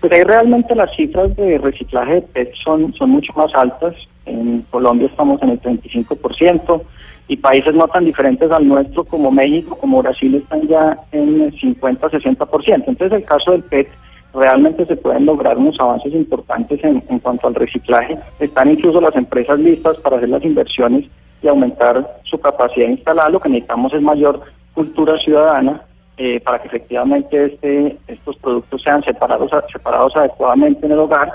Pues 0.00 0.12
ahí 0.12 0.22
realmente 0.24 0.74
las 0.74 0.94
cifras 0.96 1.36
de 1.36 1.58
reciclaje 1.58 2.14
de 2.14 2.22
PET 2.22 2.54
son, 2.64 2.94
son 2.94 3.10
mucho 3.10 3.32
más 3.34 3.54
altas. 3.54 3.94
En 4.24 4.64
Colombia 4.70 5.08
estamos 5.08 5.42
en 5.42 5.50
el 5.50 5.60
35% 5.60 6.82
y 7.28 7.36
países 7.36 7.74
no 7.74 7.86
tan 7.86 8.06
diferentes 8.06 8.50
al 8.50 8.66
nuestro 8.66 9.04
como 9.04 9.30
México, 9.30 9.76
como 9.76 10.02
Brasil 10.02 10.34
están 10.34 10.66
ya 10.66 10.98
en 11.12 11.42
el 11.42 11.60
50-60%. 11.60 12.84
Entonces 12.86 13.12
el 13.12 13.24
caso 13.24 13.52
del 13.52 13.62
PET 13.62 13.88
realmente 14.32 14.86
se 14.86 14.96
pueden 14.96 15.26
lograr 15.26 15.58
unos 15.58 15.78
avances 15.78 16.14
importantes 16.14 16.82
en, 16.82 17.02
en 17.08 17.18
cuanto 17.18 17.48
al 17.48 17.54
reciclaje. 17.54 18.18
Están 18.38 18.70
incluso 18.70 19.00
las 19.00 19.14
empresas 19.16 19.58
listas 19.58 19.98
para 19.98 20.16
hacer 20.16 20.30
las 20.30 20.44
inversiones 20.44 21.04
y 21.42 21.48
aumentar 21.48 22.20
su 22.24 22.38
capacidad 22.38 22.86
de 22.86 22.92
instalar. 22.92 23.30
Lo 23.30 23.40
que 23.40 23.48
necesitamos 23.48 23.92
es 23.92 24.02
mayor 24.02 24.40
cultura 24.74 25.18
ciudadana 25.18 25.82
eh, 26.16 26.40
para 26.40 26.60
que 26.60 26.68
efectivamente 26.68 27.46
este, 27.46 27.98
estos 28.06 28.36
productos 28.36 28.82
sean 28.82 29.02
separados, 29.02 29.50
separados 29.72 30.14
adecuadamente 30.16 30.86
en 30.86 30.92
el 30.92 30.98
hogar 30.98 31.32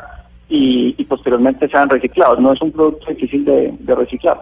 y, 0.47 0.93
y 0.97 1.03
posteriormente 1.06 1.68
sean 1.68 1.89
reciclados. 1.89 2.39
No 2.39 2.53
es 2.53 2.62
un 2.62 2.72
producto 2.72 3.08
difícil 3.08 3.45
de, 3.45 3.74
de 3.80 3.95
reciclar. 3.95 4.38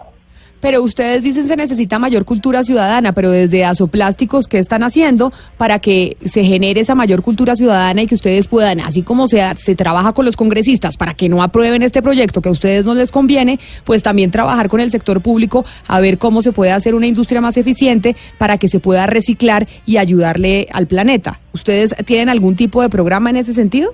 Pero 0.64 0.82
ustedes 0.82 1.22
dicen 1.22 1.46
se 1.46 1.56
necesita 1.56 1.98
mayor 1.98 2.24
cultura 2.24 2.64
ciudadana, 2.64 3.12
pero 3.12 3.30
desde 3.30 3.66
Azoplásticos, 3.66 4.48
¿qué 4.48 4.58
están 4.58 4.82
haciendo 4.82 5.30
para 5.58 5.78
que 5.78 6.16
se 6.24 6.42
genere 6.42 6.80
esa 6.80 6.94
mayor 6.94 7.20
cultura 7.20 7.54
ciudadana 7.54 8.00
y 8.00 8.06
que 8.06 8.14
ustedes 8.14 8.48
puedan, 8.48 8.80
así 8.80 9.02
como 9.02 9.26
se, 9.26 9.42
se 9.58 9.74
trabaja 9.74 10.14
con 10.14 10.24
los 10.24 10.38
congresistas 10.38 10.96
para 10.96 11.12
que 11.12 11.28
no 11.28 11.42
aprueben 11.42 11.82
este 11.82 12.00
proyecto 12.00 12.40
que 12.40 12.48
a 12.48 12.52
ustedes 12.52 12.86
no 12.86 12.94
les 12.94 13.12
conviene, 13.12 13.60
pues 13.84 14.02
también 14.02 14.30
trabajar 14.30 14.70
con 14.70 14.80
el 14.80 14.90
sector 14.90 15.20
público 15.20 15.66
a 15.86 16.00
ver 16.00 16.16
cómo 16.16 16.40
se 16.40 16.52
puede 16.52 16.72
hacer 16.72 16.94
una 16.94 17.08
industria 17.08 17.42
más 17.42 17.58
eficiente 17.58 18.16
para 18.38 18.56
que 18.56 18.70
se 18.70 18.80
pueda 18.80 19.06
reciclar 19.06 19.68
y 19.84 19.98
ayudarle 19.98 20.68
al 20.72 20.86
planeta? 20.86 21.40
¿Ustedes 21.52 21.94
tienen 22.06 22.30
algún 22.30 22.56
tipo 22.56 22.80
de 22.80 22.88
programa 22.88 23.28
en 23.28 23.36
ese 23.36 23.52
sentido? 23.52 23.92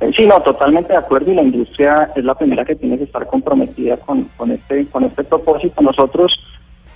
Eh, 0.00 0.12
Sí, 0.16 0.26
no, 0.26 0.40
totalmente 0.42 0.92
de 0.92 0.98
acuerdo 0.98 1.32
y 1.32 1.34
la 1.34 1.42
industria 1.42 2.12
es 2.14 2.24
la 2.24 2.34
primera 2.34 2.64
que 2.64 2.76
tiene 2.76 2.98
que 2.98 3.04
estar 3.04 3.26
comprometida 3.26 3.96
con, 3.96 4.24
con 4.36 4.50
este 4.52 4.86
con 4.86 5.04
este 5.04 5.24
propósito. 5.24 5.82
Nosotros 5.82 6.38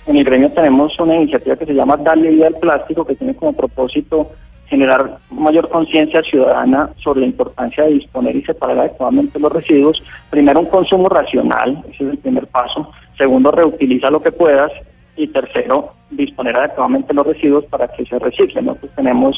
en 0.05 0.17
el 0.17 0.23
gremio 0.23 0.51
tenemos 0.51 0.99
una 0.99 1.15
iniciativa 1.15 1.55
que 1.55 1.65
se 1.65 1.73
llama 1.73 1.97
Darle 1.97 2.29
Vida 2.29 2.47
al 2.47 2.55
Plástico, 2.55 3.05
que 3.05 3.15
tiene 3.15 3.35
como 3.35 3.53
propósito 3.53 4.31
generar 4.67 5.19
mayor 5.29 5.69
conciencia 5.69 6.23
ciudadana 6.23 6.89
sobre 6.97 7.21
la 7.21 7.27
importancia 7.27 7.83
de 7.83 7.91
disponer 7.91 8.35
y 8.35 8.43
separar 8.43 8.79
adecuadamente 8.79 9.39
los 9.39 9.51
residuos. 9.51 10.01
Primero, 10.29 10.61
un 10.61 10.65
consumo 10.65 11.09
racional, 11.09 11.83
ese 11.89 12.05
es 12.05 12.09
el 12.11 12.17
primer 12.17 12.47
paso. 12.47 12.91
Segundo, 13.17 13.51
reutiliza 13.51 14.09
lo 14.09 14.21
que 14.21 14.31
puedas. 14.31 14.71
Y 15.15 15.27
tercero, 15.27 15.93
disponer 16.09 16.57
adecuadamente 16.57 17.13
los 17.13 17.27
residuos 17.27 17.65
para 17.65 17.87
que 17.87 18.03
se 18.05 18.17
reciclen. 18.17 18.65
Nosotros 18.65 18.91
tenemos 18.95 19.37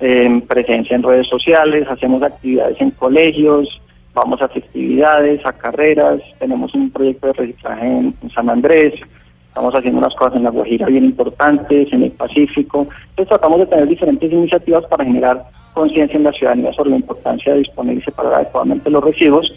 eh, 0.00 0.42
presencia 0.48 0.96
en 0.96 1.02
redes 1.02 1.28
sociales, 1.28 1.86
hacemos 1.88 2.22
actividades 2.22 2.80
en 2.80 2.90
colegios, 2.90 3.80
vamos 4.14 4.40
a 4.42 4.48
festividades, 4.48 5.44
a 5.44 5.52
carreras, 5.52 6.20
tenemos 6.38 6.74
un 6.74 6.90
proyecto 6.90 7.28
de 7.28 7.32
reciclaje 7.34 7.86
en, 7.86 8.14
San 8.34 8.48
Andrés, 8.48 8.94
estamos 9.48 9.74
haciendo 9.74 9.98
unas 9.98 10.14
cosas 10.14 10.36
en 10.36 10.44
La 10.44 10.50
Guajira 10.50 10.86
bien 10.86 11.04
importantes, 11.04 11.92
en 11.92 12.02
el 12.04 12.10
Pacífico. 12.12 12.88
Entonces 13.10 13.28
tratamos 13.28 13.60
de 13.60 13.66
tener 13.66 13.86
diferentes 13.86 14.32
iniciativas 14.32 14.84
para 14.86 15.04
generar 15.04 15.44
conciencia 15.74 16.16
en 16.16 16.24
la 16.24 16.32
ciudadanía 16.32 16.72
sobre 16.72 16.90
la 16.90 16.96
importancia 16.96 17.52
de 17.52 17.60
disponer 17.60 17.98
y 17.98 18.02
separar 18.02 18.34
adecuadamente 18.34 18.90
los 18.90 19.04
residuos. 19.04 19.52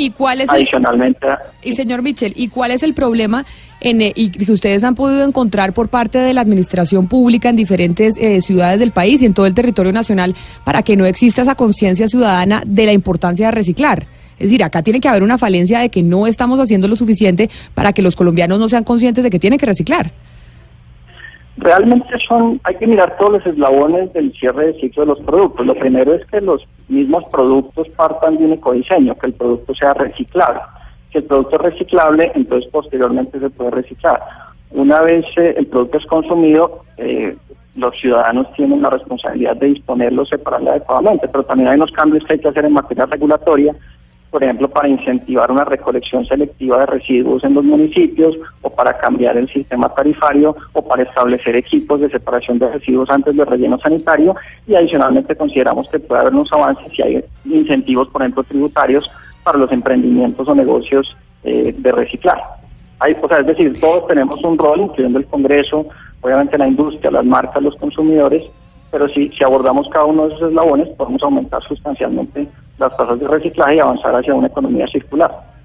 ¿Y 0.00 0.10
cuál 0.10 0.40
es 0.40 0.48
Adicionalmente, 0.48 1.26
y 1.60 1.72
señor 1.72 2.02
Mitchell, 2.02 2.32
¿y 2.36 2.48
cuál 2.48 2.70
es 2.70 2.84
el 2.84 2.94
problema 2.94 3.44
en, 3.80 4.00
eh, 4.00 4.12
y 4.14 4.30
que 4.30 4.52
ustedes 4.52 4.84
han 4.84 4.94
podido 4.94 5.24
encontrar 5.24 5.72
por 5.72 5.88
parte 5.88 6.18
de 6.18 6.32
la 6.32 6.40
administración 6.40 7.08
pública 7.08 7.48
en 7.48 7.56
diferentes 7.56 8.16
eh, 8.16 8.40
ciudades 8.40 8.78
del 8.78 8.92
país 8.92 9.20
y 9.20 9.26
en 9.26 9.34
todo 9.34 9.46
el 9.46 9.54
territorio 9.54 9.92
nacional 9.92 10.36
para 10.64 10.82
que 10.82 10.96
no 10.96 11.04
exista 11.04 11.42
esa 11.42 11.56
conciencia 11.56 12.06
ciudadana 12.06 12.62
de 12.64 12.86
la 12.86 12.92
importancia 12.92 13.46
de 13.46 13.52
reciclar? 13.52 14.06
Es 14.38 14.50
decir, 14.50 14.62
acá 14.62 14.82
tiene 14.82 15.00
que 15.00 15.08
haber 15.08 15.24
una 15.24 15.36
falencia 15.36 15.80
de 15.80 15.88
que 15.88 16.04
no 16.04 16.28
estamos 16.28 16.60
haciendo 16.60 16.86
lo 16.86 16.94
suficiente 16.94 17.50
para 17.74 17.92
que 17.92 18.00
los 18.00 18.14
colombianos 18.14 18.60
no 18.60 18.68
sean 18.68 18.84
conscientes 18.84 19.24
de 19.24 19.30
que 19.30 19.40
tienen 19.40 19.58
que 19.58 19.66
reciclar. 19.66 20.12
Realmente 21.60 22.06
son, 22.26 22.60
hay 22.62 22.76
que 22.76 22.86
mirar 22.86 23.16
todos 23.18 23.32
los 23.32 23.46
eslabones 23.46 24.12
del 24.12 24.32
cierre 24.32 24.66
de 24.66 24.80
ciclo 24.80 25.02
de 25.02 25.08
los 25.08 25.20
productos. 25.20 25.66
Lo 25.66 25.74
primero 25.74 26.14
es 26.14 26.24
que 26.26 26.40
los 26.40 26.66
mismos 26.88 27.24
productos 27.32 27.88
partan 27.96 28.36
de 28.36 28.44
un 28.44 28.52
ecodiseño, 28.52 29.16
que 29.18 29.26
el 29.26 29.32
producto 29.32 29.74
sea 29.74 29.92
reciclable. 29.94 30.60
Si 31.10 31.18
el 31.18 31.24
producto 31.24 31.56
es 31.56 31.62
reciclable, 31.72 32.30
entonces 32.34 32.70
posteriormente 32.70 33.40
se 33.40 33.50
puede 33.50 33.72
reciclar. 33.72 34.22
Una 34.70 35.00
vez 35.00 35.24
eh, 35.36 35.54
el 35.56 35.66
producto 35.66 35.98
es 35.98 36.06
consumido, 36.06 36.84
eh, 36.96 37.36
los 37.74 37.98
ciudadanos 37.98 38.52
tienen 38.54 38.80
la 38.80 38.90
responsabilidad 38.90 39.56
de 39.56 39.68
disponerlo, 39.68 40.26
separarlo 40.26 40.70
adecuadamente, 40.70 41.26
pero 41.26 41.44
también 41.44 41.70
hay 41.70 41.76
unos 41.76 41.92
cambios 41.92 42.24
que 42.24 42.34
hay 42.34 42.38
que 42.38 42.48
hacer 42.48 42.66
en 42.66 42.72
materia 42.72 43.06
regulatoria 43.06 43.74
por 44.30 44.44
ejemplo, 44.44 44.68
para 44.68 44.88
incentivar 44.88 45.50
una 45.50 45.64
recolección 45.64 46.26
selectiva 46.26 46.80
de 46.80 46.86
residuos 46.86 47.42
en 47.44 47.54
los 47.54 47.64
municipios 47.64 48.36
o 48.60 48.70
para 48.70 48.98
cambiar 48.98 49.36
el 49.38 49.48
sistema 49.48 49.88
tarifario 49.94 50.54
o 50.72 50.82
para 50.86 51.04
establecer 51.04 51.56
equipos 51.56 52.00
de 52.00 52.10
separación 52.10 52.58
de 52.58 52.70
residuos 52.70 53.08
antes 53.08 53.34
del 53.34 53.46
relleno 53.46 53.78
sanitario 53.78 54.36
y 54.66 54.74
adicionalmente 54.74 55.34
consideramos 55.34 55.88
que 55.88 55.98
puede 55.98 56.20
haber 56.20 56.34
unos 56.34 56.52
avances 56.52 56.92
si 56.94 57.02
hay 57.02 57.24
incentivos, 57.46 58.08
por 58.08 58.22
ejemplo, 58.22 58.44
tributarios 58.44 59.10
para 59.42 59.58
los 59.58 59.72
emprendimientos 59.72 60.46
o 60.46 60.54
negocios 60.54 61.16
eh, 61.44 61.74
de 61.76 61.92
reciclar. 61.92 62.38
Hay, 63.00 63.16
o 63.20 63.28
sea, 63.28 63.38
es 63.38 63.46
decir, 63.46 63.72
todos 63.80 64.08
tenemos 64.08 64.42
un 64.44 64.58
rol, 64.58 64.80
incluyendo 64.80 65.18
el 65.18 65.26
Congreso, 65.26 65.86
obviamente 66.20 66.58
la 66.58 66.68
industria, 66.68 67.10
las 67.10 67.24
marcas, 67.24 67.62
los 67.62 67.76
consumidores, 67.76 68.44
pero 68.90 69.08
si, 69.08 69.30
si 69.30 69.44
abordamos 69.44 69.88
cada 69.88 70.04
uno 70.04 70.26
de 70.26 70.34
esos 70.34 70.48
eslabones, 70.48 70.88
podemos 70.96 71.22
aumentar 71.22 71.62
sustancialmente 71.62 72.48
las 72.78 72.96
tasas 72.96 73.18
de 73.18 73.28
reciclaje 73.28 73.76
y 73.76 73.80
avanzar 73.80 74.14
hacia 74.14 74.34
una 74.34 74.48
economía 74.48 74.86
circular. 74.86 75.57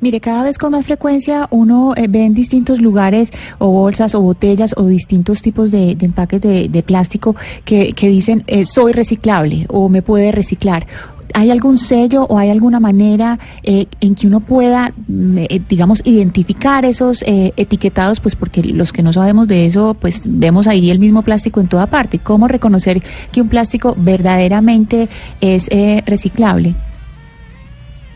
Mire, 0.00 0.20
cada 0.20 0.42
vez 0.42 0.58
con 0.58 0.72
más 0.72 0.86
frecuencia 0.86 1.48
uno 1.50 1.94
eh, 1.96 2.06
ve 2.08 2.24
en 2.24 2.34
distintos 2.34 2.80
lugares 2.80 3.30
o 3.58 3.70
bolsas 3.70 4.14
o 4.14 4.20
botellas 4.20 4.74
o 4.76 4.84
distintos 4.86 5.42
tipos 5.42 5.70
de, 5.70 5.96
empaques 6.00 6.40
de, 6.40 6.82
plástico 6.86 7.34
que, 7.64 7.94
dicen 8.00 8.44
eh, 8.46 8.64
soy 8.64 8.92
reciclable 8.92 9.66
o 9.68 9.88
me 9.88 10.02
puede 10.02 10.32
reciclar. 10.32 10.86
¿Hay 11.34 11.50
algún 11.50 11.76
sello 11.76 12.24
o 12.24 12.38
hay 12.38 12.50
alguna 12.50 12.80
manera 12.80 13.38
eh, 13.62 13.86
en 14.00 14.14
que 14.14 14.26
uno 14.26 14.40
pueda, 14.40 14.92
mm, 15.08 15.38
eh, 15.38 15.60
digamos, 15.68 16.00
identificar 16.04 16.84
esos 16.84 17.22
etiquetados? 17.26 18.20
Pues 18.20 18.36
porque 18.36 18.62
los 18.62 18.92
que 18.92 19.02
no 19.02 19.12
sabemos 19.12 19.48
de 19.48 19.66
eso, 19.66 19.94
pues 19.94 20.22
vemos 20.26 20.66
ahí 20.66 20.90
el 20.90 20.98
mismo 20.98 21.22
plástico 21.22 21.60
en 21.60 21.68
toda 21.68 21.88
parte. 21.88 22.20
¿Cómo 22.20 22.48
reconocer 22.48 23.02
que 23.32 23.40
un 23.40 23.48
plástico 23.48 23.94
verdaderamente 23.98 25.08
es 25.40 25.68
reciclable? 26.06 26.74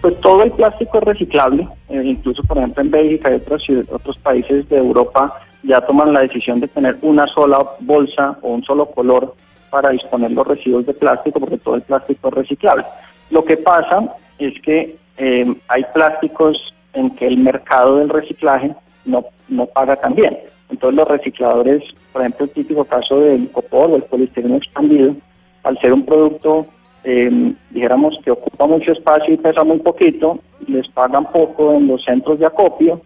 Pues 0.00 0.18
todo 0.20 0.42
el 0.42 0.52
plástico 0.52 0.98
es 0.98 1.04
reciclable, 1.04 1.68
eh, 1.90 2.02
incluso 2.04 2.42
por 2.44 2.56
ejemplo 2.56 2.82
en 2.82 2.90
Bélgica 2.90 3.30
y 3.30 3.34
otros, 3.34 3.66
otros 3.92 4.16
países 4.18 4.68
de 4.68 4.78
Europa 4.78 5.38
ya 5.62 5.80
toman 5.82 6.12
la 6.14 6.20
decisión 6.20 6.60
de 6.60 6.68
tener 6.68 6.96
una 7.02 7.26
sola 7.26 7.58
bolsa 7.80 8.38
o 8.40 8.48
un 8.48 8.64
solo 8.64 8.86
color 8.86 9.34
para 9.68 9.90
disponer 9.90 10.32
los 10.32 10.46
residuos 10.46 10.86
de 10.86 10.94
plástico 10.94 11.38
porque 11.38 11.58
todo 11.58 11.74
el 11.74 11.82
plástico 11.82 12.28
es 12.28 12.34
reciclable. 12.34 12.84
Lo 13.30 13.44
que 13.44 13.58
pasa 13.58 14.14
es 14.38 14.60
que 14.62 14.96
eh, 15.18 15.54
hay 15.68 15.84
plásticos 15.92 16.74
en 16.94 17.10
que 17.10 17.26
el 17.26 17.36
mercado 17.36 17.96
del 17.96 18.08
reciclaje 18.08 18.74
no, 19.04 19.26
no 19.48 19.66
paga 19.66 19.96
tan 19.96 20.14
bien. 20.14 20.38
Entonces 20.70 20.96
los 20.96 21.08
recicladores, 21.08 21.82
por 22.12 22.22
ejemplo 22.22 22.46
el 22.46 22.52
típico 22.52 22.84
caso 22.84 23.20
del 23.20 23.50
copor 23.50 23.90
o 23.90 23.96
el 23.96 24.04
poliestireno 24.04 24.56
expandido, 24.56 25.14
al 25.62 25.78
ser 25.78 25.92
un 25.92 26.06
producto 26.06 26.66
eh, 27.04 27.54
dijéramos 27.70 28.18
que 28.24 28.30
ocupa 28.30 28.66
mucho 28.66 28.92
espacio 28.92 29.34
y 29.34 29.38
pesa 29.38 29.64
muy 29.64 29.78
poquito, 29.78 30.38
les 30.66 30.88
pagan 30.88 31.26
poco 31.32 31.74
en 31.74 31.86
los 31.88 32.04
centros 32.04 32.38
de 32.38 32.46
acopio 32.46 33.00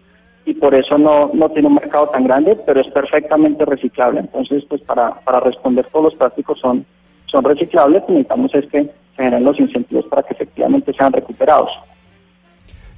y 0.45 0.53
por 0.53 0.75
eso 0.75 0.97
no, 0.97 1.31
no 1.33 1.49
tiene 1.49 1.67
un 1.67 1.75
mercado 1.75 2.09
tan 2.09 2.25
grande, 2.25 2.55
pero 2.65 2.79
es 2.79 2.87
perfectamente 2.89 3.65
reciclable. 3.65 4.19
Entonces, 4.19 4.63
pues 4.65 4.81
para, 4.81 5.15
para 5.21 5.39
responder 5.39 5.87
todos 5.91 6.05
los 6.05 6.15
plásticos 6.15 6.59
son, 6.59 6.85
son 7.25 7.43
reciclables, 7.43 8.03
necesitamos 8.07 8.53
es 8.53 8.65
que 8.67 8.83
se 8.83 8.91
generen 9.15 9.43
los 9.43 9.59
incentivos 9.59 10.05
para 10.05 10.23
que 10.23 10.33
efectivamente 10.33 10.93
sean 10.93 11.13
recuperados. 11.13 11.71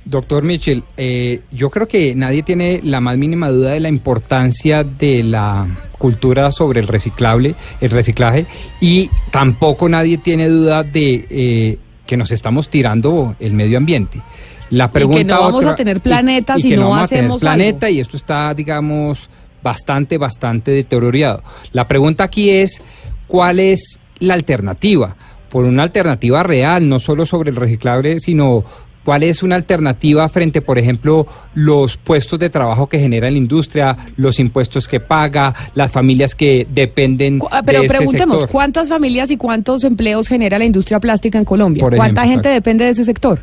Doctor 0.09 0.43
Mitchell, 0.43 0.84
eh, 0.95 1.41
yo 1.51 1.69
creo 1.69 1.88
que 1.88 2.15
nadie 2.15 2.41
tiene 2.43 2.79
la 2.84 3.01
más 3.01 3.17
mínima 3.17 3.49
duda 3.49 3.71
de 3.71 3.79
la 3.81 3.89
importancia 3.89 4.84
de 4.84 5.23
la 5.23 5.67
cultura 5.97 6.51
sobre 6.51 6.79
el 6.79 6.88
reciclable, 6.88 7.55
el 7.81 7.89
reciclaje, 7.89 8.45
y 8.79 9.09
tampoco 9.31 9.89
nadie 9.89 10.17
tiene 10.17 10.47
duda 10.47 10.84
de 10.84 11.25
eh, 11.29 11.77
que 12.05 12.15
nos 12.17 12.31
estamos 12.31 12.69
tirando 12.69 13.35
el 13.39 13.51
medio 13.53 13.77
ambiente. 13.77 14.21
La 14.69 14.91
pregunta 14.91 15.19
y 15.21 15.25
que 15.25 15.34
no 15.34 15.39
vamos 15.41 15.55
otra- 15.55 15.71
a 15.71 15.75
tener 15.75 15.99
planeta 16.01 16.57
y 16.57 16.61
si 16.61 16.69
que 16.69 16.77
no, 16.77 16.89
vamos 16.89 17.03
a 17.03 17.07
tener 17.07 17.23
hacemos 17.25 17.41
planeta 17.41 17.88
algo. 17.88 17.97
y 17.97 17.99
esto 17.99 18.15
está, 18.17 18.53
digamos, 18.53 19.29
bastante, 19.63 20.17
bastante 20.17 20.71
deteriorado. 20.71 21.43
La 21.73 21.88
pregunta 21.88 22.23
aquí 22.25 22.49
es, 22.49 22.81
¿cuál 23.27 23.59
es 23.59 23.99
la 24.19 24.35
alternativa? 24.35 25.15
Por 25.49 25.63
una 25.65 25.84
alternativa 25.84 26.43
real, 26.43 26.88
no 26.89 26.99
solo 26.99 27.25
sobre 27.25 27.49
el 27.49 27.55
reciclable, 27.55 28.19
sino 28.19 28.63
cuál 29.07 29.23
es 29.23 29.41
una 29.41 29.55
alternativa 29.55 30.27
frente, 30.27 30.61
por 30.61 30.77
ejemplo, 30.77 31.25
los 31.55 31.95
puestos 31.95 32.38
de 32.39 32.49
trabajo 32.49 32.88
que 32.88 32.99
genera 32.99 33.31
la 33.31 33.38
industria, 33.38 33.95
los 34.17 34.38
impuestos 34.38 34.85
que 34.85 34.99
paga, 34.99 35.53
las 35.75 35.93
familias 35.93 36.35
que 36.35 36.67
dependen 36.69 37.39
Pero 37.65 37.79
de 37.79 37.85
este 37.85 37.97
preguntemos, 37.99 38.38
sector. 38.41 38.51
¿cuántas 38.51 38.89
familias 38.89 39.31
y 39.31 39.38
cuántos 39.38 39.85
empleos 39.85 40.27
genera 40.27 40.59
la 40.59 40.65
industria 40.65 40.99
plástica 40.99 41.38
en 41.38 41.45
Colombia? 41.45 41.84
Por 41.84 41.95
¿Cuánta 41.95 42.23
ejemplo, 42.25 42.31
gente 42.34 42.49
exacto. 42.49 42.55
depende 42.69 42.84
de 42.84 42.89
ese 42.91 43.05
sector? 43.05 43.39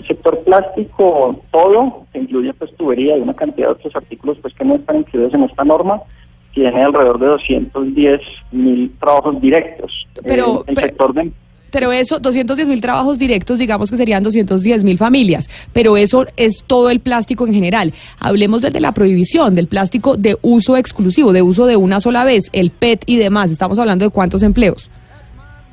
El 0.00 0.06
sector 0.06 0.44
plástico, 0.44 1.42
todo, 1.50 2.04
que 2.12 2.18
incluye 2.18 2.52
pues 2.52 2.76
tubería 2.76 3.16
y 3.16 3.20
una 3.22 3.32
cantidad 3.32 3.68
de 3.68 3.72
otros 3.72 3.96
artículos 3.96 4.36
pues 4.42 4.52
que 4.52 4.66
no 4.66 4.74
están 4.74 4.96
incluidos 4.98 5.32
en 5.32 5.44
esta 5.44 5.64
norma, 5.64 5.98
tiene 6.52 6.82
alrededor 6.82 7.18
de 7.20 7.26
210 7.26 8.20
mil 8.52 8.92
trabajos 9.00 9.40
directos. 9.40 10.06
Pero- 10.22 10.58
Eh, 10.60 10.64
el 10.66 10.74
pero- 10.74 10.86
sector 10.88 11.14
de 11.14 11.30
Pero 11.70 11.92
eso, 11.92 12.18
210 12.18 12.68
mil 12.68 12.80
trabajos 12.80 13.18
directos, 13.18 13.58
digamos 13.58 13.90
que 13.90 13.96
serían 13.96 14.22
210 14.22 14.84
mil 14.84 14.98
familias, 14.98 15.48
pero 15.72 15.96
eso 15.96 16.26
es 16.36 16.64
todo 16.66 16.90
el 16.90 17.00
plástico 17.00 17.46
en 17.46 17.54
general. 17.54 17.92
Hablemos 18.18 18.62
desde 18.62 18.80
la 18.80 18.92
prohibición 18.92 19.54
del 19.54 19.66
plástico 19.68 20.16
de 20.16 20.36
uso 20.42 20.76
exclusivo, 20.76 21.32
de 21.32 21.42
uso 21.42 21.66
de 21.66 21.76
una 21.76 22.00
sola 22.00 22.24
vez, 22.24 22.50
el 22.52 22.70
PET 22.70 23.02
y 23.06 23.16
demás. 23.18 23.50
Estamos 23.50 23.78
hablando 23.78 24.04
de 24.04 24.10
cuántos 24.10 24.42
empleos. 24.42 24.90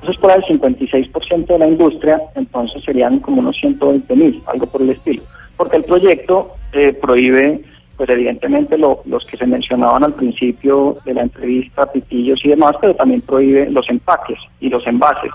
Eso 0.04 0.12
es 0.12 0.18
por 0.18 0.32
el 0.32 0.44
56% 0.44 1.48
de 1.48 1.60
la 1.60 1.68
industria, 1.68 2.22
entonces 2.36 2.84
serían 2.84 3.20
como 3.20 3.40
unos 3.40 3.58
120 3.58 4.16
mil, 4.16 4.42
algo 4.46 4.68
por 4.68 4.82
el 4.82 4.92
estilo. 4.92 5.24
Porque 5.58 5.78
el 5.78 5.84
proyecto 5.86 6.52
eh, 6.74 6.94
prohíbe, 7.02 7.62
pues 7.98 8.08
evidentemente 8.10 8.78
lo- 8.78 9.00
los 9.08 9.26
que 9.26 9.38
se 9.38 9.48
mencionaban 9.48 10.04
al 10.04 10.14
principio 10.14 10.98
de 11.04 11.16
la 11.16 11.24
entrevista, 11.24 11.92
pitillos 11.92 12.40
y 12.46 12.50
demás, 12.50 12.74
pero 12.80 12.94
también 12.94 13.22
prohíbe 13.22 13.70
los 13.72 13.90
empaques 13.90 14.38
y 14.60 14.70
los 14.70 14.86
envases. 14.86 15.32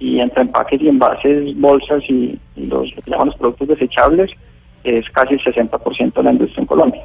Y 0.00 0.18
entre 0.18 0.42
empaques 0.42 0.80
y 0.80 0.88
envases, 0.88 1.56
bolsas 1.60 2.02
y, 2.08 2.38
los, 2.56 2.88
los 3.06 3.36
productos 3.36 3.68
desechables, 3.68 4.30
es 4.82 5.08
casi 5.10 5.34
el 5.34 5.40
60% 5.40 6.14
de 6.14 6.22
la 6.22 6.32
industria 6.32 6.60
en 6.62 6.66
Colombia. 6.66 7.02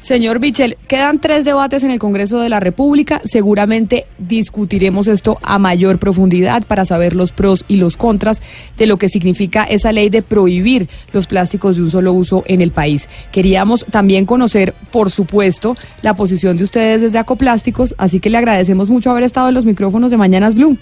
Señor 0.00 0.38
Bichel, 0.38 0.76
quedan 0.86 1.20
tres 1.20 1.44
debates 1.44 1.82
en 1.82 1.90
el 1.90 1.98
Congreso 1.98 2.38
de 2.38 2.48
la 2.48 2.60
República. 2.60 3.20
Seguramente 3.24 4.06
discutiremos 4.18 5.08
esto 5.08 5.38
a 5.42 5.58
mayor 5.58 5.98
profundidad 5.98 6.62
para 6.64 6.84
saber 6.84 7.16
los 7.16 7.32
pros 7.32 7.64
y 7.66 7.76
los 7.76 7.96
contras 7.96 8.40
de 8.76 8.86
lo 8.86 8.96
que 8.96 9.08
significa 9.08 9.64
esa 9.64 9.90
ley 9.90 10.08
de 10.08 10.22
prohibir 10.22 10.88
los 11.12 11.26
plásticos 11.26 11.76
de 11.76 11.82
un 11.82 11.90
solo 11.90 12.12
uso 12.12 12.44
en 12.46 12.60
el 12.60 12.70
país. 12.70 13.08
Queríamos 13.32 13.84
también 13.90 14.24
conocer, 14.24 14.72
por 14.92 15.10
supuesto, 15.10 15.76
la 16.02 16.14
posición 16.14 16.56
de 16.56 16.64
ustedes 16.64 17.02
desde 17.02 17.18
Acoplásticos, 17.18 17.94
así 17.98 18.20
que 18.20 18.30
le 18.30 18.38
agradecemos 18.38 18.90
mucho 18.90 19.10
haber 19.10 19.24
estado 19.24 19.48
en 19.48 19.54
los 19.54 19.66
micrófonos 19.66 20.12
de 20.12 20.16
Mañanas 20.16 20.54
Blue. 20.54 20.78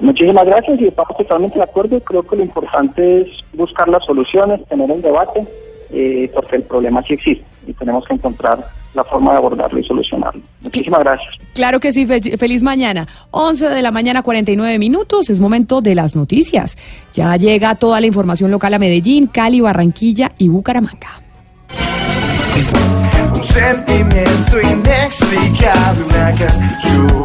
Muchísimas 0.00 0.44
gracias 0.44 0.80
y 0.80 0.86
estamos 0.86 1.16
totalmente 1.16 1.56
de 1.58 1.64
acuerdo. 1.64 2.00
Creo 2.00 2.22
que 2.26 2.36
lo 2.36 2.42
importante 2.42 3.22
es 3.22 3.28
buscar 3.52 3.88
las 3.88 4.04
soluciones, 4.04 4.60
tener 4.68 4.90
el 4.90 5.00
debate, 5.02 5.46
eh, 5.90 6.30
porque 6.34 6.56
el 6.56 6.62
problema 6.62 7.02
sí 7.06 7.14
existe 7.14 7.44
y 7.66 7.72
tenemos 7.74 8.04
que 8.06 8.14
encontrar 8.14 8.66
la 8.94 9.02
forma 9.04 9.32
de 9.32 9.38
abordarlo 9.38 9.78
y 9.78 9.84
solucionarlo. 9.84 10.40
Muchísimas 10.62 11.00
gracias. 11.00 11.34
Claro 11.54 11.80
que 11.80 11.92
sí, 11.92 12.06
fe- 12.06 12.36
feliz 12.36 12.62
mañana. 12.62 13.06
11 13.32 13.68
de 13.68 13.82
la 13.82 13.90
mañana, 13.90 14.22
49 14.22 14.78
minutos, 14.78 15.30
es 15.30 15.40
momento 15.40 15.80
de 15.80 15.94
las 15.96 16.14
noticias. 16.14 16.76
Ya 17.12 17.36
llega 17.36 17.74
toda 17.74 18.00
la 18.00 18.06
información 18.06 18.50
local 18.52 18.72
a 18.74 18.78
Medellín, 18.78 19.26
Cali, 19.26 19.60
Barranquilla 19.60 20.32
y 20.38 20.48
Bucaramanga. 20.48 21.20
Un 23.34 23.42
sentimiento 23.42 24.60
inexplicable, 24.60 26.04
una 26.04 26.32
canción 26.32 27.22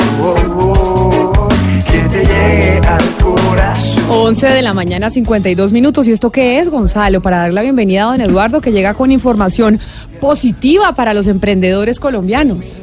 te 2.09 2.17
llegue 2.19 2.79
al 2.87 3.03
corazón. 3.23 4.05
11 4.09 4.47
de 4.47 4.61
la 4.61 4.73
mañana, 4.73 5.09
52 5.09 5.71
minutos. 5.71 6.07
¿Y 6.07 6.11
esto 6.11 6.31
qué 6.31 6.59
es, 6.59 6.69
Gonzalo? 6.69 7.21
Para 7.21 7.37
dar 7.37 7.53
la 7.53 7.61
bienvenida 7.61 8.03
a 8.03 8.11
don 8.11 8.21
Eduardo, 8.21 8.61
que 8.61 8.71
llega 8.71 8.93
con 8.93 9.11
información 9.11 9.79
positiva 10.19 10.93
para 10.93 11.13
los 11.13 11.27
emprendedores 11.27 11.99
colombianos. 11.99 12.77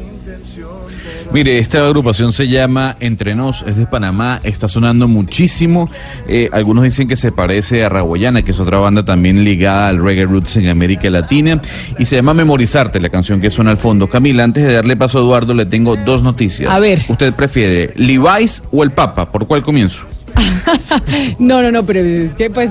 Mire, 1.32 1.58
esta 1.58 1.84
agrupación 1.84 2.32
se 2.32 2.48
llama 2.48 2.96
Entre 3.00 3.34
Nos, 3.34 3.62
es 3.62 3.76
de 3.76 3.86
Panamá, 3.86 4.40
está 4.42 4.68
sonando 4.68 5.08
muchísimo. 5.08 5.90
Eh, 6.28 6.48
algunos 6.52 6.84
dicen 6.84 7.08
que 7.08 7.16
se 7.16 7.32
parece 7.32 7.84
a 7.84 7.88
Raguayana, 7.88 8.42
que 8.42 8.52
es 8.52 8.60
otra 8.60 8.78
banda 8.78 9.04
también 9.04 9.44
ligada 9.44 9.88
al 9.88 10.02
reggae 10.02 10.24
roots 10.24 10.56
en 10.56 10.68
América 10.68 11.10
Latina. 11.10 11.60
Y 11.98 12.04
se 12.04 12.16
llama 12.16 12.32
Memorizarte, 12.32 13.00
la 13.00 13.10
canción 13.10 13.40
que 13.40 13.50
suena 13.50 13.70
al 13.70 13.76
fondo. 13.76 14.08
Camila, 14.08 14.44
antes 14.44 14.64
de 14.64 14.72
darle 14.72 14.96
paso 14.96 15.18
a 15.18 15.22
Eduardo, 15.22 15.52
le 15.52 15.66
tengo 15.66 15.96
dos 15.96 16.22
noticias. 16.22 16.72
A 16.72 16.80
ver. 16.80 17.04
¿Usted 17.08 17.34
prefiere 17.34 17.92
Levi's 17.96 18.62
o 18.70 18.82
el 18.82 18.92
Papa? 18.92 19.30
¿Por 19.30 19.46
cuál 19.46 19.62
comienzo? 19.62 20.06
No, 21.38 21.62
no, 21.62 21.70
no, 21.70 21.84
pero 21.84 22.00
es 22.00 22.34
que 22.34 22.50
pues, 22.50 22.70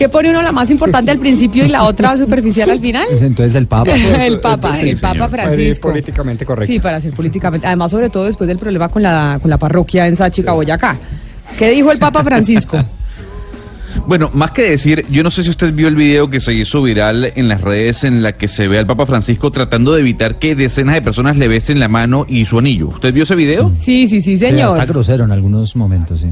¿qué 0.00 0.08
pone 0.08 0.30
uno 0.30 0.40
la 0.40 0.50
más 0.50 0.70
importante 0.70 1.10
al 1.10 1.18
principio 1.18 1.62
y 1.62 1.68
la 1.68 1.82
otra 1.84 2.16
superficial 2.16 2.70
al 2.70 2.80
final? 2.80 3.04
Pues 3.10 3.20
entonces 3.20 3.54
el 3.54 3.66
Papa. 3.66 3.94
el 3.94 4.40
Papa, 4.40 4.74
Sí, 4.78 4.88
el 4.88 4.96
Papa 4.98 5.14
señor. 5.14 5.30
Francisco. 5.30 5.88
políticamente 5.90 6.46
correcto. 6.46 6.72
Sí, 6.72 6.78
para 6.80 7.00
ser 7.02 7.12
políticamente. 7.12 7.66
Además, 7.66 7.90
sobre 7.90 8.08
todo 8.08 8.24
después 8.24 8.48
del 8.48 8.58
problema 8.58 8.88
con 8.88 9.02
la, 9.02 9.38
con 9.42 9.50
la 9.50 9.58
parroquia 9.58 10.06
en 10.06 10.16
Sáchica, 10.16 10.52
Boyacá. 10.52 10.96
¿Qué 11.58 11.68
dijo 11.70 11.92
el 11.92 11.98
Papa 11.98 12.24
Francisco? 12.24 12.82
Bueno, 14.06 14.30
más 14.32 14.52
que 14.52 14.62
decir, 14.62 15.04
yo 15.10 15.22
no 15.24 15.30
sé 15.30 15.42
si 15.42 15.50
usted 15.50 15.72
vio 15.74 15.86
el 15.88 15.96
video 15.96 16.30
que 16.30 16.40
se 16.40 16.54
hizo 16.54 16.80
viral 16.82 17.32
en 17.34 17.48
las 17.48 17.60
redes 17.60 18.04
en 18.04 18.22
la 18.22 18.32
que 18.36 18.46
se 18.48 18.66
ve 18.68 18.78
al 18.78 18.86
Papa 18.86 19.04
Francisco 19.04 19.50
tratando 19.50 19.92
de 19.92 20.00
evitar 20.00 20.36
que 20.36 20.54
decenas 20.54 20.94
de 20.94 21.02
personas 21.02 21.36
le 21.36 21.48
besen 21.48 21.80
la 21.80 21.88
mano 21.88 22.24
y 22.28 22.44
su 22.44 22.58
anillo. 22.58 22.88
¿Usted 22.88 23.12
vio 23.12 23.24
ese 23.24 23.34
video? 23.34 23.70
Sí, 23.80 24.06
sí, 24.06 24.20
sí, 24.20 24.36
Sí, 24.36 24.46
señor. 24.46 24.70
está 24.70 24.86
grosero 24.86 25.24
en 25.24 25.32
algunos 25.32 25.74
momentos, 25.76 26.20
sí. 26.20 26.28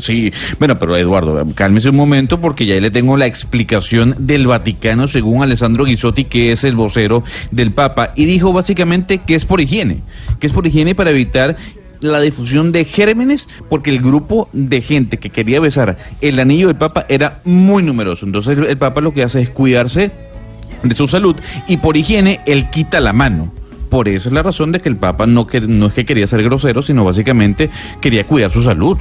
Sí, 0.00 0.32
bueno, 0.58 0.78
pero 0.78 0.96
Eduardo, 0.96 1.46
cálmese 1.54 1.90
un 1.90 1.96
momento 1.96 2.40
porque 2.40 2.66
ya 2.66 2.80
le 2.80 2.90
tengo 2.90 3.16
la 3.16 3.26
explicación 3.26 4.14
del 4.18 4.46
Vaticano 4.46 5.08
según 5.08 5.42
Alessandro 5.42 5.84
Ghisotti, 5.84 6.24
que 6.24 6.52
es 6.52 6.64
el 6.64 6.76
vocero 6.76 7.24
del 7.50 7.72
Papa, 7.72 8.12
y 8.16 8.24
dijo 8.24 8.52
básicamente 8.52 9.18
que 9.18 9.34
es 9.34 9.44
por 9.44 9.60
higiene, 9.60 10.00
que 10.40 10.46
es 10.46 10.52
por 10.52 10.66
higiene 10.66 10.94
para 10.94 11.10
evitar 11.10 11.56
la 12.00 12.20
difusión 12.20 12.72
de 12.72 12.84
gérmenes 12.84 13.48
porque 13.68 13.90
el 13.90 14.00
grupo 14.00 14.48
de 14.52 14.80
gente 14.80 15.18
que 15.18 15.30
quería 15.30 15.60
besar 15.60 15.98
el 16.20 16.38
anillo 16.38 16.68
del 16.68 16.76
Papa 16.76 17.06
era 17.08 17.40
muy 17.44 17.82
numeroso. 17.82 18.26
Entonces 18.26 18.56
el, 18.58 18.78
Papa 18.78 19.00
lo 19.00 19.12
que 19.12 19.22
hace 19.22 19.42
es 19.42 19.50
cuidarse 19.50 20.10
de 20.82 20.94
su 20.94 21.06
salud 21.06 21.36
y 21.66 21.78
por 21.78 21.96
higiene 21.96 22.40
él 22.46 22.70
quita 22.70 23.00
la 23.00 23.12
mano. 23.12 23.52
Por 23.90 24.08
eso 24.08 24.28
es 24.28 24.34
la 24.34 24.42
razón 24.42 24.70
de 24.70 24.80
que 24.80 24.88
el 24.88 24.96
Papa 24.96 25.26
no, 25.26 25.46
que, 25.46 25.60
no 25.60 25.86
es 25.86 25.94
que 25.94 26.04
quería 26.04 26.26
ser 26.26 26.42
grosero, 26.42 26.82
sino 26.82 27.04
básicamente 27.04 27.70
quería 28.00 28.24
cuidar 28.24 28.50
su 28.50 28.62
salud. 28.62 28.98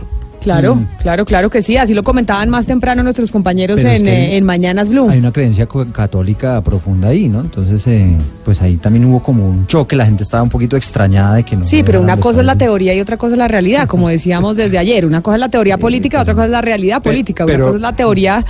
Claro, 0.47 0.75
Mm. 0.75 0.87
claro, 1.01 1.25
claro 1.25 1.49
que 1.49 1.61
sí. 1.61 1.75
Así 1.75 1.93
lo 1.93 2.03
comentaban 2.03 2.49
más 2.49 2.65
temprano 2.65 3.03
nuestros 3.03 3.31
compañeros 3.33 3.79
es 3.79 3.99
en, 3.99 4.05
que 4.05 4.11
eh, 4.11 4.37
en 4.37 4.45
Mañanas 4.45 4.87
Blue. 4.89 5.09
Hay 5.09 5.19
una 5.19 5.33
creencia 5.33 5.67
católica 5.91 6.61
profunda 6.61 7.09
ahí, 7.09 7.27
¿no? 7.27 7.41
Entonces, 7.41 7.85
eh, 7.87 8.15
pues 8.45 8.61
ahí 8.61 8.77
también 8.77 9.03
hubo 9.05 9.21
como 9.21 9.47
un 9.47 9.67
choque, 9.67 9.95
la 9.97 10.05
gente 10.05 10.23
estaba 10.23 10.43
un 10.43 10.49
poquito 10.49 10.77
extrañada 10.77 11.35
de 11.35 11.43
que 11.43 11.55
no. 11.57 11.65
Sí, 11.65 11.83
pero 11.83 11.99
una 12.01 12.15
cosa 12.17 12.39
es 12.39 12.45
la 12.45 12.55
teoría 12.55 12.93
y 12.93 13.01
otra 13.01 13.17
cosa 13.17 13.33
es 13.33 13.39
la 13.39 13.47
realidad, 13.49 13.87
como 13.87 14.07
decíamos 14.07 14.55
desde 14.55 14.77
ayer. 14.77 15.05
Una 15.05 15.21
cosa 15.21 15.35
es 15.35 15.41
la 15.41 15.49
teoría 15.49 15.77
política, 15.77 16.21
otra 16.21 16.33
cosa 16.33 16.45
es 16.45 16.51
la 16.51 16.61
realidad 16.61 17.01
política. 17.01 17.43
Una 17.43 17.53
pero- 17.53 17.65
cosa 17.65 17.75
es 17.75 17.81
la 17.81 17.93
teoría. 17.93 18.45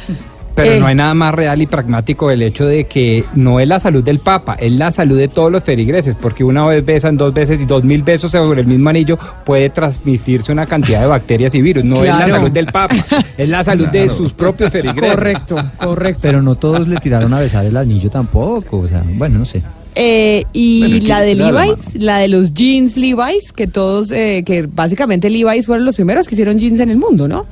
Pero 0.58 0.74
eh, 0.74 0.80
no 0.80 0.88
hay 0.88 0.96
nada 0.96 1.14
más 1.14 1.36
real 1.36 1.62
y 1.62 1.68
pragmático 1.68 2.30
del 2.30 2.42
hecho 2.42 2.66
de 2.66 2.86
que 2.86 3.24
no 3.36 3.60
es 3.60 3.68
la 3.68 3.80
salud 3.80 4.04
del 4.04 4.18
Papa, 4.18 4.58
es 4.60 4.72
la 4.72 4.92
salud 4.92 5.16
de 5.16 5.28
todos 5.28 5.52
los 5.52 5.64
feligreses, 5.64 6.16
porque 6.20 6.44
una 6.44 6.66
vez 6.66 6.84
besan 6.84 7.16
dos 7.16 7.32
veces 7.32 7.62
y 7.62 7.66
dos 7.66 7.84
mil 7.84 8.02
besos 8.02 8.32
sobre 8.32 8.62
el 8.62 8.68
mismo 8.68 8.90
anillo 8.90 9.20
puede 9.46 9.70
transmitirse 9.70 10.52
una 10.52 10.66
cantidad 10.66 11.02
de 11.02 11.08
bacterias 11.08 11.54
y 11.54 11.62
virus. 11.62 11.86
No 11.86 12.04
es 12.04 12.10
la 12.10 12.28
salud 12.28 12.50
del 12.50 12.66
Papa, 12.66 12.96
es 13.38 13.48
la 13.48 13.64
salud 13.64 13.88
de 13.90 14.10
sus 14.10 14.34
propios 14.34 14.72
feligreses. 14.72 15.16
Correcto, 15.16 15.58
correcto. 15.78 16.20
Pero 16.24 16.42
no 16.42 16.56
todos 16.56 16.88
le 16.88 16.96
tiraron 16.98 17.32
a 17.36 17.40
besar 17.40 17.64
el 17.64 17.78
anillo 17.78 18.10
tampoco, 18.10 18.80
o 18.80 18.88
sea, 18.88 19.04
bueno, 19.06 19.38
no 19.38 19.46
sé. 19.46 19.62
Eh, 19.94 20.44
y 20.54 20.80
Bueno, 20.80 20.96
¿quién 20.98 21.08
la 21.08 21.22
de 21.22 21.36
Levi's, 21.36 21.96
la 21.96 22.18
de 22.18 22.28
los 22.30 22.54
jeans 22.56 22.98
Levi's, 22.98 23.52
que 23.52 23.68
todos, 23.68 24.12
eh, 24.12 24.42
que 24.44 24.64
básicamente 24.64 25.30
Levi's 25.30 25.68
fueron 25.68 25.86
los 25.86 25.96
primeros 25.96 26.28
que 26.28 26.34
hicieron 26.34 26.58
jeans 26.58 26.80
en 26.80 26.90
el 26.90 26.98
mundo, 26.98 27.28
¿no? 27.28 27.46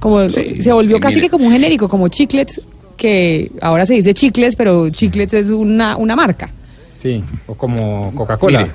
Como 0.00 0.28
se 0.30 0.72
volvió 0.72 0.96
sí, 0.96 1.00
casi 1.00 1.14
mire. 1.16 1.26
que 1.28 1.30
como 1.30 1.46
un 1.46 1.52
genérico, 1.52 1.88
como 1.88 2.08
chiclets, 2.08 2.60
que 2.96 3.50
ahora 3.60 3.86
se 3.86 3.94
dice 3.94 4.12
chicles, 4.14 4.56
pero 4.56 4.90
chiclets 4.90 5.34
es 5.34 5.50
una, 5.50 5.96
una 5.96 6.16
marca. 6.16 6.50
Sí, 6.96 7.22
o 7.46 7.54
como 7.54 8.12
Coca-Cola. 8.14 8.68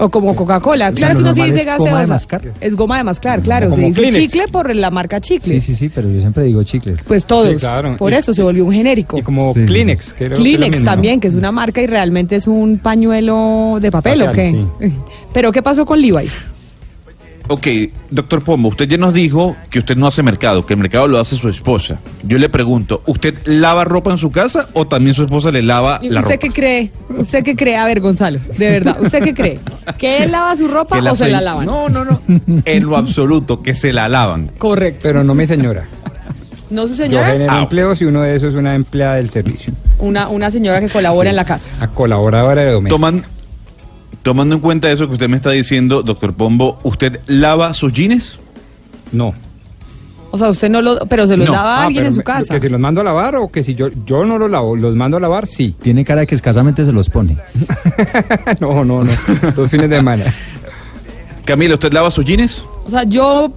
O 0.00 0.08
como 0.10 0.34
Coca-Cola. 0.36 0.92
Claro 0.92 1.16
que 1.16 1.22
no 1.24 1.32
se 1.34 1.40
normal 1.40 1.56
dice 1.56 1.68
es 1.68 1.76
goma 1.78 1.84
de 1.88 1.90
gaseosa. 1.94 2.12
mascar. 2.14 2.42
Es 2.60 2.74
goma 2.76 2.98
de 2.98 3.04
mascar, 3.04 3.40
claro. 3.42 3.72
Se 3.74 3.80
dice 3.80 4.00
Kleenex. 4.00 4.32
chicle 4.32 4.48
por 4.48 4.72
la 4.74 4.90
marca 4.92 5.20
chicle. 5.20 5.48
Sí, 5.54 5.60
sí, 5.60 5.74
sí, 5.74 5.88
pero 5.88 6.08
yo 6.08 6.20
siempre 6.20 6.44
digo 6.44 6.62
chicles. 6.62 7.00
Pues 7.06 7.24
todos. 7.24 7.48
Sí, 7.50 7.56
claro. 7.56 7.96
Por 7.96 8.12
Y- 8.12 8.16
eso 8.16 8.32
se 8.32 8.42
volvió 8.44 8.64
un 8.64 8.72
genérico. 8.72 9.18
Y 9.18 9.22
como 9.22 9.52
Sí, 9.54 9.60
sí, 9.60 9.66
Kleenex. 9.66 10.14
creo 10.16 10.28
que 10.28 10.34
es 10.34 10.38
lo 10.38 10.44
Kleenex 10.44 10.84
también, 10.84 11.18
que 11.18 11.26
es 11.26 11.34
una 11.34 11.50
marca 11.50 11.82
y 11.82 11.88
realmente 11.88 12.36
es 12.36 12.46
un 12.46 12.78
pañuelo 12.78 13.78
de 13.80 13.90
papel, 13.90 14.22
¿o 14.22 14.30
qué? 14.30 14.64
Pero 15.32 15.50
¿qué 15.50 15.62
pasó 15.62 15.84
con 15.84 16.00
Levi's? 16.00 16.32
Ok, 17.50 17.66
doctor 18.10 18.42
Pombo, 18.44 18.68
usted 18.68 18.86
ya 18.86 18.98
nos 18.98 19.14
dijo 19.14 19.56
que 19.70 19.78
usted 19.78 19.96
no 19.96 20.06
hace 20.06 20.22
mercado, 20.22 20.66
que 20.66 20.74
el 20.74 20.78
mercado 20.80 21.08
lo 21.08 21.18
hace 21.18 21.34
su 21.34 21.48
esposa. 21.48 21.98
Yo 22.22 22.36
le 22.36 22.50
pregunto, 22.50 23.02
¿usted 23.06 23.34
lava 23.46 23.84
ropa 23.84 24.10
en 24.10 24.18
su 24.18 24.30
casa 24.30 24.68
o 24.74 24.86
también 24.86 25.14
su 25.14 25.22
esposa 25.24 25.50
le 25.50 25.62
lava 25.62 25.98
¿Y 26.02 26.10
la 26.10 26.20
¿Usted 26.20 26.34
ropa? 26.34 26.46
qué 26.46 26.50
cree? 26.52 26.90
¿Usted 27.16 27.42
qué 27.44 27.56
cree? 27.56 27.76
A 27.76 27.86
ver, 27.86 28.00
Gonzalo, 28.00 28.38
de 28.58 28.70
verdad, 28.70 28.98
¿usted 29.02 29.22
qué 29.22 29.32
cree? 29.34 29.60
¿Que 29.96 30.24
él 30.24 30.32
lava 30.32 30.54
su 30.58 30.68
ropa 30.68 31.00
la 31.00 31.12
o 31.12 31.14
se 31.14 31.24
se- 31.24 31.30
la 31.30 31.40
lavan? 31.40 31.64
No, 31.64 31.88
no, 31.88 32.04
no. 32.04 32.20
en 32.66 32.84
lo 32.84 32.96
absoluto, 32.98 33.62
que 33.62 33.74
se 33.74 33.94
la 33.94 34.08
lavan. 34.10 34.50
Correcto. 34.58 35.00
Pero 35.04 35.24
no 35.24 35.34
mi 35.34 35.46
señora. 35.46 35.84
¿No 36.68 36.82
su 36.82 36.88
Yo 36.90 36.96
señora? 37.04 37.28
genero 37.32 37.52
Ah. 37.54 37.60
empleos 37.60 37.98
y 38.02 38.04
uno 38.04 38.20
de 38.20 38.36
esos 38.36 38.50
es 38.52 38.58
una 38.58 38.74
empleada 38.74 39.14
del 39.14 39.30
servicio. 39.30 39.72
Una, 39.98 40.28
una 40.28 40.50
señora 40.50 40.80
que 40.80 40.90
colabora 40.90 41.30
en 41.30 41.36
la 41.36 41.46
casa. 41.46 41.70
A 41.80 41.88
colaboradora 41.88 42.62
de 42.62 42.72
doméstica. 42.72 43.00
Toman- 43.10 43.24
tomando 44.22 44.54
en 44.54 44.60
cuenta 44.60 44.90
eso 44.90 45.06
que 45.06 45.14
usted 45.14 45.28
me 45.28 45.36
está 45.36 45.50
diciendo, 45.50 46.02
doctor 46.02 46.34
Pombo, 46.34 46.78
¿usted 46.82 47.20
lava 47.26 47.72
sus 47.74 47.92
jeans? 47.92 48.38
No. 49.12 49.32
O 50.30 50.36
sea, 50.36 50.48
usted 50.50 50.68
no 50.68 50.82
lo... 50.82 50.98
Pero 51.06 51.26
se 51.26 51.36
los 51.38 51.46
No. 51.46 51.52
lava 51.54 51.76
a 51.78 51.82
Ah, 51.82 51.86
alguien 51.86 52.04
en 52.04 52.12
su 52.12 52.22
casa. 52.22 52.52
Que 52.52 52.60
si 52.60 52.68
los 52.68 52.78
mando 52.78 53.00
a 53.00 53.04
lavar 53.04 53.36
o 53.36 53.48
que 53.48 53.64
si 53.64 53.74
yo 53.74 53.88
yo 54.04 54.24
no 54.26 54.36
los 54.38 54.50
lavo, 54.50 54.76
los 54.76 54.94
mando 54.94 55.16
a 55.16 55.20
lavar, 55.20 55.46
sí. 55.46 55.74
Tiene 55.82 56.04
cara 56.04 56.20
de 56.22 56.26
que 56.26 56.34
escasamente 56.34 56.84
se 56.84 56.92
los 56.92 57.08
pone. 57.08 57.38
no, 58.60 58.84
no, 58.84 59.04
no. 59.04 59.10
Los 59.56 59.70
fines 59.70 59.88
de 59.88 59.96
semana. 59.96 60.24
Camila, 61.46 61.74
¿usted 61.74 61.92
lava 61.94 62.10
sus 62.10 62.26
jeans? 62.26 62.62
O 62.84 62.90
sea, 62.90 63.04
yo, 63.04 63.50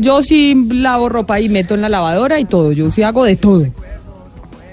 yo 0.00 0.22
sí 0.22 0.68
lavo 0.72 1.10
ropa 1.10 1.40
y 1.40 1.50
meto 1.50 1.74
en 1.74 1.82
la 1.82 1.90
lavadora 1.90 2.40
y 2.40 2.46
todo. 2.46 2.72
Yo 2.72 2.90
sí 2.90 3.02
hago 3.02 3.24
de 3.24 3.36
todo. 3.36 3.66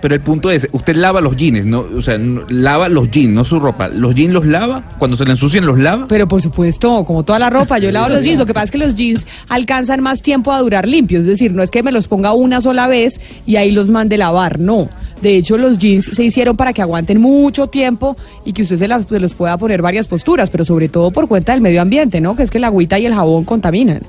Pero 0.01 0.15
el 0.15 0.21
punto 0.21 0.49
es, 0.49 0.67
usted 0.71 0.95
lava 0.95 1.21
los 1.21 1.35
jeans, 1.37 1.65
¿no? 1.65 1.85
O 1.95 2.01
sea, 2.01 2.17
lava 2.49 2.89
los 2.89 3.11
jeans, 3.11 3.33
no 3.33 3.45
su 3.45 3.59
ropa. 3.59 3.87
¿Los 3.87 4.15
jeans 4.15 4.33
los 4.33 4.45
lava? 4.45 4.83
Cuando 4.97 5.15
se 5.15 5.25
le 5.25 5.31
ensucian, 5.31 5.65
los 5.65 5.77
lava? 5.77 6.05
Pero 6.07 6.27
por 6.27 6.41
supuesto, 6.41 7.03
como 7.03 7.23
toda 7.23 7.37
la 7.39 7.49
ropa, 7.49 7.77
yo 7.77 7.91
lavo 7.91 8.09
los 8.09 8.23
jeans. 8.25 8.39
Lo 8.39 8.45
que 8.45 8.53
pasa 8.53 8.65
es 8.65 8.71
que 8.71 8.77
los 8.79 8.95
jeans 8.95 9.27
alcanzan 9.47 10.01
más 10.01 10.21
tiempo 10.21 10.51
a 10.51 10.59
durar 10.59 10.87
limpios. 10.87 11.21
Es 11.21 11.27
decir, 11.27 11.51
no 11.53 11.61
es 11.63 11.69
que 11.69 11.83
me 11.83 11.91
los 11.91 12.07
ponga 12.07 12.33
una 12.33 12.61
sola 12.61 12.87
vez 12.87 13.19
y 13.45 13.57
ahí 13.57 13.71
los 13.71 13.89
mande 13.89 14.17
lavar. 14.17 14.59
No. 14.59 14.89
De 15.21 15.37
hecho, 15.37 15.55
los 15.57 15.77
jeans 15.77 16.05
se 16.05 16.23
hicieron 16.23 16.57
para 16.57 16.73
que 16.73 16.81
aguanten 16.81 17.21
mucho 17.21 17.67
tiempo 17.67 18.17
y 18.43 18.53
que 18.53 18.63
usted 18.63 18.77
se, 18.77 18.87
las- 18.87 19.05
se 19.07 19.19
los 19.19 19.35
pueda 19.35 19.55
poner 19.57 19.81
varias 19.83 20.07
posturas, 20.07 20.49
pero 20.49 20.65
sobre 20.65 20.89
todo 20.89 21.11
por 21.11 21.27
cuenta 21.27 21.51
del 21.51 21.61
medio 21.61 21.79
ambiente, 21.81 22.19
¿no? 22.21 22.35
Que 22.35 22.41
es 22.41 22.49
que 22.49 22.57
la 22.57 22.67
agüita 22.67 22.97
y 22.97 23.05
el 23.05 23.13
jabón 23.13 23.43
contaminan. 23.43 24.01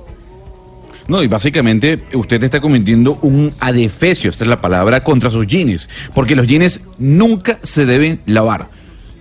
No, 1.08 1.22
y 1.22 1.26
básicamente 1.26 2.00
usted 2.14 2.42
está 2.44 2.60
cometiendo 2.60 3.18
un 3.22 3.52
adefesio, 3.60 4.30
esta 4.30 4.44
es 4.44 4.48
la 4.50 4.60
palabra, 4.60 5.02
contra 5.02 5.30
sus 5.30 5.46
jeans. 5.46 5.88
Porque 6.14 6.36
los 6.36 6.46
jeans 6.46 6.82
nunca 6.98 7.58
se 7.62 7.86
deben 7.86 8.20
lavar. 8.26 8.68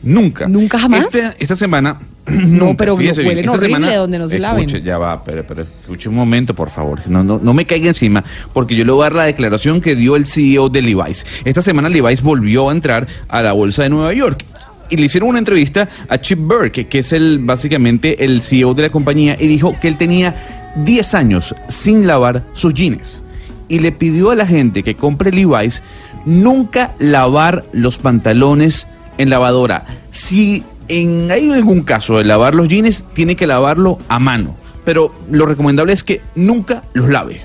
Nunca. 0.04 0.48
¿Nunca 0.48 0.80
jamás? 0.80 1.06
Esta, 1.06 1.36
esta 1.40 1.56
semana. 1.56 2.00
No, 2.32 2.78
pero 2.78 2.96
fíjese 2.96 3.24
bien, 3.24 3.40
esta 3.40 3.52
horrible 3.52 3.68
semana- 3.76 3.96
donde 3.96 4.20
no 4.20 4.30
se 4.30 4.36
escuche, 4.38 4.40
laven. 4.78 4.84
Ya 4.84 4.98
va, 5.00 5.24
pero, 5.24 5.44
pero 5.46 5.64
escuche 5.64 6.08
un 6.08 6.16
momento, 6.16 6.54
por 6.54 6.70
favor. 6.70 7.02
No, 7.08 7.24
no, 7.24 7.40
no 7.42 7.54
me 7.54 7.66
caiga 7.66 7.88
encima, 7.88 8.24
porque 8.54 8.76
yo 8.76 8.86
le 8.86 8.92
voy 8.92 9.02
a 9.02 9.06
dar 9.06 9.14
la 9.16 9.24
declaración 9.26 9.82
que 9.82 9.96
dio 9.96 10.16
el 10.16 10.28
CEO 10.28 10.70
de 10.70 10.84
Levi's. 10.84 11.26
Esta 11.46 11.64
semana 11.64 11.90
Levi's 11.90 12.22
volvió 12.22 12.70
a 12.70 12.74
entrar 12.74 13.08
a 13.28 13.42
la 13.42 13.54
bolsa 13.54 13.84
de 13.84 13.90
Nueva 13.90 14.14
York. 14.14 14.46
Y 14.92 14.98
le 14.98 15.04
hicieron 15.06 15.30
una 15.30 15.40
entrevista 15.40 15.90
a 16.08 16.20
Chip 16.20 16.40
Burke, 16.40 16.88
que 16.88 17.00
es 17.00 17.12
el 17.12 17.40
básicamente 17.40 18.24
el 18.24 18.42
CEO 18.44 18.76
de 18.76 18.84
la 18.84 18.90
compañía, 18.90 19.36
y 19.40 19.48
dijo 19.48 19.76
que 19.82 19.88
él 19.88 19.98
tenía 19.98 20.61
10 20.76 21.14
años 21.16 21.56
sin 21.68 22.08
lavar 22.08 22.44
sus 22.54 22.74
jeans. 22.74 23.22
Y 23.68 23.80
le 23.80 23.92
pidió 23.92 24.32
a 24.32 24.36
la 24.36 24.46
gente 24.48 24.84
que 24.84 24.96
compre 24.96 25.32
Levi's 25.32 25.82
nunca 26.26 26.94
lavar 27.00 27.64
los 27.72 27.98
pantalones 27.98 28.88
en 29.18 29.30
lavadora. 29.30 29.86
Si 30.12 30.64
en 30.88 31.32
hay 31.32 31.50
algún 31.52 31.84
caso 31.84 32.18
de 32.18 32.26
lavar 32.26 32.54
los 32.56 32.68
jeans, 32.68 33.04
tiene 33.14 33.36
que 33.36 33.48
lavarlo 33.48 33.98
a 34.10 34.20
mano. 34.20 34.56
Pero 34.84 35.14
lo 35.30 35.46
recomendable 35.46 35.94
es 35.94 36.04
que 36.04 36.22
nunca 36.36 36.84
los 36.94 37.10
lave. 37.10 37.42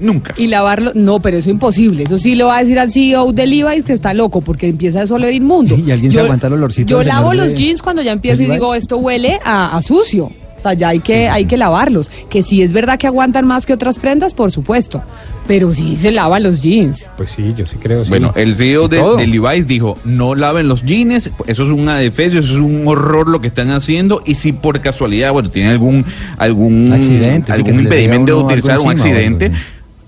Nunca. 0.00 0.32
Y 0.36 0.46
lavarlo, 0.46 0.92
no, 0.94 1.18
pero 1.20 1.36
eso 1.38 1.50
es 1.50 1.54
imposible. 1.54 2.04
Eso 2.04 2.18
sí 2.18 2.36
lo 2.36 2.46
va 2.46 2.58
a 2.58 2.60
decir 2.60 2.78
al 2.78 2.92
CEO 2.92 3.32
de 3.32 3.46
Levi's 3.48 3.84
que 3.84 3.92
está 3.92 4.14
loco 4.14 4.40
porque 4.40 4.68
empieza 4.68 5.02
eso 5.02 5.14
a 5.14 5.16
oler 5.16 5.34
inmundo. 5.34 5.76
Y 5.86 5.90
alguien 5.90 6.12
se 6.12 6.20
aguanta 6.20 6.46
el 6.46 6.52
olorcito 6.52 6.88
Yo 6.88 7.02
lavo 7.02 7.34
los 7.34 7.48
de- 7.48 7.54
jeans 7.56 7.82
cuando 7.82 8.00
ya 8.02 8.12
empiezo 8.12 8.42
y 8.42 8.46
digo, 8.46 8.74
esto 8.76 8.96
huele 8.98 9.40
a, 9.44 9.76
a 9.76 9.82
sucio. 9.82 10.30
O 10.58 10.60
sea, 10.60 10.74
ya 10.74 10.88
hay 10.88 11.00
que, 11.00 11.28
hay 11.28 11.46
que 11.46 11.56
lavarlos. 11.56 12.10
Que 12.28 12.42
si 12.42 12.62
es 12.62 12.72
verdad 12.72 12.98
que 12.98 13.06
aguantan 13.06 13.46
más 13.46 13.64
que 13.64 13.72
otras 13.72 13.98
prendas, 13.98 14.34
por 14.34 14.52
supuesto. 14.52 15.02
Pero 15.46 15.72
sí 15.72 15.96
se 15.96 16.10
lavan 16.10 16.42
los 16.42 16.60
jeans. 16.60 17.08
Pues 17.16 17.30
sí, 17.30 17.54
yo 17.56 17.66
sí 17.66 17.76
creo. 17.80 18.04
sí. 18.04 18.10
Bueno, 18.10 18.32
el 18.36 18.54
CEO 18.54 18.88
de, 18.88 19.02
de 19.16 19.26
Levi's 19.26 19.66
dijo, 19.66 19.96
no 20.04 20.34
laven 20.34 20.68
los 20.68 20.84
jeans, 20.84 21.30
eso 21.46 21.64
es 21.64 21.70
un 21.70 21.88
adefesio, 21.88 22.40
eso 22.40 22.54
es 22.54 22.60
un 22.60 22.86
horror 22.86 23.28
lo 23.28 23.40
que 23.40 23.46
están 23.46 23.70
haciendo, 23.70 24.22
y 24.26 24.34
si 24.34 24.52
por 24.52 24.80
casualidad, 24.80 25.32
bueno, 25.32 25.50
tienen 25.50 25.72
algún, 25.72 26.04
algún, 26.36 26.92
Accidente, 26.92 27.52
sí, 27.54 27.62
que 27.62 27.70
algún 27.70 27.84
impedimento 27.84 28.36
de 28.36 28.44
utilizar 28.44 28.78
un 28.78 28.90
accidente, 28.90 29.52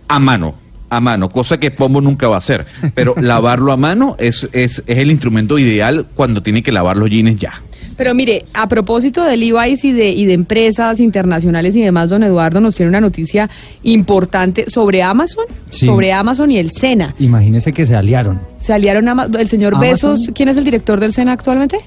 a 0.08 0.18
mano, 0.18 0.54
a 0.90 1.00
mano, 1.00 1.28
cosa 1.28 1.58
que 1.58 1.70
Pombo 1.70 2.00
nunca 2.00 2.28
va 2.28 2.34
a 2.34 2.38
hacer, 2.38 2.66
pero 2.94 3.14
lavarlo 3.20 3.72
a 3.72 3.76
mano 3.76 4.16
es, 4.18 4.48
es, 4.52 4.82
es 4.86 4.98
el 4.98 5.10
instrumento 5.10 5.58
ideal 5.58 6.06
cuando 6.14 6.42
tiene 6.42 6.62
que 6.62 6.72
lavar 6.72 6.96
los 6.96 7.08
jeans 7.08 7.36
ya. 7.36 7.54
Pero 8.00 8.14
mire, 8.14 8.46
a 8.54 8.66
propósito 8.66 9.22
de 9.24 9.36
Levi's 9.36 9.84
y 9.84 9.92
de, 9.92 10.08
y 10.08 10.24
de 10.24 10.32
empresas 10.32 11.00
internacionales 11.00 11.76
y 11.76 11.82
demás, 11.82 12.08
don 12.08 12.22
Eduardo 12.22 12.58
nos 12.58 12.74
tiene 12.74 12.88
una 12.88 13.02
noticia 13.02 13.50
importante 13.82 14.64
sobre 14.70 15.02
Amazon, 15.02 15.44
Sí. 15.68 15.84
sobre 15.84 16.10
Amazon 16.10 16.50
y 16.50 16.56
el 16.56 16.70
SENA. 16.70 17.14
Imagínese 17.18 17.74
que 17.74 17.84
se 17.84 17.94
aliaron. 17.94 18.40
Se 18.56 18.72
aliaron 18.72 19.06
el 19.38 19.48
señor 19.50 19.74
Amazon. 19.74 20.14
Besos. 20.14 20.30
¿Quién 20.34 20.48
es 20.48 20.56
el 20.56 20.64
director 20.64 20.98
del 20.98 21.12
SENA 21.12 21.32
actualmente? 21.32 21.78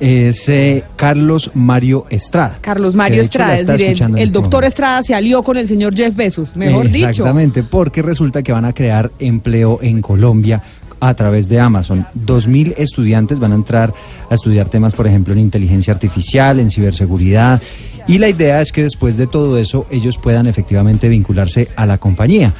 Es 0.00 0.48
eh, 0.48 0.82
Carlos 0.96 1.52
Mario 1.54 2.04
Estrada. 2.10 2.58
Carlos 2.60 2.96
Mario 2.96 3.22
Estrada, 3.22 3.54
es 3.54 3.66
decir, 3.66 3.86
el, 3.86 3.92
este 3.92 4.26
doctor 4.32 4.62
momento. 4.62 4.66
Estrada 4.66 5.02
se 5.04 5.14
alió 5.14 5.44
con 5.44 5.56
el 5.56 5.68
señor 5.68 5.94
Jeff 5.94 6.16
Bezos, 6.16 6.56
mejor 6.56 6.90
dicho. 6.90 7.10
Exactamente, 7.10 7.62
porque 7.62 8.02
resulta 8.02 8.42
que 8.42 8.50
van 8.50 8.64
a 8.64 8.72
crear 8.72 9.12
empleo 9.20 9.78
en 9.82 10.02
Colombia 10.02 10.62
a 11.00 11.14
través 11.14 11.48
de 11.48 11.58
Amazon. 11.58 12.06
Dos 12.14 12.46
mil 12.46 12.74
estudiantes 12.76 13.38
van 13.38 13.52
a 13.52 13.56
entrar 13.56 13.92
a 14.30 14.34
estudiar 14.34 14.68
temas, 14.68 14.94
por 14.94 15.06
ejemplo, 15.06 15.32
en 15.32 15.40
inteligencia 15.40 15.92
artificial, 15.92 16.60
en 16.60 16.70
ciberseguridad, 16.70 17.60
y 18.06 18.18
la 18.18 18.28
idea 18.28 18.60
es 18.60 18.72
que 18.72 18.82
después 18.82 19.16
de 19.16 19.26
todo 19.26 19.58
eso 19.58 19.86
ellos 19.90 20.18
puedan 20.18 20.46
efectivamente 20.46 21.08
vincularse 21.08 21.68
a 21.76 21.86
la 21.86 21.98
compañía. 21.98 22.52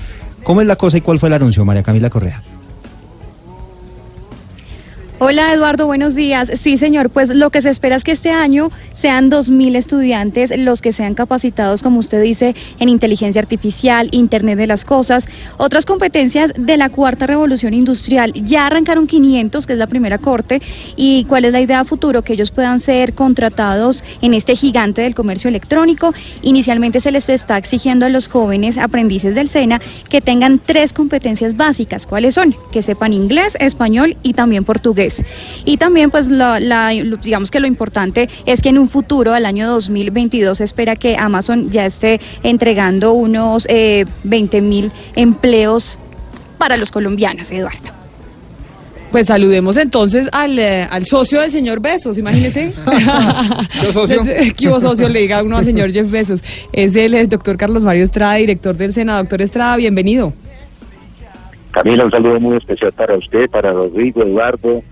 ¿Cómo 0.43 0.61
es 0.61 0.67
la 0.67 0.77
cosa 0.77 0.99
y 0.99 1.01
cuál 1.01 1.19
fue 1.19 1.29
el 1.29 1.35
anuncio, 1.35 1.65
María 1.65 1.83
Camila 1.83 2.11
Correa? 2.11 2.41
Hola 5.23 5.53
Eduardo, 5.53 5.85
buenos 5.85 6.15
días. 6.15 6.51
Sí, 6.55 6.79
señor, 6.79 7.11
pues 7.11 7.29
lo 7.29 7.51
que 7.51 7.61
se 7.61 7.69
espera 7.69 7.95
es 7.95 8.05
que 8.05 8.13
este 8.13 8.31
año 8.31 8.71
sean 8.95 9.31
2.000 9.31 9.77
estudiantes 9.77 10.51
los 10.57 10.81
que 10.81 10.95
sean 10.95 11.15
capacitados, 11.15 11.83
como 11.83 11.99
usted 11.99 12.23
dice, 12.23 12.55
en 12.79 12.89
inteligencia 12.89 13.39
artificial, 13.39 14.09
Internet 14.13 14.57
de 14.57 14.67
las 14.67 14.87
Cosas, 14.87 15.29
otras 15.59 15.85
competencias 15.85 16.55
de 16.57 16.79
la 16.79 16.89
cuarta 16.89 17.27
revolución 17.27 17.75
industrial. 17.75 18.33
Ya 18.33 18.65
arrancaron 18.65 19.07
500, 19.07 19.67
que 19.67 19.75
es 19.75 19.79
la 19.79 19.87
primera 19.87 20.17
corte, 20.17 20.63
y 20.97 21.25
cuál 21.25 21.45
es 21.45 21.53
la 21.53 21.61
idea 21.61 21.85
futuro, 21.85 22.23
que 22.23 22.33
ellos 22.33 22.51
puedan 22.51 22.81
ser 22.81 23.13
contratados 23.13 24.03
en 24.23 24.33
este 24.33 24.57
gigante 24.57 25.03
del 25.03 25.15
comercio 25.15 25.49
electrónico. 25.49 26.15
Inicialmente 26.41 26.99
se 26.99 27.13
les 27.13 27.29
está 27.29 27.59
exigiendo 27.59 28.07
a 28.07 28.09
los 28.09 28.27
jóvenes 28.27 28.79
aprendices 28.79 29.35
del 29.35 29.49
SENA 29.49 29.83
que 30.09 30.23
tengan 30.23 30.59
tres 30.59 30.95
competencias 30.95 31.59
básicas. 31.59 32.07
¿Cuáles 32.07 32.37
son? 32.37 32.57
Que 32.73 32.81
sepan 32.81 33.13
inglés, 33.13 33.59
español 33.61 34.17
y 34.23 34.33
también 34.33 34.65
portugués. 34.65 35.10
Y 35.65 35.77
también, 35.77 36.11
pues, 36.11 36.29
la, 36.29 36.61
la- 36.61 36.91
digamos 36.91 37.51
que 37.51 37.61
lo 37.61 37.67
importante 37.67 38.29
es 38.47 38.63
que 38.63 38.69
en 38.71 38.79
un 38.79 38.89
futuro, 38.89 39.33
al 39.35 39.47
año 39.47 39.69
2022, 39.69 40.59
se 40.59 40.65
espera 40.65 40.97
que 40.97 41.17
Amazon 41.17 41.71
ya 41.71 41.87
esté 41.87 42.21
entregando 42.43 43.13
unos 43.13 43.67
eh, 43.69 44.05
20 44.25 44.61
mil 44.61 44.91
empleos 45.17 45.99
para 46.59 46.77
los 46.77 46.91
colombianos, 46.91 47.51
Eduardo. 47.53 47.93
Pues 49.11 49.27
saludemos 49.27 49.77
entonces 49.77 50.29
al, 50.31 50.57
eh, 50.57 50.83
al 50.89 51.05
socio 51.05 51.41
del 51.41 51.51
señor 51.51 51.81
Besos, 51.81 52.17
imagínese. 52.17 52.73
¿Yo 53.83 53.93
socio? 53.93 54.23
¿Qué 54.57 54.69
hubo, 54.69 54.79
socio? 54.79 55.09
Le 55.09 55.21
diga 55.23 55.43
uno 55.43 55.57
al 55.57 55.65
señor 55.65 55.91
Jeff 55.91 56.09
Besos. 56.09 56.45
Es 56.73 56.95
el, 56.95 57.15
eh, 57.15 57.27
doctor 57.27 57.57
Carlos 57.57 57.83
Mario 57.83 58.05
Estrada, 58.05 58.35
director 58.35 58.77
del 58.77 58.95
Sena. 58.95 59.17
Doctor 59.19 59.43
Estrada, 59.43 59.77
bienvenido. 59.77 60.33
Camila, 61.73 62.05
un 62.05 62.11
saludo 62.11 62.39
muy 62.41 62.57
especial 62.57 62.93
para 62.93 63.17
usted, 63.17 63.49
para 63.51 63.73
Rodrigo, 63.73 64.23
Eduardo 64.23 64.83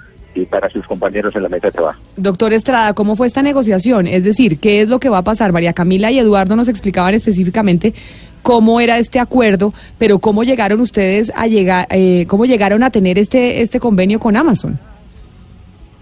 y 0.42 0.46
para 0.46 0.68
sus 0.70 0.86
compañeros 0.86 1.34
en 1.36 1.42
la 1.42 1.48
mesa 1.48 1.68
de 1.68 1.72
trabajo. 1.72 2.00
Doctor 2.16 2.52
Estrada, 2.52 2.94
¿cómo 2.94 3.16
fue 3.16 3.26
esta 3.26 3.42
negociación? 3.42 4.06
Es 4.06 4.24
decir, 4.24 4.58
¿qué 4.58 4.80
es 4.82 4.88
lo 4.88 4.98
que 5.00 5.08
va 5.08 5.18
a 5.18 5.22
pasar? 5.24 5.52
María 5.52 5.72
Camila 5.72 6.10
y 6.10 6.18
Eduardo 6.18 6.56
nos 6.56 6.68
explicaban 6.68 7.14
específicamente 7.14 7.94
cómo 8.42 8.80
era 8.80 8.98
este 8.98 9.18
acuerdo, 9.18 9.74
pero 9.98 10.18
cómo 10.20 10.44
llegaron 10.44 10.80
ustedes 10.80 11.32
a 11.34 11.46
llegar, 11.48 11.86
eh, 11.90 12.24
cómo 12.28 12.46
llegaron 12.46 12.82
a 12.82 12.90
tener 12.90 13.18
este, 13.18 13.62
este 13.62 13.80
convenio 13.80 14.18
con 14.20 14.36
Amazon. 14.36 14.78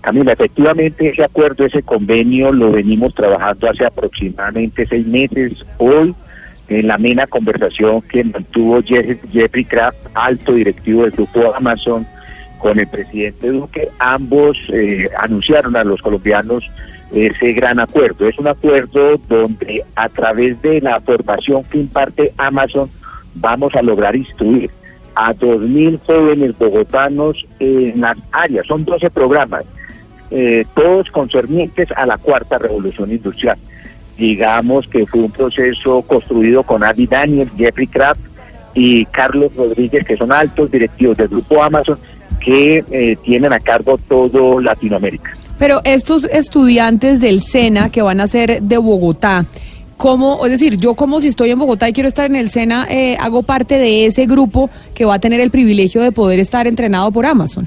Camila, 0.03 0.33
efectivamente 0.33 1.09
ese 1.09 1.25
acuerdo, 1.25 1.65
ese 1.65 1.83
convenio 1.83 2.53
lo 2.53 2.71
venimos 2.71 3.13
trabajando 3.15 3.69
hace 3.69 3.85
aproximadamente 3.85 4.87
seis 4.87 5.05
meses. 5.07 5.55
Hoy, 5.79 6.15
en 6.69 6.87
la 6.87 6.95
amena 6.95 7.27
conversación 7.27 8.03
que 8.03 8.23
mantuvo 8.23 8.81
Jeff- 8.83 9.19
Jeffrey 9.33 9.65
Kraft, 9.65 9.99
alto 10.15 10.53
directivo 10.53 11.03
del 11.03 11.11
grupo 11.11 11.53
Amazon, 11.57 12.07
con 12.59 12.78
el 12.78 12.87
presidente 12.87 13.51
Duque, 13.51 13.89
ambos 13.99 14.59
eh, 14.73 15.09
anunciaron 15.19 15.77
a 15.77 15.85
los 15.85 16.01
colombianos 16.01 16.65
ese 17.12 17.53
gran 17.53 17.81
acuerdo. 17.81 18.28
Es 18.28 18.39
un 18.39 18.49
acuerdo 18.49 19.19
donde 19.28 19.85
a 19.95 20.09
través 20.09 20.61
de 20.62 20.81
la 20.81 21.01
formación 21.01 21.65
que 21.65 21.78
imparte 21.78 22.33
Amazon 22.37 22.91
vamos 23.35 23.74
a 23.74 23.83
lograr 23.83 24.16
instruir 24.16 24.70
a 25.15 25.33
2.000 25.35 26.01
jóvenes 26.07 26.59
bogotanos 26.59 27.47
en 27.59 28.01
las 28.01 28.19
áreas. 28.33 28.66
Son 28.66 28.85
12 28.85 29.11
programas, 29.11 29.65
eh, 30.31 30.66
todos 30.74 31.11
concernientes 31.11 31.89
a 31.97 32.07
la 32.07 32.19
cuarta 32.19 32.59
revolución 32.59 33.11
industrial. 33.11 33.57
Digamos 34.19 34.87
que 34.89 35.07
fue 35.07 35.20
un 35.20 35.31
proceso 35.31 36.03
construido 36.03 36.62
con 36.62 36.85
Adi 36.85 37.07
Daniel, 37.07 37.51
Jeffrey 37.57 37.87
Kraft 37.87 38.20
y 38.74 39.07
Carlos 39.07 39.55
Rodríguez, 39.57 40.05
que 40.05 40.16
son 40.16 40.33
altos 40.33 40.70
directivos 40.70 41.16
del 41.16 41.28
grupo 41.28 41.62
Amazon, 41.62 41.99
que 42.47 42.85
eh, 42.93 43.16
tienen 43.24 43.52
a 43.52 43.59
cargo 43.59 43.98
todo 44.09 44.60
Latinoamérica. 44.60 45.36
Pero 45.59 45.81
estos 45.82 46.24
estudiantes 46.24 47.20
del 47.20 47.40
SENA 47.40 47.90
que 47.90 48.02
van 48.02 48.20
a 48.20 48.28
ser 48.28 48.62
de 48.62 48.78
Bogotá, 48.78 49.47
¿cómo, 49.97 50.44
es 50.44 50.52
decir, 50.52 50.77
yo 50.77 50.94
como 50.94 51.20
si 51.20 51.27
estoy 51.27 51.51
en 51.51 51.59
Bogotá 51.59 51.89
y 51.89 51.93
quiero 51.93 52.06
estar 52.06 52.27
en 52.27 52.36
el 52.36 52.51
SENA, 52.51 52.86
eh, 52.89 53.16
hago 53.18 53.43
parte 53.43 53.78
de 53.78 54.06
ese 54.06 54.27
grupo 54.27 54.70
que 54.94 55.05
va 55.05 55.14
a 55.14 55.18
tener 55.18 55.40
el 55.40 55.51
privilegio 55.51 56.01
de 56.02 56.12
poder 56.12 56.39
estar 56.39 56.68
entrenado 56.68 57.10
por 57.10 57.27
Amazon? 57.27 57.66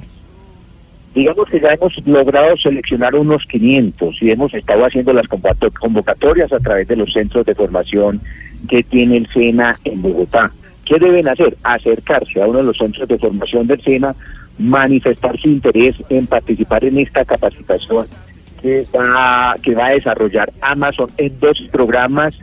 Digamos 1.13 1.49
que 1.49 1.59
ya 1.59 1.69
hemos 1.69 1.93
logrado 2.07 2.55
seleccionar 2.55 3.15
unos 3.15 3.43
500 3.47 4.15
y 4.21 4.31
hemos 4.31 4.53
estado 4.53 4.85
haciendo 4.85 5.11
las 5.11 5.27
convocatorias 5.27 6.53
a 6.53 6.59
través 6.59 6.87
de 6.87 6.95
los 6.95 7.11
centros 7.11 7.45
de 7.45 7.53
formación 7.53 8.21
que 8.69 8.83
tiene 8.83 9.17
el 9.17 9.27
SENA 9.27 9.77
en 9.83 10.01
Bogotá. 10.01 10.53
¿Qué 10.85 10.97
deben 10.97 11.27
hacer? 11.27 11.57
Acercarse 11.63 12.41
a 12.41 12.47
uno 12.47 12.59
de 12.59 12.63
los 12.63 12.77
centros 12.77 13.07
de 13.09 13.17
formación 13.17 13.67
del 13.67 13.81
SENA, 13.81 14.15
manifestar 14.59 15.39
su 15.39 15.47
interés 15.47 15.95
en 16.09 16.27
participar 16.27 16.83
en 16.83 16.99
esta 16.99 17.25
capacitación 17.25 18.05
que 18.61 18.85
va, 18.93 19.55
que 19.63 19.73
va 19.73 19.87
a 19.87 19.91
desarrollar 19.91 20.51
Amazon 20.61 21.09
en 21.17 21.39
dos 21.39 21.57
programas 21.71 22.37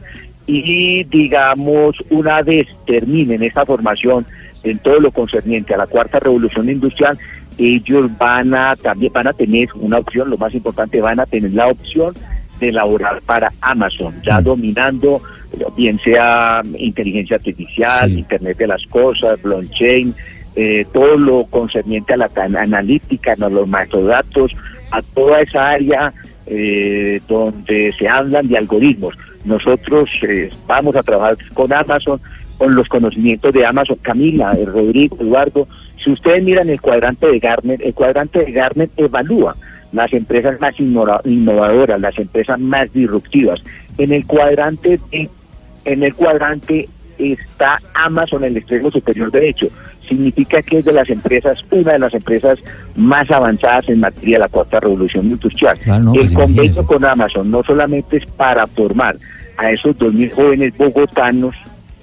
y 0.47 1.05
digamos 1.05 1.97
una 2.09 2.43
vez 2.43 2.67
terminen 2.87 3.43
esta 3.43 3.67
formación 3.67 4.27
en 4.65 4.79
todo 4.79 4.99
lo 4.99 5.11
concerniente 5.11 5.75
a 5.75 5.79
la 5.79 5.87
cuarta 5.87 6.19
revolución 6.19 6.71
industrial 6.71 7.19
ellos 7.59 8.11
van 8.19 8.55
a 8.55 8.77
también 8.77 9.13
van 9.13 9.27
a 9.27 9.33
tener 9.33 9.69
una 9.75 9.99
opción 9.99 10.31
lo 10.31 10.39
más 10.39 10.55
importante 10.55 11.01
van 11.01 11.21
a 11.21 11.27
tener 11.27 11.53
la 11.53 11.69
opción 11.69 12.15
de 12.61 12.73
laborar 12.73 13.21
para 13.23 13.53
Amazon 13.61 14.15
ya 14.23 14.41
dominando 14.41 15.21
eh, 15.53 15.65
bien 15.77 15.99
sea 15.99 16.63
inteligencia 16.79 17.37
artificial 17.37 18.11
internet 18.11 18.57
de 18.57 18.67
las 18.69 18.87
cosas 18.87 19.43
blockchain 19.43 20.15
eh, 20.57 20.87
todo 20.93 21.17
lo 21.17 21.45
concerniente 21.45 22.15
a 22.15 22.17
la 22.17 22.31
analítica 22.37 23.35
a 23.41 23.49
los 23.49 23.69
macrodatos 23.69 24.53
a 24.91 25.03
toda 25.03 25.41
esa 25.41 25.71
área 25.71 26.13
eh, 26.47 27.21
donde 27.29 27.93
se 27.99 28.09
hablan 28.09 28.49
de 28.49 28.57
algoritmos. 28.57 29.15
Nosotros 29.45 30.09
eh, 30.23 30.51
vamos 30.67 30.97
a 30.97 31.03
trabajar 31.03 31.37
con 31.55 31.73
Amazon, 31.73 32.21
con 32.59 32.75
los 32.75 32.89
conocimientos 32.89 33.53
de 33.53 33.67
Amazon. 33.67 33.99
Camila, 34.03 34.55
eh, 34.55 34.65
Rodrigo, 34.65 35.17
Eduardo, 35.21 35.69
si 36.03 36.11
ustedes 36.11 36.43
miran 36.43 36.69
el 36.71 36.81
cuadrante 36.81 37.27
de 37.27 37.39
Gartner, 37.39 37.81
el 37.83 37.95
cuadrante 37.95 38.45
de 38.45 38.53
Gartner 38.53 38.89
evalúa 38.97 39.57
las 39.93 40.13
empresas 40.13 40.61
más 40.61 40.75
innova- 40.79 41.21
innovadoras, 41.25 42.01
las 42.01 42.19
empresas 42.19 42.59
más 42.59 42.93
disruptivas. 42.93 43.63
En 43.99 44.13
el 44.13 44.27
cuadrante 44.27 45.01
en 45.13 46.03
el 46.03 46.15
cuadrante 46.15 46.89
está 47.19 47.79
Amazon 47.95 48.45
en 48.45 48.51
el 48.51 48.57
extremo 48.59 48.91
superior 48.91 49.31
derecho. 49.31 49.69
Significa 50.09 50.63
que 50.63 50.79
es 50.79 50.85
de 50.85 50.93
las 50.93 51.11
empresas, 51.11 51.65
una 51.71 51.93
de 51.93 51.99
las 51.99 52.15
empresas 52.15 52.59
más 52.95 53.31
avanzadas 53.31 53.89
en 53.89 54.01
materia 54.01 54.37
de 54.37 54.41
la 54.41 54.49
cuarta 54.49 54.81
revolución 54.81 55.27
industrial. 55.27 55.79
Claro, 55.79 56.05
no, 56.05 56.15
el 56.15 56.21
pues 56.21 56.33
convenio 56.35 56.87
con 56.87 57.05
Amazon 57.05 57.51
no 57.51 57.63
solamente 57.65 58.19
es 58.19 58.27
para 58.27 58.67
formar 58.67 59.17
a 59.57 59.71
esos 59.71 59.97
2.000 59.97 60.33
jóvenes 60.35 60.77
bogotanos 60.77 61.55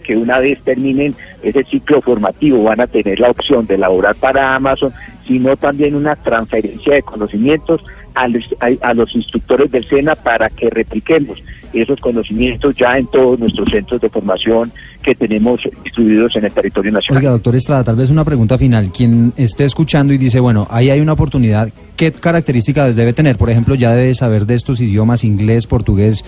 que 0.04 0.18
una 0.18 0.40
vez 0.40 0.60
terminen 0.64 1.16
ese 1.42 1.64
ciclo 1.64 2.02
formativo 2.02 2.62
van 2.64 2.82
a 2.82 2.88
tener 2.88 3.20
la 3.20 3.30
opción 3.30 3.66
de 3.66 3.78
laborar 3.78 4.16
para 4.16 4.54
Amazon, 4.56 4.94
sino 5.26 5.56
también 5.56 5.96
una 5.96 6.16
transferencia 6.16 6.96
de 6.96 7.04
conocimientos 7.04 7.82
a 8.16 8.28
los, 8.28 8.44
a- 8.60 8.88
a 8.90 8.94
los 8.94 9.14
instructores 9.16 9.72
del 9.72 9.88
SENA 9.88 10.16
para 10.16 10.50
que 10.50 10.70
repliquemos 10.70 11.42
esos 11.74 12.00
conocimientos 12.00 12.76
ya 12.76 12.98
en 12.98 13.08
todos 13.08 13.40
nuestros 13.40 13.68
centros 13.70 14.00
de 14.00 14.08
formación 14.10 14.72
que 15.02 15.16
tenemos 15.16 15.60
distribuidos 15.84 16.36
en 16.36 16.46
el 16.46 16.52
territorio 16.52 16.92
nacional. 16.92 17.20
Oiga, 17.22 17.32
doctor 17.32 17.56
Estrada, 17.56 17.84
tal 17.84 17.96
vez 17.96 18.10
una 18.12 18.24
pregunta 18.24 18.58
final. 18.60 18.92
Quien 18.92 19.34
esté 19.38 19.64
escuchando 19.66 20.14
y 20.14 20.20
dice, 20.20 20.40
bueno, 20.40 20.68
ahí 20.70 20.92
hay 20.92 21.00
una 21.00 21.14
oportunidad, 21.14 21.70
¿qué 21.98 22.12
características 22.12 22.96
debe 22.96 23.14
tener? 23.14 23.38
Por 23.38 23.50
ejemplo, 23.50 23.74
ya 23.74 23.96
debe 23.96 24.14
saber 24.14 24.46
de 24.46 24.54
estos 24.56 24.80
idiomas, 24.82 25.24
inglés, 25.24 25.66
portugués, 25.66 26.24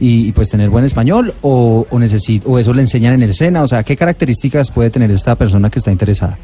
y, 0.00 0.26
y, 0.28 0.32
pues 0.32 0.48
tener 0.48 0.70
buen 0.70 0.84
español, 0.84 1.34
o, 1.42 1.86
o, 1.88 1.98
necesit- 1.98 2.42
o 2.46 2.58
eso 2.58 2.72
le 2.74 2.80
enseñan 2.80 3.12
en 3.12 3.22
el 3.22 3.34
SENA, 3.34 3.62
o 3.62 3.68
sea, 3.68 3.82
¿qué 3.84 3.96
características 3.96 4.70
puede 4.70 4.88
tener 4.90 5.10
esta 5.10 5.34
persona 5.36 5.68
que 5.70 5.78
está 5.78 5.92
interesada? 5.92 6.36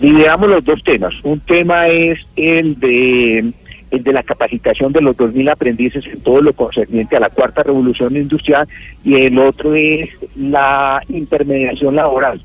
Dividamos 0.00 0.48
los 0.50 0.64
dos 0.64 0.82
temas. 0.84 1.14
Un 1.22 1.40
tema 1.40 1.88
es 1.88 2.18
el 2.36 2.78
de 2.80 3.52
el 3.92 4.02
de 4.02 4.12
la 4.12 4.22
capacitación 4.22 4.92
de 4.92 5.02
los 5.02 5.16
2.000 5.16 5.52
aprendices 5.52 6.06
en 6.06 6.20
todo 6.20 6.40
lo 6.40 6.54
concerniente 6.54 7.16
a 7.16 7.20
la 7.20 7.30
cuarta 7.30 7.62
revolución 7.62 8.16
industrial 8.16 8.66
y 9.04 9.14
el 9.14 9.38
otro 9.38 9.74
es 9.74 10.10
la 10.34 11.02
intermediación 11.08 11.94
laboral 11.96 12.40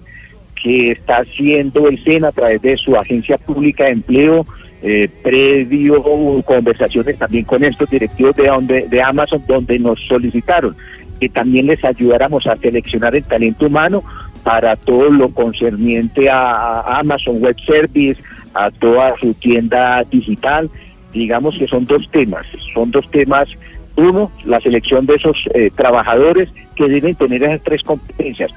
que 0.61 0.91
está 0.91 1.19
haciendo 1.19 1.87
el 1.87 2.03
SENA 2.03 2.29
a 2.29 2.31
través 2.33 2.61
de 2.61 2.77
su 2.77 2.97
agencia 2.97 3.37
pública 3.37 3.85
de 3.85 3.91
empleo, 3.91 4.45
eh, 4.83 5.07
previo 5.23 6.03
conversaciones 6.43 7.17
también 7.17 7.45
con 7.45 7.63
estos 7.63 7.89
directivos 7.89 8.35
de, 8.35 8.47
donde, 8.47 8.87
de 8.87 9.01
Amazon 9.01 9.41
donde 9.47 9.79
nos 9.79 9.99
solicitaron 10.01 10.75
que 11.19 11.29
también 11.29 11.67
les 11.67 11.83
ayudáramos 11.83 12.45
a 12.45 12.57
seleccionar 12.57 13.15
el 13.15 13.23
talento 13.23 13.65
humano 13.67 14.03
para 14.43 14.75
todo 14.75 15.09
lo 15.09 15.29
concerniente 15.29 16.29
a, 16.29 16.81
a 16.81 16.99
Amazon 16.99 17.41
Web 17.41 17.55
Service, 17.65 18.21
a 18.53 18.69
toda 18.71 19.15
su 19.19 19.33
tienda 19.33 20.03
digital. 20.09 20.69
Digamos 21.17 21.57
que 21.57 21.67
son 21.67 21.85
dos 21.85 22.09
temas, 22.11 22.45
son 22.73 22.91
dos 22.91 23.09
temas 23.09 23.49
Uno, 23.95 24.31
la 24.45 24.61
selección 24.61 25.07
de 25.07 25.15
esos 25.15 25.37
eh, 25.55 25.71
trabajadores 25.75 26.49
que 26.75 26.87
deben 26.87 27.15
tener 27.15 27.41
esas 27.41 27.63
tres 27.63 27.81
competencias. 27.83 28.51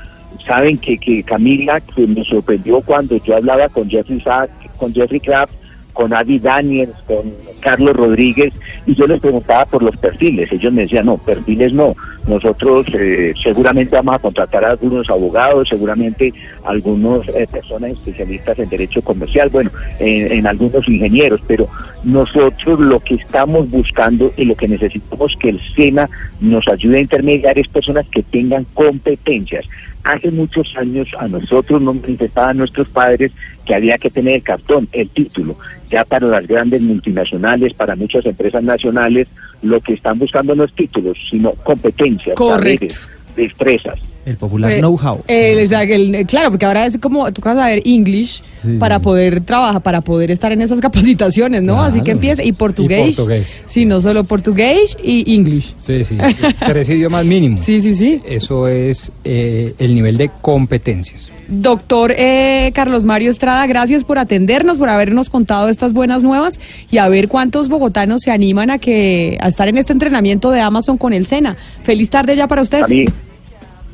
Saben 0.46 0.76
que, 0.76 0.98
que 0.98 1.22
Camila, 1.22 1.80
que 1.80 2.06
me 2.06 2.22
sorprendió 2.24 2.82
cuando 2.82 3.16
yo 3.16 3.36
hablaba 3.36 3.70
con 3.70 3.88
Jeffrey 3.88 4.20
Sack, 4.20 4.50
con 4.76 4.92
Jeffrey 4.92 5.20
Kraft, 5.20 5.54
con 5.92 6.14
Adi 6.14 6.38
Daniels, 6.38 6.94
con 7.06 7.32
Carlos 7.60 7.96
Rodríguez, 7.96 8.52
y 8.86 8.94
yo 8.94 9.06
les 9.06 9.20
preguntaba 9.20 9.66
por 9.66 9.82
los 9.82 9.96
perfiles. 9.96 10.50
Ellos 10.50 10.72
me 10.72 10.82
decían, 10.82 11.06
no, 11.06 11.18
perfiles 11.18 11.72
no. 11.72 11.94
Nosotros 12.26 12.86
eh, 12.94 13.34
seguramente 13.42 13.96
vamos 13.96 14.14
a 14.14 14.18
contratar 14.18 14.64
a 14.64 14.70
algunos 14.70 15.08
abogados, 15.10 15.68
seguramente 15.68 16.32
algunos 16.64 17.28
eh, 17.28 17.46
personas 17.50 17.92
especialistas 17.92 18.58
en 18.58 18.68
derecho 18.68 19.02
comercial, 19.02 19.48
bueno, 19.50 19.70
en, 19.98 20.32
en 20.32 20.46
algunos 20.46 20.88
ingenieros, 20.88 21.40
pero 21.46 21.68
nosotros 22.04 22.80
lo 22.80 23.00
que 23.00 23.14
estamos 23.14 23.68
buscando 23.70 24.32
y 24.36 24.44
lo 24.44 24.54
que 24.54 24.68
necesitamos 24.68 25.36
que 25.36 25.50
el 25.50 25.60
SENA 25.74 26.08
nos 26.40 26.66
ayude 26.68 26.98
a 26.98 27.02
intermediar 27.02 27.58
es 27.58 27.68
personas 27.68 28.06
que 28.08 28.22
tengan 28.22 28.64
competencias. 28.74 29.66
Hace 30.02 30.30
muchos 30.30 30.74
años 30.76 31.08
a 31.18 31.28
nosotros 31.28 31.80
nos 31.82 31.96
manifestaban 31.96 32.56
nuestros 32.56 32.88
padres 32.88 33.32
que 33.66 33.74
había 33.74 33.98
que 33.98 34.10
tener 34.10 34.36
el 34.36 34.42
cartón, 34.42 34.88
el 34.92 35.08
título. 35.10 35.56
Ya 35.90 36.04
para 36.04 36.26
las 36.26 36.46
grandes 36.46 36.80
multinacionales, 36.80 37.74
para 37.74 37.96
muchas 37.96 38.24
empresas 38.24 38.62
nacionales, 38.62 39.28
lo 39.62 39.80
que 39.80 39.94
están 39.94 40.18
buscando 40.18 40.54
no 40.54 40.64
es 40.64 40.72
títulos, 40.72 41.18
sino 41.28 41.52
competencias, 41.52 42.36
Correcto. 42.36 42.88
saberes, 42.88 43.10
destrezas. 43.36 43.98
El 44.26 44.36
popular 44.36 44.70
Eh, 44.72 44.78
know-how. 44.78 45.22
eh, 45.28 46.24
claro, 46.26 46.50
porque 46.50 46.66
ahora 46.66 46.86
es 46.86 46.98
como 46.98 47.32
tú 47.32 47.40
vas 47.42 47.56
a 47.56 47.66
ver 47.68 47.82
English 47.84 48.42
Sí, 48.62 48.76
para 48.78 48.98
sí, 48.98 49.04
poder 49.04 49.40
trabajar, 49.40 49.80
para 49.82 50.02
poder 50.02 50.30
estar 50.30 50.52
en 50.52 50.60
esas 50.60 50.80
capacitaciones, 50.80 51.62
¿no? 51.62 51.82
Así 51.82 52.02
que 52.02 52.10
empieza. 52.10 52.44
Y 52.44 52.52
portugués. 52.52 53.08
Y 53.08 53.12
portugués. 53.12 53.62
Sí, 53.64 53.86
no 53.86 54.02
solo 54.02 54.24
portugués 54.24 54.96
y 55.02 55.34
English. 55.34 55.74
Sí, 55.78 56.04
sí. 56.04 56.18
Tres 56.66 56.88
idiomas 56.90 57.24
mínimo. 57.24 57.56
Sí, 57.58 57.80
sí, 57.80 57.94
sí. 57.94 58.20
Eso 58.26 58.68
es 58.68 59.12
eh, 59.24 59.74
el 59.78 59.94
nivel 59.94 60.18
de 60.18 60.30
competencias. 60.42 61.32
Doctor 61.48 62.12
eh, 62.16 62.70
Carlos 62.74 63.04
Mario 63.06 63.30
Estrada, 63.30 63.66
gracias 63.66 64.04
por 64.04 64.18
atendernos, 64.18 64.76
por 64.76 64.88
habernos 64.88 65.30
contado 65.30 65.68
estas 65.68 65.92
buenas 65.92 66.22
nuevas 66.22 66.60
y 66.92 66.98
a 66.98 67.08
ver 67.08 67.26
cuántos 67.28 67.68
bogotanos 67.68 68.20
se 68.22 68.30
animan 68.30 68.70
a 68.70 68.78
que 68.78 69.36
a 69.40 69.48
estar 69.48 69.66
en 69.68 69.78
este 69.78 69.92
entrenamiento 69.92 70.50
de 70.50 70.60
Amazon 70.60 70.96
con 70.96 71.12
el 71.12 71.26
SENA. 71.26 71.56
Feliz 71.82 72.08
tarde 72.10 72.36
ya 72.36 72.46
para 72.46 72.62
usted. 72.62 72.82
A 72.82 72.86
mí, 72.86 73.06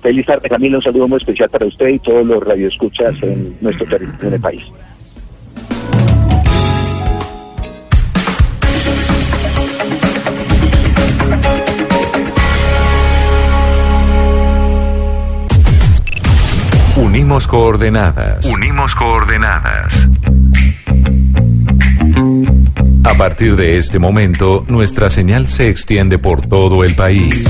feliz 0.02 0.26
tarde 0.26 0.48
Camila, 0.48 0.76
un 0.76 0.82
saludo 0.82 1.08
muy 1.08 1.18
especial 1.18 1.48
para 1.48 1.66
usted 1.66 1.88
y 1.88 1.98
todos 1.98 2.24
los 2.26 2.42
radioescuchas 2.42 3.22
en 3.22 3.56
nuestro 3.60 3.86
territorio 3.86 4.28
en 4.28 4.34
el 4.34 4.40
país. 4.40 4.62
Unimos 16.96 17.46
coordenadas. 17.46 18.46
Unimos 18.46 18.94
coordenadas. 18.94 19.92
A 23.04 23.14
partir 23.18 23.56
de 23.56 23.76
este 23.76 23.98
momento, 23.98 24.64
nuestra 24.68 25.10
señal 25.10 25.46
se 25.46 25.68
extiende 25.68 26.18
por 26.18 26.46
todo 26.48 26.84
el 26.84 26.94
país. 26.94 27.46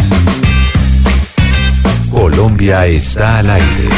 Colombia 2.16 2.86
está 2.86 3.40
al 3.40 3.50
aire. 3.50 3.88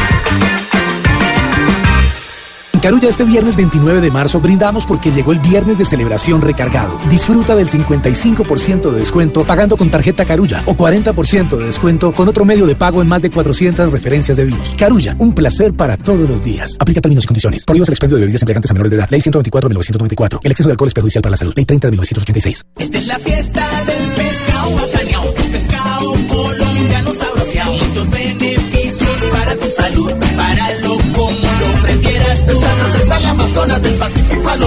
En 2.73 2.79
Carulla 2.81 3.07
este 3.07 3.23
viernes 3.23 3.55
29 3.55 4.01
de 4.01 4.11
marzo 4.11 4.41
brindamos 4.41 4.85
porque 4.85 5.09
llegó 5.09 5.31
el 5.31 5.39
viernes 5.39 5.77
de 5.77 5.85
celebración 5.85 6.41
recargado. 6.41 6.99
Disfruta 7.09 7.55
del 7.55 7.69
55% 7.69 8.91
de 8.91 8.99
descuento 8.99 9.45
pagando 9.45 9.77
con 9.77 9.89
tarjeta 9.89 10.25
Carulla 10.25 10.63
o 10.65 10.75
40% 10.75 11.57
de 11.57 11.65
descuento 11.65 12.11
con 12.11 12.27
otro 12.27 12.43
medio 12.43 12.65
de 12.67 12.75
pago 12.75 13.01
en 13.01 13.07
más 13.07 13.21
de 13.21 13.29
400 13.29 13.89
referencias 13.89 14.35
de 14.35 14.43
vinos. 14.43 14.75
Carulla, 14.77 15.15
un 15.17 15.33
placer 15.33 15.73
para 15.73 15.95
todos 15.95 16.29
los 16.29 16.43
días. 16.43 16.75
Aplica 16.77 16.99
términos 16.99 17.23
y 17.23 17.27
condiciones. 17.27 17.63
Prohíbas 17.63 17.87
el 17.87 17.93
expendio 17.93 18.17
de 18.17 18.23
bebidas 18.23 18.41
embriagantes 18.41 18.69
a 18.69 18.73
menores 18.73 18.91
de 18.91 18.97
edad. 18.97 19.07
Ley 19.09 19.21
124 19.21 19.69
de 19.69 19.73
1994. 19.73 20.41
El 20.43 20.51
exceso 20.51 20.67
de 20.67 20.73
alcohol 20.73 20.89
es 20.89 20.93
perjudicial 20.93 21.21
para 21.21 21.31
la 21.31 21.37
salud. 21.37 21.53
Ley 21.55 21.63
30 21.63 21.87
de 21.87 21.91
1986. 21.91 22.65
Esta 22.79 22.97
es 22.97 23.07
la 23.07 23.17
fiesta 23.17 23.78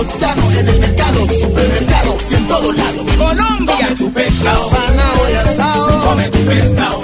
En 0.03 0.69
el 0.69 0.81
mercado, 0.81 1.29
supermercado 1.29 2.19
y 2.29 2.35
en 2.35 2.47
todo 2.49 2.73
lado. 2.73 3.07
Colombia, 3.17 3.77
come 3.77 3.95
tu 3.97 4.13
pescado, 4.13 4.69
panado 4.69 5.31
y 5.31 5.35
asado, 5.35 6.03
come 6.03 6.29
tu 6.29 6.39
pescado, 6.39 7.03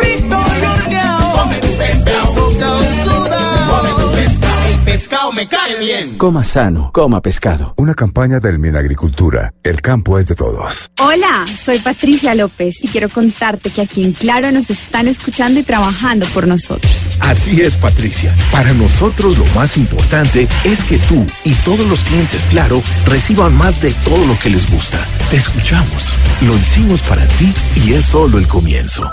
me 5.38 5.48
cae 5.48 5.78
bien. 5.78 6.18
Coma 6.18 6.42
sano, 6.42 6.90
coma 6.92 7.22
pescado. 7.22 7.72
Una 7.76 7.94
campaña 7.94 8.40
del 8.40 8.58
Minagricultura. 8.58 9.54
El 9.62 9.80
campo 9.80 10.18
es 10.18 10.26
de 10.26 10.34
todos. 10.34 10.90
Hola, 11.00 11.44
soy 11.64 11.78
Patricia 11.78 12.34
López 12.34 12.82
y 12.82 12.88
quiero 12.88 13.08
contarte 13.08 13.70
que 13.70 13.82
aquí 13.82 14.02
en 14.02 14.14
Claro 14.14 14.50
nos 14.50 14.68
están 14.68 15.06
escuchando 15.06 15.60
y 15.60 15.62
trabajando 15.62 16.26
por 16.34 16.48
nosotros. 16.48 17.16
Así 17.20 17.62
es, 17.62 17.76
Patricia. 17.76 18.34
Para 18.50 18.72
nosotros 18.72 19.38
lo 19.38 19.44
más 19.54 19.76
importante 19.76 20.48
es 20.64 20.82
que 20.82 20.98
tú 20.98 21.24
y 21.44 21.52
todos 21.64 21.86
los 21.86 22.02
clientes 22.02 22.44
Claro 22.50 22.82
reciban 23.06 23.56
más 23.56 23.80
de 23.80 23.92
todo 24.04 24.26
lo 24.26 24.36
que 24.40 24.50
les 24.50 24.68
gusta. 24.68 24.98
Te 25.30 25.36
escuchamos. 25.36 26.12
Lo 26.40 26.56
hicimos 26.56 27.00
para 27.02 27.24
ti 27.38 27.54
y 27.86 27.92
es 27.92 28.06
solo 28.06 28.38
el 28.38 28.48
comienzo. 28.48 29.08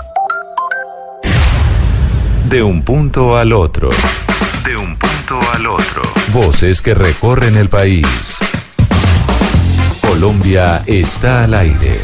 De 2.50 2.64
un 2.64 2.82
punto 2.82 3.38
al 3.38 3.54
otro. 3.54 3.90
De 4.66 4.76
un 4.76 4.96
punto 4.96 5.40
al 5.54 5.68
otro. 5.68 6.02
Voces 6.34 6.82
que 6.82 6.96
recorren 6.96 7.56
el 7.56 7.70
país. 7.70 8.08
Colombia 10.02 10.82
está 10.88 11.44
al 11.44 11.54
aire. 11.54 12.00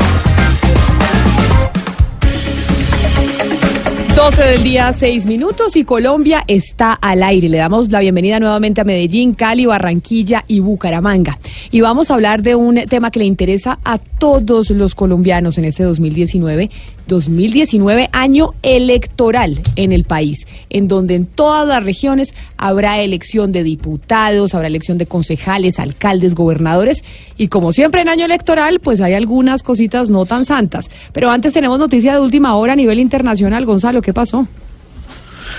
12 4.16 4.44
del 4.44 4.64
día, 4.64 4.94
6 4.94 5.26
minutos 5.26 5.76
y 5.76 5.84
Colombia 5.84 6.44
está 6.46 6.94
al 6.94 7.24
aire. 7.24 7.50
Le 7.50 7.58
damos 7.58 7.90
la 7.90 8.02
bienvenida 8.02 8.40
nuevamente 8.40 8.82
a 8.82 8.84
Medellín, 8.84 9.34
Cali, 9.34 9.66
Barranquilla 9.66 10.44
y 10.48 10.60
Bucaramanga. 10.60 11.40
Y 11.72 11.82
vamos 11.82 12.12
a 12.12 12.14
hablar 12.14 12.44
de 12.44 12.54
un 12.54 12.76
tema 12.88 13.10
que 13.10 13.18
le 13.18 13.26
interesa 13.26 13.80
a 13.84 13.98
todos 13.98 14.70
los 14.70 14.94
colombianos 14.94 15.58
en 15.58 15.66
este 15.66 15.82
2019. 15.84 16.70
2019, 17.12 18.10
año 18.14 18.54
electoral 18.62 19.62
en 19.76 19.92
el 19.92 20.06
país, 20.06 20.48
en 20.70 20.88
donde 20.88 21.16
en 21.16 21.26
todas 21.26 21.68
las 21.68 21.84
regiones 21.84 22.34
habrá 22.56 23.02
elección 23.02 23.52
de 23.52 23.64
diputados, 23.64 24.56
habrá 24.56 24.68
elección 24.68 24.98
de 24.98 25.06
concejales, 25.06 25.78
alcaldes, 25.78 26.36
gobernadores. 26.36 27.04
Y 27.38 27.50
como 27.50 27.74
siempre 27.74 28.02
en 28.02 28.08
año 28.08 28.26
electoral, 28.26 28.80
pues 28.80 29.02
hay 29.02 29.14
algunas 29.14 29.62
cositas 29.62 30.10
no 30.10 30.26
tan 30.26 30.46
santas. 30.46 30.90
Pero 31.12 31.30
antes 31.30 31.52
tenemos 31.52 31.78
noticia 31.78 32.14
de 32.14 32.22
última 32.22 32.56
hora 32.56 32.74
a 32.74 32.78
nivel 32.78 33.00
internacional. 33.00 33.66
Gonzalo, 33.66 34.02
¿qué 34.02 34.14
pasó? 34.14 34.48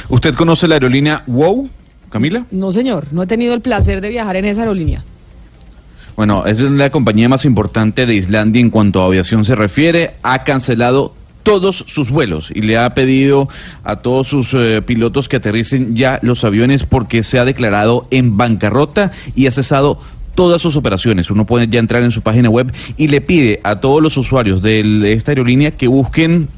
¿Usted 0.09 0.35
conoce 0.35 0.67
la 0.67 0.77
aerolínea 0.77 1.23
WOW, 1.27 1.69
Camila? 2.09 2.47
No, 2.51 2.73
señor, 2.73 3.09
no 3.13 3.25
he 3.25 3.27
tenido 3.27 3.53
el 3.53 3.61
placer 3.61 4.01
de 4.01 4.09
viajar 4.09 4.37
en 4.37 4.47
esa 4.47 4.63
aerolínea. 4.63 5.05
Bueno, 6.17 6.47
es 6.47 6.61
la 6.61 6.91
compañía 6.91 7.29
más 7.29 7.45
importante 7.45 8.07
de 8.07 8.15
Islandia 8.15 8.61
en 8.61 8.71
cuanto 8.71 9.03
a 9.03 9.07
aviación 9.07 9.45
se 9.45 9.55
refiere. 9.55 10.15
Ha 10.23 10.45
cancelado 10.45 11.15
todos 11.43 11.85
sus 11.87 12.11
vuelos 12.11 12.51
y 12.55 12.63
le 12.63 12.79
ha 12.79 12.95
pedido 12.95 13.49
a 13.85 13.97
todos 13.97 14.29
sus 14.29 14.55
eh, 14.55 14.83
pilotos 14.83 15.29
que 15.29 15.37
aterricen 15.37 15.97
ya 15.97 16.19
los 16.23 16.45
aviones 16.45 16.85
porque 16.85 17.23
se 17.23 17.39
ha 17.39 17.45
declarado 17.45 18.07
en 18.11 18.37
bancarrota 18.37 19.13
y 19.35 19.47
ha 19.47 19.51
cesado 19.51 19.99
todas 20.35 20.63
sus 20.63 20.77
operaciones. 20.77 21.31
Uno 21.31 21.45
puede 21.45 21.69
ya 21.69 21.79
entrar 21.79 22.03
en 22.03 22.11
su 22.11 22.23
página 22.23 22.49
web 22.49 22.73
y 22.97 23.09
le 23.09 23.21
pide 23.21 23.61
a 23.65 23.81
todos 23.81 24.03
los 24.03 24.17
usuarios 24.17 24.63
de 24.63 25.13
esta 25.13 25.33
aerolínea 25.33 25.73
que 25.73 25.89
busquen 25.89 26.49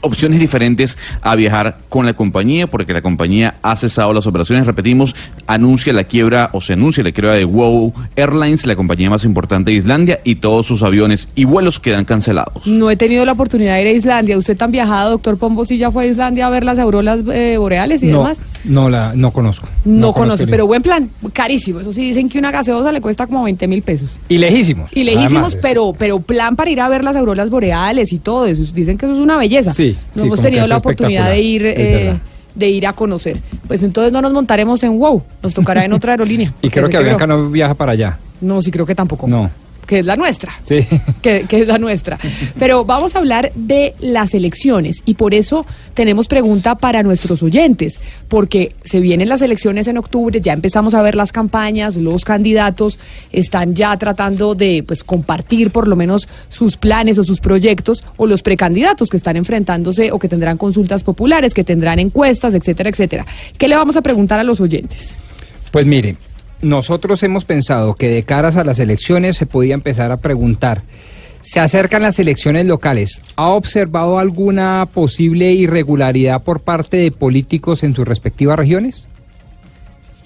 opciones 0.00 0.40
diferentes 0.40 0.98
a 1.20 1.34
viajar 1.34 1.78
con 1.88 2.06
la 2.06 2.14
compañía 2.14 2.66
porque 2.66 2.92
la 2.92 3.02
compañía 3.02 3.56
ha 3.62 3.76
cesado 3.76 4.12
las 4.12 4.26
operaciones. 4.26 4.66
Repetimos, 4.66 5.14
anuncia 5.46 5.92
la 5.92 6.04
quiebra 6.04 6.50
o 6.52 6.60
se 6.60 6.74
anuncia 6.74 7.02
la 7.02 7.12
quiebra 7.12 7.34
de 7.34 7.44
WOW 7.44 7.92
Airlines, 8.16 8.66
la 8.66 8.76
compañía 8.76 9.10
más 9.10 9.24
importante 9.24 9.70
de 9.70 9.76
Islandia, 9.76 10.20
y 10.24 10.36
todos 10.36 10.66
sus 10.66 10.82
aviones 10.82 11.28
y 11.34 11.44
vuelos 11.44 11.80
quedan 11.80 12.04
cancelados. 12.04 12.66
No 12.66 12.90
he 12.90 12.96
tenido 12.96 13.24
la 13.24 13.32
oportunidad 13.32 13.74
de 13.76 13.82
ir 13.82 13.88
a 13.88 13.92
Islandia. 13.92 14.38
¿Usted 14.38 14.56
tan 14.56 14.70
viajado, 14.70 15.10
doctor 15.12 15.36
Pombo, 15.38 15.64
si 15.64 15.78
ya 15.78 15.90
fue 15.90 16.04
a 16.04 16.06
Islandia 16.06 16.46
a 16.46 16.50
ver 16.50 16.64
las 16.64 16.78
auroras 16.78 17.20
eh, 17.32 17.56
boreales 17.58 18.02
y 18.02 18.06
no, 18.06 18.18
demás? 18.18 18.38
no 18.64 18.88
la, 18.88 19.12
no 19.14 19.32
conozco. 19.32 19.68
No, 19.84 20.12
conoce, 20.12 20.46
pero 20.46 20.66
buen 20.66 20.82
plan, 20.82 21.10
carísimo. 21.32 21.80
Eso 21.80 21.92
sí, 21.92 22.02
dicen 22.02 22.28
que 22.28 22.38
una 22.38 22.50
gaseosa 22.50 22.92
le 22.92 23.00
cuesta 23.00 23.26
como 23.26 23.44
20 23.44 23.66
mil 23.68 23.82
pesos. 23.82 24.18
Y 24.28 24.38
lejísimos. 24.38 24.94
Y 24.96 25.04
lejísimos, 25.04 25.32
además, 25.32 25.58
pero, 25.60 25.94
pero 25.96 26.20
plan 26.20 26.56
para 26.56 26.70
ir 26.70 26.80
a 26.80 26.88
ver 26.88 27.04
las 27.04 27.16
auroras 27.16 27.50
boreales 27.50 28.12
y 28.12 28.18
todo 28.18 28.46
eso. 28.46 28.62
Dicen 28.72 28.98
que 28.98 29.06
eso 29.06 29.14
es 29.14 29.20
una 29.20 29.36
belleza. 29.36 29.71
Sí, 29.72 29.96
no 30.14 30.22
sí, 30.22 30.26
hemos 30.26 30.40
tenido 30.40 30.66
la 30.66 30.76
oportunidad 30.76 31.30
de 31.30 31.40
ir, 31.40 31.66
eh, 31.66 32.18
de 32.54 32.68
ir 32.68 32.86
a 32.86 32.92
conocer. 32.92 33.40
Pues 33.66 33.82
entonces 33.82 34.12
no 34.12 34.20
nos 34.20 34.32
montaremos 34.32 34.82
en 34.82 34.98
WOW, 34.98 35.22
nos 35.42 35.54
tocará 35.54 35.84
en 35.84 35.92
otra 35.92 36.12
aerolínea. 36.12 36.52
Y 36.62 36.70
creo 36.70 36.88
que. 36.88 36.98
Bianca 36.98 37.26
no 37.26 37.50
viaja 37.50 37.74
para 37.74 37.92
allá. 37.92 38.18
No, 38.40 38.60
sí 38.60 38.70
creo 38.70 38.86
que 38.86 38.94
tampoco. 38.94 39.26
No. 39.28 39.50
Que 39.86 39.98
es 39.98 40.06
la 40.06 40.16
nuestra. 40.16 40.52
Sí. 40.62 40.86
que, 41.22 41.44
que 41.48 41.62
es 41.62 41.68
la 41.68 41.78
nuestra. 41.78 42.18
Pero 42.58 42.84
vamos 42.84 43.14
a 43.14 43.18
hablar 43.18 43.52
de 43.54 43.94
las 44.00 44.34
elecciones 44.34 45.02
y 45.04 45.14
por 45.14 45.34
eso 45.34 45.66
tenemos 45.94 46.28
pregunta 46.28 46.76
para 46.76 47.02
nuestros 47.02 47.42
oyentes, 47.42 48.00
porque 48.28 48.74
se 48.82 49.00
vienen 49.00 49.28
las 49.28 49.42
elecciones 49.42 49.88
en 49.88 49.98
octubre, 49.98 50.40
ya 50.40 50.52
empezamos 50.52 50.94
a 50.94 51.02
ver 51.02 51.14
las 51.14 51.32
campañas, 51.32 51.96
los 51.96 52.24
candidatos 52.24 52.98
están 53.32 53.74
ya 53.74 53.96
tratando 53.96 54.54
de 54.54 54.84
pues 54.86 55.04
compartir 55.04 55.70
por 55.70 55.88
lo 55.88 55.96
menos 55.96 56.28
sus 56.48 56.76
planes 56.76 57.18
o 57.18 57.24
sus 57.24 57.40
proyectos 57.40 58.04
o 58.16 58.26
los 58.26 58.42
precandidatos 58.42 59.10
que 59.10 59.16
están 59.16 59.36
enfrentándose 59.36 60.12
o 60.12 60.18
que 60.18 60.28
tendrán 60.28 60.56
consultas 60.56 61.02
populares, 61.02 61.54
que 61.54 61.64
tendrán 61.64 61.98
encuestas, 61.98 62.54
etcétera, 62.54 62.90
etcétera. 62.90 63.26
¿Qué 63.58 63.68
le 63.68 63.76
vamos 63.76 63.96
a 63.96 64.02
preguntar 64.02 64.38
a 64.38 64.44
los 64.44 64.60
oyentes? 64.60 65.16
Pues 65.70 65.86
mire, 65.86 66.16
nosotros 66.62 67.22
hemos 67.22 67.44
pensado 67.44 67.94
que 67.94 68.08
de 68.08 68.22
caras 68.22 68.56
a 68.56 68.64
las 68.64 68.78
elecciones 68.78 69.36
se 69.36 69.46
podía 69.46 69.74
empezar 69.74 70.12
a 70.12 70.16
preguntar. 70.16 70.82
Se 71.40 71.58
acercan 71.58 72.02
las 72.02 72.20
elecciones 72.20 72.66
locales. 72.66 73.20
¿Ha 73.34 73.48
observado 73.48 74.18
alguna 74.20 74.86
posible 74.94 75.52
irregularidad 75.52 76.42
por 76.42 76.60
parte 76.60 76.98
de 76.98 77.10
políticos 77.10 77.82
en 77.82 77.94
sus 77.94 78.06
respectivas 78.06 78.56
regiones? 78.56 79.08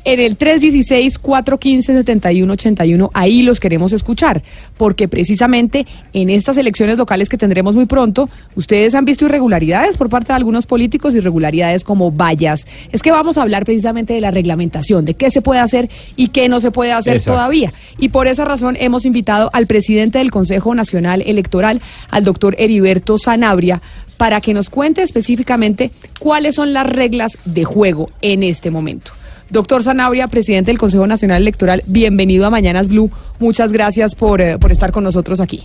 En 0.07 0.21
el 0.21 0.39
316-415-7181, 0.39 3.11
ahí 3.13 3.43
los 3.43 3.59
queremos 3.59 3.93
escuchar, 3.93 4.45
porque 4.79 5.09
precisamente 5.09 5.85
en 6.13 6.31
estas 6.31 6.57
elecciones 6.59 6.97
locales 6.97 7.29
que 7.29 7.37
tendremos 7.37 7.75
muy 7.75 7.87
pronto, 7.87 8.31
ustedes 8.55 8.95
han 8.95 9.05
visto 9.05 9.25
irregularidades 9.25 9.97
por 9.97 10.09
parte 10.09 10.29
de 10.29 10.35
algunos 10.35 10.65
políticos, 10.65 11.17
irregularidades 11.17 11.83
como 11.83 12.13
vallas. 12.13 12.69
Es 12.93 13.03
que 13.03 13.11
vamos 13.11 13.37
a 13.37 13.43
hablar 13.43 13.65
precisamente 13.65 14.15
de 14.15 14.21
la 14.21 14.31
reglamentación, 14.31 15.05
de 15.05 15.15
qué 15.15 15.33
se 15.33 15.43
puede 15.43 15.59
hacer 15.59 15.91
y 16.15 16.29
qué 16.29 16.49
no 16.49 16.61
se 16.61 16.71
puede 16.71 16.93
hacer 16.93 17.17
Exacto. 17.17 17.33
todavía. 17.33 17.73
Y 17.99 18.11
por 18.11 18.29
esa 18.29 18.45
razón 18.45 18.77
hemos 18.79 19.07
invitado 19.07 19.51
al 19.53 19.67
presidente 19.67 20.19
del 20.19 20.31
Consejo 20.31 20.73
Nacional 20.73 21.25
Electoral, 21.27 21.83
al 22.11 22.23
doctor 22.23 22.55
Heriberto 22.61 23.19
Sanabria, 23.19 23.83
para 24.19 24.41
que 24.41 24.55
nos 24.55 24.71
cuente 24.71 25.03
específicamente 25.03 25.91
cuáles 26.21 26.55
son 26.55 26.73
las 26.73 26.87
reglas 26.87 27.39
de 27.45 27.65
juego 27.65 28.09
en 28.21 28.45
este 28.45 28.71
momento. 28.71 29.11
Doctor 29.49 29.83
Sanabria, 29.83 30.27
presidente 30.29 30.71
del 30.71 30.79
Consejo 30.79 31.07
Nacional 31.07 31.43
Electoral, 31.43 31.85
bienvenido 31.87 32.47
a 32.47 32.51
Mañanas 32.51 32.89
Blue. 32.89 33.11
Muchas 33.39 33.73
gracias 33.73 34.15
por, 34.15 34.41
eh, 34.41 34.59
por 34.59 34.73
estar 34.73 34.91
con 34.91 35.05
nosotros 35.05 35.41
aquí. 35.41 35.65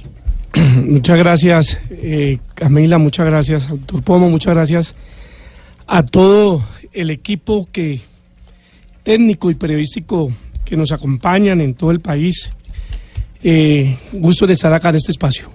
Muchas 0.88 1.18
gracias, 1.18 1.80
eh, 1.90 2.38
Camila, 2.54 2.98
muchas 2.98 3.26
gracias, 3.26 3.70
al 3.70 3.80
doctor 3.80 4.04
Pomo, 4.04 4.30
muchas 4.30 4.54
gracias 4.54 4.96
a 5.88 6.04
todo 6.04 6.64
el 6.94 7.10
equipo 7.10 7.68
que 7.72 8.02
técnico 9.04 9.50
y 9.50 9.56
periodístico 9.56 10.32
que 10.66 10.78
nos 10.78 10.92
acompañan 10.92 11.62
en 11.62 11.74
todo 11.74 11.92
el 11.92 12.02
país. 12.02 12.52
Eh, 13.44 13.98
gusto 14.12 14.46
de 14.46 14.54
estar 14.54 14.72
acá 14.74 14.90
en 14.90 14.96
este 14.98 15.12
espacio. 15.12 15.50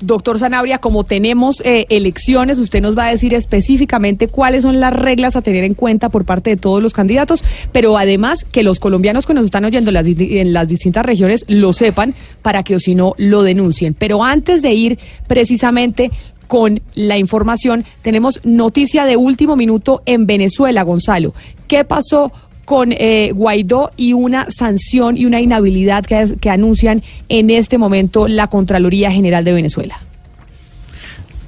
Doctor 0.00 0.38
Sanabria, 0.38 0.78
como 0.78 1.04
tenemos 1.04 1.60
eh, 1.64 1.86
elecciones, 1.90 2.58
usted 2.58 2.80
nos 2.80 2.96
va 2.96 3.06
a 3.06 3.10
decir 3.10 3.34
específicamente 3.34 4.28
cuáles 4.28 4.62
son 4.62 4.80
las 4.80 4.94
reglas 4.94 5.36
a 5.36 5.42
tener 5.42 5.62
en 5.64 5.74
cuenta 5.74 6.08
por 6.08 6.24
parte 6.24 6.50
de 6.50 6.56
todos 6.56 6.82
los 6.82 6.94
candidatos, 6.94 7.44
pero 7.72 7.98
además 7.98 8.44
que 8.44 8.62
los 8.62 8.80
colombianos 8.80 9.26
que 9.26 9.34
nos 9.34 9.44
están 9.44 9.64
oyendo 9.64 9.90
en 9.90 9.94
las, 9.94 10.06
en 10.06 10.52
las 10.54 10.68
distintas 10.68 11.04
regiones 11.04 11.44
lo 11.48 11.72
sepan 11.72 12.14
para 12.40 12.62
que 12.62 12.76
o 12.76 12.80
si 12.80 12.94
no 12.94 13.14
lo 13.18 13.42
denuncien. 13.42 13.92
Pero 13.94 14.24
antes 14.24 14.62
de 14.62 14.72
ir 14.72 14.98
precisamente 15.26 16.10
con 16.46 16.80
la 16.94 17.18
información, 17.18 17.84
tenemos 18.02 18.40
noticia 18.42 19.04
de 19.04 19.16
último 19.16 19.54
minuto 19.54 20.02
en 20.06 20.26
Venezuela, 20.26 20.82
Gonzalo. 20.82 21.34
¿Qué 21.68 21.84
pasó? 21.84 22.32
Con 22.64 22.92
eh, 22.92 23.32
Guaidó 23.34 23.90
y 23.96 24.12
una 24.12 24.50
sanción 24.50 25.16
y 25.16 25.26
una 25.26 25.40
inhabilidad 25.40 26.04
que, 26.04 26.34
que 26.40 26.50
anuncian 26.50 27.02
en 27.28 27.50
este 27.50 27.78
momento 27.78 28.28
la 28.28 28.46
Contraloría 28.46 29.10
General 29.10 29.44
de 29.44 29.52
Venezuela. 29.52 30.00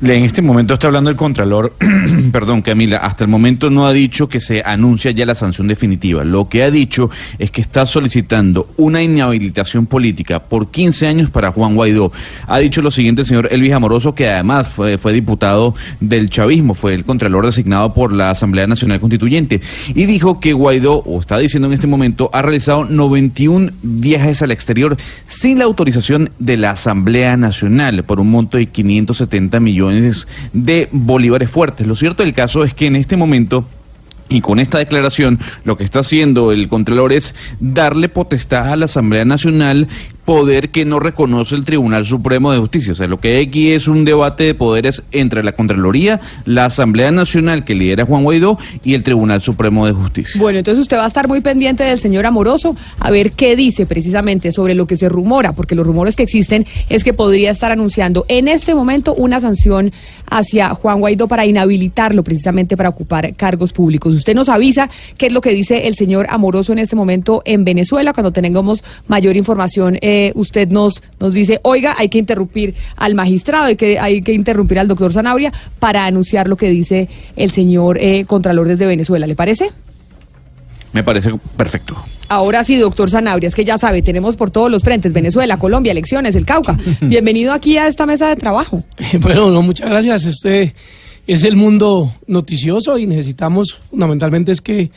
En 0.03 0.25
este 0.25 0.43
momento 0.43 0.75
está 0.75 0.89
hablando 0.89 1.11
el 1.11 1.17
Contralor, 1.17 1.75
perdón 2.33 2.61
Camila, 2.61 2.97
hasta 2.97 3.23
el 3.23 3.31
momento 3.31 3.71
no 3.71 3.87
ha 3.87 3.93
dicho 3.93 4.29
que 4.29 4.41
se 4.41 4.61
anuncia 4.65 5.13
ya 5.13 5.25
la 5.25 5.37
sanción 5.37 5.69
definitiva. 5.69 6.25
Lo 6.25 6.49
que 6.49 6.65
ha 6.65 6.73
dicho 6.73 7.09
es 7.39 7.53
que 7.53 7.61
está 7.61 7.87
solicitando 7.87 8.67
una 8.79 9.01
inhabilitación 9.01 9.87
política 9.87 10.43
por 10.43 10.73
15 10.73 11.07
años 11.07 11.31
para 11.31 11.53
Juan 11.53 11.77
Guaidó. 11.77 12.11
Ha 12.49 12.59
dicho 12.59 12.83
lo 12.83 12.91
siguiente 12.91 13.23
el 13.23 13.27
señor 13.29 13.47
Elvis 13.53 13.75
Amoroso, 13.75 14.13
que 14.13 14.29
además 14.29 14.67
fue, 14.67 14.99
fue 14.99 15.13
diputado 15.13 15.77
del 16.01 16.31
chavismo, 16.31 16.75
fue 16.75 16.95
el 16.95 17.05
Contralor 17.05 17.47
designado 17.47 17.95
por 17.95 18.13
la 18.13 18.31
Asamblea 18.31 18.67
Nacional 18.67 18.99
Constituyente, 18.99 19.61
y 19.95 20.07
dijo 20.07 20.41
que 20.41 20.53
Guaidó, 20.53 20.97
o 20.97 21.21
está 21.21 21.39
diciendo 21.39 21.69
en 21.69 21.75
este 21.75 21.87
momento, 21.87 22.29
ha 22.33 22.43
realizado 22.43 22.85
91 22.87 23.71
viajes 23.83 24.43
al 24.43 24.51
exterior 24.51 24.97
sin 25.27 25.61
la 25.61 25.65
autorización 25.65 26.33
de 26.41 26.57
la 26.57 26.71
Asamblea 26.71 27.37
Nacional 27.37 28.03
por 28.03 28.19
un 28.19 28.33
monto 28.33 28.59
de 28.59 28.67
570 28.67 29.61
millones 29.61 29.92
de 30.53 30.89
bolívares 30.93 31.51
fuertes. 31.51 31.87
Lo 31.87 31.97
cierto 31.97 32.23
del 32.23 32.35
caso 32.35 32.65
es 32.65 32.75
que 32.75 32.87
en 32.87 32.97
este 32.97 33.17
momento 33.17 33.67
y 34.29 34.41
con 34.41 34.59
esta 34.59 34.79
declaración 34.79 35.39
lo 35.65 35.77
que 35.77 35.85
está 35.85 36.01
haciendo 36.01 36.53
el 36.53 36.69
Contralor 36.69 37.13
es 37.13 37.35
darle 37.61 38.09
potestad 38.09 38.73
a 38.73 38.77
la 38.77 38.87
Asamblea 38.87 39.25
Nacional 39.25 39.89
poder 40.25 40.71
que 40.71 40.85
no 40.85 41.01
reconoce 41.01 41.55
el 41.55 41.65
Tribunal 41.65 42.05
Supremo 42.05 42.53
de 42.53 42.59
Justicia. 42.59 42.93
O 42.93 42.97
sea, 42.97 43.09
lo 43.09 43.19
que 43.19 43.37
hay 43.37 43.47
aquí 43.47 43.73
es 43.73 43.89
un 43.89 44.05
debate 44.05 44.45
de 44.45 44.55
poderes 44.55 45.03
entre 45.11 45.43
la 45.43 45.53
Contraloría, 45.53 46.21
la 46.45 46.67
Asamblea 46.67 47.11
Nacional 47.11 47.65
que 47.65 47.75
lidera 47.75 48.07
Juan 48.07 48.23
Guaidó 48.23 48.59
y 48.85 48.95
el 48.95 49.03
Tribunal 49.03 49.43
Supremo 49.43 49.87
de 49.87 49.93
Justicia. 49.93 50.41
Bueno, 50.41 50.59
entonces 50.59 50.83
usted 50.83 50.97
va 50.97 51.05
a 51.05 51.09
estar 51.09 51.27
muy 51.27 51.41
pendiente 51.41 51.83
del 51.83 51.99
señor 51.99 52.27
Amoroso 52.27 52.77
a 53.01 53.11
ver 53.11 53.33
qué 53.33 53.57
dice 53.57 53.85
precisamente 53.87 54.53
sobre 54.53 54.75
lo 54.75 54.87
que 54.87 54.97
se 54.97 55.09
rumora, 55.09 55.53
porque 55.53 55.75
los 55.75 55.87
rumores 55.87 56.15
que 56.15 56.23
existen 56.23 56.67
es 56.89 57.03
que 57.03 57.13
podría 57.13 57.51
estar 57.51 57.73
anunciando 57.73 58.25
en 58.29 58.47
este 58.47 58.75
momento 58.75 59.15
una 59.15 59.41
sanción 59.41 59.93
hacia 60.31 60.71
Juan 60.71 61.01
Guaidó 61.01 61.27
para 61.27 61.47
inhabilitarlo 61.47 62.23
precisamente 62.23 62.77
para 62.77 62.89
ocupar 62.89 63.35
cargos 63.35 63.73
públicos. 63.73 64.15
Usted 64.15 64.35
nos 64.35 64.49
avisa 64.49 64.89
qué 65.19 65.27
es 65.27 65.33
lo 65.33 65.41
que 65.41 65.51
dice 65.51 65.89
el 65.89 65.97
señor 65.97 66.27
Amoroso 66.31 66.73
en 66.73 66.79
este 66.79 66.97
momento 66.97 67.43
en 67.45 67.65
Venezuela. 67.65 68.13
Cuando 68.13 68.31
tengamos 68.31 68.85
mayor 69.09 69.37
información, 69.37 69.99
eh, 70.01 70.12
usted 70.35 70.69
nos, 70.69 71.03
nos 71.21 71.33
dice, 71.35 71.61
oiga, 71.63 71.95
hay 71.99 72.09
que 72.09 72.19
interrumpir 72.19 72.75
al 72.97 73.15
magistrado, 73.15 73.67
hay 73.67 73.77
que, 73.77 73.99
hay 73.99 74.23
que 74.23 74.33
interrumpir 74.33 74.79
al 74.79 74.89
doctor 74.89 75.13
Zanabria 75.13 75.53
para 75.79 76.07
anunciar 76.07 76.49
lo 76.49 76.57
que 76.57 76.71
dice 76.71 77.09
el 77.37 77.51
señor 77.51 77.99
eh, 77.99 78.25
Contralor 78.27 78.69
desde 78.69 78.87
Venezuela. 78.87 79.27
¿Le 79.27 79.35
parece? 79.35 79.71
Me 80.93 81.03
parece 81.03 81.31
perfecto. 81.57 81.97
Ahora 82.29 82.65
sí, 82.65 82.77
doctor 82.77 83.09
Sanabria, 83.09 83.49
es 83.49 83.55
que 83.55 83.65
ya 83.65 83.79
sabe, 83.79 84.03
tenemos 84.03 84.37
por 84.37 84.51
todos 84.51 84.71
los 84.71 84.83
frentes, 84.83 85.13
Venezuela, 85.13 85.57
Colombia, 85.57 85.93
elecciones, 85.93 86.37
el 86.37 86.45
Cauca. 86.45 86.79
Bienvenido 87.01 87.53
aquí 87.53 87.79
a 87.79 87.87
esta 87.87 88.07
mesa 88.07 88.29
de 88.29 88.37
trabajo. 88.37 88.85
Bueno, 89.21 89.51
no, 89.51 89.63
muchas 89.63 89.89
gracias. 89.89 90.27
Este 90.27 90.75
es 91.27 91.45
el 91.45 91.57
mundo 91.57 92.13
noticioso 92.27 92.99
y 92.99 93.07
necesitamos 93.07 93.79
fundamentalmente 93.91 94.53
es 94.53 94.61
que 94.61 94.91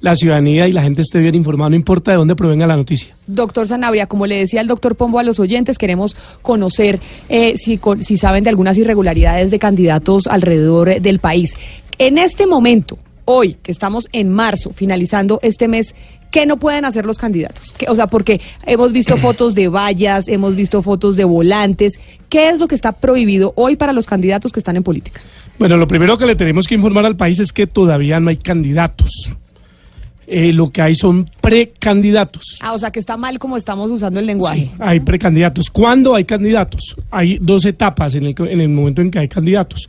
la 0.00 0.14
ciudadanía 0.14 0.66
y 0.66 0.72
la 0.72 0.82
gente 0.82 1.02
esté 1.02 1.18
bien 1.18 1.34
informada, 1.34 1.70
no 1.70 1.76
importa 1.76 2.10
de 2.12 2.16
dónde 2.16 2.34
provenga 2.36 2.66
la 2.66 2.76
noticia. 2.76 3.14
Doctor 3.26 3.66
Sanabria, 3.68 4.06
como 4.06 4.26
le 4.26 4.36
decía 4.36 4.60
el 4.60 4.66
doctor 4.66 4.96
Pombo 4.96 5.18
a 5.18 5.22
los 5.22 5.38
oyentes, 5.40 5.76
queremos 5.78 6.16
conocer 6.42 7.00
eh, 7.28 7.54
si, 7.56 7.76
con- 7.78 8.02
si 8.02 8.16
saben 8.16 8.42
de 8.44 8.50
algunas 8.50 8.78
irregularidades 8.78 9.50
de 9.50 9.58
candidatos 9.58 10.26
alrededor 10.26 10.88
eh, 10.88 11.00
del 11.00 11.18
país. 11.18 11.54
En 11.98 12.16
este 12.18 12.46
momento, 12.46 12.98
hoy, 13.26 13.56
que 13.62 13.72
estamos 13.72 14.08
en 14.12 14.30
marzo, 14.32 14.70
finalizando 14.72 15.38
este 15.42 15.68
mes, 15.68 15.94
¿qué 16.30 16.46
no 16.46 16.56
pueden 16.56 16.84
hacer 16.86 17.04
los 17.04 17.18
candidatos? 17.18 17.72
¿Qué- 17.76 17.86
o 17.90 17.94
sea, 17.94 18.06
porque 18.06 18.40
hemos 18.66 18.92
visto 18.92 19.16
fotos 19.18 19.54
de 19.54 19.68
vallas, 19.68 20.28
hemos 20.28 20.56
visto 20.56 20.80
fotos 20.82 21.16
de 21.16 21.24
volantes. 21.24 22.00
¿Qué 22.30 22.48
es 22.48 22.58
lo 22.58 22.68
que 22.68 22.74
está 22.74 22.92
prohibido 22.92 23.52
hoy 23.56 23.76
para 23.76 23.92
los 23.92 24.06
candidatos 24.06 24.50
que 24.52 24.60
están 24.60 24.76
en 24.76 24.82
política? 24.82 25.20
Bueno, 25.58 25.76
lo 25.76 25.86
primero 25.86 26.16
que 26.16 26.24
le 26.24 26.36
tenemos 26.36 26.66
que 26.66 26.74
informar 26.74 27.04
al 27.04 27.16
país 27.16 27.38
es 27.38 27.52
que 27.52 27.66
todavía 27.66 28.18
no 28.18 28.30
hay 28.30 28.36
candidatos. 28.38 29.32
Eh, 30.32 30.52
lo 30.52 30.70
que 30.70 30.80
hay 30.80 30.94
son 30.94 31.28
precandidatos. 31.40 32.58
Ah, 32.62 32.72
o 32.72 32.78
sea, 32.78 32.92
que 32.92 33.00
está 33.00 33.16
mal 33.16 33.38
como 33.40 33.56
estamos 33.56 33.90
usando 33.90 34.20
el 34.20 34.26
lenguaje. 34.26 34.70
Hay 34.78 35.00
precandidatos. 35.00 35.70
¿Cuándo 35.70 36.14
hay 36.14 36.24
candidatos? 36.24 36.94
Hay 37.10 37.38
dos 37.40 37.64
etapas 37.66 38.14
en 38.14 38.26
el, 38.26 38.34
que- 38.36 38.44
en 38.44 38.60
el 38.60 38.68
momento 38.68 39.02
en 39.02 39.10
que 39.10 39.18
hay 39.18 39.28
candidatos. 39.28 39.88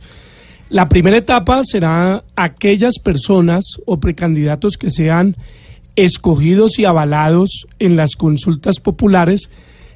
La 0.68 0.88
primera 0.88 1.16
etapa 1.16 1.60
será 1.62 2.24
aquellas 2.34 2.94
personas 2.98 3.62
o 3.86 4.00
precandidatos 4.00 4.76
que 4.76 4.90
sean 4.90 5.36
escogidos 5.94 6.78
y 6.78 6.86
avalados 6.86 7.66
en 7.78 7.96
las 7.96 8.16
consultas 8.16 8.80
populares 8.80 9.48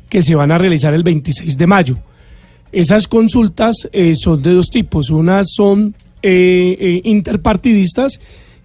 que 0.08 0.22
se 0.22 0.34
van 0.34 0.52
a 0.52 0.58
realizar 0.58 0.94
el 0.94 1.02
26 1.02 1.56
de 1.58 1.66
mayo. 1.66 1.98
Esas 2.72 3.08
consultas 3.08 3.74
eh, 3.92 4.14
son 4.14 4.42
de 4.42 4.52
dos 4.54 4.68
tipos. 4.68 5.10
Unas 5.10 5.46
son 5.50 5.94
eh, 6.22 6.76
eh, 6.78 7.00
interpartidistas 7.04 8.20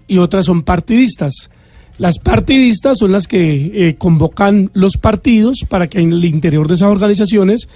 y 0.07 0.17
otras 0.17 0.45
son 0.45 0.63
partidistas. 0.63 1.49
Las 1.97 2.19
partidistas 2.19 2.97
son 2.97 3.11
las 3.11 3.27
que 3.27 3.89
eh, 3.89 3.95
convocan 3.95 4.71
los 4.73 4.97
partidos 4.97 5.65
para 5.67 5.87
que 5.87 5.99
en 5.99 6.13
el 6.13 6.25
interior 6.25 6.67
de 6.67 6.75
esas 6.75 6.89
organizaciones 6.89 7.69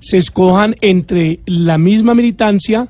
se 0.00 0.16
escojan 0.16 0.76
entre 0.80 1.40
la 1.46 1.78
misma 1.78 2.14
militancia 2.14 2.88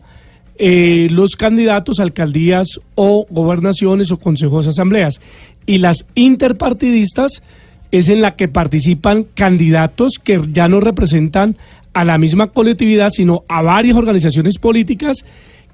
eh, 0.60 1.06
los 1.12 1.36
candidatos 1.36 2.00
alcaldías 2.00 2.80
o 2.96 3.26
gobernaciones 3.30 4.10
o 4.10 4.18
consejos 4.18 4.66
asambleas. 4.66 5.20
Y 5.66 5.78
las 5.78 6.06
interpartidistas 6.16 7.44
es 7.92 8.08
en 8.08 8.20
la 8.20 8.34
que 8.34 8.48
participan 8.48 9.22
candidatos 9.22 10.18
que 10.18 10.40
ya 10.52 10.66
no 10.66 10.80
representan 10.80 11.56
a 11.92 12.04
la 12.04 12.18
misma 12.18 12.48
colectividad, 12.48 13.10
sino 13.10 13.44
a 13.48 13.62
varias 13.62 13.96
organizaciones 13.96 14.58
políticas 14.58 15.24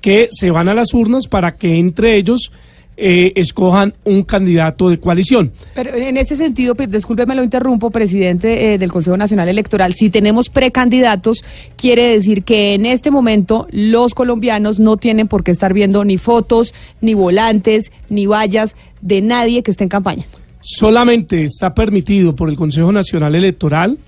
que 0.03 0.29
se 0.31 0.51
van 0.51 0.69
a 0.69 0.75
las 0.75 0.93
urnas 0.93 1.29
para 1.29 1.57
que 1.57 1.79
entre 1.79 2.19
ellos 2.19 2.53
eh, 2.97 3.33
escojan 3.35 3.95
un 4.05 4.23
candidato 4.23 4.89
de 4.89 4.99
coalición. 4.99 5.51
Pero 5.75 5.95
en 5.95 6.17
ese 6.17 6.37
sentido, 6.37 6.75
discúlpeme, 6.75 7.35
lo 7.35 7.43
interrumpo, 7.43 7.91
presidente 7.91 8.75
eh, 8.75 8.79
del 8.79 8.93
Consejo 8.93 9.17
Nacional 9.17 9.49
Electoral. 9.49 9.95
Si 9.95 10.11
tenemos 10.11 10.49
precandidatos, 10.49 11.45
quiere 11.77 12.11
decir 12.11 12.45
que 12.45 12.75
en 12.75 12.87
este 12.87 13.11
momento 13.11 13.67
los 13.73 14.15
colombianos 14.15 14.79
no 14.79 14.97
tienen 14.97 15.27
por 15.27 15.43
qué 15.43 15.51
estar 15.51 15.73
viendo 15.73 16.05
ni 16.05 16.19
fotos, 16.19 16.73
ni 17.01 17.15
volantes, 17.15 17.91
ni 18.09 18.27
vallas 18.27 18.77
de 19.01 19.21
nadie 19.21 19.63
que 19.65 19.73
esté 19.73 19.85
en 19.85 19.91
campaña. 19.91 20.27
Solamente 20.61 21.43
está 21.43 21.75
permitido 21.75 22.37
por 22.37 22.49
el 22.49 22.57
Consejo 22.57 22.93
Nacional 22.93 23.35
Electoral 23.35 23.99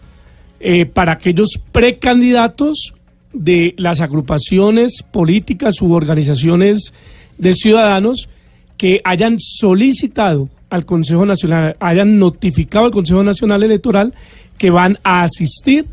eh, 0.60 0.86
para 0.86 1.12
aquellos 1.12 1.60
precandidatos 1.72 2.94
de 3.32 3.74
las 3.76 4.00
agrupaciones 4.00 5.02
políticas 5.02 5.82
u 5.82 5.92
organizaciones 5.92 6.94
de 7.36 7.52
ciudadanos 7.52 8.28
que 8.76 9.00
hayan 9.04 9.36
solicitado 9.38 10.48
al 10.70 10.84
Consejo 10.84 11.24
Nacional, 11.24 11.76
hayan 11.80 12.18
notificado 12.18 12.86
al 12.86 12.90
Consejo 12.90 13.22
Nacional 13.22 13.62
Electoral 13.62 14.14
que 14.58 14.70
van 14.70 14.98
a 15.02 15.22
asistir 15.22 15.86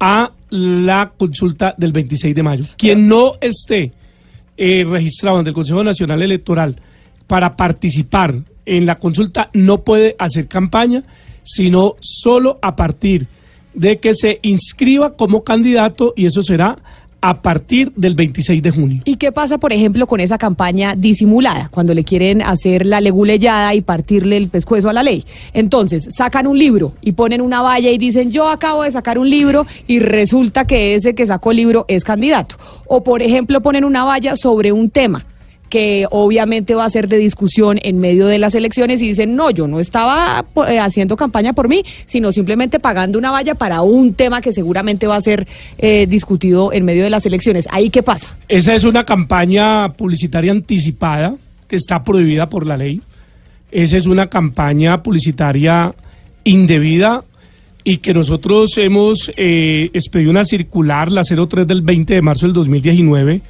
a 0.00 0.32
la 0.50 1.12
consulta 1.16 1.74
del 1.76 1.92
26 1.92 2.34
de 2.34 2.42
mayo. 2.42 2.64
Quien 2.76 3.08
no 3.08 3.34
esté 3.40 3.92
eh, 4.56 4.84
registrado 4.88 5.38
ante 5.38 5.50
el 5.50 5.54
Consejo 5.54 5.82
Nacional 5.82 6.22
Electoral 6.22 6.76
para 7.26 7.56
participar 7.56 8.34
en 8.66 8.86
la 8.86 8.98
consulta 8.98 9.50
no 9.52 9.82
puede 9.82 10.14
hacer 10.18 10.46
campaña, 10.46 11.02
sino 11.42 11.96
solo 12.00 12.58
a 12.62 12.76
partir 12.76 13.26
de 13.74 13.98
que 13.98 14.14
se 14.14 14.38
inscriba 14.42 15.16
como 15.16 15.42
candidato 15.42 16.14
y 16.16 16.26
eso 16.26 16.42
será 16.42 16.78
a 17.26 17.40
partir 17.40 17.90
del 17.96 18.14
26 18.14 18.62
de 18.62 18.70
junio. 18.70 19.02
¿Y 19.06 19.16
qué 19.16 19.32
pasa, 19.32 19.56
por 19.56 19.72
ejemplo, 19.72 20.06
con 20.06 20.20
esa 20.20 20.36
campaña 20.36 20.94
disimulada, 20.94 21.70
cuando 21.70 21.94
le 21.94 22.04
quieren 22.04 22.42
hacer 22.42 22.84
la 22.84 23.00
leguleyada 23.00 23.74
y 23.74 23.80
partirle 23.80 24.36
el 24.36 24.50
pescuezo 24.50 24.90
a 24.90 24.92
la 24.92 25.02
ley? 25.02 25.24
Entonces, 25.54 26.06
sacan 26.14 26.46
un 26.46 26.58
libro 26.58 26.92
y 27.00 27.12
ponen 27.12 27.40
una 27.40 27.62
valla 27.62 27.90
y 27.90 27.96
dicen, 27.96 28.30
yo 28.30 28.46
acabo 28.46 28.82
de 28.82 28.92
sacar 28.92 29.18
un 29.18 29.30
libro 29.30 29.66
y 29.86 30.00
resulta 30.00 30.66
que 30.66 30.96
ese 30.96 31.14
que 31.14 31.24
sacó 31.24 31.52
el 31.52 31.56
libro 31.56 31.86
es 31.88 32.04
candidato. 32.04 32.56
O, 32.86 33.02
por 33.02 33.22
ejemplo, 33.22 33.62
ponen 33.62 33.84
una 33.84 34.04
valla 34.04 34.36
sobre 34.36 34.72
un 34.72 34.90
tema 34.90 35.24
que 35.74 36.06
obviamente 36.12 36.76
va 36.76 36.84
a 36.84 36.90
ser 36.90 37.08
de 37.08 37.18
discusión 37.18 37.80
en 37.82 37.98
medio 37.98 38.28
de 38.28 38.38
las 38.38 38.54
elecciones 38.54 39.02
y 39.02 39.08
dicen, 39.08 39.34
no, 39.34 39.50
yo 39.50 39.66
no 39.66 39.80
estaba 39.80 40.44
eh, 40.68 40.78
haciendo 40.78 41.16
campaña 41.16 41.52
por 41.52 41.68
mí, 41.68 41.82
sino 42.06 42.30
simplemente 42.30 42.78
pagando 42.78 43.18
una 43.18 43.32
valla 43.32 43.56
para 43.56 43.82
un 43.82 44.14
tema 44.14 44.40
que 44.40 44.52
seguramente 44.52 45.08
va 45.08 45.16
a 45.16 45.20
ser 45.20 45.48
eh, 45.78 46.06
discutido 46.06 46.72
en 46.72 46.84
medio 46.84 47.02
de 47.02 47.10
las 47.10 47.26
elecciones. 47.26 47.66
¿Ahí 47.72 47.90
qué 47.90 48.04
pasa? 48.04 48.36
Esa 48.46 48.72
es 48.72 48.84
una 48.84 49.02
campaña 49.02 49.92
publicitaria 49.94 50.52
anticipada 50.52 51.34
que 51.66 51.74
está 51.74 52.04
prohibida 52.04 52.48
por 52.48 52.68
la 52.68 52.76
ley. 52.76 53.00
Esa 53.72 53.96
es 53.96 54.06
una 54.06 54.28
campaña 54.28 55.02
publicitaria 55.02 55.92
indebida 56.44 57.24
y 57.82 57.96
que 57.96 58.14
nosotros 58.14 58.78
hemos 58.78 59.28
eh, 59.36 59.90
expedido 59.92 60.30
una 60.30 60.44
circular, 60.44 61.10
la 61.10 61.22
03 61.24 61.66
del 61.66 61.82
20 61.82 62.14
de 62.14 62.22
marzo 62.22 62.46
del 62.46 62.52
2019, 62.52 63.42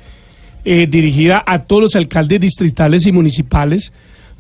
eh, 0.65 0.87
dirigida 0.87 1.43
a 1.47 1.65
todos 1.65 1.83
los 1.83 1.97
alcaldes 1.97 2.41
distritales 2.41 3.07
y 3.07 3.13
municipales, 3.13 3.93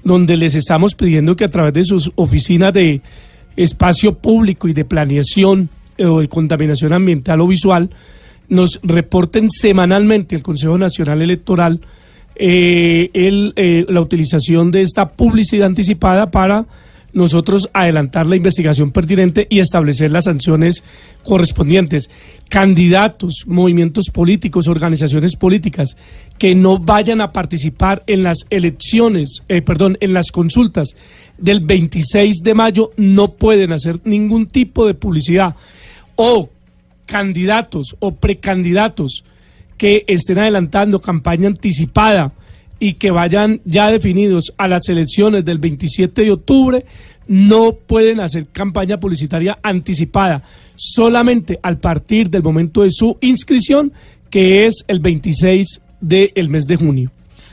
donde 0.03 0.37
les 0.37 0.55
estamos 0.55 0.95
pidiendo 0.95 1.37
que 1.37 1.45
a 1.45 1.51
través 1.51 1.75
de 1.75 1.85
sus 1.85 2.13
oficinas 2.15 2.73
de 2.73 3.01
espacio 3.57 4.15
público 4.15 4.69
y 4.69 4.73
de 4.73 4.85
planeación 4.85 5.69
eh, 5.97 6.07
o 6.07 6.21
de 6.21 6.29
contaminación 6.29 6.93
ambiental 6.93 7.41
o 7.41 7.47
visual, 7.47 7.91
nos 8.49 8.81
reporten 8.83 9.51
semanalmente 9.51 10.37
al 10.37 10.43
Consejo 10.43 10.77
Nacional 10.77 11.23
Electoral 11.23 11.81
eh, 12.37 13.11
el, 13.15 13.53
eh, 13.57 13.87
la 13.89 14.01
utilización 14.01 14.71
de 14.71 14.83
esta 14.83 15.11
publicidad 15.11 15.67
anticipada 15.67 16.31
para 16.31 16.67
nosotros 17.15 17.70
adelantar 17.73 18.27
la 18.27 18.36
investigación 18.36 18.91
pertinente 18.91 19.47
y 19.49 19.61
establecer 19.61 20.11
las 20.11 20.24
sanciones 20.24 20.85
correspondientes. 21.23 22.11
Candidatos, 22.51 23.45
movimientos 23.47 24.11
políticos, 24.11 24.69
organizaciones 24.69 25.36
políticas 25.36 25.97
que 26.39 26.55
no 26.55 26.78
vayan 26.78 27.20
a 27.20 27.32
participar 27.32 28.03
en 28.07 28.24
las 28.24 28.47
elecciones, 28.51 29.43
eh, 29.49 29.62
perdón, 29.62 29.97
en 30.01 30.12
las 30.12 30.31
consultas 30.31 30.97
del 31.39 31.61
26 31.61 32.43
de 32.43 32.55
mayo 32.55 32.91
no 32.97 33.32
pueden 33.32 33.73
hacer 33.73 34.01
ningún 34.05 34.47
tipo 34.47 34.86
de 34.86 34.95
publicidad 34.95 35.55
o 36.16 36.51
candidatos 37.07 37.97
o 38.01 38.15
precandidatos 38.15 39.24
que 39.77 40.05
estén 40.07 40.39
adelantando 40.39 41.01
campaña 41.01 41.49
anticipada 41.49 42.32
y 42.79 42.95
que 42.95 43.11
vayan 43.11 43.61
ya 43.65 43.91
definidos 43.91 44.53
a 44.59 44.69
las 44.69 44.89
elecciones 44.89 45.45
del 45.45 45.59
27 45.59 46.23
de 46.23 46.33
octubre, 46.33 46.85
no 47.27 47.73
pueden 47.73 48.21
hacer 48.21 48.49
campaña 48.49 48.99
publicitaria 48.99 49.59
anticipada, 49.63 50.43
solamente 50.75 51.59
al 51.63 51.79
partir 51.79 52.29
del 52.29 52.43
momento 52.43 52.83
de 52.83 52.91
su 52.91 53.17
inscripción, 53.21 53.93
que 54.31 54.67
es 54.67 54.85
el 54.89 55.01
26 55.01 55.81
del 56.01 56.49
mes 56.49 56.67
de 56.67 56.77
junio. 56.77 57.11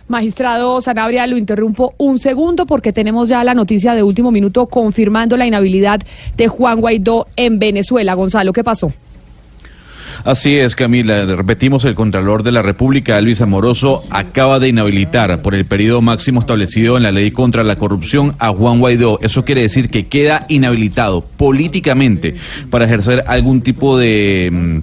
Magistrado 0.08 0.82
Sanabria, 0.82 1.26
lo 1.26 1.38
interrumpo 1.38 1.94
un 1.98 2.20
segundo 2.20 2.66
porque 2.66 2.92
tenemos 2.92 3.30
ya 3.30 3.46
la 3.46 3.54
noticia 3.54 3.94
de 3.94 4.04
último 4.04 4.30
minuto 4.30 4.66
confirmando 4.66 5.38
la 5.38 5.48
inhabilidad 5.48 6.02
de 6.36 6.48
Juan 6.50 6.82
Guaidó 6.82 7.28
en 7.38 7.60
Venezuela. 7.60 8.14
Gonzalo, 8.14 8.52
¿qué 8.52 8.64
pasó? 8.64 8.92
Así 10.24 10.58
es, 10.58 10.76
Camila. 10.76 11.26
Repetimos, 11.26 11.84
el 11.86 11.96
Contralor 11.96 12.44
de 12.44 12.52
la 12.52 12.62
República, 12.62 13.18
Elvis 13.18 13.42
Amoroso, 13.42 14.04
acaba 14.12 14.60
de 14.60 14.70
inhabilitar 14.70 15.42
por 15.42 15.56
el 15.56 15.66
periodo 15.66 16.02
máximo 16.02 16.42
establecido 16.42 16.96
en 16.96 17.04
la 17.04 17.12
ley 17.12 17.32
contra 17.32 17.64
la 17.64 17.76
corrupción 17.76 18.36
a 18.38 18.50
Juan 18.50 18.80
Guaidó. 18.80 19.20
Eso 19.22 19.44
quiere 19.46 19.62
decir 19.62 19.90
que 19.90 20.08
queda 20.08 20.46
inhabilitado 20.48 21.22
políticamente 21.22 22.36
para 22.70 22.86
ejercer 22.86 23.24
algún 23.28 23.62
tipo 23.62 23.98
de... 23.98 24.82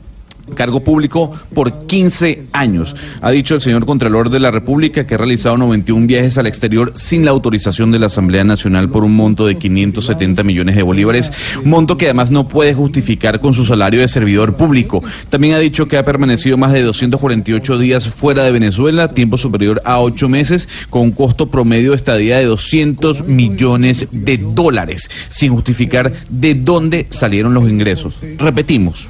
cargo 0.50 0.80
público 0.80 1.32
por 1.54 1.86
15 1.86 2.46
años. 2.52 2.94
Ha 3.20 3.30
dicho 3.30 3.54
el 3.54 3.60
señor 3.60 3.86
Contralor 3.86 4.30
de 4.30 4.40
la 4.40 4.50
República 4.50 5.06
que 5.06 5.14
ha 5.14 5.18
realizado 5.18 5.56
91 5.56 6.06
viajes 6.06 6.38
al 6.38 6.46
exterior 6.46 6.92
sin 6.94 7.24
la 7.24 7.30
autorización 7.30 7.90
de 7.90 7.98
la 7.98 8.06
Asamblea 8.06 8.44
Nacional 8.44 8.88
por 8.88 9.04
un 9.04 9.14
monto 9.14 9.46
de 9.46 9.56
570 9.56 10.42
millones 10.42 10.76
de 10.76 10.82
bolívares, 10.82 11.32
monto 11.64 11.96
que 11.96 12.06
además 12.06 12.30
no 12.30 12.48
puede 12.48 12.74
justificar 12.74 13.40
con 13.40 13.54
su 13.54 13.64
salario 13.64 14.00
de 14.00 14.08
servidor 14.08 14.56
público. 14.56 15.02
También 15.30 15.54
ha 15.54 15.58
dicho 15.58 15.88
que 15.88 15.96
ha 15.96 16.04
permanecido 16.04 16.56
más 16.56 16.72
de 16.72 16.82
248 16.82 17.78
días 17.78 18.08
fuera 18.08 18.44
de 18.44 18.52
Venezuela, 18.52 19.08
tiempo 19.08 19.36
superior 19.36 19.82
a 19.84 20.00
8 20.00 20.28
meses, 20.28 20.68
con 20.90 21.02
un 21.02 21.12
costo 21.12 21.50
promedio 21.50 21.90
de 21.90 21.96
estadía 21.96 22.38
de 22.38 22.44
200 22.44 23.24
millones 23.26 24.06
de 24.10 24.38
dólares, 24.38 25.10
sin 25.30 25.52
justificar 25.52 26.12
de 26.28 26.54
dónde 26.54 27.06
salieron 27.10 27.54
los 27.54 27.64
ingresos. 27.68 28.20
Repetimos. 28.38 29.08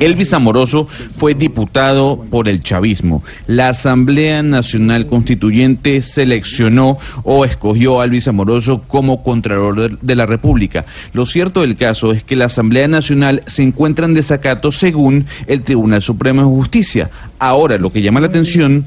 Elvis 0.00 0.32
Amoroso 0.34 0.88
fue 1.16 1.34
diputado 1.34 2.24
por 2.30 2.48
el 2.48 2.62
chavismo. 2.62 3.22
La 3.46 3.68
Asamblea 3.68 4.42
Nacional 4.42 5.06
Constituyente 5.06 6.02
seleccionó 6.02 6.98
o 7.22 7.44
escogió 7.44 8.00
a 8.00 8.04
Elvis 8.04 8.28
Amoroso 8.28 8.82
como 8.88 9.22
Contralor 9.22 9.98
de- 10.00 10.14
la 10.16 10.26
República. 10.26 10.84
Lo 11.12 11.24
cierto 11.24 11.60
del 11.60 11.76
caso 11.76 12.12
es 12.12 12.22
que 12.24 12.36
la 12.36 12.46
Asamblea 12.46 12.88
Nacional 12.88 13.42
se 13.46 13.62
encuentra 13.62 14.06
en 14.06 14.14
desacato 14.14 14.72
según 14.72 15.26
el 15.46 15.62
Tribunal 15.62 16.02
Supremo 16.02 16.42
de 16.42 16.48
Justicia. 16.48 17.10
Ahora, 17.38 17.78
lo 17.78 17.92
que 17.92 18.02
llama 18.02 18.20
la 18.20 18.26
atención 18.26 18.84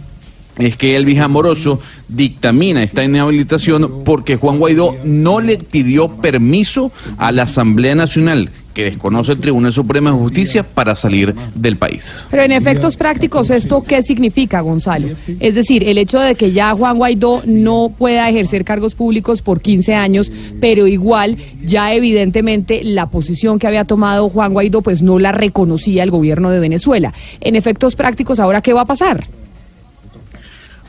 es 0.59 0.75
que 0.75 0.95
Elvis 0.95 1.19
Amoroso 1.19 1.79
dictamina 2.07 2.83
esta 2.83 3.03
inhabilitación 3.03 4.03
porque 4.05 4.35
Juan 4.35 4.59
Guaidó 4.59 4.95
no 5.03 5.39
le 5.39 5.57
pidió 5.57 6.09
permiso 6.17 6.91
a 7.17 7.31
la 7.31 7.43
Asamblea 7.43 7.95
Nacional, 7.95 8.49
que 8.73 8.85
desconoce 8.85 9.33
el 9.33 9.39
Tribunal 9.39 9.73
Supremo 9.73 10.11
de 10.11 10.17
Justicia, 10.17 10.63
para 10.63 10.95
salir 10.95 11.33
del 11.55 11.77
país. 11.77 12.23
Pero 12.29 12.43
en 12.43 12.51
efectos 12.51 12.95
prácticos, 12.95 13.49
¿esto 13.49 13.83
qué 13.83 14.03
significa, 14.03 14.61
Gonzalo? 14.61 15.07
Es 15.39 15.55
decir, 15.55 15.87
el 15.87 15.97
hecho 15.97 16.19
de 16.19 16.35
que 16.35 16.51
ya 16.51 16.73
Juan 16.73 16.97
Guaidó 16.97 17.41
no 17.45 17.93
pueda 17.97 18.29
ejercer 18.29 18.65
cargos 18.65 18.95
públicos 18.95 19.41
por 19.41 19.61
15 19.61 19.95
años, 19.95 20.31
pero 20.59 20.87
igual 20.87 21.37
ya 21.63 21.93
evidentemente 21.93 22.83
la 22.83 23.07
posición 23.07 23.59
que 23.59 23.67
había 23.67 23.85
tomado 23.85 24.29
Juan 24.29 24.53
Guaidó 24.53 24.81
pues 24.81 25.01
no 25.01 25.19
la 25.19 25.31
reconocía 25.31 26.03
el 26.03 26.11
gobierno 26.11 26.49
de 26.49 26.59
Venezuela. 26.59 27.13
En 27.41 27.55
efectos 27.55 27.95
prácticos, 27.95 28.39
¿ahora 28.39 28.61
qué 28.61 28.73
va 28.73 28.81
a 28.81 28.85
pasar? 28.85 29.27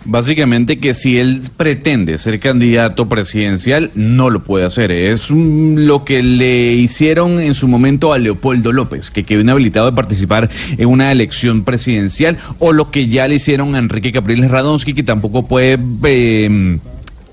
Básicamente 0.07 0.79
que 0.79 0.93
si 0.93 1.19
él 1.19 1.41
pretende 1.57 2.19
ser 2.19 2.39
candidato 2.39 3.09
presidencial, 3.09 3.91
no 3.95 4.31
lo 4.31 4.45
puede 4.45 4.67
hacer. 4.67 4.91
Es 4.91 5.31
lo 5.31 6.05
que 6.05 6.23
le 6.23 6.75
hicieron 6.75 7.41
en 7.41 7.55
su 7.55 7.69
momento 7.69 8.13
a 8.13 8.19
Leopoldo 8.19 8.73
López, 8.73 9.11
que 9.11 9.25
quedó 9.25 9.41
inhabilitado 9.41 9.87
de 9.87 9.97
participar 9.97 10.51
en 10.77 10.89
una 10.89 11.11
elección 11.11 11.65
presidencial, 11.65 12.39
o 12.59 12.73
lo 12.73 12.91
que 12.91 13.09
ya 13.09 13.29
le 13.29 13.37
hicieron 13.37 13.75
a 13.75 13.79
Enrique 13.79 14.13
Capriles 14.13 14.51
Radonsky, 14.51 14.95
que 14.95 15.03
tampoco 15.03 15.47
puede... 15.47 15.79
eh, 16.05 16.79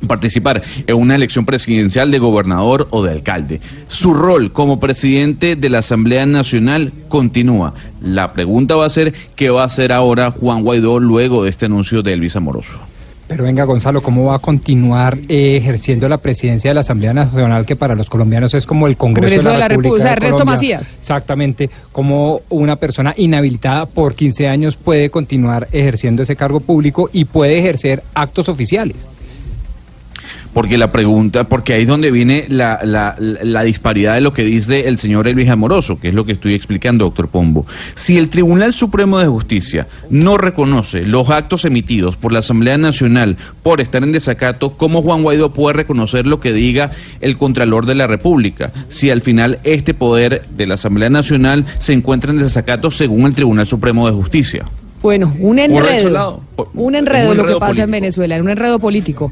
participar 0.08 0.62
en 0.88 0.96
una 0.96 1.16
elección 1.16 1.46
presidencial 1.46 2.12
de 2.12 2.20
gobernador 2.20 2.88
o 2.92 3.04
de 3.04 3.12
alcalde. 3.12 3.62
Su 3.88 4.14
rol 4.14 4.52
como 4.52 4.80
presidente 4.80 5.56
de 5.56 5.70
la 5.70 5.80
Asamblea 5.80 6.26
Nacional 6.26 6.92
continúa. 7.08 7.74
La 8.02 8.34
pregunta 8.34 8.76
va 8.76 8.86
a 8.86 8.90
ser, 8.90 9.14
¿qué 9.36 9.50
va 9.50 9.64
a 9.64 9.66
hacer 9.66 9.92
ahora 9.92 10.32
Juan 10.32 10.64
Guaidó 10.64 11.00
luego 11.00 11.44
de 11.44 11.50
este 11.50 11.68
anuncio 11.68 12.02
de 12.02 12.14
Elvis 12.14 12.36
Amoroso? 12.36 12.80
Pero 13.32 13.46
venga, 13.46 13.64
Gonzalo, 13.64 14.04
¿cómo 14.04 14.26
va 14.26 14.36
a 14.36 14.40
continuar 14.40 15.18
eh, 15.30 15.56
ejerciendo 15.56 16.10
la 16.10 16.18
presidencia 16.18 16.72
de 16.72 16.76
la 16.76 16.82
Asamblea 16.82 17.14
Nacional, 17.14 17.66
que 17.66 17.78
para 17.78 17.96
los 17.96 18.10
colombianos 18.10 18.54
es 18.56 18.66
como 18.66 18.88
el 18.88 18.98
Congreso, 18.98 19.30
Congreso 19.30 19.50
de 19.52 19.58
la, 19.58 19.70
República? 19.70 19.96
o 19.96 19.98
sea, 20.00 20.08
de 20.08 20.12
Ernesto 20.12 20.38
Colombia? 20.40 20.56
Macías. 20.78 20.96
Exactamente. 21.00 21.70
Como 21.94 22.42
una 22.50 22.76
persona 22.76 23.14
inhabilitada 23.16 23.86
por 23.86 24.16
15 24.16 24.50
años 24.50 24.76
puede 24.76 25.10
continuar 25.10 25.70
ejerciendo 25.72 26.24
ese 26.24 26.36
cargo 26.36 26.60
público 26.60 27.10
y 27.14 27.24
puede 27.24 27.58
ejercer 27.58 28.04
actos 28.14 28.50
oficiales. 28.50 29.08
Porque 30.54 30.78
la 30.78 30.92
pregunta, 30.92 31.46
porque 31.46 31.74
ahí 31.74 31.84
es 31.84 31.88
donde 31.88 32.12
viene 32.12 32.46
la, 32.50 32.80
la, 32.84 33.16
la 33.20 33.64
disparidad 33.64 34.16
de 34.16 34.22
lo 34.22 34.34
que 34.34 34.44
dice 34.44 34.88
el 34.88 34.98
señor 34.98 35.28
Elvis 35.28 35.50
Amoroso, 35.50 36.00
que 36.00 36.10
es 36.10 36.14
lo 36.14 36.26
que 36.26 36.34
estoy 36.34 36.56
explicando, 36.56 37.06
doctor 37.06 37.30
Pombo. 37.30 37.66
Si 37.96 38.18
el 38.18 38.30
Tribunal 38.30 38.74
Supremo 38.74 39.20
de 39.20 39.28
Justicia 39.28 39.88
no 40.10 40.38
reconoce 40.38 41.04
los 41.04 41.30
actos 41.30 41.66
emitidos 41.66 42.18
por 42.18 42.34
la 42.34 42.40
Asamblea 42.40 42.78
Nacional 42.78 43.38
por 43.64 43.82
estar 43.82 44.04
en 44.04 44.12
desacato, 44.12 44.72
¿cómo 44.74 45.02
Juan 45.02 45.24
Guaidó 45.24 45.54
puede 45.54 45.78
reconocer 45.78 46.26
lo 46.26 46.40
que 46.40 46.54
diga 46.54 46.92
el 47.22 47.38
Contralor 47.38 47.86
de 47.86 47.96
la 47.96 48.08
República? 48.08 48.72
Si 48.90 49.10
al 49.10 49.22
final 49.22 49.60
este 49.64 49.94
poder 49.94 50.44
de 50.50 50.68
la 50.68 50.76
Asamblea 50.76 51.10
Nacional 51.10 51.66
se 51.80 51.94
encuentra 51.94 52.32
en 52.32 52.40
desacato 52.40 52.92
según 52.92 53.26
el 53.26 53.36
Tribunal 53.36 53.68
Supremo 53.68 54.08
de 54.08 54.14
Justicia. 54.14 54.66
Bueno, 55.02 55.34
un 55.40 55.56
Por 55.56 55.88
enredo. 56.64 56.86
Un 56.86 56.96
enredo 56.96 57.34
lo 57.34 57.46
que 57.46 57.56
pasa 57.56 57.84
en. 57.84 57.92
Venezuela, 57.92 58.40
un 58.40 58.50
enredo 58.50 58.80
político. 58.80 59.32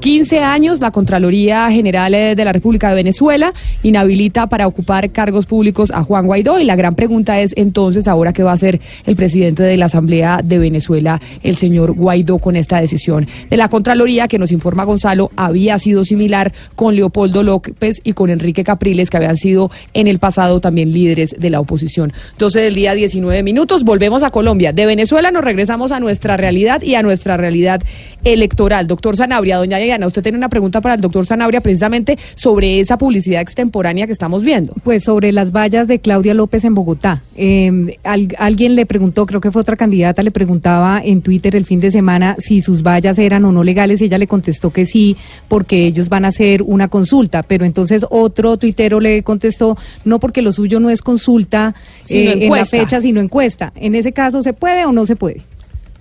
15 0.00 0.40
años, 0.40 0.80
la 0.80 0.90
Contraloría 0.90 1.70
General 1.70 2.14
eh, 2.14 2.34
de 2.34 2.44
la 2.44 2.52
República 2.52 2.90
de 2.90 2.96
Venezuela 2.96 3.54
inhabilita 3.82 4.46
para 4.46 4.66
ocupar 4.66 5.10
cargos 5.10 5.46
públicos 5.46 5.90
a 5.90 6.02
Juan 6.02 6.26
Guaidó 6.26 6.60
y 6.60 6.64
la 6.64 6.76
gran 6.76 6.94
pregunta 6.94 7.40
es 7.40 7.54
entonces 7.56 8.06
ahora 8.06 8.32
qué 8.32 8.42
va 8.42 8.50
a 8.50 8.54
hacer 8.54 8.80
el 9.06 9.16
presidente 9.16 9.62
de 9.62 9.76
la 9.76 9.86
Asamblea 9.86 10.40
de 10.44 10.58
Venezuela, 10.58 11.20
el 11.42 11.56
señor 11.56 11.92
Guaidó, 11.92 12.38
con 12.38 12.56
esta 12.56 12.80
decisión 12.80 13.26
de 13.48 13.56
la 13.56 13.68
Contraloría 13.68 14.28
que 14.28 14.38
nos 14.38 14.52
informa 14.52 14.84
Gonzalo 14.84 15.30
había 15.36 15.78
sido 15.78 16.04
similar 16.04 16.52
con 16.74 16.94
Leopoldo 16.96 17.42
López 17.42 18.00
y 18.04 18.12
con 18.12 18.30
Enrique 18.30 18.64
Capriles 18.64 19.10
que 19.10 19.16
habían 19.16 19.36
sido 19.36 19.70
en 19.92 20.06
el 20.06 20.18
pasado 20.18 20.60
también 20.60 20.92
líderes 20.92 21.34
de 21.38 21.50
la 21.50 21.60
oposición. 21.60 22.12
12 22.38 22.60
del 22.60 22.74
día 22.74 22.94
19 22.94 23.42
minutos, 23.42 23.84
volvemos 23.84 24.22
a 24.22 24.30
Colombia. 24.30 24.72
De 24.72 24.86
Venezuela 24.86 25.30
nos 25.30 25.44
regresamos 25.44 25.92
a 25.92 26.00
nuestra 26.00 26.36
realidad 26.36 26.63
y 26.82 26.94
a 26.94 27.02
nuestra 27.02 27.36
realidad 27.36 27.82
electoral. 28.24 28.86
Doctor 28.86 29.16
Sanabria, 29.16 29.58
doña 29.58 29.78
Diana, 29.78 30.06
usted 30.06 30.22
tiene 30.22 30.38
una 30.38 30.48
pregunta 30.48 30.80
para 30.80 30.94
el 30.94 31.00
doctor 31.00 31.26
Sanabria 31.26 31.60
precisamente 31.60 32.18
sobre 32.34 32.80
esa 32.80 32.96
publicidad 32.98 33.40
extemporánea 33.42 34.06
que 34.06 34.12
estamos 34.12 34.42
viendo. 34.42 34.72
Pues 34.82 35.04
sobre 35.04 35.32
las 35.32 35.52
vallas 35.52 35.88
de 35.88 35.98
Claudia 35.98 36.32
López 36.34 36.64
en 36.64 36.74
Bogotá. 36.74 37.22
Eh, 37.36 37.98
al- 38.04 38.34
alguien 38.38 38.74
le 38.76 38.86
preguntó, 38.86 39.26
creo 39.26 39.40
que 39.40 39.50
fue 39.50 39.60
otra 39.62 39.76
candidata, 39.76 40.22
le 40.22 40.30
preguntaba 40.30 41.00
en 41.04 41.20
Twitter 41.22 41.54
el 41.56 41.64
fin 41.66 41.80
de 41.80 41.90
semana 41.90 42.36
si 42.38 42.60
sus 42.60 42.82
vallas 42.82 43.18
eran 43.18 43.44
o 43.44 43.52
no 43.52 43.62
legales 43.64 44.00
y 44.00 44.04
ella 44.04 44.18
le 44.18 44.26
contestó 44.26 44.70
que 44.70 44.86
sí, 44.86 45.16
porque 45.48 45.86
ellos 45.86 46.08
van 46.08 46.24
a 46.24 46.28
hacer 46.28 46.62
una 46.62 46.88
consulta. 46.88 47.42
Pero 47.42 47.64
entonces 47.64 48.06
otro 48.10 48.56
tuitero 48.56 49.00
le 49.00 49.22
contestó, 49.22 49.76
no 50.04 50.18
porque 50.18 50.40
lo 50.42 50.52
suyo 50.52 50.80
no 50.80 50.88
es 50.90 51.02
consulta 51.02 51.74
eh, 52.08 52.32
en 52.44 52.50
la 52.50 52.64
fecha, 52.64 53.00
sino 53.00 53.20
encuesta. 53.20 53.72
En 53.76 53.94
ese 53.94 54.12
caso, 54.12 54.40
¿se 54.42 54.52
puede 54.54 54.84
o 54.86 54.92
no 54.92 55.04
se 55.06 55.16
puede? 55.16 55.42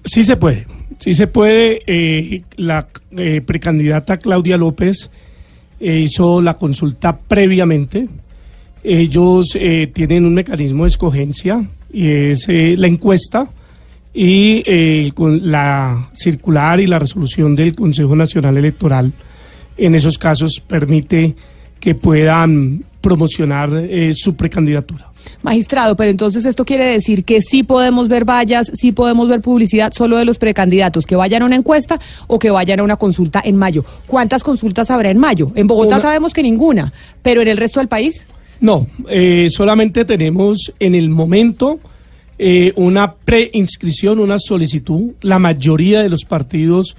Sí 0.03 0.23
se 0.23 0.35
puede, 0.37 0.67
sí 0.97 1.13
se 1.13 1.27
puede. 1.27 1.81
eh, 1.87 2.41
la 2.57 2.87
eh, 3.17 3.41
precandidata 3.41 4.17
Claudia 4.17 4.57
López 4.57 5.09
eh, 5.79 5.99
hizo 5.99 6.41
la 6.41 6.55
consulta 6.55 7.17
previamente. 7.17 8.07
Ellos 8.83 9.57
tienen 9.93 10.25
un 10.25 10.33
mecanismo 10.33 10.83
de 10.83 10.89
escogencia 10.89 11.63
y 11.93 12.05
es 12.05 12.47
la 12.49 12.87
encuesta 12.87 13.47
y 14.13 15.09
con 15.11 15.49
la 15.49 16.09
circular 16.13 16.81
y 16.81 16.87
la 16.87 16.99
resolución 16.99 17.55
del 17.55 17.73
Consejo 17.73 18.13
Nacional 18.13 18.57
Electoral 18.57 19.13
en 19.77 19.95
esos 19.95 20.17
casos 20.17 20.59
permite 20.59 21.33
que 21.79 21.95
puedan 21.95 22.83
promocionar 22.99 23.69
su 24.13 24.35
precandidatura. 24.35 25.12
Magistrado, 25.41 25.95
pero 25.95 26.09
entonces 26.09 26.45
esto 26.45 26.63
quiere 26.65 26.85
decir 26.85 27.23
que 27.25 27.41
sí 27.41 27.63
podemos 27.63 28.07
ver 28.07 28.25
vallas, 28.25 28.71
sí 28.73 28.91
podemos 28.91 29.27
ver 29.27 29.41
publicidad 29.41 29.91
solo 29.93 30.17
de 30.17 30.25
los 30.25 30.37
precandidatos, 30.37 31.05
que 31.05 31.15
vayan 31.15 31.41
a 31.41 31.45
una 31.45 31.55
encuesta 31.55 31.99
o 32.27 32.39
que 32.39 32.49
vayan 32.51 32.79
a 32.79 32.83
una 32.83 32.95
consulta 32.95 33.41
en 33.43 33.55
mayo. 33.57 33.83
¿Cuántas 34.07 34.43
consultas 34.43 34.89
habrá 34.91 35.09
en 35.09 35.17
mayo? 35.19 35.51
En 35.55 35.67
Bogotá 35.67 35.95
Una- 35.95 36.01
sabemos 36.01 36.33
que 36.33 36.43
ninguna, 36.43 36.93
pero 37.21 37.41
en 37.41 37.47
el 37.47 37.57
resto 37.57 37.79
del 37.79 37.87
país. 37.89 38.25
No, 38.59 38.87
eh, 39.09 39.47
solamente 39.49 40.05
tenemos 40.05 40.71
en 40.79 40.95
el 40.95 41.09
momento 41.09 41.79
eh, 42.39 42.71
una 42.77 43.13
preinscripción, 43.13 44.19
una 44.19 44.37
solicitud. 44.37 45.11
La 45.21 45.39
mayoría 45.39 46.01
de 46.01 46.09
los 46.09 46.23
partidos 46.25 46.95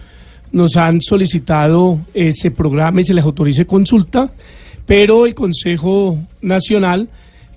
nos 0.52 0.76
han 0.76 1.00
solicitado 1.00 1.98
ese 2.14 2.50
programa 2.50 3.00
y 3.00 3.04
se 3.04 3.14
les 3.14 3.24
autorice 3.24 3.66
consulta, 3.66 4.30
pero 4.86 5.26
el 5.26 5.34
Consejo 5.34 6.18
Nacional 6.42 7.08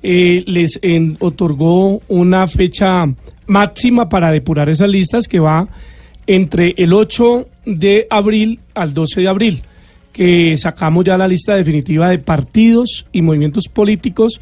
eh, 0.09 0.43
les 0.47 0.79
otorgó 1.19 2.01
una 2.07 2.47
fecha 2.47 3.05
máxima 3.45 4.07
para 4.07 4.31
depurar 4.31 4.69
esas 4.69 4.89
listas 4.89 5.27
que 5.27 5.39
va 5.39 5.67
entre 6.25 6.73
el 6.77 6.93
8 6.93 7.47
de 7.65 8.07
abril 8.09 8.61
al 8.73 8.93
12 8.93 9.19
de 9.19 9.27
abril 9.27 9.63
que 10.13 10.55
sacamos 10.55 11.03
ya 11.03 11.17
la 11.17 11.27
lista 11.27 11.55
definitiva 11.55 12.09
de 12.09 12.19
partidos 12.19 13.05
y 13.11 13.21
movimientos 13.21 13.67
políticos 13.67 14.39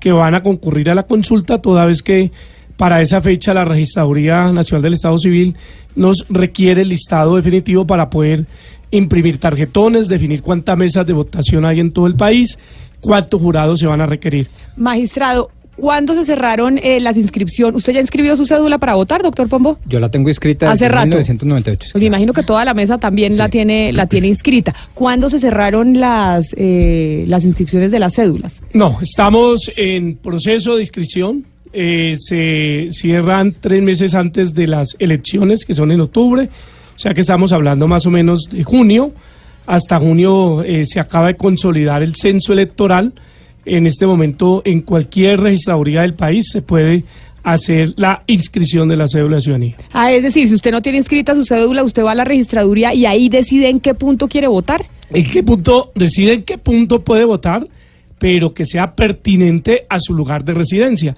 que 0.00 0.12
van 0.12 0.36
a 0.36 0.42
concurrir 0.42 0.88
a 0.88 0.94
la 0.94 1.02
consulta, 1.02 1.60
toda 1.60 1.84
vez 1.84 2.00
que 2.00 2.30
para 2.76 3.00
esa 3.00 3.20
fecha 3.20 3.52
la 3.52 3.64
Registraduría 3.64 4.52
Nacional 4.52 4.82
del 4.82 4.92
Estado 4.94 5.18
Civil 5.18 5.56
nos 5.96 6.24
requiere 6.30 6.82
el 6.82 6.90
listado 6.90 7.34
definitivo 7.34 7.86
para 7.86 8.08
poder 8.08 8.46
imprimir 8.90 9.38
tarjetones, 9.38 10.08
definir 10.08 10.42
cuántas 10.42 10.78
mesas 10.78 11.06
de 11.06 11.12
votación 11.12 11.64
hay 11.64 11.80
en 11.80 11.92
todo 11.92 12.06
el 12.06 12.14
país, 12.14 12.58
cuántos 13.00 13.40
jurados 13.40 13.80
se 13.80 13.86
van 13.86 14.00
a 14.00 14.06
requerir. 14.06 14.48
Magistrado, 14.76 15.50
¿cuándo 15.76 16.14
se 16.14 16.24
cerraron 16.24 16.78
eh, 16.78 17.00
las 17.00 17.16
inscripciones? 17.16 17.76
¿Usted 17.76 17.92
ya 17.92 18.00
inscribió 18.00 18.36
su 18.36 18.46
cédula 18.46 18.78
para 18.78 18.94
votar, 18.94 19.22
doctor 19.22 19.48
Pombo? 19.48 19.78
Yo 19.86 20.00
la 20.00 20.10
tengo 20.10 20.28
inscrita 20.28 20.70
Hace 20.70 20.84
desde 20.86 20.94
rato. 20.94 21.06
1998. 21.08 21.88
Pues 21.92 22.00
me 22.00 22.06
imagino 22.06 22.32
que 22.32 22.42
toda 22.42 22.64
la 22.64 22.74
mesa 22.74 22.98
también 22.98 23.36
la 23.36 23.48
tiene 23.48 23.92
la 23.92 24.06
tiene 24.06 24.28
inscrita. 24.28 24.74
¿Cuándo 24.94 25.30
se 25.30 25.38
cerraron 25.38 25.98
las 26.00 26.54
eh, 26.56 27.24
las 27.28 27.44
inscripciones 27.44 27.90
de 27.92 27.98
las 27.98 28.14
cédulas? 28.14 28.62
No, 28.72 28.98
estamos 29.00 29.70
en 29.76 30.16
proceso 30.16 30.74
de 30.76 30.82
inscripción. 30.82 31.44
eh, 31.72 32.14
se 32.16 32.88
cierran 32.90 33.54
tres 33.60 33.82
meses 33.82 34.14
antes 34.14 34.54
de 34.54 34.66
las 34.66 34.96
elecciones, 34.98 35.64
que 35.66 35.74
son 35.74 35.92
en 35.92 36.00
octubre. 36.00 36.48
O 36.96 36.98
sea 36.98 37.12
que 37.14 37.20
estamos 37.20 37.52
hablando 37.52 37.86
más 37.86 38.06
o 38.06 38.10
menos 38.10 38.48
de 38.50 38.64
junio. 38.64 39.12
Hasta 39.68 39.98
junio 39.98 40.62
eh, 40.62 40.86
se 40.86 40.98
acaba 40.98 41.26
de 41.26 41.36
consolidar 41.36 42.02
el 42.02 42.14
censo 42.14 42.54
electoral. 42.54 43.12
En 43.66 43.86
este 43.86 44.06
momento, 44.06 44.62
en 44.64 44.80
cualquier 44.80 45.40
registraduría 45.40 46.00
del 46.00 46.14
país 46.14 46.46
se 46.50 46.62
puede 46.62 47.04
hacer 47.42 47.92
la 47.96 48.22
inscripción 48.26 48.88
de 48.88 48.96
la 48.96 49.06
cédula 49.06 49.36
de 49.36 49.42
ciudadanía. 49.42 49.76
Ah, 49.92 50.10
es 50.10 50.22
decir, 50.22 50.48
si 50.48 50.54
usted 50.54 50.70
no 50.70 50.80
tiene 50.80 50.96
inscrita 50.96 51.34
su 51.34 51.44
cédula, 51.44 51.84
usted 51.84 52.02
va 52.02 52.12
a 52.12 52.14
la 52.14 52.24
registraduría 52.24 52.94
y 52.94 53.04
ahí 53.04 53.28
decide 53.28 53.68
en 53.68 53.80
qué 53.80 53.92
punto 53.92 54.26
quiere 54.26 54.48
votar. 54.48 54.86
en 55.10 55.24
qué 55.30 55.42
punto, 55.42 55.92
decide 55.94 56.32
en 56.32 56.42
qué 56.44 56.56
punto 56.56 57.04
puede 57.04 57.26
votar, 57.26 57.68
pero 58.18 58.54
que 58.54 58.64
sea 58.64 58.94
pertinente 58.94 59.84
a 59.90 60.00
su 60.00 60.14
lugar 60.14 60.44
de 60.44 60.54
residencia. 60.54 61.14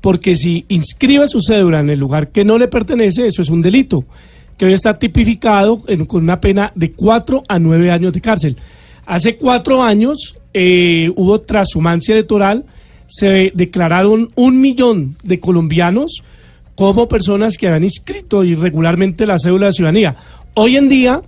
Porque 0.00 0.34
si 0.34 0.64
inscribe 0.66 1.28
su 1.28 1.40
cédula 1.40 1.78
en 1.78 1.90
el 1.90 2.00
lugar 2.00 2.30
que 2.30 2.44
no 2.44 2.58
le 2.58 2.66
pertenece, 2.66 3.28
eso 3.28 3.42
es 3.42 3.48
un 3.48 3.62
delito, 3.62 4.04
que 4.56 4.66
hoy 4.66 4.72
está 4.72 4.98
tipificado 4.98 5.82
en- 5.88 6.04
con 6.06 6.22
una 6.22 6.40
pena 6.40 6.72
de 6.74 6.92
cuatro 6.92 7.42
a 7.48 7.58
nueve 7.58 7.90
años 7.90 8.12
de 8.12 8.20
cárcel. 8.20 8.56
Hace 9.06 9.36
cuatro 9.36 9.82
años 9.82 10.36
eh, 10.54 11.10
hubo 11.16 11.40
transhumancia 11.40 12.14
electoral, 12.14 12.64
se 13.06 13.50
declararon 13.54 14.30
un 14.36 14.60
millón 14.60 15.16
de 15.22 15.40
colombianos 15.40 16.22
como 16.74 17.08
personas 17.08 17.56
que 17.58 17.66
habían 17.66 17.84
inscrito 17.84 18.44
irregularmente 18.44 19.26
la 19.26 19.38
cédula 19.38 19.66
de 19.66 19.72
ciudadanía. 19.72 20.16
Hoy 20.54 20.76
en 20.76 20.88
día, 20.88 21.20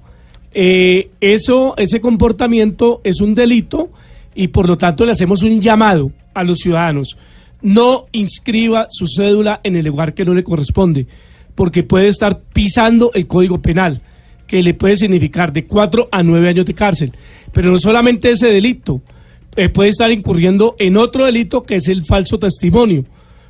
eh, 0.52 1.10
eso, 1.20 1.74
ese 1.76 2.00
comportamiento 2.00 3.00
es 3.04 3.20
un 3.20 3.34
delito 3.34 3.90
y 4.34 4.48
por 4.48 4.68
lo 4.68 4.78
tanto 4.78 5.04
le 5.04 5.12
hacemos 5.12 5.42
un 5.42 5.60
llamado 5.60 6.12
a 6.32 6.44
los 6.44 6.58
ciudadanos. 6.58 7.16
No 7.62 8.04
inscriba 8.12 8.86
su 8.88 9.06
cédula 9.06 9.60
en 9.62 9.76
el 9.76 9.86
lugar 9.86 10.14
que 10.14 10.24
no 10.24 10.34
le 10.34 10.44
corresponde, 10.44 11.06
porque 11.54 11.82
puede 11.82 12.08
estar 12.08 12.40
pisando 12.52 13.10
el 13.14 13.26
código 13.26 13.60
penal, 13.60 14.00
que 14.46 14.62
le 14.62 14.74
puede 14.74 14.96
significar 14.96 15.52
de 15.52 15.64
cuatro 15.64 16.08
a 16.10 16.22
nueve 16.22 16.48
años 16.48 16.66
de 16.66 16.74
cárcel. 16.74 17.12
Pero 17.52 17.70
no 17.70 17.78
solamente 17.78 18.30
ese 18.30 18.48
delito, 18.48 19.00
eh, 19.56 19.68
puede 19.68 19.90
estar 19.90 20.10
incurriendo 20.10 20.74
en 20.78 20.96
otro 20.96 21.24
delito 21.24 21.62
que 21.62 21.76
es 21.76 21.88
el 21.88 22.04
falso 22.04 22.38
testimonio. 22.38 23.04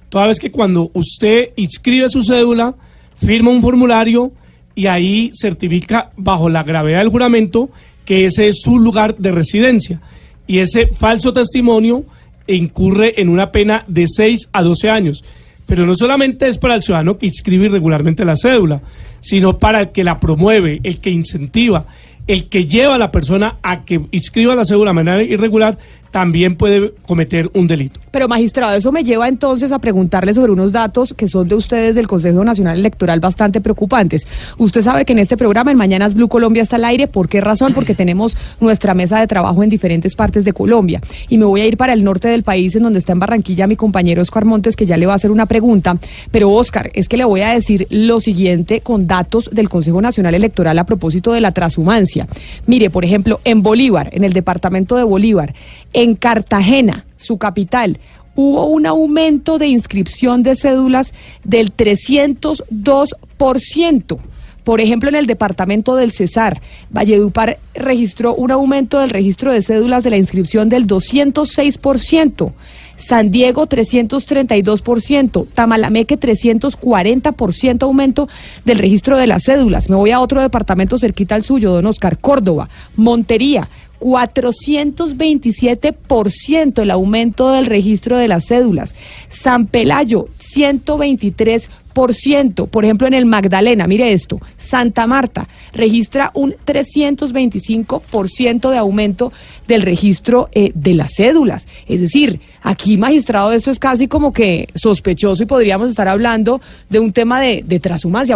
Toda 0.09 0.26
vez 0.26 0.39
que 0.39 0.51
cuando 0.51 0.90
usted 0.93 1.51
inscribe 1.56 2.09
su 2.09 2.22
cédula, 2.22 2.74
firma 3.16 3.51
un 3.51 3.62
formulario 3.62 4.32
y 4.74 4.86
ahí 4.86 5.31
certifica 5.35 6.10
bajo 6.16 6.48
la 6.48 6.62
gravedad 6.62 6.98
del 6.98 7.09
juramento 7.09 7.70
que 8.05 8.26
ese 8.26 8.48
es 8.48 8.60
su 8.60 8.78
lugar 8.78 9.16
de 9.16 9.32
residencia. 9.32 10.01
Y 10.47 10.59
ese 10.59 10.86
falso 10.86 11.32
testimonio 11.32 12.05
incurre 12.47 13.20
en 13.20 13.28
una 13.28 13.51
pena 13.51 13.85
de 13.86 14.06
6 14.06 14.51
a 14.52 14.62
12 14.62 14.90
años. 14.90 15.24
Pero 15.66 15.86
no 15.86 15.95
solamente 15.95 16.47
es 16.47 16.59
para 16.59 16.74
el 16.74 16.82
ciudadano 16.82 17.16
que 17.16 17.27
inscribe 17.27 17.66
irregularmente 17.66 18.24
la 18.24 18.36
cédula, 18.36 18.81
sino 19.20 19.59
para 19.59 19.81
el 19.81 19.93
que 19.93 20.05
la 20.05 20.19
promueve, 20.20 20.81
el 20.82 20.99
que 20.99 21.11
incentiva, 21.11 21.86
el 22.27 22.49
que 22.49 22.66
lleva 22.66 22.95
a 22.95 22.99
la 22.99 23.11
persona 23.11 23.59
a 23.62 23.85
que 23.85 24.01
inscriba 24.11 24.55
la 24.55 24.65
cédula 24.65 24.91
de 24.91 24.95
manera 24.95 25.23
irregular, 25.23 25.78
también 26.15 26.55
puede 26.55 26.93
cometer 27.09 27.51
un 27.55 27.66
delito. 27.66 27.99
Pero 28.12 28.28
magistrado, 28.28 28.77
eso 28.77 28.93
me 28.93 29.03
lleva 29.03 29.27
entonces 29.27 29.73
a 29.73 29.81
preguntarle 29.81 30.32
sobre 30.32 30.53
unos 30.53 30.70
datos 30.70 31.12
que 31.12 31.27
son 31.27 31.49
de 31.49 31.57
ustedes 31.57 31.97
del 31.97 32.07
Consejo 32.07 32.45
Nacional 32.45 32.78
Electoral 32.78 33.19
bastante 33.19 33.61
preocupantes. 33.61 34.28
Usted 34.57 34.82
sabe 34.82 35.05
que 35.05 35.12
en 35.12 35.19
este 35.19 35.36
programa, 35.36 35.73
en 35.73 35.77
Mañanas 35.77 36.15
Blue 36.15 36.28
Colombia 36.28 36.62
está 36.62 36.77
al 36.77 36.85
aire. 36.85 37.09
¿Por 37.09 37.28
qué 37.28 37.41
razón? 37.41 37.74
Porque 37.74 37.95
tenemos 37.97 38.36
nuestra 38.61 38.95
mesa 38.95 39.19
de 39.19 39.27
trabajo 39.27 39.65
en 39.65 39.70
diferentes 39.70 40.15
partes 40.15 40.45
de 40.45 40.53
Colombia. 40.53 41.01
Y 41.28 41.36
me 41.36 41.47
voy 41.47 41.62
a 41.62 41.66
ir 41.66 41.77
para 41.77 41.95
el 41.95 42.05
norte 42.05 42.28
del 42.28 42.45
país, 42.45 42.77
en 42.77 42.85
donde 42.85 43.01
está 43.01 43.12
en 43.12 43.19
Barranquilla 43.19 43.66
mi 43.66 43.74
compañero 43.74 44.23
Oscar 44.23 44.45
Montes, 44.45 44.77
que 44.77 44.86
ya 44.86 44.97
le 44.97 45.07
va 45.07 45.15
a 45.15 45.16
hacer 45.16 45.32
una 45.32 45.47
pregunta. 45.47 45.99
Pero 46.31 46.53
Oscar, 46.53 46.93
es 46.95 47.09
que 47.09 47.16
le 47.16 47.24
voy 47.24 47.41
a 47.41 47.51
decir 47.51 47.89
lo 47.91 48.20
siguiente 48.20 48.82
con 48.82 49.09
datos 49.09 49.51
del 49.53 49.69
Consejo 49.69 50.01
Nacional 50.01 50.36
Electoral 50.36 50.78
a 50.78 50.86
propósito 50.86 51.32
de 51.32 51.41
la 51.41 51.51
transhumancia. 51.51 52.28
Mire, 52.69 52.89
por 52.91 53.05
ejemplo, 53.05 53.41
en 53.43 53.65
Bolívar, 53.65 54.11
en 54.12 54.23
el 54.23 54.32
departamento 54.32 54.95
de 54.97 55.03
Bolívar, 55.03 55.53
en 55.95 56.16
Cartagena, 56.16 57.07
su 57.16 57.39
capital, 57.39 57.99
hubo 58.35 58.66
un 58.66 58.85
aumento 58.87 59.59
de 59.59 59.69
inscripción 59.69 60.43
de 60.43 60.57
cédulas 60.57 61.15
del 61.45 61.75
302%. 61.75 64.19
Por 64.65 64.81
ejemplo, 64.81 65.09
en 65.11 65.15
el 65.15 65.27
departamento 65.27 65.95
del 65.95 66.12
Cesar, 66.12 66.62
Valledupar 66.91 67.59
registró 67.75 68.35
un 68.35 68.51
aumento 68.51 68.99
del 68.99 69.11
registro 69.11 69.53
de 69.53 69.61
cédulas 69.62 70.03
de 70.05 70.11
la 70.11 70.16
inscripción 70.16 70.71
del 70.71 70.87
206%. 70.87 72.53
San 72.97 73.31
Diego 73.31 73.69
332%, 73.69 75.47
Tamalameque 75.53 76.19
340% 76.19 77.83
aumento 77.83 78.29
del 78.65 78.79
registro 78.79 79.19
de 79.19 79.27
las 79.27 79.43
cédulas. 79.45 79.91
Me 79.91 79.97
voy 79.97 80.12
a 80.12 80.21
otro 80.21 80.41
departamento 80.41 80.99
cerquita 80.99 81.35
al 81.35 81.45
suyo, 81.45 81.73
don 81.73 81.85
Oscar, 81.87 82.19
Córdoba, 82.19 82.71
Montería 82.97 83.69
427% 84.05 86.82
el 86.82 86.90
aumento 86.90 87.52
del 87.52 87.64
registro 87.64 88.18
de 88.18 88.28
las 88.28 88.44
cédulas. 88.47 88.94
San 89.31 89.66
Pelayo, 89.66 90.26
123%. 90.55 92.68
Por 92.68 92.85
ejemplo, 92.85 93.06
en 93.06 93.14
el 93.14 93.24
Magdalena, 93.24 93.86
mire 93.86 94.12
esto, 94.12 94.40
Santa 94.59 95.06
Marta 95.06 95.48
registra 95.72 96.32
un 96.35 96.52
325% 96.66 98.70
de 98.70 98.76
aumento 98.76 99.32
del 99.68 99.82
registro 99.82 100.48
eh, 100.52 100.72
de 100.74 100.94
las 100.94 101.12
cédulas. 101.16 101.68
Es 101.86 102.01
decir, 102.01 102.40
aquí, 102.62 102.97
magistrado, 102.98 103.52
esto 103.52 103.70
es 103.70 103.78
casi 103.78 104.09
como 104.09 104.32
que 104.32 104.66
sospechoso 104.74 105.44
y 105.44 105.47
podríamos 105.47 105.89
estar 105.89 106.09
hablando 106.09 106.60
de 106.90 106.98
un 106.98 107.12
tema 107.12 107.40
de, 107.40 107.62
de 107.64 107.81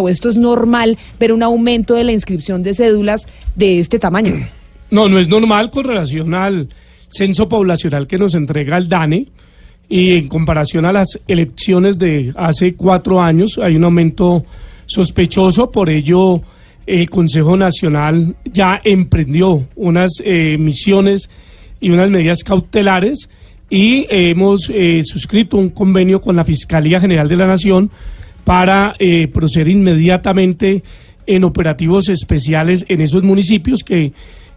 o 0.01 0.09
esto 0.09 0.29
es 0.29 0.37
normal 0.37 0.97
ver 1.19 1.33
un 1.33 1.43
aumento 1.43 1.95
de 1.95 2.05
la 2.05 2.13
inscripción 2.13 2.63
de 2.63 2.75
cédulas 2.75 3.27
de 3.57 3.81
este 3.81 3.99
tamaño. 3.99 4.37
No, 4.91 5.09
no 5.09 5.19
es 5.19 5.29
normal 5.29 5.71
con 5.71 5.85
relación 5.85 6.35
al 6.35 6.69
censo 7.09 7.49
poblacional 7.49 8.07
que 8.07 8.19
nos 8.19 8.35
entrega 8.35 8.77
el 8.77 8.89
DANE 8.89 9.27
y 9.89 10.13
en 10.13 10.29
comparación 10.29 10.85
a 10.85 10.93
las 10.93 11.19
elecciones 11.27 11.99
de 11.99 12.33
hace 12.37 12.75
cuatro 12.75 13.21
años 13.21 13.59
hay 13.63 13.77
un 13.77 13.85
aumento 13.85 14.45
sospechoso, 14.87 15.71
por 15.71 15.91
ello 15.91 16.41
el 16.87 17.09
Consejo 17.11 17.57
Nacional 17.57 18.35
ya 18.45 18.81
emprendió 18.83 19.67
unas 19.77 20.23
eh, 20.25 20.57
misiones 20.59 21.29
y 21.81 21.91
unas 21.91 22.09
medidas 22.09 22.43
cautelares 22.43 23.29
y 23.71 24.07
hemos 24.09 24.71
eh, 24.71 25.03
suscrito 25.05 25.59
un 25.59 25.71
convenio 25.71 26.21
con 26.21 26.37
la 26.37 26.45
Fiscalía 26.45 26.99
General 26.99 27.29
de 27.29 27.37
la 27.37 27.47
Nación 27.47 27.91
para 28.45 28.95
eh, 28.99 29.29
proceder 29.29 29.69
inmediatamente 29.69 30.83
en 31.27 31.45
operativos 31.45 32.09
especiales 32.09 32.87
en 32.89 33.03
esos 33.03 33.23
municipios 33.23 33.85
que 33.85 34.13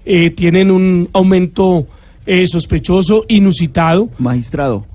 eh, 0.05 0.29
tienen 0.31 0.71
un 0.71 1.09
aumento 1.13 1.87
eh, 2.25 2.45
sospechoso, 2.45 3.25
inusitado. 3.27 4.09
Magistrado. 4.19 4.85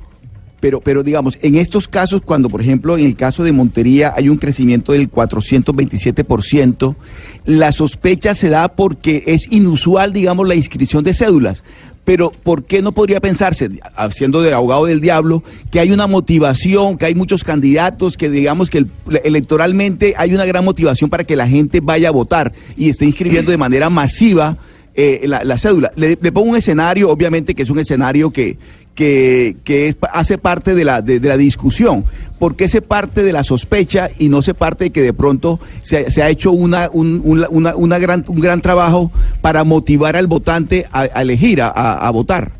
Pero, 0.58 0.80
pero 0.80 1.02
digamos, 1.02 1.38
en 1.42 1.54
estos 1.56 1.86
casos, 1.86 2.22
cuando 2.22 2.48
por 2.48 2.60
ejemplo 2.62 2.96
en 2.96 3.04
el 3.04 3.14
caso 3.14 3.44
de 3.44 3.52
Montería 3.52 4.12
hay 4.16 4.28
un 4.30 4.38
crecimiento 4.38 4.92
del 4.92 5.08
427%, 5.10 6.96
la 7.44 7.72
sospecha 7.72 8.34
se 8.34 8.48
da 8.48 8.68
porque 8.68 9.22
es 9.26 9.50
inusual, 9.52 10.12
digamos, 10.12 10.48
la 10.48 10.54
inscripción 10.54 11.04
de 11.04 11.14
cédulas. 11.14 11.62
Pero 12.04 12.30
¿por 12.30 12.64
qué 12.64 12.82
no 12.82 12.92
podría 12.92 13.20
pensarse, 13.20 13.68
haciendo 13.96 14.40
de 14.40 14.54
abogado 14.54 14.86
del 14.86 15.00
diablo, 15.00 15.42
que 15.72 15.80
hay 15.80 15.90
una 15.90 16.06
motivación, 16.06 16.96
que 16.98 17.06
hay 17.06 17.14
muchos 17.16 17.42
candidatos, 17.42 18.16
que 18.16 18.30
digamos 18.30 18.70
que 18.70 18.78
el- 18.78 18.90
electoralmente 19.24 20.14
hay 20.16 20.32
una 20.32 20.46
gran 20.46 20.64
motivación 20.64 21.10
para 21.10 21.24
que 21.24 21.34
la 21.36 21.48
gente 21.48 21.80
vaya 21.80 22.08
a 22.08 22.12
votar 22.12 22.52
y 22.76 22.88
esté 22.88 23.06
inscribiendo 23.06 23.50
de 23.50 23.58
manera 23.58 23.90
masiva 23.90 24.56
eh, 24.96 25.20
la, 25.28 25.42
la 25.44 25.56
cédula? 25.58 25.92
Le, 25.96 26.16
pongo 26.32 26.50
un 26.50 26.56
escenario, 26.56 27.10
obviamente 27.10 27.54
que 27.54 27.62
es 27.62 27.70
un 27.70 27.78
escenario 27.78 28.30
que, 28.30 28.56
que, 28.94 29.56
que 29.62 29.88
es- 29.88 29.96
hace 30.12 30.38
parte 30.38 30.74
de 30.74 30.84
la, 30.84 31.02
de, 31.02 31.20
la 31.20 31.36
discusión. 31.36 32.04
¿Por 32.38 32.56
qué 32.56 32.66
se 32.68 32.82
parte 32.82 33.22
de 33.22 33.32
la 33.32 33.44
sospecha 33.44 34.08
y 34.18 34.28
no 34.28 34.42
se 34.42 34.54
parte 34.54 34.84
de 34.84 34.90
que 34.90 35.02
de 35.02 35.12
pronto 35.12 35.60
se, 35.82 36.10
se 36.10 36.22
ha 36.22 36.28
hecho 36.30 36.50
una, 36.50 36.88
un, 36.92 37.20
una- 37.24 37.98
gran, 37.98 38.24
un 38.28 38.40
gran 38.40 38.60
trabajo 38.60 39.12
para 39.40 39.64
motivar 39.64 40.16
al 40.16 40.26
votante 40.26 40.86
a, 40.92 41.02
a 41.02 41.22
elegir, 41.22 41.60
a- 41.62 41.68
a 41.70 42.10
votar? 42.10 42.52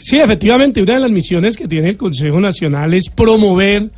Sí, 0.00 0.18
efectivamente, 0.18 0.80
una 0.82 0.94
de 0.94 1.00
las 1.00 1.10
misiones 1.10 1.56
que 1.56 1.66
tiene 1.66 1.88
el 1.90 1.96
Consejo 1.96 2.40
Nacional 2.40 2.94
es 2.94 3.08
promover 3.08 3.90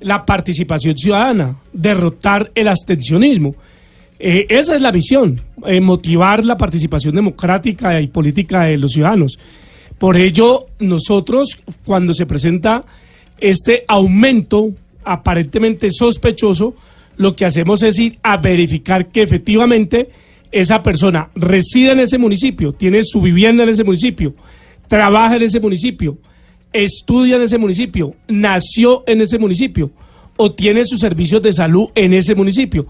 la 0.00 0.26
participación 0.26 0.96
ciudadana, 0.98 1.56
derrotar 1.72 2.50
el 2.54 2.68
abstencionismo. 2.68 3.54
Eh, 4.18 4.46
esa 4.48 4.74
es 4.74 4.80
la 4.80 4.92
misión, 4.92 5.40
eh, 5.66 5.80
motivar 5.80 6.44
la 6.44 6.56
participación 6.56 7.14
democrática 7.14 8.00
y 8.00 8.06
política 8.06 8.62
de 8.62 8.78
los 8.78 8.92
ciudadanos. 8.92 9.38
Por 9.98 10.16
ello, 10.16 10.66
nosotros, 10.78 11.58
cuando 11.84 12.12
se 12.12 12.26
presenta 12.26 12.84
este 13.38 13.84
aumento 13.88 14.70
aparentemente 15.04 15.90
sospechoso, 15.90 16.74
lo 17.16 17.34
que 17.34 17.44
hacemos 17.44 17.82
es 17.82 17.98
ir 17.98 18.18
a 18.22 18.36
verificar 18.36 19.06
que 19.08 19.22
efectivamente 19.22 20.10
esa 20.52 20.82
persona 20.82 21.28
reside 21.34 21.92
en 21.92 22.00
ese 22.00 22.18
municipio, 22.18 22.72
tiene 22.72 23.02
su 23.02 23.20
vivienda 23.20 23.64
en 23.64 23.70
ese 23.70 23.84
municipio, 23.84 24.34
trabaja 24.88 25.36
en 25.36 25.42
ese 25.42 25.60
municipio, 25.60 26.18
estudia 26.72 27.36
en 27.36 27.42
ese 27.42 27.58
municipio, 27.58 28.14
nació 28.28 29.04
en 29.06 29.20
ese 29.20 29.38
municipio 29.38 29.90
o 30.36 30.52
tiene 30.52 30.84
sus 30.84 31.00
servicios 31.00 31.42
de 31.42 31.52
salud 31.52 31.88
en 31.94 32.12
ese 32.12 32.34
municipio. 32.34 32.86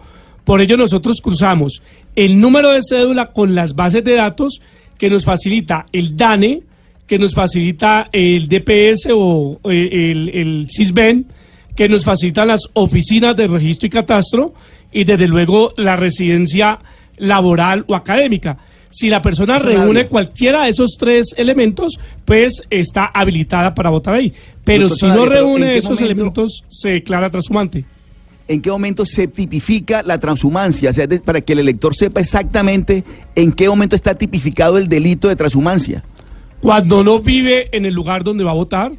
Por 0.46 0.60
ello 0.62 0.76
nosotros 0.78 1.20
cruzamos 1.20 1.82
el 2.14 2.40
número 2.40 2.70
de 2.70 2.80
cédula 2.80 3.32
con 3.32 3.54
las 3.54 3.74
bases 3.74 4.02
de 4.04 4.14
datos 4.14 4.62
que 4.96 5.10
nos 5.10 5.24
facilita 5.24 5.84
el 5.92 6.16
DANE, 6.16 6.62
que 7.06 7.18
nos 7.18 7.34
facilita 7.34 8.08
el 8.12 8.48
DPS 8.48 9.08
o 9.12 9.60
eh, 9.64 9.88
el, 10.12 10.28
el 10.30 10.66
CISBEN, 10.70 11.26
que 11.74 11.88
nos 11.88 12.04
facilitan 12.04 12.48
las 12.48 12.60
oficinas 12.74 13.36
de 13.36 13.48
registro 13.48 13.88
y 13.88 13.90
catastro 13.90 14.54
y 14.92 15.04
desde 15.04 15.26
luego 15.28 15.74
la 15.76 15.96
residencia 15.96 16.78
laboral 17.18 17.84
o 17.88 17.94
académica. 17.94 18.56
Si 18.88 19.10
la 19.10 19.20
persona 19.20 19.58
reúne 19.58 20.06
cualquiera 20.06 20.62
de 20.62 20.70
esos 20.70 20.96
tres 20.98 21.34
elementos, 21.36 21.98
pues 22.24 22.62
está 22.70 23.06
habilitada 23.06 23.74
para 23.74 23.90
votar 23.90 24.14
ahí. 24.14 24.32
Pero 24.64 24.88
Doctor 24.88 24.98
si 24.98 25.06
no 25.06 25.12
Sanabria, 25.12 25.34
pero 25.40 25.46
¿en 25.48 25.56
reúne 25.58 25.76
esos 25.76 25.90
momento- 26.00 26.04
elementos, 26.04 26.64
se 26.68 26.90
declara 26.90 27.28
transhumante. 27.28 27.84
¿En 28.48 28.62
qué 28.62 28.70
momento 28.70 29.04
se 29.04 29.26
tipifica 29.26 30.02
la 30.02 30.18
transhumancia? 30.20 30.90
O 30.90 30.92
sea, 30.92 31.06
de- 31.06 31.18
para 31.20 31.40
que 31.40 31.52
el 31.54 31.58
elector 31.60 31.94
sepa 31.96 32.20
exactamente 32.20 33.02
en 33.34 33.52
qué 33.52 33.68
momento 33.68 33.96
está 33.96 34.14
tipificado 34.14 34.78
el 34.78 34.88
delito 34.88 35.28
de 35.28 35.36
transhumancia. 35.36 36.04
Cuando 36.60 37.02
no 37.04 37.20
vive 37.20 37.68
en 37.76 37.84
el 37.86 37.94
lugar 37.94 38.22
donde 38.24 38.44
va 38.44 38.52
a 38.52 38.54
votar, 38.54 38.92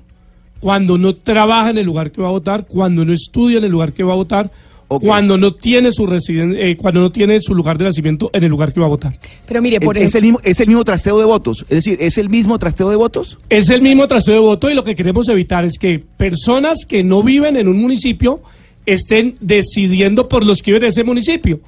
cuando 0.60 0.98
no 0.98 1.16
trabaja 1.16 1.70
en 1.70 1.78
el 1.78 1.86
lugar 1.86 2.12
que 2.12 2.22
va 2.22 2.28
a 2.28 2.32
votar, 2.32 2.66
cuando 2.68 3.06
no 3.06 3.14
estudia 3.14 3.58
en 3.60 3.64
el 3.64 3.72
lugar 3.72 3.94
que 3.94 4.04
va 4.04 4.14
a 4.14 4.16
votar, 4.16 4.52
cuando 4.88 5.38
no 5.38 5.52
tiene 5.54 5.92
su 5.92 6.08
residen- 6.08 6.56
eh, 6.58 6.78
cuando 6.78 7.02
no 7.02 7.12
tiene 7.12 7.40
su 7.40 7.54
lugar 7.54 7.78
de 7.78 7.84
nacimiento 7.86 8.30
en 8.34 8.44
el 8.44 8.50
lugar 8.50 8.72
que 8.74 8.80
va 8.80 8.86
a 8.86 8.90
votar. 8.90 9.20
Pero 9.46 9.62
mire, 9.62 9.80
por 9.82 9.98
es, 9.98 10.16
el 10.16 10.22
mismo, 10.22 10.40
es 10.44 10.60
el 10.62 10.68
mismo 10.68 10.84
trasteo 10.86 11.18
de 11.20 11.26
votos. 11.26 11.64
Es 11.70 11.76
decir, 11.84 11.98
¿es 12.00 12.18
el 12.18 12.30
mismo 12.30 12.58
trasteo 12.58 12.90
de 12.90 12.96
votos? 12.96 13.38
Es 13.50 13.70
el 13.70 13.82
mismo 13.82 14.08
trasteo 14.08 14.36
de 14.36 14.40
voto 14.40 14.70
y 14.70 14.76
lo 14.76 14.86
que 14.86 14.96
queremos 14.96 15.28
evitar 15.28 15.66
es 15.66 15.78
que 15.78 16.00
personas 16.00 16.86
que 16.88 17.04
no 17.04 17.22
viven 17.22 17.58
en 17.58 17.68
un 17.68 17.82
municipio 17.82 18.40
estén 18.88 19.36
decidiendo 19.40 20.28
por 20.28 20.44
los 20.44 20.64
que 20.64 20.72
viven 20.72 20.86
en 20.86 20.88
ese 20.88 21.04
municipio, 21.04 21.60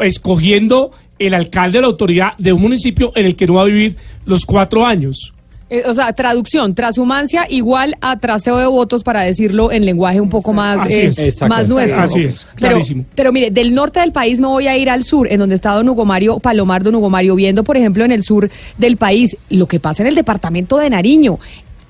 escogiendo 0.00 0.90
el 1.18 1.32
alcalde 1.32 1.78
o 1.78 1.80
la 1.80 1.86
autoridad 1.86 2.36
de 2.36 2.52
un 2.52 2.60
municipio 2.60 3.12
en 3.14 3.24
el 3.24 3.36
que 3.36 3.46
no 3.46 3.54
va 3.54 3.62
a 3.62 3.66
vivir 3.66 3.96
los 4.26 4.44
cuatro 4.44 4.84
años. 4.84 5.32
Eh, 5.70 5.82
o 5.86 5.94
sea, 5.94 6.12
traducción, 6.12 6.74
transhumancia 6.74 7.46
igual 7.48 7.96
a 8.02 8.18
trasteo 8.18 8.58
de 8.58 8.66
votos 8.66 9.02
para 9.02 9.22
decirlo 9.22 9.72
en 9.72 9.86
lenguaje 9.86 10.20
un 10.20 10.28
poco 10.28 10.52
más, 10.52 10.80
Así 10.80 11.00
eh, 11.00 11.32
más 11.48 11.68
nuestro. 11.68 12.02
Así 12.02 12.22
es, 12.22 12.46
Pero, 12.56 12.68
clarísimo. 12.72 13.04
pero 13.14 13.32
mire, 13.32 13.50
del 13.50 13.74
norte 13.74 14.00
del 14.00 14.12
país 14.12 14.40
me 14.40 14.46
voy 14.46 14.66
a 14.66 14.76
ir 14.76 14.90
al 14.90 15.04
sur, 15.04 15.26
en 15.32 15.38
donde 15.38 15.54
está 15.54 15.72
don 15.72 15.88
Hugo 15.88 16.04
Mario 16.04 16.38
Palomar, 16.38 16.82
don 16.82 16.96
Hugo 16.96 17.08
Mario, 17.08 17.34
viendo, 17.34 17.64
por 17.64 17.78
ejemplo, 17.78 18.04
en 18.04 18.12
el 18.12 18.24
sur 18.24 18.50
del 18.76 18.98
país 18.98 19.36
lo 19.48 19.66
que 19.66 19.80
pasa 19.80 20.02
en 20.02 20.10
el 20.10 20.14
departamento 20.14 20.76
de 20.76 20.90
Nariño. 20.90 21.38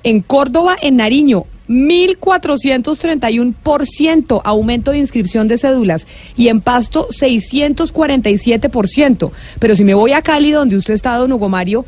En 0.04 0.20
Córdoba, 0.20 0.76
en 0.80 0.96
Nariño, 0.96 1.44
1.431% 1.68 4.40
aumento 4.44 4.90
de 4.90 4.98
inscripción 4.98 5.46
de 5.48 5.56
cédulas 5.58 6.06
y 6.36 6.48
en 6.48 6.60
Pasto 6.60 7.08
647%. 7.08 9.30
Pero 9.58 9.74
si 9.74 9.84
me 9.84 9.94
voy 9.94 10.12
a 10.12 10.20
Cali, 10.22 10.52
donde 10.52 10.76
usted 10.76 10.94
está, 10.94 11.16
don 11.16 11.32
Hugo 11.32 11.48
Mario, 11.48 11.84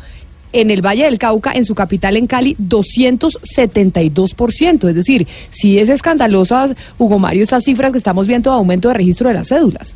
en 0.52 0.70
el 0.70 0.80
Valle 0.80 1.04
del 1.04 1.18
Cauca, 1.18 1.52
en 1.52 1.66
su 1.66 1.74
capital, 1.74 2.16
en 2.16 2.26
Cali, 2.26 2.56
272%. 2.58 4.88
Es 4.88 4.94
decir, 4.94 5.26
sí 5.50 5.78
es 5.78 5.90
escandalosas, 5.90 6.74
Hugo 6.98 7.18
Mario, 7.18 7.42
estas 7.42 7.64
cifras 7.64 7.92
que 7.92 7.98
estamos 7.98 8.26
viendo 8.26 8.50
de 8.50 8.56
aumento 8.56 8.88
de 8.88 8.94
registro 8.94 9.28
de 9.28 9.34
las 9.34 9.48
cédulas. 9.48 9.94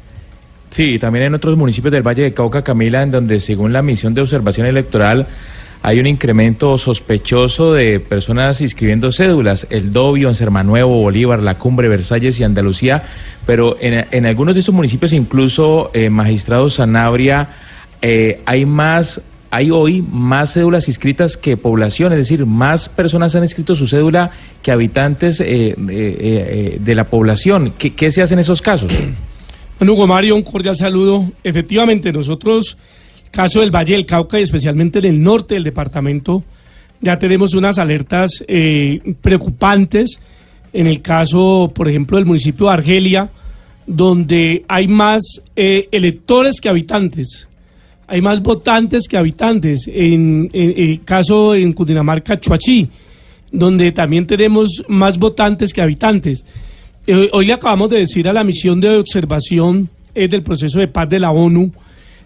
Sí, 0.70 0.98
también 0.98 1.24
en 1.24 1.34
otros 1.34 1.56
municipios 1.56 1.92
del 1.92 2.06
Valle 2.06 2.22
de 2.22 2.34
Cauca, 2.34 2.62
Camila, 2.62 3.02
en 3.02 3.10
donde 3.10 3.40
según 3.40 3.72
la 3.72 3.82
misión 3.82 4.14
de 4.14 4.20
observación 4.20 4.68
electoral 4.68 5.26
hay 5.82 5.98
un 5.98 6.06
incremento 6.06 6.76
sospechoso 6.78 7.72
de 7.72 8.00
personas 8.00 8.60
inscribiendo 8.60 9.12
cédulas, 9.12 9.66
el 9.70 9.92
Dobio, 9.92 10.28
en 10.28 10.34
Sermanuevo, 10.34 10.90
Bolívar, 10.90 11.40
La 11.40 11.58
Cumbre, 11.58 11.88
Versalles 11.88 12.38
y 12.38 12.44
Andalucía, 12.44 13.02
pero 13.46 13.76
en, 13.80 14.06
en 14.10 14.26
algunos 14.26 14.54
de 14.54 14.60
estos 14.60 14.74
municipios, 14.74 15.12
incluso 15.12 15.90
eh, 15.94 16.10
magistrado 16.10 16.68
Sanabria, 16.68 17.48
eh, 18.02 18.40
hay 18.46 18.66
más 18.66 19.22
hay 19.52 19.72
hoy 19.72 20.00
más 20.08 20.54
cédulas 20.54 20.86
inscritas 20.86 21.36
que 21.36 21.56
población, 21.56 22.12
es 22.12 22.18
decir, 22.18 22.46
más 22.46 22.88
personas 22.88 23.34
han 23.34 23.42
inscrito 23.42 23.74
su 23.74 23.88
cédula 23.88 24.30
que 24.62 24.70
habitantes 24.70 25.40
eh, 25.40 25.74
eh, 25.76 26.78
de 26.80 26.94
la 26.94 27.04
población. 27.04 27.74
¿Qué, 27.76 27.92
¿Qué 27.94 28.12
se 28.12 28.22
hace 28.22 28.34
en 28.34 28.40
esos 28.40 28.62
casos? 28.62 28.92
Bueno, 29.80 29.94
Hugo 29.94 30.06
Mario, 30.06 30.36
un 30.36 30.42
cordial 30.42 30.76
saludo. 30.76 31.32
Efectivamente, 31.42 32.12
nosotros, 32.12 32.76
caso 33.30 33.60
del 33.60 33.74
Valle 33.74 33.94
del 33.94 34.06
Cauca 34.06 34.38
y 34.38 34.42
especialmente 34.42 34.98
en 34.98 35.04
el 35.06 35.22
norte 35.22 35.54
del 35.54 35.64
departamento, 35.64 36.44
ya 37.00 37.18
tenemos 37.18 37.54
unas 37.54 37.78
alertas 37.78 38.44
eh, 38.46 39.14
preocupantes. 39.20 40.20
En 40.72 40.86
el 40.86 41.02
caso, 41.02 41.72
por 41.74 41.88
ejemplo, 41.88 42.16
del 42.16 42.26
municipio 42.26 42.66
de 42.66 42.72
Argelia, 42.72 43.30
donde 43.86 44.64
hay 44.68 44.86
más 44.86 45.42
eh, 45.56 45.88
electores 45.90 46.60
que 46.60 46.68
habitantes. 46.68 47.48
Hay 48.06 48.20
más 48.20 48.40
votantes 48.40 49.08
que 49.08 49.16
habitantes. 49.16 49.88
En 49.92 50.48
el 50.52 51.02
caso 51.04 51.54
en 51.54 51.72
Cundinamarca, 51.72 52.38
Chuachí, 52.38 52.88
donde 53.52 53.92
también 53.92 54.26
tenemos 54.26 54.84
más 54.88 55.18
votantes 55.18 55.72
que 55.72 55.82
habitantes. 55.82 56.44
Eh, 57.06 57.30
hoy 57.32 57.46
le 57.46 57.52
acabamos 57.52 57.90
de 57.90 57.98
decir 57.98 58.28
a 58.28 58.32
la 58.32 58.44
misión 58.44 58.80
de 58.80 58.96
observación 58.96 59.88
eh, 60.14 60.28
del 60.28 60.42
proceso 60.42 60.78
de 60.78 60.88
paz 60.88 61.08
de 61.08 61.18
la 61.18 61.30
ONU 61.30 61.72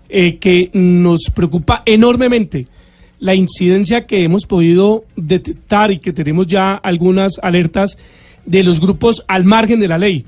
eh, 0.08 0.36
que 0.36 0.70
nos 0.72 1.30
preocupa 1.34 1.82
enormemente 1.86 2.66
la 3.20 3.34
incidencia 3.34 4.06
que 4.06 4.22
hemos 4.22 4.46
podido 4.46 5.04
detectar 5.16 5.90
y 5.90 5.98
que 5.98 6.12
tenemos 6.12 6.46
ya 6.46 6.74
algunas 6.74 7.38
alertas 7.42 7.96
de 8.44 8.62
los 8.62 8.80
grupos 8.80 9.24
al 9.28 9.44
margen 9.44 9.80
de 9.80 9.88
la 9.88 9.98
ley, 9.98 10.24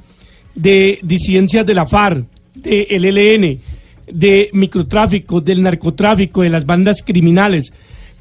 de 0.54 0.98
disidencias 1.02 1.66
de 1.66 1.74
la 1.74 1.86
FARC, 1.86 2.24
del 2.54 3.04
ELN, 3.04 3.60
de 4.10 4.48
microtráfico, 4.52 5.40
del 5.40 5.62
narcotráfico, 5.62 6.42
de 6.42 6.48
las 6.48 6.64
bandas 6.64 7.02
criminales, 7.02 7.72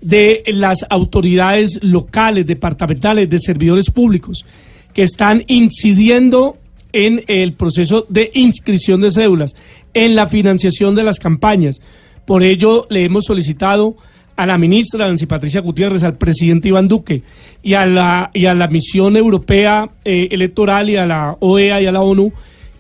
de 0.01 0.43
las 0.47 0.85
autoridades 0.89 1.79
locales, 1.81 2.45
departamentales, 2.45 3.29
de 3.29 3.39
servidores 3.39 3.89
públicos 3.89 4.45
que 4.93 5.03
están 5.03 5.43
incidiendo 5.47 6.57
en 6.95 7.25
el 7.27 7.53
proceso 7.53 8.05
de 8.07 8.31
inscripción 8.33 9.01
de 9.01 9.11
cédulas, 9.11 9.53
en 9.93 10.15
la 10.15 10.27
financiación 10.27 10.95
de 10.95 11.03
las 11.03 11.19
campañas. 11.19 11.81
Por 12.25 12.41
ello, 12.41 12.87
le 12.89 13.03
hemos 13.03 13.25
solicitado 13.25 13.97
a 14.37 14.45
la 14.45 14.57
ministra 14.57 15.05
Nancy 15.05 15.25
Patricia 15.25 15.59
Gutiérrez, 15.59 16.03
al 16.05 16.17
presidente 16.17 16.69
Iván 16.69 16.87
Duque 16.87 17.21
y 17.61 17.73
a 17.73 17.85
la, 17.85 18.31
y 18.33 18.45
a 18.45 18.53
la 18.53 18.69
misión 18.69 19.17
europea 19.17 19.89
eh, 20.05 20.29
electoral 20.31 20.89
y 20.89 20.95
a 20.95 21.05
la 21.05 21.35
OEA 21.41 21.81
y 21.81 21.85
a 21.85 21.91
la 21.91 22.01
ONU 22.01 22.31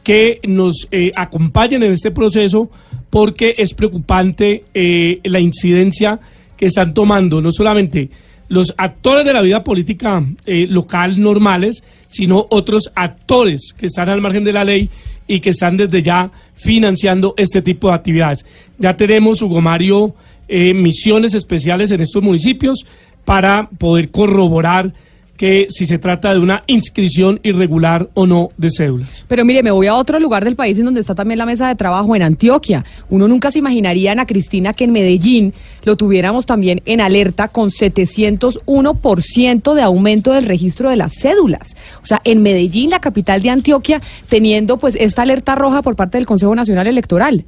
que 0.01 0.39
nos 0.47 0.87
eh, 0.91 1.11
acompañen 1.13 1.83
en 1.83 1.91
este 1.91 2.11
proceso 2.11 2.69
porque 3.09 3.55
es 3.57 3.73
preocupante 3.73 4.63
eh, 4.73 5.19
la 5.25 5.41
incidencia 5.41 6.19
que 6.55 6.67
están 6.67 6.93
tomando 6.93 7.41
no 7.41 7.51
solamente 7.51 8.09
los 8.47 8.73
actores 8.77 9.25
de 9.25 9.33
la 9.33 9.41
vida 9.41 9.63
política 9.63 10.23
eh, 10.45 10.67
local 10.67 11.19
normales, 11.19 11.83
sino 12.07 12.45
otros 12.49 12.91
actores 12.95 13.73
que 13.77 13.87
están 13.87 14.09
al 14.09 14.21
margen 14.21 14.43
de 14.43 14.53
la 14.53 14.63
ley 14.63 14.89
y 15.27 15.39
que 15.39 15.49
están 15.49 15.77
desde 15.77 16.03
ya 16.03 16.31
financiando 16.55 17.33
este 17.37 17.61
tipo 17.61 17.87
de 17.87 17.95
actividades. 17.95 18.45
Ya 18.77 18.95
tenemos, 18.95 19.41
Hugo 19.41 19.61
Mario, 19.61 20.15
eh, 20.47 20.73
misiones 20.73 21.33
especiales 21.33 21.91
en 21.91 22.01
estos 22.01 22.21
municipios 22.21 22.85
para 23.25 23.67
poder 23.77 24.11
corroborar 24.11 24.93
que 25.37 25.67
si 25.69 25.85
se 25.85 25.97
trata 25.97 26.33
de 26.33 26.39
una 26.39 26.63
inscripción 26.67 27.39
irregular 27.43 28.09
o 28.13 28.25
no 28.25 28.49
de 28.57 28.69
cédulas. 28.69 29.25
Pero 29.27 29.45
mire, 29.45 29.63
me 29.63 29.71
voy 29.71 29.87
a 29.87 29.95
otro 29.95 30.19
lugar 30.19 30.45
del 30.45 30.55
país 30.55 30.77
en 30.77 30.85
donde 30.85 31.01
está 31.01 31.15
también 31.15 31.37
la 31.37 31.45
mesa 31.45 31.67
de 31.67 31.75
trabajo, 31.75 32.15
en 32.15 32.23
Antioquia. 32.23 32.85
Uno 33.09 33.27
nunca 33.27 33.51
se 33.51 33.59
imaginaría, 33.59 34.11
Ana 34.11 34.25
Cristina, 34.25 34.73
que 34.73 34.85
en 34.85 34.91
Medellín 34.91 35.53
lo 35.83 35.97
tuviéramos 35.97 36.45
también 36.45 36.81
en 36.85 37.01
alerta 37.01 37.49
con 37.49 37.69
701% 37.69 39.73
de 39.73 39.81
aumento 39.81 40.31
del 40.31 40.45
registro 40.45 40.89
de 40.89 40.95
las 40.95 41.13
cédulas. 41.13 41.75
O 42.01 42.05
sea, 42.05 42.21
en 42.23 42.41
Medellín, 42.41 42.89
la 42.89 42.99
capital 42.99 43.41
de 43.41 43.49
Antioquia, 43.49 44.01
teniendo 44.29 44.77
pues 44.77 44.95
esta 44.95 45.23
alerta 45.23 45.55
roja 45.55 45.81
por 45.81 45.95
parte 45.95 46.17
del 46.17 46.25
Consejo 46.25 46.55
Nacional 46.55 46.87
Electoral. 46.87 47.45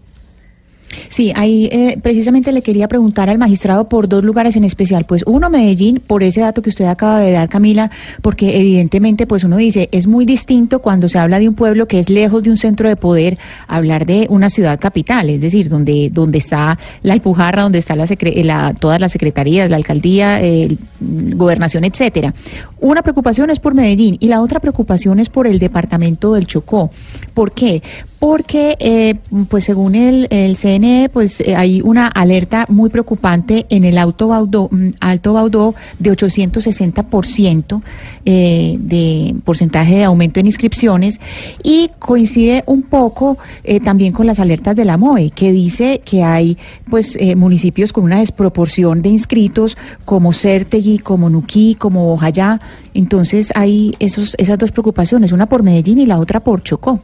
Sí, 1.10 1.32
ahí 1.36 1.70
eh, 1.72 1.98
precisamente 2.02 2.52
le 2.52 2.62
quería 2.62 2.88
preguntar 2.88 3.30
al 3.30 3.38
magistrado 3.38 3.90
por 3.90 4.08
dos 4.08 4.24
lugares 4.24 4.56
en 4.56 4.64
especial. 4.64 5.06
Pues 5.06 5.24
uno, 5.26 5.50
Medellín, 5.50 6.02
por 6.06 6.24
ese 6.24 6.42
dato 6.42 6.62
que 6.62 6.70
usted 6.70 6.86
acaba 6.86 7.20
de 7.20 7.32
dar, 7.32 7.50
Camila, 7.50 7.90
porque 8.22 8.60
evidentemente, 8.60 9.28
pues 9.28 9.44
uno 9.44 9.58
dice, 9.58 9.90
es 9.92 10.08
muy 10.08 10.26
distinto 10.26 10.80
cuando 10.80 11.10
se 11.10 11.20
habla 11.20 11.40
de 11.40 11.48
un 11.48 11.56
pueblo 11.56 11.88
que 11.88 12.00
es 12.00 12.10
lejos 12.10 12.44
de 12.44 12.50
un 12.50 12.58
centro 12.58 12.90
de 12.90 12.96
poder, 12.96 13.38
hablar 13.68 14.06
de 14.06 14.28
una 14.30 14.50
ciudad 14.50 14.80
capital, 14.80 15.30
es 15.30 15.42
decir, 15.42 15.70
donde, 15.70 16.10
donde 16.12 16.38
está 16.38 16.78
la 17.04 17.14
Alpujarra, 17.14 17.64
donde 17.64 17.80
está 17.80 17.96
la, 17.96 18.06
secre- 18.06 18.44
la 18.44 18.74
todas 18.74 19.00
las 19.00 19.12
secretarías, 19.12 19.70
la 19.70 19.78
alcaldía, 19.78 20.42
eh, 20.42 20.78
gobernación, 21.00 21.84
etcétera. 21.84 22.34
Una 22.80 23.02
preocupación 23.02 23.50
es 23.50 23.60
por 23.60 23.74
Medellín 23.74 24.18
y 24.20 24.28
la 24.28 24.42
otra 24.42 24.60
preocupación 24.60 25.20
es 25.20 25.30
por 25.30 25.48
el 25.48 25.60
departamento 25.60 26.34
del 26.34 26.48
Chocó. 26.48 26.90
¿Por 27.34 27.52
qué? 27.52 27.82
Porque, 28.20 28.76
eh, 28.80 29.16
pues 29.48 29.64
según 29.64 29.94
el, 29.94 30.28
el 30.32 30.56
CNE, 30.56 31.10
pues 31.14 31.40
eh, 31.42 31.56
hay 31.56 31.82
una 31.82 32.08
alerta 32.08 32.66
muy 32.68 32.90
preocupante 32.90 33.68
en 33.70 33.84
el 33.84 33.98
Alto 33.98 34.30
Baudó, 34.30 34.70
mm, 34.72 34.90
Alto 35.00 35.34
Baudó 35.34 35.76
de 36.00 36.12
860% 36.12 37.82
eh, 38.26 38.78
de 38.80 39.36
porcentaje 39.44 39.98
de 39.98 40.04
aumento 40.04 40.40
en 40.40 40.48
inscripciones 40.48 41.20
y 41.64 41.92
coincide 42.00 42.64
un 42.66 42.82
poco 42.82 43.38
eh, 43.64 43.80
también 43.80 44.14
con 44.14 44.26
las 44.26 44.40
alertas 44.40 44.76
de 44.76 44.86
la 44.86 44.98
MOE, 44.98 45.30
que 45.32 45.52
dice 45.52 46.02
que 46.04 46.24
hay 46.24 46.58
pues 46.90 47.18
eh, 47.20 47.36
municipios 47.36 47.94
con 47.94 48.04
una 48.04 48.20
desproporción 48.20 49.02
de 49.02 49.10
inscritos 49.10 49.78
como 50.06 50.34
Certegui, 50.34 51.00
como 51.00 51.30
Nuquí, 51.30 51.76
como 51.76 52.06
Bojayá. 52.06 52.60
Entonces 52.94 53.52
hay 53.56 53.94
esos, 54.00 54.36
esas 54.38 54.58
dos 54.58 54.72
preocupaciones, 54.72 55.32
una 55.32 55.46
por 55.46 55.64
Medellín 55.64 56.00
y 56.00 56.06
la 56.06 56.20
otra 56.20 56.40
por 56.40 56.64
Chocó. 56.64 57.02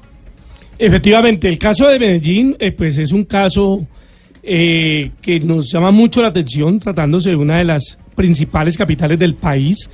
Efectivamente, 0.78 1.48
el 1.48 1.58
caso 1.58 1.88
de 1.88 2.00
Medellín, 2.00 2.56
eh, 2.60 2.72
pues 2.72 2.98
es 2.98 3.12
un 3.12 3.24
caso 3.26 3.86
eh, 4.46 5.12
que 5.22 5.40
nos 5.40 5.72
llama 5.72 5.92
mucho 5.92 6.22
la 6.22 6.28
atención, 6.28 6.80
tratándose 6.80 7.30
de 7.30 7.36
una 7.38 7.60
de 7.60 7.64
las 7.66 7.98
principales 8.16 8.78
capitales 8.78 9.18
del 9.18 9.36
país, 9.36 9.90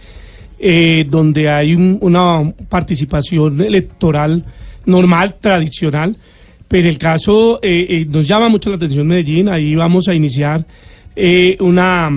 eh, 0.57 1.05
donde 1.07 1.47
hay 1.49 1.75
un- 1.75 1.99
una 2.01 2.51
participación 2.67 3.61
electoral 3.61 4.43
normal, 4.85 5.35
tradicional, 5.39 6.17
pero 6.67 6.89
el 6.89 6.97
caso 6.97 7.59
eh, 7.61 8.05
nos 8.09 8.27
llama 8.27 8.49
mucho 8.49 8.69
la 8.71 8.77
atención 8.77 9.05
Medellín, 9.07 9.49
ahí 9.49 9.75
vamos 9.75 10.07
a 10.07 10.13
iniciar 10.15 10.65
una, 11.59 12.09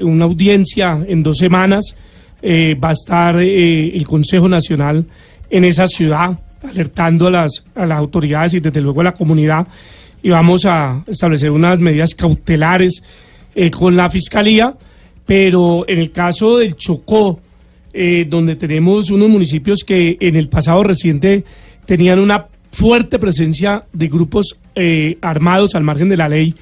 una 0.00 0.24
audiencia 0.24 0.98
en 1.06 1.22
dos 1.22 1.38
semanas, 1.38 1.94
va 2.44 2.88
a 2.88 2.92
estar 2.92 3.36
el 3.38 4.04
Consejo 4.04 4.48
Nacional 4.48 5.04
en 5.48 5.64
esa 5.64 5.86
ciudad, 5.86 6.40
alertando 6.62 7.26
a 7.26 7.30
las, 7.30 7.64
a 7.74 7.86
las 7.86 7.98
autoridades 7.98 8.54
y 8.54 8.60
desde 8.60 8.80
luego 8.80 9.00
a 9.00 9.04
la 9.04 9.12
comunidad 9.12 9.66
y 10.22 10.30
vamos 10.30 10.64
a 10.66 11.02
establecer 11.06 11.50
unas 11.50 11.78
medidas 11.80 12.14
cautelares 12.14 13.02
eh, 13.54 13.70
con 13.70 13.96
la 13.96 14.08
Fiscalía, 14.08 14.74
pero 15.26 15.84
en 15.88 15.98
el 15.98 16.12
caso 16.12 16.58
del 16.58 16.76
Chocó, 16.76 17.40
eh, 17.92 18.26
donde 18.28 18.56
tenemos 18.56 19.10
unos 19.10 19.28
municipios 19.28 19.80
que 19.84 20.16
en 20.20 20.36
el 20.36 20.48
pasado 20.48 20.82
reciente 20.84 21.44
tenían 21.84 22.20
una 22.20 22.46
fuerte 22.70 23.18
presencia 23.18 23.84
de 23.92 24.08
grupos 24.08 24.56
eh, 24.74 25.18
armados 25.20 25.74
al 25.74 25.82
margen 25.82 26.08
de 26.08 26.16
la 26.16 26.28
ley, 26.28 26.54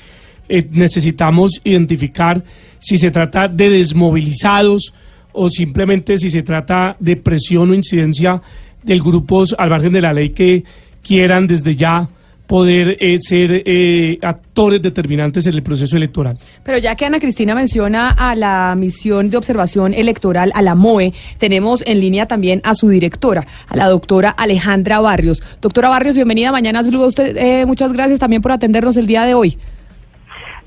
necesitamos 0.72 1.60
identificar 1.62 2.43
si 2.81 2.98
se 2.98 3.12
trata 3.12 3.47
de 3.47 3.70
desmovilizados 3.70 4.93
o 5.32 5.48
simplemente 5.48 6.18
si 6.18 6.28
se 6.28 6.43
trata 6.43 6.97
de 6.98 7.14
presión 7.14 7.70
o 7.70 7.74
incidencia 7.74 8.43
de 8.82 8.98
grupos 8.98 9.55
al 9.59 9.70
margen 9.70 9.93
de 9.93 10.01
la 10.01 10.12
ley 10.12 10.31
que 10.31 10.65
quieran 11.02 11.47
desde 11.47 11.77
ya 11.77 12.09
poder 12.51 12.97
eh, 12.98 13.16
ser 13.20 13.62
eh, 13.65 14.19
actores 14.23 14.82
determinantes 14.82 15.47
en 15.47 15.55
el 15.55 15.62
proceso 15.62 15.97
electoral. 15.97 16.36
Pero 16.65 16.78
ya 16.78 16.97
que 16.97 17.05
Ana 17.05 17.20
Cristina 17.20 17.55
menciona 17.55 18.11
a 18.11 18.35
la 18.35 18.74
misión 18.77 19.31
de 19.31 19.36
observación 19.36 19.94
electoral, 19.94 20.51
a 20.57 20.61
la 20.61 20.74
MOE, 20.74 21.12
tenemos 21.39 21.85
en 21.86 22.01
línea 22.01 22.27
también 22.27 22.61
a 22.65 22.74
su 22.74 22.89
directora, 22.89 23.47
a 23.69 23.77
la 23.77 23.86
doctora 23.86 24.31
Alejandra 24.31 24.98
Barrios. 24.98 25.40
Doctora 25.61 25.90
Barrios, 25.90 26.16
bienvenida 26.16 26.48
a 26.48 26.52
Mañanas. 26.52 26.89
Usted, 26.89 27.36
eh, 27.36 27.66
muchas 27.66 27.93
gracias 27.93 28.19
también 28.19 28.43
por 28.43 28.51
atendernos 28.51 28.97
el 28.97 29.07
día 29.07 29.27
de 29.27 29.35
hoy. 29.35 29.57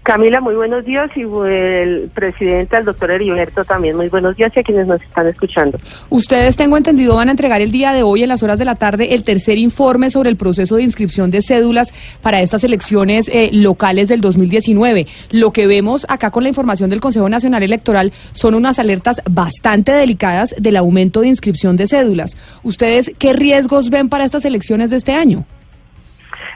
Camila, 0.04 0.42
muy 0.42 0.54
buenos 0.54 0.84
días 0.84 1.10
y 1.16 1.22
el 1.22 2.10
presidente, 2.14 2.76
el 2.76 2.84
doctor 2.84 3.10
Heriberto, 3.10 3.64
también 3.64 3.96
muy 3.96 4.10
buenos 4.10 4.36
días 4.36 4.52
y 4.54 4.60
a 4.60 4.64
quienes 4.64 4.86
nos 4.86 5.02
están 5.02 5.28
escuchando. 5.28 5.78
Ustedes, 6.10 6.58
tengo 6.58 6.76
entendido, 6.76 7.16
van 7.16 7.30
a 7.30 7.32
entregar 7.32 7.62
el 7.62 7.72
día 7.72 7.94
de 7.94 8.04
hoy, 8.04 8.22
en 8.22 8.28
las 8.28 8.44
horas 8.44 8.60
de 8.60 8.66
la 8.66 8.76
tarde, 8.76 9.16
el 9.16 9.24
tercer 9.24 9.58
informe 9.58 10.10
sobre 10.10 10.30
el 10.30 10.36
proceso 10.36 10.76
de 10.76 10.84
inscripción 10.84 11.32
de 11.32 11.42
cédulas 11.42 11.94
para 12.22 12.42
estas 12.42 12.66
elecciones 12.66 13.30
eh, 13.30 13.50
locales 13.54 14.10
del 14.10 14.20
2019. 14.20 15.08
Lo 15.32 15.54
que 15.54 15.68
vemos 15.68 16.06
acá 16.10 16.32
con 16.32 16.44
la 16.44 16.50
información 16.50 16.90
del 16.90 17.00
Consejo 17.00 17.30
Nacional 17.30 17.64
Electoral 17.64 18.12
son 18.34 18.56
unas 18.56 18.80
alertas 18.80 19.22
bastante 19.32 19.94
delicadas 19.94 20.54
del 20.60 20.76
aumento 20.76 21.22
de 21.22 21.30
inscripción 21.30 21.78
de 21.78 21.88
cédulas. 21.88 22.36
¿Ustedes 22.62 23.14
qué 23.18 23.32
riesgos 23.32 23.90
ven 23.90 24.10
para 24.10 24.26
estas 24.26 24.44
elecciones 24.44 24.90
de 24.90 24.98
este 24.98 25.14
año? 25.14 25.46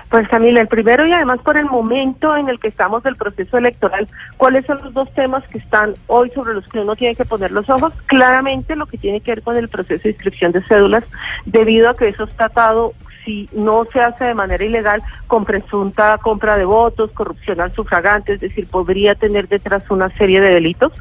Pues 0.09 0.27
Camila, 0.29 0.61
el 0.61 0.69
primero 0.69 1.05
y 1.05 1.11
además 1.11 1.39
por 1.43 1.57
el 1.57 1.65
momento 1.65 2.35
en 2.37 2.47
el 2.47 2.59
que 2.59 2.69
estamos 2.69 3.03
del 3.03 3.17
proceso 3.17 3.57
electoral, 3.57 4.07
¿cuáles 4.37 4.65
son 4.65 4.79
los 4.81 4.93
dos 4.93 5.13
temas 5.13 5.45
que 5.47 5.57
están 5.57 5.95
hoy 6.07 6.29
sobre 6.31 6.53
los 6.53 6.65
que 6.69 6.79
uno 6.79 6.95
tiene 6.95 7.15
que 7.15 7.25
poner 7.25 7.51
los 7.51 7.69
ojos? 7.69 7.93
Claramente 8.05 8.77
lo 8.77 8.85
que 8.85 8.97
tiene 8.97 9.19
que 9.19 9.31
ver 9.31 9.41
con 9.41 9.57
el 9.57 9.67
proceso 9.67 10.03
de 10.03 10.11
inscripción 10.11 10.53
de 10.53 10.61
cédulas, 10.61 11.03
debido 11.45 11.89
a 11.89 11.95
que 11.95 12.07
eso 12.07 12.23
está 12.23 12.45
atado 12.45 12.93
si 13.27 13.49
no 13.51 13.85
se 13.91 13.99
hace 13.99 14.23
de 14.23 14.33
manera 14.33 14.63
ilegal 14.63 15.03
con 15.27 15.43
presunta 15.43 16.17
compra 16.17 16.55
de 16.55 16.63
votos, 16.63 17.11
corrupción 17.11 17.59
al 17.59 17.71
sufragante, 17.71 18.33
es 18.33 18.39
decir, 18.39 18.67
podría 18.67 19.15
tener 19.15 19.49
detrás 19.49 19.83
una 19.91 20.09
serie 20.11 20.39
de 20.39 20.53
delitos. 20.53 20.93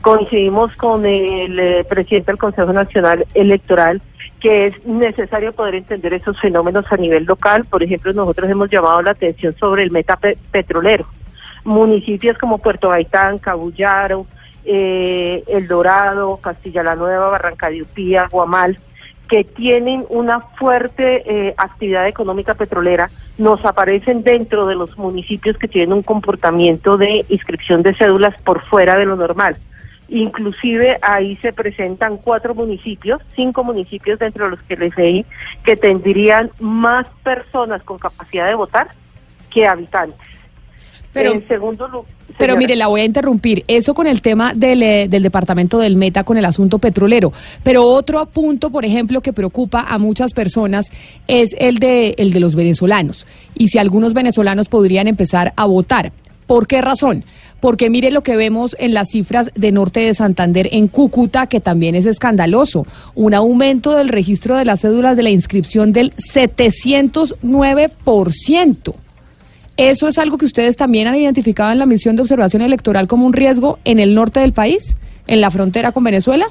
Coincidimos 0.00 0.74
con 0.76 1.04
el 1.04 1.60
eh, 1.60 1.84
presidente 1.86 2.32
del 2.32 2.38
Consejo 2.38 2.72
Nacional 2.72 3.26
Electoral 3.34 4.00
que 4.40 4.66
es 4.66 4.86
necesario 4.86 5.52
poder 5.52 5.74
entender 5.74 6.12
esos 6.12 6.38
fenómenos 6.38 6.84
a 6.90 6.96
nivel 6.98 7.24
local. 7.24 7.64
Por 7.64 7.82
ejemplo, 7.82 8.12
nosotros 8.12 8.50
hemos 8.50 8.68
llamado 8.70 9.00
la 9.00 9.12
atención 9.12 9.54
sobre 9.58 9.82
el 9.82 9.90
meta 9.90 10.18
petrolero. 10.50 11.06
Municipios 11.64 12.36
como 12.36 12.58
Puerto 12.58 12.90
Gaitán, 12.90 13.38
Cabullaro, 13.38 14.26
eh, 14.66 15.42
El 15.46 15.66
Dorado, 15.66 16.38
Castilla 16.42 16.82
la 16.82 16.94
Nueva, 16.94 17.30
Barranca 17.30 17.70
de 17.70 17.86
Guamal, 18.30 18.78
que 19.28 19.44
tienen 19.44 20.04
una 20.08 20.40
fuerte 20.40 21.22
eh, 21.26 21.54
actividad 21.56 22.06
económica 22.06 22.54
petrolera, 22.54 23.10
nos 23.38 23.64
aparecen 23.64 24.22
dentro 24.22 24.66
de 24.66 24.74
los 24.74 24.96
municipios 24.98 25.56
que 25.56 25.68
tienen 25.68 25.92
un 25.92 26.02
comportamiento 26.02 26.96
de 26.96 27.24
inscripción 27.28 27.82
de 27.82 27.94
cédulas 27.94 28.40
por 28.42 28.62
fuera 28.62 28.96
de 28.96 29.06
lo 29.06 29.16
normal. 29.16 29.56
Inclusive 30.08 30.98
ahí 31.00 31.36
se 31.36 31.52
presentan 31.52 32.18
cuatro 32.18 32.54
municipios, 32.54 33.22
cinco 33.34 33.64
municipios 33.64 34.18
dentro 34.18 34.44
de 34.44 34.50
los 34.50 34.62
que 34.62 34.76
les 34.76 34.96
leí, 34.96 35.24
que 35.64 35.76
tendrían 35.76 36.50
más 36.60 37.06
personas 37.22 37.82
con 37.82 37.98
capacidad 37.98 38.46
de 38.46 38.54
votar 38.54 38.88
que 39.50 39.66
habitantes. 39.66 40.33
Pero, 41.14 41.32
en 41.32 41.48
segundo 41.48 41.88
lugar, 41.88 42.10
pero 42.38 42.56
mire, 42.56 42.76
la 42.76 42.86
voy 42.88 43.02
a 43.02 43.04
interrumpir. 43.04 43.64
Eso 43.68 43.92
con 43.94 44.06
el 44.06 44.20
tema 44.20 44.52
del, 44.54 44.82
eh, 44.82 45.08
del, 45.08 45.22
departamento 45.22 45.78
del 45.78 45.96
Meta, 45.96 46.24
con 46.24 46.36
el 46.36 46.44
asunto 46.44 46.78
petrolero. 46.78 47.32
Pero 47.62 47.84
otro 47.84 48.26
punto, 48.26 48.68
por 48.70 48.84
ejemplo, 48.84 49.20
que 49.20 49.32
preocupa 49.32 49.86
a 49.88 49.98
muchas 49.98 50.32
personas 50.32 50.90
es 51.28 51.54
el 51.58 51.78
de, 51.78 52.16
el 52.18 52.32
de 52.32 52.40
los 52.40 52.56
venezolanos. 52.56 53.26
Y 53.54 53.68
si 53.68 53.78
algunos 53.78 54.14
venezolanos 54.14 54.68
podrían 54.68 55.08
empezar 55.08 55.52
a 55.56 55.66
votar. 55.66 56.12
¿Por 56.46 56.66
qué 56.66 56.82
razón? 56.82 57.24
porque 57.60 57.88
mire 57.88 58.10
lo 58.10 58.22
que 58.22 58.34
vemos 58.36 58.76
en 58.78 58.92
las 58.92 59.08
cifras 59.08 59.50
de 59.54 59.72
Norte 59.72 60.00
de 60.00 60.12
Santander 60.12 60.68
en 60.72 60.86
Cúcuta, 60.86 61.46
que 61.46 61.60
también 61.60 61.94
es 61.94 62.04
escandaloso. 62.04 62.86
Un 63.14 63.32
aumento 63.32 63.94
del 63.94 64.10
registro 64.10 64.58
de 64.58 64.66
las 64.66 64.82
cédulas 64.82 65.16
de 65.16 65.22
la 65.22 65.30
inscripción 65.30 65.94
del 65.94 66.12
709%. 66.16 68.94
¿Eso 69.76 70.06
es 70.06 70.18
algo 70.18 70.38
que 70.38 70.46
ustedes 70.46 70.76
también 70.76 71.08
han 71.08 71.16
identificado 71.16 71.72
en 71.72 71.80
la 71.80 71.86
misión 71.86 72.14
de 72.14 72.22
observación 72.22 72.62
electoral 72.62 73.08
como 73.08 73.26
un 73.26 73.32
riesgo 73.32 73.78
en 73.84 73.98
el 73.98 74.14
norte 74.14 74.38
del 74.38 74.52
país, 74.52 74.94
en 75.26 75.40
la 75.40 75.50
frontera 75.50 75.90
con 75.90 76.04
Venezuela? 76.04 76.46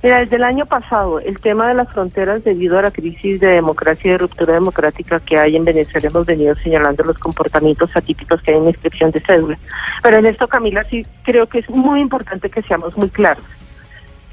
Mira, 0.00 0.20
desde 0.20 0.36
el 0.36 0.44
año 0.44 0.64
pasado, 0.64 1.18
el 1.18 1.40
tema 1.40 1.66
de 1.66 1.74
las 1.74 1.92
fronteras 1.92 2.44
debido 2.44 2.78
a 2.78 2.82
la 2.82 2.92
crisis 2.92 3.40
de 3.40 3.48
democracia 3.48 4.08
y 4.08 4.12
de 4.12 4.18
ruptura 4.18 4.54
democrática 4.54 5.18
que 5.18 5.36
hay 5.36 5.56
en 5.56 5.64
Venezuela, 5.64 6.06
hemos 6.06 6.24
venido 6.24 6.54
señalando 6.54 7.02
los 7.02 7.18
comportamientos 7.18 7.90
atípicos 7.96 8.40
que 8.40 8.52
hay 8.52 8.58
en 8.58 8.68
inscripción 8.68 9.10
de 9.10 9.18
cédula. 9.18 9.58
Pero 10.00 10.18
en 10.18 10.26
esto, 10.26 10.46
Camila, 10.46 10.84
sí 10.84 11.04
creo 11.24 11.48
que 11.48 11.58
es 11.58 11.68
muy 11.68 12.00
importante 12.00 12.48
que 12.48 12.62
seamos 12.62 12.96
muy 12.96 13.08
claros. 13.08 13.42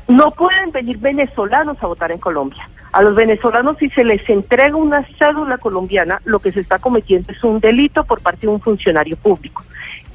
No 0.08 0.30
pueden 0.30 0.72
venir 0.72 1.00
venezolanos 1.00 1.78
a 1.82 1.88
votar 1.88 2.12
en 2.12 2.20
Colombia. 2.20 2.70
A 2.96 3.02
los 3.02 3.14
venezolanos, 3.14 3.76
si 3.78 3.90
se 3.90 4.06
les 4.06 4.22
entrega 4.30 4.74
una 4.78 5.06
cédula 5.20 5.58
colombiana, 5.58 6.22
lo 6.24 6.40
que 6.40 6.54
se 6.54 6.62
está 6.62 6.80
cometiendo 6.80 7.30
es 7.34 7.44
un 7.44 7.60
delito 7.60 8.06
por 8.06 8.22
parte 8.22 8.48
de 8.48 8.54
un 8.54 8.62
funcionario 8.62 9.18
público. 9.18 9.66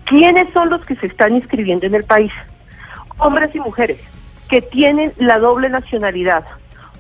¿Quiénes 0.06 0.50
son 0.54 0.70
los 0.70 0.82
que 0.86 0.96
se 0.96 1.08
están 1.08 1.34
inscribiendo 1.36 1.84
en 1.84 1.94
el 1.94 2.04
país? 2.04 2.32
Hombres 3.18 3.54
y 3.54 3.60
mujeres 3.60 3.98
que 4.48 4.62
tienen 4.62 5.12
la 5.18 5.38
doble 5.38 5.68
nacionalidad 5.68 6.46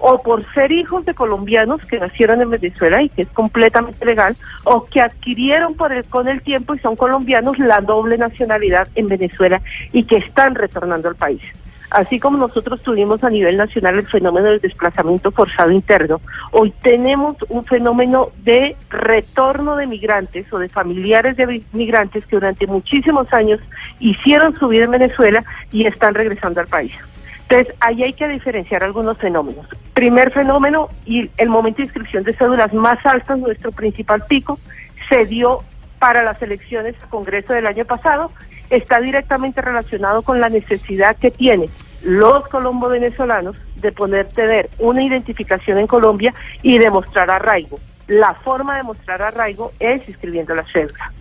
o 0.00 0.22
por 0.22 0.44
ser 0.52 0.70
hijos 0.70 1.06
de 1.06 1.14
colombianos 1.14 1.82
que 1.86 1.98
nacieron 1.98 2.42
en 2.42 2.50
Venezuela 2.50 3.02
y 3.02 3.08
que 3.08 3.22
es 3.22 3.28
completamente 3.28 4.04
legal, 4.04 4.36
o 4.64 4.84
que 4.84 5.00
adquirieron 5.00 5.76
por 5.76 5.92
el, 5.92 6.04
con 6.04 6.28
el 6.28 6.42
tiempo 6.42 6.74
y 6.74 6.78
son 6.80 6.94
colombianos 6.94 7.58
la 7.58 7.80
doble 7.80 8.18
nacionalidad 8.18 8.86
en 8.96 9.08
Venezuela 9.08 9.62
y 9.92 10.04
que 10.04 10.16
están 10.16 10.56
retornando 10.56 11.08
al 11.08 11.16
país. 11.16 11.40
Así 11.90 12.20
como 12.20 12.38
nosotros 12.38 12.80
tuvimos 12.82 13.22
a 13.24 13.30
nivel 13.30 13.56
nacional 13.56 13.96
el 13.96 14.06
fenómeno 14.06 14.46
del 14.46 14.60
desplazamiento 14.60 15.32
forzado 15.32 15.72
interno, 15.72 16.20
hoy 16.52 16.72
tenemos 16.82 17.36
un 17.48 17.64
fenómeno 17.64 18.28
de 18.44 18.76
retorno 18.90 19.74
de 19.74 19.88
migrantes 19.88 20.52
o 20.52 20.58
de 20.58 20.68
familiares 20.68 21.36
de 21.36 21.64
migrantes 21.72 22.24
que 22.26 22.36
durante 22.36 22.68
muchísimos 22.68 23.32
años 23.32 23.60
hicieron 23.98 24.56
su 24.56 24.68
vida 24.68 24.84
en 24.84 24.92
Venezuela 24.92 25.44
y 25.72 25.86
están 25.86 26.14
regresando 26.14 26.60
al 26.60 26.68
país. 26.68 26.92
Entonces, 27.48 27.74
ahí 27.80 28.04
hay 28.04 28.12
que 28.12 28.28
diferenciar 28.28 28.84
algunos 28.84 29.18
fenómenos. 29.18 29.66
Primer 29.92 30.32
fenómeno, 30.32 30.88
y 31.04 31.28
el 31.36 31.48
momento 31.48 31.78
de 31.78 31.84
inscripción 31.84 32.22
de 32.22 32.32
cédulas 32.34 32.72
más 32.72 33.04
altas, 33.04 33.36
nuestro 33.40 33.72
principal 33.72 34.22
pico, 34.28 34.60
se 35.08 35.26
dio 35.26 35.58
para 35.98 36.22
las 36.22 36.40
elecciones 36.40 36.94
al 37.02 37.08
Congreso 37.08 37.52
del 37.52 37.66
año 37.66 37.84
pasado, 37.84 38.30
está 38.70 39.00
directamente 39.00 39.60
relacionado 39.60 40.22
con 40.22 40.40
la 40.40 40.48
necesidad 40.48 41.16
que 41.16 41.30
tienen 41.30 41.68
los 42.02 42.48
colombo-venezolanos 42.48 43.56
de 43.76 43.92
poder 43.92 44.28
tener 44.28 44.70
una 44.78 45.02
identificación 45.02 45.78
en 45.78 45.86
Colombia 45.86 46.32
y 46.62 46.78
demostrar 46.78 47.30
arraigo. 47.30 47.78
La 48.06 48.34
forma 48.34 48.76
de 48.76 48.82
mostrar 48.82 49.20
arraigo 49.22 49.72
es 49.78 50.08
inscribiendo 50.08 50.54
la 50.54 50.64
cédula. 50.64 51.12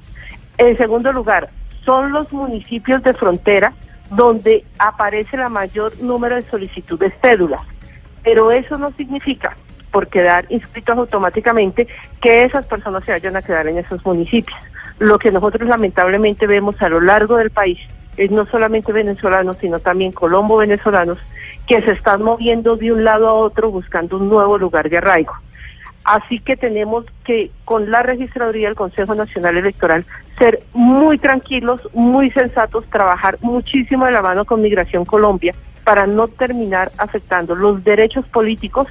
En 0.57 0.77
segundo 0.77 1.11
lugar, 1.11 1.49
son 1.83 2.11
los 2.11 2.31
municipios 2.31 3.01
de 3.03 3.13
frontera 3.13 3.73
donde 4.09 4.65
aparece 4.77 5.37
la 5.37 5.49
mayor 5.49 5.93
número 6.01 6.35
de 6.35 6.43
solicitudes 6.43 7.13
cédulas. 7.21 7.61
Pero 8.23 8.51
eso 8.51 8.77
no 8.77 8.91
significa, 8.91 9.55
por 9.91 10.07
quedar 10.07 10.45
inscritos 10.49 10.97
automáticamente, 10.97 11.87
que 12.21 12.43
esas 12.43 12.65
personas 12.65 13.03
se 13.05 13.11
vayan 13.11 13.35
a 13.35 13.41
quedar 13.41 13.67
en 13.67 13.77
esos 13.77 14.03
municipios. 14.05 14.57
Lo 14.99 15.17
que 15.17 15.31
nosotros 15.31 15.67
lamentablemente 15.67 16.45
vemos 16.45 16.81
a 16.81 16.89
lo 16.89 16.99
largo 16.99 17.37
del 17.37 17.49
país 17.49 17.79
es 18.17 18.31
no 18.31 18.45
solamente 18.47 18.91
venezolanos, 18.91 19.57
sino 19.57 19.79
también 19.79 20.11
colombo-venezolanos 20.11 21.17
que 21.67 21.81
se 21.81 21.91
están 21.91 22.21
moviendo 22.21 22.75
de 22.75 22.91
un 22.91 23.03
lado 23.03 23.29
a 23.29 23.33
otro 23.33 23.71
buscando 23.71 24.17
un 24.17 24.27
nuevo 24.27 24.57
lugar 24.57 24.89
de 24.89 24.97
arraigo. 24.97 25.33
Así 26.03 26.39
que 26.39 26.57
tenemos 26.57 27.05
que, 27.23 27.51
con 27.65 27.91
la 27.91 28.01
registraduría 28.01 28.67
del 28.67 28.75
Consejo 28.75 29.15
Nacional 29.15 29.57
Electoral, 29.57 30.05
ser 30.37 30.63
muy 30.73 31.17
tranquilos, 31.17 31.87
muy 31.93 32.31
sensatos, 32.31 32.85
trabajar 32.89 33.37
muchísimo 33.41 34.05
de 34.05 34.11
la 34.11 34.21
mano 34.21 34.43
con 34.45 34.61
Migración 34.61 35.05
Colombia 35.05 35.53
para 35.83 36.07
no 36.07 36.27
terminar 36.27 36.91
afectando 36.97 37.55
los 37.55 37.83
derechos 37.83 38.25
políticos 38.27 38.87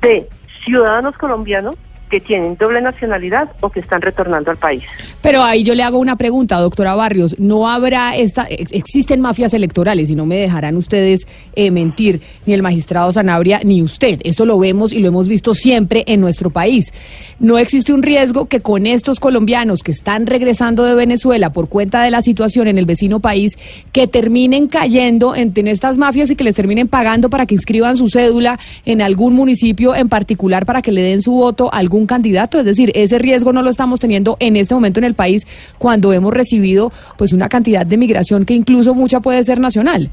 de 0.00 0.28
ciudadanos 0.64 1.16
colombianos 1.16 1.76
que 2.10 2.20
tienen 2.20 2.56
doble 2.56 2.80
nacionalidad 2.80 3.48
o 3.60 3.70
que 3.70 3.80
están 3.80 4.00
retornando 4.00 4.50
al 4.50 4.56
país. 4.56 4.84
Pero 5.22 5.42
ahí 5.42 5.64
yo 5.64 5.74
le 5.74 5.82
hago 5.82 5.98
una 5.98 6.16
pregunta, 6.16 6.60
doctora 6.60 6.94
Barrios. 6.94 7.36
¿No 7.38 7.68
habrá 7.68 8.14
esta, 8.16 8.46
ex- 8.48 8.72
existen 8.72 9.20
mafias 9.20 9.54
electorales 9.54 10.08
y 10.10 10.14
no 10.14 10.24
me 10.24 10.36
dejarán 10.36 10.76
ustedes 10.76 11.26
eh, 11.54 11.70
mentir, 11.70 12.20
ni 12.46 12.54
el 12.54 12.62
magistrado 12.62 13.10
Sanabria 13.10 13.60
ni 13.64 13.82
usted? 13.82 14.20
Esto 14.22 14.46
lo 14.46 14.58
vemos 14.58 14.92
y 14.92 15.00
lo 15.00 15.08
hemos 15.08 15.26
visto 15.28 15.54
siempre 15.54 16.04
en 16.06 16.20
nuestro 16.20 16.50
país. 16.50 16.92
¿No 17.40 17.58
existe 17.58 17.92
un 17.92 18.02
riesgo 18.02 18.46
que 18.46 18.60
con 18.60 18.86
estos 18.86 19.18
colombianos 19.18 19.82
que 19.82 19.90
están 19.92 20.26
regresando 20.26 20.84
de 20.84 20.94
Venezuela 20.94 21.50
por 21.50 21.68
cuenta 21.68 22.02
de 22.02 22.10
la 22.10 22.22
situación 22.22 22.68
en 22.68 22.78
el 22.78 22.86
vecino 22.86 23.18
país, 23.20 23.58
que 23.92 24.06
terminen 24.06 24.68
cayendo 24.68 25.34
en, 25.34 25.52
en 25.56 25.66
estas 25.66 25.98
mafias 25.98 26.30
y 26.30 26.36
que 26.36 26.44
les 26.44 26.54
terminen 26.54 26.86
pagando 26.86 27.30
para 27.30 27.46
que 27.46 27.54
inscriban 27.54 27.96
su 27.96 28.08
cédula 28.08 28.58
en 28.84 29.02
algún 29.02 29.34
municipio 29.34 29.94
en 29.94 30.08
particular 30.08 30.66
para 30.66 30.82
que 30.82 30.92
le 30.92 31.02
den 31.02 31.22
su 31.22 31.32
voto 31.32 31.72
a 31.72 31.78
algún 31.78 31.95
candidato? 32.04 32.58
Es 32.58 32.66
decir, 32.66 32.92
ese 32.94 33.18
riesgo 33.18 33.54
no 33.54 33.62
lo 33.62 33.70
estamos 33.70 34.00
teniendo 34.00 34.36
en 34.40 34.56
este 34.56 34.74
momento 34.74 35.00
en 35.00 35.04
el 35.04 35.14
país 35.14 35.46
cuando 35.78 36.12
hemos 36.12 36.34
recibido 36.34 36.92
pues 37.16 37.32
una 37.32 37.48
cantidad 37.48 37.86
de 37.86 37.96
migración 37.96 38.44
que 38.44 38.52
incluso 38.52 38.94
mucha 38.94 39.20
puede 39.20 39.42
ser 39.44 39.60
nacional. 39.60 40.10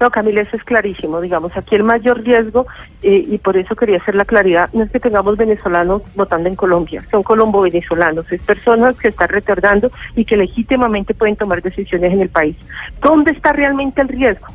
No, 0.00 0.10
Camila, 0.10 0.40
eso 0.40 0.56
es 0.56 0.64
clarísimo. 0.64 1.20
Digamos, 1.20 1.54
aquí 1.54 1.74
el 1.74 1.84
mayor 1.84 2.22
riesgo, 2.22 2.66
eh, 3.02 3.22
y 3.28 3.36
por 3.36 3.58
eso 3.58 3.76
quería 3.76 3.98
hacer 3.98 4.14
la 4.14 4.24
claridad, 4.24 4.70
no 4.72 4.82
es 4.82 4.90
que 4.90 4.98
tengamos 4.98 5.36
venezolanos 5.36 6.02
votando 6.14 6.48
en 6.48 6.56
Colombia, 6.56 7.04
son 7.10 7.22
colombo-venezolanos, 7.22 8.32
es 8.32 8.42
personas 8.42 8.96
que 8.96 9.08
están 9.08 9.28
retornando 9.28 9.92
y 10.16 10.24
que 10.24 10.38
legítimamente 10.38 11.12
pueden 11.12 11.36
tomar 11.36 11.60
decisiones 11.60 12.14
en 12.14 12.22
el 12.22 12.30
país. 12.30 12.56
¿Dónde 13.02 13.32
está 13.32 13.52
realmente 13.52 14.00
el 14.00 14.08
riesgo? 14.08 14.46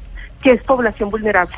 Que 0.41 0.51
es 0.51 0.63
población 0.63 1.11
vulnerable. 1.11 1.55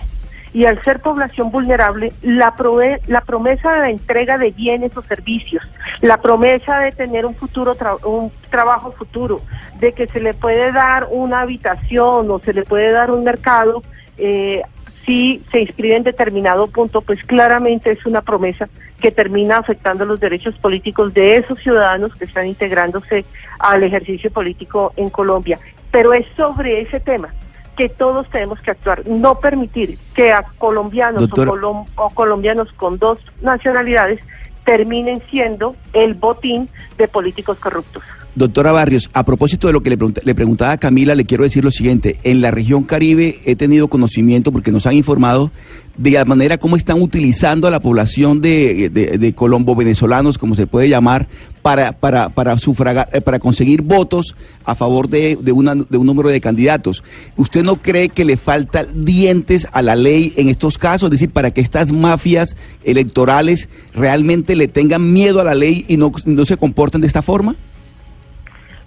Y 0.58 0.66
al 0.66 0.82
ser 0.82 1.02
población 1.02 1.52
vulnerable, 1.52 2.12
la, 2.24 2.56
promesa 2.56 3.74
de 3.74 3.80
la 3.80 3.90
entrega 3.92 4.40
de 4.40 4.50
bienes 4.50 4.98
o 4.98 5.04
servicios, 5.04 5.64
la 6.02 6.20
promesa 6.20 6.80
de 6.80 6.92
tener 6.92 7.28
un 7.28 7.36
futuro, 7.36 7.78
un 8.04 8.32
trabajo 8.50 8.92
futuro, 8.92 9.40
de 9.80 9.94
que 9.94 10.08
se 10.08 10.20
le 10.20 10.34
puede 10.34 10.72
dar 10.72 11.10
una 11.12 11.42
habitación 11.42 12.32
o 12.32 12.40
se 12.40 12.54
le 12.54 12.64
puede 12.64 12.90
dar 12.90 13.12
un 13.12 13.24
mercado, 13.24 13.84
eh, 14.18 14.64
si 15.06 15.44
se 15.52 15.62
inscribe 15.62 15.96
en 15.96 16.02
determinado 16.02 16.66
punto, 16.66 17.02
pues 17.02 17.24
claramente 17.24 17.92
es 17.92 18.04
una 18.08 18.24
promesa 18.24 18.68
que 19.00 19.12
termina 19.12 19.58
afectando 19.58 20.06
los 20.06 20.20
derechos 20.20 20.56
políticos 20.56 21.14
de 21.14 21.36
esos 21.36 21.60
ciudadanos 21.60 22.16
que 22.16 22.26
están 22.26 22.48
integrándose 22.48 23.26
al 23.60 23.84
ejercicio 23.84 24.32
político 24.32 24.92
en 24.96 25.12
Colombia. 25.12 25.60
Pero 25.92 26.14
es 26.14 26.26
sobre 26.36 26.82
ese 26.82 27.00
tema 27.00 27.32
que 27.78 27.88
todos 27.90 28.28
tenemos 28.30 28.60
que 28.60 28.72
actuar, 28.72 29.08
no 29.08 29.40
permitir 29.40 29.98
que 30.16 30.32
a 30.32 30.44
colombianos 30.58 31.24
o, 31.24 31.28
colom- 31.52 31.86
o 31.96 32.10
colombianos 32.10 32.70
con 32.74 32.98
dos 32.98 33.20
nacionalidades 33.42 34.20
terminen 34.66 35.22
siendo 35.30 35.76
el 35.94 36.14
botín 36.16 36.68
de 36.98 37.08
políticos 37.08 37.58
corruptos. 37.60 38.04
Doctora 38.36 38.72
Barrios, 38.72 39.10
a 39.14 39.24
propósito 39.24 39.66
de 39.68 39.74
lo 39.74 39.82
que 39.82 39.90
le, 39.90 39.98
pregunta- 39.98 40.22
le 40.24 40.36
preguntaba 40.36 40.74
a 40.74 40.78
Camila, 40.78 41.16
le 41.16 41.26
quiero 41.26 41.44
decir 41.44 41.64
lo 41.64 41.72
siguiente. 41.72 42.18
En 42.24 42.42
la 42.42 42.52
región 42.52 42.84
Caribe 42.84 43.40
he 43.46 43.56
tenido 43.56 43.88
conocimiento, 43.88 44.52
porque 44.52 44.72
nos 44.72 44.86
han 44.86 44.94
informado, 44.96 45.50
de 45.98 46.12
la 46.12 46.26
manera 46.26 46.58
como 46.58 46.76
están 46.76 47.02
utilizando 47.02 47.68
a 47.68 47.72
la 47.72 47.80
población 47.80 48.40
de, 48.42 48.90
de- 48.90 49.18
de 49.18 49.34
colombo-venezolanos, 49.34 50.38
como 50.38 50.54
se 50.54 50.68
puede 50.68 50.88
llamar, 50.90 51.28
para, 51.64 51.92
para, 51.92 52.30
para 52.30 52.58
sufragar, 52.58 53.10
eh, 53.14 53.20
para 53.20 53.40
conseguir 53.40 53.82
votos 53.82 54.36
a 54.64 54.76
favor 54.76 55.10
de, 55.10 55.36
de, 55.42 55.52
una- 55.52 55.74
de 55.76 55.98
un 55.98 56.06
número 56.06 56.30
de 56.30 56.40
candidatos. 56.40 57.04
¿Usted 57.36 57.64
no 57.64 57.78
cree 57.78 58.10
que 58.10 58.26
le 58.26 58.38
falta 58.38 58.84
dientes 58.86 59.68
a 59.74 59.82
la 59.82 59.96
ley 59.96 60.34
en 60.38 60.50
estos 60.50 60.78
casos? 60.78 61.08
Es 61.08 61.12
decir, 61.12 61.32
para 61.32 61.52
que 61.52 61.62
estas 61.62 61.92
mafias 61.92 62.56
electorales 62.84 63.68
realmente 63.94 64.56
le 64.56 64.68
tengan 64.68 65.12
miedo 65.12 65.42
a 65.42 65.44
la 65.44 65.56
ley 65.56 65.84
y 65.88 65.98
no, 65.98 66.12
no 66.26 66.46
se 66.46 66.58
comporten 66.58 67.02
de 67.02 67.08
esta 67.08 67.22
forma? 67.24 67.56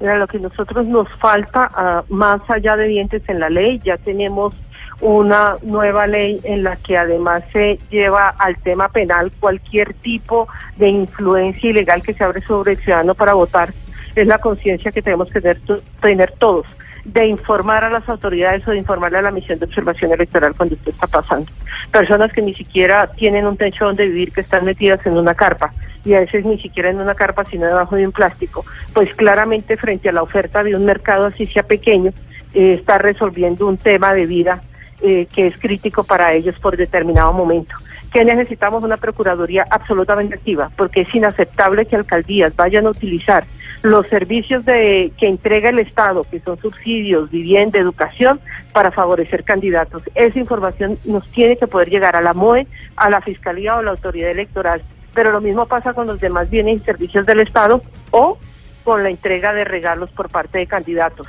Mira, 0.01 0.16
lo 0.16 0.27
que 0.27 0.39
nosotros 0.39 0.87
nos 0.87 1.09
falta, 1.20 1.69
ah, 1.74 2.03
más 2.09 2.41
allá 2.49 2.77
de 2.77 2.87
dientes 2.89 3.23
en 3.28 3.41
la 3.41 3.51
ley, 3.51 3.81
ya 3.85 3.99
tenemos 3.99 4.55
una 5.01 5.56
nueva 5.62 6.06
ley 6.06 6.40
en 6.44 6.62
la 6.62 6.77
que 6.77 6.97
además 6.97 7.43
se 7.52 7.78
lleva 7.90 8.35
al 8.39 8.56
tema 8.59 8.89
penal 8.89 9.32
cualquier 9.40 9.94
tipo 9.94 10.48
de 10.77 10.89
influencia 10.89 11.70
ilegal 11.70 12.02
que 12.02 12.14
se 12.14 12.24
abre 12.24 12.43
sobre 12.43 12.72
el 12.72 12.78
ciudadano 12.78 13.14
para 13.14 13.35
votar. 13.35 13.72
Es 14.14 14.27
la 14.27 14.39
conciencia 14.39 14.93
que 14.93 15.02
tenemos 15.02 15.31
que 15.31 15.40
tener, 15.40 15.60
tener 16.01 16.32
todos 16.32 16.66
de 17.05 17.27
informar 17.27 17.85
a 17.85 17.90
las 17.90 18.06
autoridades 18.09 18.66
o 18.68 18.72
de 18.72 18.78
informarle 18.78 19.18
a 19.18 19.22
la 19.22 19.31
misión 19.31 19.59
de 19.59 19.64
observación 19.64 20.12
electoral 20.12 20.55
cuando 20.55 20.74
esto 20.74 20.90
está 20.90 21.06
pasando. 21.06 21.51
Personas 21.90 22.32
que 22.32 22.43
ni 22.43 22.55
siquiera 22.55 23.06
tienen 23.06 23.47
un 23.47 23.56
techo 23.56 23.86
donde 23.86 24.05
vivir, 24.05 24.32
que 24.32 24.43
están 24.43 24.64
metidas 24.64 25.05
en 25.06 25.16
una 25.16 25.35
carpa, 25.35 25.72
y 26.05 26.14
a 26.14 26.20
veces 26.20 26.44
ni 26.44 26.59
siquiera 26.60 26.90
en 26.90 27.01
una 27.01 27.14
carpa, 27.14 27.44
sino 27.44 27.66
debajo 27.66 27.97
de 27.97 28.06
un 28.06 28.12
plástico, 28.12 28.64
pues 28.93 29.14
claramente 29.14 29.77
frente 29.77 30.09
a 30.09 30.12
la 30.12 30.22
oferta 30.22 30.62
de 30.62 30.74
un 30.74 30.85
mercado 30.85 31.27
así 31.27 31.47
sea 31.47 31.62
pequeño, 31.62 32.12
eh, 32.52 32.74
está 32.74 32.98
resolviendo 32.98 33.66
un 33.66 33.77
tema 33.77 34.12
de 34.12 34.27
vida 34.27 34.62
eh, 35.02 35.27
que 35.32 35.47
es 35.47 35.59
crítico 35.59 36.05
para 36.05 36.35
ellos 36.35 36.59
por 36.59 36.77
determinado 36.77 37.32
momento. 37.32 37.74
Que 38.12 38.24
necesitamos 38.24 38.82
una 38.82 38.97
Procuraduría 38.97 39.64
absolutamente 39.70 40.35
activa, 40.35 40.70
porque 40.77 41.02
es 41.02 41.14
inaceptable 41.14 41.86
que 41.86 41.97
alcaldías 41.97 42.55
vayan 42.55 42.86
a 42.86 42.90
utilizar 42.90 43.44
los 43.82 44.06
servicios 44.09 44.64
de, 44.64 45.12
que 45.16 45.27
entrega 45.27 45.70
el 45.70 45.78
Estado, 45.78 46.24
que 46.24 46.40
son 46.40 46.59
subsidios, 46.59 47.31
vivienda, 47.31 47.78
educación, 47.78 48.40
para 48.72 48.90
favorecer 48.90 49.44
candidatos. 49.44 50.02
Esa 50.14 50.39
información 50.39 50.98
nos 51.05 51.27
tiene 51.28 51.56
que 51.56 51.66
poder 51.66 51.89
llegar 51.89 52.14
a 52.14 52.20
la 52.20 52.35
MOE, 52.35 52.66
a 52.97 53.09
la 53.09 53.20
Fiscalía 53.20 53.77
o 53.77 53.78
a 53.78 53.82
la 53.82 53.93
Autoridad 53.93 54.31
Electoral. 54.31 54.82
Pero 55.14 55.32
lo 55.32 55.40
mismo 55.40 55.66
pasa 55.66 55.94
con 55.94 56.06
los 56.06 56.20
demás 56.20 56.51
bienes 56.51 56.82
y 56.82 56.85
servicios 56.85 57.24
del 57.27 57.40
Estado 57.40 57.82
o 58.10 58.39
con 58.85 59.02
la 59.02 59.09
entrega 59.09 59.55
de 59.55 59.64
regalos 59.64 60.10
por 60.10 60.28
parte 60.28 60.59
de 60.59 60.66
candidatos. 60.66 61.27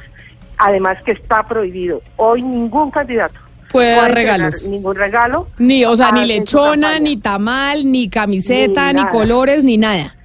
Además 0.57 1.01
que 1.03 1.11
está 1.13 1.43
prohibido. 1.47 2.01
Hoy 2.17 2.41
ningún 2.41 2.91
candidato 2.91 3.39
Puede 3.71 3.91
dar 3.91 4.09
entregar 4.09 4.37
regalos. 4.39 4.67
Ningún 4.67 4.95
regalo. 4.95 5.47
Ni, 5.57 5.85
o 5.85 5.95
sea, 5.95 6.11
ni 6.11 6.25
lechona, 6.25 6.99
ni 6.99 7.17
tamal, 7.17 7.89
ni 7.89 8.09
camiseta, 8.09 8.91
Ni 8.93 9.03
ni, 9.03 9.09
colores, 9.09 9.63
ni 9.63 9.77
nada. 9.77 10.15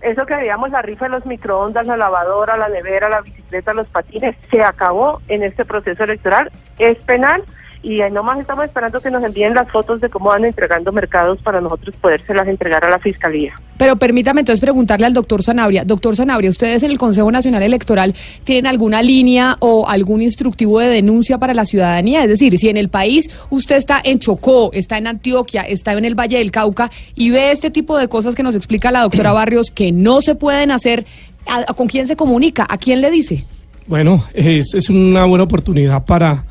Eso 0.00 0.24
que 0.24 0.36
veíamos 0.36 0.70
la 0.70 0.82
rifa 0.82 1.06
de 1.06 1.12
los 1.12 1.26
microondas, 1.26 1.86
la 1.86 1.96
lavadora, 1.96 2.56
la 2.56 2.68
nevera, 2.68 3.08
la 3.08 3.22
bicicleta, 3.22 3.72
los 3.72 3.88
patines, 3.88 4.36
se 4.50 4.62
acabó 4.62 5.20
en 5.28 5.42
este 5.42 5.64
proceso 5.64 6.04
electoral. 6.04 6.50
Es 6.78 6.98
penal 7.04 7.42
y 7.82 8.00
ahí 8.00 8.10
nomás 8.10 8.38
estamos 8.40 8.64
esperando 8.64 9.00
que 9.00 9.10
nos 9.10 9.22
envíen 9.22 9.54
las 9.54 9.70
fotos 9.70 10.00
de 10.00 10.08
cómo 10.08 10.30
van 10.30 10.44
entregando 10.44 10.90
mercados 10.92 11.38
para 11.42 11.60
nosotros 11.60 11.94
podérselas 12.00 12.48
entregar 12.48 12.84
a 12.84 12.90
la 12.90 12.98
fiscalía. 12.98 13.54
Pero 13.78 13.96
permítame 13.96 14.40
entonces 14.40 14.60
preguntarle 14.60 15.06
al 15.06 15.12
doctor 15.12 15.42
Sanabria. 15.42 15.84
Doctor 15.84 16.16
Sanabria, 16.16 16.48
¿ustedes 16.50 16.82
en 16.82 16.90
el 16.90 16.98
Consejo 16.98 17.30
Nacional 17.30 17.62
Electoral 17.62 18.14
tienen 18.44 18.66
alguna 18.66 19.02
línea 19.02 19.56
o 19.60 19.88
algún 19.88 20.22
instructivo 20.22 20.80
de 20.80 20.88
denuncia 20.88 21.38
para 21.38 21.52
la 21.54 21.66
ciudadanía? 21.66 22.22
Es 22.22 22.28
decir, 22.30 22.56
si 22.58 22.68
en 22.70 22.76
el 22.78 22.88
país 22.88 23.28
usted 23.50 23.76
está 23.76 24.00
en 24.02 24.18
Chocó, 24.18 24.70
está 24.72 24.96
en 24.98 25.06
Antioquia, 25.06 25.62
está 25.62 25.92
en 25.92 26.04
el 26.06 26.14
Valle 26.14 26.38
del 26.38 26.50
Cauca 26.50 26.90
y 27.14 27.30
ve 27.30 27.50
este 27.52 27.70
tipo 27.70 27.98
de 27.98 28.08
cosas 28.08 28.34
que 28.34 28.42
nos 28.42 28.56
explica 28.56 28.90
la 28.90 29.02
doctora 29.02 29.32
Barrios 29.34 29.70
que 29.70 29.92
no 29.92 30.22
se 30.22 30.34
pueden 30.34 30.70
hacer, 30.70 31.04
¿a- 31.46 31.72
¿con 31.74 31.86
quién 31.86 32.06
se 32.06 32.16
comunica? 32.16 32.66
¿A 32.68 32.78
quién 32.78 33.02
le 33.02 33.10
dice? 33.10 33.44
Bueno, 33.86 34.24
es, 34.34 34.74
es 34.74 34.88
una 34.90 35.26
buena 35.26 35.44
oportunidad 35.44 36.04
para 36.04 36.44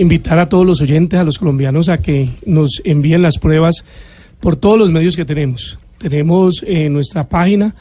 invitar 0.00 0.38
a 0.38 0.48
todos 0.48 0.64
los 0.66 0.80
oyentes, 0.80 1.20
a 1.20 1.24
los 1.24 1.38
colombianos, 1.38 1.90
a 1.90 1.98
que 1.98 2.30
nos 2.46 2.80
envíen 2.84 3.20
las 3.20 3.36
pruebas 3.38 3.84
por 4.40 4.56
todos 4.56 4.78
los 4.78 4.90
medios 4.90 5.14
que 5.14 5.26
tenemos. 5.26 5.78
Tenemos 5.98 6.64
en 6.66 6.94
nuestra 6.94 7.28
página 7.28 7.74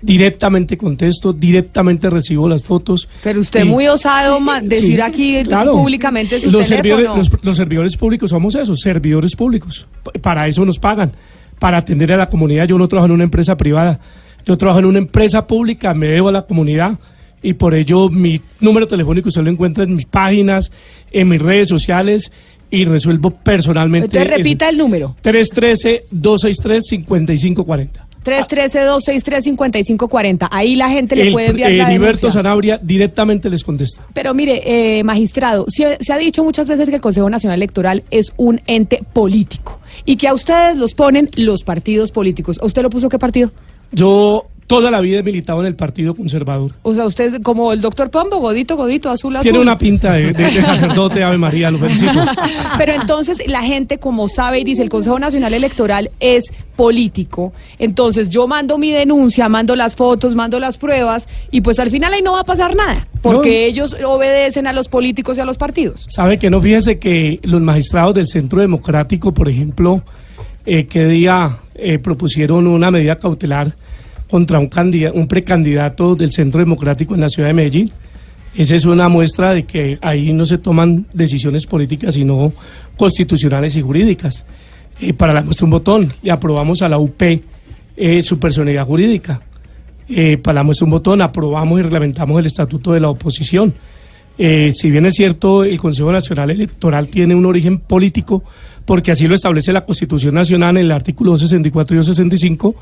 Directamente 0.05 0.77
contesto, 0.77 1.33
directamente 1.33 2.11
recibo 2.11 2.47
las 2.49 2.63
fotos. 2.63 3.09
Pero 3.23 3.41
usted 3.41 3.65
Y- 3.65 3.69
muy 3.69 3.87
osado 3.89 4.39
decir 4.63 4.97
Sí, 4.97 5.01
aquí 5.01 5.43
claro. 5.45 5.73
públicamente 5.73 6.39
su 6.41 6.51
los 6.51 6.69
teléfono. 6.69 6.97
servidores, 6.99 7.31
los, 7.33 7.45
los 7.45 7.57
servidores 7.57 7.97
públicos 7.97 8.29
somos 8.31 8.55
esos, 8.55 8.81
servidores 8.81 9.35
públicos. 9.35 9.87
Para 10.21 10.47
eso 10.47 10.65
nos 10.67 10.79
pagan, 10.79 11.13
para 11.59 11.79
atender 11.79 12.13
a 12.13 12.19
la 12.19 12.27
comunidad. 12.27 12.67
Yo 12.69 12.77
no 12.77 12.87
trabajo 12.87 13.07
en 13.07 13.13
una 13.13 13.25
empresa 13.25 13.57
privada, 13.57 13.99
yo 14.45 14.59
trabajo 14.59 14.81
en 14.81 14.85
una 14.87 14.99
empresa 14.99 15.47
pública, 15.47 15.95
me 15.95 16.09
debo 16.09 16.29
a 16.29 16.33
la 16.33 16.43
comunidad 16.43 16.99
y 17.43 17.55
por 17.55 17.75
ello 17.75 18.11
mi 18.11 18.41
número 18.61 18.87
telefónico 18.87 19.29
usted 19.29 19.43
lo 19.43 19.51
encuentra 19.51 19.85
en 19.85 19.95
mis 19.95 20.05
páginas, 20.07 20.71
en 21.13 21.29
mis 21.29 21.41
redes 21.41 21.69
sociales 21.69 22.31
y 22.71 22.85
resuelvo 22.87 23.31
personalmente. 23.31 24.07
Entonces 24.19 24.37
repita 24.39 24.69
el 24.69 24.77
número. 24.79 25.15
313-263-5540. 25.23 28.04
313-263-5540. 28.25 30.49
Ahí 30.51 30.77
la 30.77 30.91
gente 30.91 31.17
le 31.17 31.29
El, 31.29 31.33
puede 31.33 31.47
enviar 31.49 31.71
el 31.71 31.79
la 31.79 31.89
denuncia. 31.89 32.31
Sanabria 32.31 32.79
directamente 32.83 33.49
les 33.51 33.63
contesta. 33.63 34.03
Pero 34.13 34.35
mire, 34.35 34.99
eh, 34.99 35.05
magistrado, 35.05 35.67
se, 35.69 35.99
se 36.01 36.13
ha 36.13 36.19
dicho 36.19 36.43
muchas 36.43 36.67
veces 36.67 36.89
que 36.89 36.97
el 36.97 37.01
Consejo 37.01 37.31
Nacional 37.31 37.59
Electoral 37.59 38.03
es 38.11 38.33
un 38.37 38.61
ente 38.67 39.03
político 39.13 39.81
y 40.05 40.17
que 40.17 40.27
a 40.29 40.35
ustedes 40.35 40.77
los 40.77 40.95
ponen 40.95 41.31
los 41.37 41.63
partidos 41.63 42.11
políticos. 42.11 42.59
¿A 42.61 42.67
usted 42.67 42.83
lo 42.83 42.91
puso 42.91 43.09
qué 43.09 43.19
partido? 43.19 43.53
Yo 43.93 44.47
toda 44.67 44.91
la 44.91 45.01
vida 45.01 45.19
he 45.19 45.23
militado 45.23 45.61
en 45.61 45.67
el 45.67 45.75
Partido 45.75 46.15
Conservador. 46.15 46.73
O 46.83 46.95
sea, 46.95 47.07
usted 47.07 47.43
como 47.43 47.73
el 47.73 47.81
doctor 47.81 48.11
Pombo, 48.11 48.39
godito, 48.39 48.77
godito, 48.77 49.11
azul, 49.11 49.37
azul. 49.37 49.43
Tiene 49.45 49.59
una 49.59 49.77
pinta 49.79 50.13
de, 50.15 50.33
de- 50.33 50.51
de 50.51 50.63
sacerdote, 50.63 51.23
Ave 51.23 51.39
María, 51.39 51.71
lo 51.71 51.79
felicito. 51.79 52.13
Pero 52.79 52.93
entonces 52.95 53.39
la 53.47 53.63
gente, 53.63 53.99
como 53.99 54.29
sabe 54.29 54.61
y 54.61 54.65
dice, 54.65 54.83
el 54.83 54.89
Consejo 54.89 55.19
Nacional 55.19 55.55
Electoral 55.55 56.11
es 56.21 56.45
político. 56.77 57.53
Entonces 57.79 58.31
yo 58.31 58.47
mando 58.47 58.79
mi 58.79 58.91
denuncia, 58.91 59.49
mando 59.49 59.77
las 59.77 59.97
fotos, 59.97 60.35
mando 60.35 60.59
las 60.61 60.77
pruebas 60.77 61.29
y 61.51 61.61
pues 61.61 61.79
al 61.79 61.91
final 61.91 62.13
ahí 62.15 62.23
no 62.23 62.33
va 62.33 62.41
a 62.41 62.45
pasar 62.45 62.75
nada. 62.75 63.07
Porque 63.23 63.67
ellos 63.67 63.97
obedecen 64.05 64.67
a 64.67 64.73
los 64.73 64.89
políticos 64.89 65.39
y 65.39 65.41
a 65.41 65.45
los 65.45 65.57
partidos. 65.57 66.05
Sabe 66.09 66.39
que 66.39 66.51
no 66.51 66.61
fíjese 66.61 66.99
que 66.99 67.41
los 67.43 67.61
magistrados 67.61 68.15
del 68.15 68.27
Centro 68.29 68.61
Democrático, 68.61 69.33
por 69.33 69.49
ejemplo, 69.49 70.03
eh, 70.67 70.87
que 70.87 71.05
día 71.07 71.59
eh, 71.75 71.99
propusieron 71.99 72.67
una 72.67 72.91
medida 72.91 73.17
cautelar 73.17 73.73
contra 74.35 74.59
un, 74.59 74.69
un 75.15 75.29
precandidato 75.29 76.17
del 76.17 76.33
Centro 76.33 76.59
Democrático 76.59 77.15
en 77.15 77.21
la 77.21 77.29
ciudad 77.29 77.51
de 77.51 77.55
Medellín. 77.55 77.93
Esa 78.57 78.75
es 78.75 78.85
una 78.85 79.09
muestra 79.09 79.55
de 79.55 79.63
que 79.63 79.97
ahí 80.03 80.33
no 80.33 80.45
se 80.45 80.59
toman 80.59 81.07
decisiones 81.15 81.67
políticas, 81.67 82.15
sino 82.15 82.53
constitucionales 82.97 83.77
y 83.77 83.83
jurídicas. 83.83 84.45
Eh, 84.99 85.13
para 85.13 85.33
la 85.33 85.43
muestra 85.43 85.67
un 85.67 85.71
botón 85.71 86.13
y 86.21 86.31
aprobamos 86.31 86.83
a 86.83 86.89
la 86.89 86.99
UP 86.99 87.23
eh, 87.23 88.23
su 88.23 88.41
personalidad 88.41 88.85
jurídica. 88.85 89.41
Eh, 90.09 90.37
para 90.39 90.57
la 90.57 90.63
muestra 90.65 90.85
un 90.85 90.91
botón 90.91 91.23
aprobamos 91.23 91.79
y 91.79 91.83
reglamentamos 91.83 92.41
el 92.41 92.47
estatuto 92.47 92.93
de 92.93 92.99
la 92.99 93.11
oposición. 93.11 93.73
Eh, 94.37 94.71
si 94.75 94.91
bien 94.91 95.07
es 95.07 95.15
cierto, 95.15 95.63
el 95.63 95.79
Consejo 95.79 96.11
Nacional 96.11 96.51
Electoral 96.51 97.07
tiene 97.07 97.37
un 97.37 97.47
origen 97.47 97.79
político, 97.79 98.43
porque 98.85 99.11
así 99.13 99.27
lo 99.27 99.35
establece 99.35 99.73
la 99.73 99.85
Constitución 99.85 100.35
Nacional 100.35 100.77
en 100.77 100.85
el 100.87 100.93
artículo 100.93 101.31
264 101.33 101.95
y 101.95 101.99
265, 101.99 102.75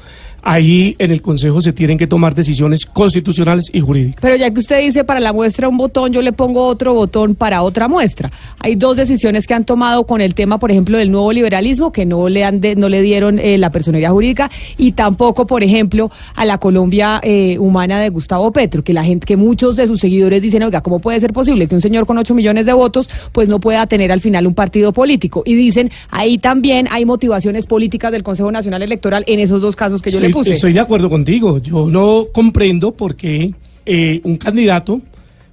ahí 0.42 0.96
en 0.98 1.10
el 1.12 1.22
Consejo 1.22 1.60
se 1.60 1.72
tienen 1.72 1.98
que 1.98 2.06
tomar 2.06 2.34
decisiones 2.34 2.86
constitucionales 2.86 3.66
y 3.72 3.80
jurídicas. 3.80 4.20
Pero 4.20 4.36
ya 4.36 4.50
que 4.52 4.60
usted 4.60 4.80
dice 4.80 5.04
para 5.04 5.20
la 5.20 5.32
muestra 5.32 5.68
un 5.68 5.76
botón, 5.76 6.12
yo 6.12 6.20
le 6.22 6.32
pongo 6.32 6.64
otro 6.66 6.94
botón 6.94 7.34
para 7.34 7.62
otra 7.62 7.86
muestra. 7.88 8.30
Hay 8.58 8.74
dos 8.74 8.96
decisiones 8.96 9.46
que 9.46 9.54
han 9.54 9.64
tomado 9.64 10.04
con 10.04 10.20
el 10.20 10.34
tema, 10.34 10.58
por 10.58 10.70
ejemplo, 10.70 10.98
del 10.98 11.10
nuevo 11.12 11.32
liberalismo, 11.32 11.92
que 11.92 12.04
no 12.06 12.28
le 12.28 12.44
han 12.44 12.60
de- 12.60 12.74
no 12.74 12.88
le 12.88 13.02
dieron 13.02 13.38
eh, 13.38 13.56
la 13.58 13.70
personalidad 13.70 14.10
jurídica, 14.10 14.50
y 14.76 14.92
tampoco, 14.92 15.46
por 15.46 15.62
ejemplo, 15.62 16.10
a 16.34 16.44
la 16.44 16.58
Colombia 16.58 17.20
eh, 17.22 17.58
humana 17.58 18.00
de 18.00 18.08
Gustavo 18.08 18.50
Petro, 18.52 18.82
que 18.82 18.92
la 18.92 19.04
gente, 19.04 19.24
que 19.26 19.36
muchos 19.36 19.76
de 19.76 19.86
sus 19.86 20.00
seguidores 20.00 20.42
dicen, 20.42 20.62
oiga, 20.64 20.80
¿cómo 20.80 20.98
puede 20.98 21.20
ser 21.20 21.32
posible 21.32 21.68
que 21.68 21.74
un 21.76 21.80
señor 21.80 22.06
con 22.06 22.18
8 22.18 22.34
millones 22.34 22.66
de 22.66 22.72
votos, 22.72 23.08
pues 23.30 23.48
no 23.48 23.60
pueda 23.60 23.86
tener 23.86 24.10
al 24.10 24.20
final 24.20 24.46
un 24.48 24.54
partido 24.54 24.92
político? 24.92 25.42
Y 25.46 25.54
dicen, 25.54 25.90
ahí 26.10 26.38
también 26.38 26.88
hay 26.90 27.04
motivaciones 27.04 27.66
políticas 27.66 28.12
del 28.12 28.22
Consejo 28.22 28.50
Nacional 28.50 28.82
Electoral 28.82 29.24
en 29.26 29.40
esos 29.40 29.60
dos 29.60 29.76
casos 29.76 30.02
que 30.02 30.10
yo 30.10 30.20
le 30.20 30.30
puse. 30.30 30.52
Estoy 30.52 30.72
de 30.72 30.80
acuerdo 30.80 31.08
contigo. 31.08 31.58
Yo 31.58 31.88
no 31.88 32.26
comprendo 32.32 32.92
por 32.92 33.16
qué 33.16 33.52
eh, 33.84 34.20
un 34.24 34.36
candidato 34.36 35.00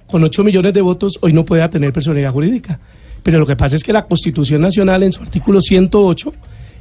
con 0.06 0.24
8 0.24 0.44
millones 0.44 0.74
de 0.74 0.80
votos 0.80 1.18
hoy 1.20 1.32
no 1.32 1.44
pueda 1.44 1.68
tener 1.70 1.92
personalidad 1.92 2.32
jurídica. 2.32 2.78
Pero 3.22 3.38
lo 3.38 3.46
que 3.46 3.56
pasa 3.56 3.76
es 3.76 3.84
que 3.84 3.92
la 3.92 4.06
Constitución 4.06 4.60
Nacional 4.60 5.02
en 5.02 5.12
su 5.12 5.22
artículo 5.22 5.60
108 5.60 6.32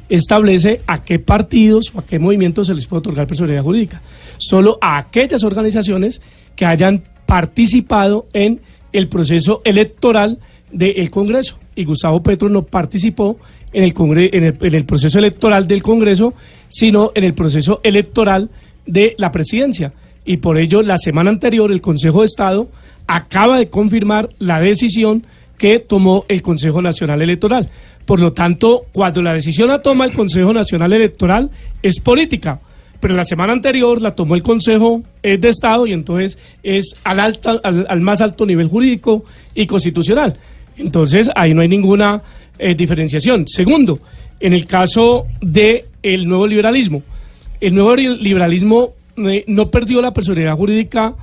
establece 0.09 0.81
a 0.87 1.03
qué 1.03 1.19
partidos 1.19 1.91
o 1.93 1.99
a 1.99 2.05
qué 2.05 2.17
movimientos 2.17 2.67
se 2.67 2.73
les 2.73 2.87
puede 2.87 2.99
otorgar 2.99 3.27
personalidad 3.27 3.63
jurídica. 3.63 4.01
Solo 4.37 4.77
a 4.81 4.97
aquellas 4.97 5.43
organizaciones 5.43 6.21
que 6.55 6.65
hayan 6.65 7.03
participado 7.25 8.27
en 8.33 8.61
el 8.91 9.07
proceso 9.07 9.61
electoral 9.63 10.39
del 10.71 11.09
Congreso. 11.09 11.57
Y 11.75 11.85
Gustavo 11.85 12.21
Petro 12.21 12.49
no 12.49 12.63
participó 12.63 13.37
en 13.71 13.83
el, 13.83 13.93
congre- 13.93 14.29
en 14.33 14.73
el, 14.75 14.85
proceso 14.85 15.19
electoral 15.19 15.67
del 15.67 15.83
Congreso, 15.83 16.33
sino 16.67 17.11
en 17.15 17.23
el 17.23 17.33
proceso 17.33 17.81
electoral 17.83 18.49
de 18.85 19.15
la 19.17 19.31
presidencia. 19.31 19.93
Y 20.25 20.37
por 20.37 20.57
ello, 20.57 20.81
la 20.81 20.97
semana 20.97 21.29
anterior, 21.29 21.71
el 21.71 21.81
Consejo 21.81 22.19
de 22.19 22.25
Estado 22.25 22.69
acaba 23.07 23.57
de 23.57 23.69
confirmar 23.69 24.29
la 24.39 24.59
decisión 24.59 25.25
que 25.57 25.79
tomó 25.79 26.25
el 26.27 26.41
Consejo 26.41 26.81
Nacional 26.81 27.21
Electoral. 27.21 27.69
Por 28.05 28.19
lo 28.19 28.33
tanto, 28.33 28.85
cuando 28.91 29.21
la 29.21 29.33
decisión 29.33 29.69
la 29.69 29.81
toma 29.81 30.05
el 30.05 30.13
Consejo 30.13 30.53
Nacional 30.53 30.93
Electoral, 30.93 31.51
es 31.83 31.99
política. 31.99 32.59
Pero 32.99 33.15
la 33.15 33.23
semana 33.23 33.53
anterior 33.53 34.01
la 34.01 34.15
tomó 34.15 34.35
el 34.35 34.43
Consejo 34.43 35.03
eh, 35.23 35.37
de 35.37 35.49
Estado 35.49 35.87
y 35.87 35.93
entonces 35.93 36.37
es 36.63 36.95
al, 37.03 37.19
alta, 37.19 37.59
al, 37.63 37.85
al 37.87 38.01
más 38.01 38.19
alto 38.21 38.45
nivel 38.45 38.67
jurídico 38.67 39.23
y 39.55 39.65
constitucional. 39.67 40.35
Entonces, 40.79 41.29
ahí 41.35 41.53
no 41.53 41.61
hay 41.61 41.67
ninguna 41.67 42.21
eh, 42.57 42.73
diferenciación. 42.75 43.47
Segundo, 43.47 43.99
en 44.39 44.53
el 44.53 44.65
caso 44.65 45.25
del 45.41 45.83
el 46.01 46.27
nuevo 46.27 46.47
liberalismo, 46.47 47.03
el 47.61 47.75
nuevo 47.75 47.95
li- 47.95 48.17
liberalismo 48.17 48.93
eh, 49.17 49.43
no 49.47 49.69
perdió 49.69 50.01
la 50.01 50.13
personalidad 50.13 50.55
jurídica 50.55 51.13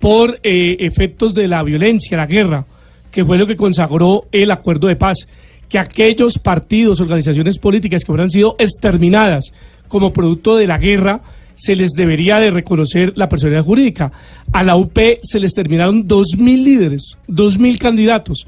por 0.00 0.38
eh, 0.42 0.76
efectos 0.80 1.34
de 1.34 1.46
la 1.48 1.62
violencia, 1.62 2.16
la 2.16 2.26
guerra, 2.26 2.64
que 3.10 3.24
fue 3.24 3.38
lo 3.38 3.46
que 3.46 3.56
consagró 3.56 4.24
el 4.32 4.50
acuerdo 4.50 4.88
de 4.88 4.96
paz. 4.96 5.28
Que 5.68 5.78
aquellos 5.78 6.38
partidos, 6.38 7.00
organizaciones 7.00 7.58
políticas 7.58 8.04
que 8.04 8.12
hubieran 8.12 8.30
sido 8.30 8.56
exterminadas 8.58 9.52
como 9.88 10.12
producto 10.12 10.56
de 10.56 10.66
la 10.66 10.78
guerra, 10.78 11.20
se 11.54 11.76
les 11.76 11.90
debería 11.92 12.38
de 12.38 12.50
reconocer 12.50 13.12
la 13.16 13.28
personalidad 13.28 13.64
jurídica. 13.64 14.10
A 14.52 14.62
la 14.64 14.76
UP 14.76 14.98
se 15.22 15.38
les 15.38 15.52
terminaron 15.54 16.08
2.000 16.08 16.64
líderes, 16.64 17.18
2.000 17.28 17.78
candidatos. 17.78 18.44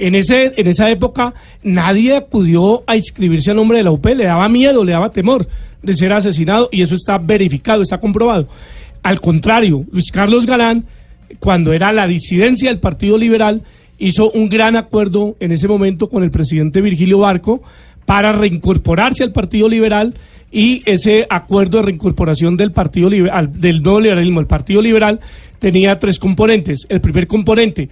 En, 0.00 0.14
ese, 0.14 0.52
en 0.56 0.66
esa 0.66 0.88
época 0.90 1.34
nadie 1.62 2.16
acudió 2.16 2.82
a 2.86 2.96
inscribirse 2.96 3.50
a 3.50 3.54
nombre 3.54 3.78
de 3.78 3.84
la 3.84 3.90
UP, 3.90 4.04
le 4.06 4.24
daba 4.24 4.48
miedo, 4.48 4.82
le 4.82 4.92
daba 4.92 5.10
temor 5.12 5.46
de 5.82 5.94
ser 5.94 6.12
asesinado 6.12 6.68
y 6.72 6.80
eso 6.82 6.94
está 6.94 7.18
verificado, 7.18 7.82
está 7.82 7.98
comprobado. 7.98 8.48
Al 9.02 9.20
contrario, 9.20 9.84
Luis 9.92 10.10
Carlos 10.10 10.46
Galán, 10.46 10.84
cuando 11.38 11.72
era 11.72 11.92
la 11.92 12.06
disidencia 12.06 12.70
del 12.70 12.80
Partido 12.80 13.16
Liberal, 13.18 13.62
hizo 13.98 14.30
un 14.30 14.48
gran 14.48 14.76
acuerdo 14.76 15.36
en 15.40 15.52
ese 15.52 15.68
momento 15.68 16.08
con 16.08 16.22
el 16.22 16.30
presidente 16.30 16.80
Virgilio 16.80 17.18
Barco 17.18 17.62
para 18.06 18.32
reincorporarse 18.32 19.22
al 19.22 19.32
Partido 19.32 19.68
Liberal 19.68 20.14
y 20.50 20.82
ese 20.86 21.26
acuerdo 21.30 21.76
de 21.78 21.84
reincorporación 21.84 22.56
del 22.56 22.72
Partido 22.72 23.08
Liber- 23.08 23.30
al- 23.32 23.60
del 23.60 23.82
nuevo 23.82 24.00
liberalismo, 24.00 24.40
el 24.40 24.46
Partido 24.46 24.80
Liberal, 24.82 25.20
tenía 25.58 25.98
tres 25.98 26.18
componentes. 26.18 26.86
El 26.88 27.00
primer 27.00 27.26
componente 27.26 27.88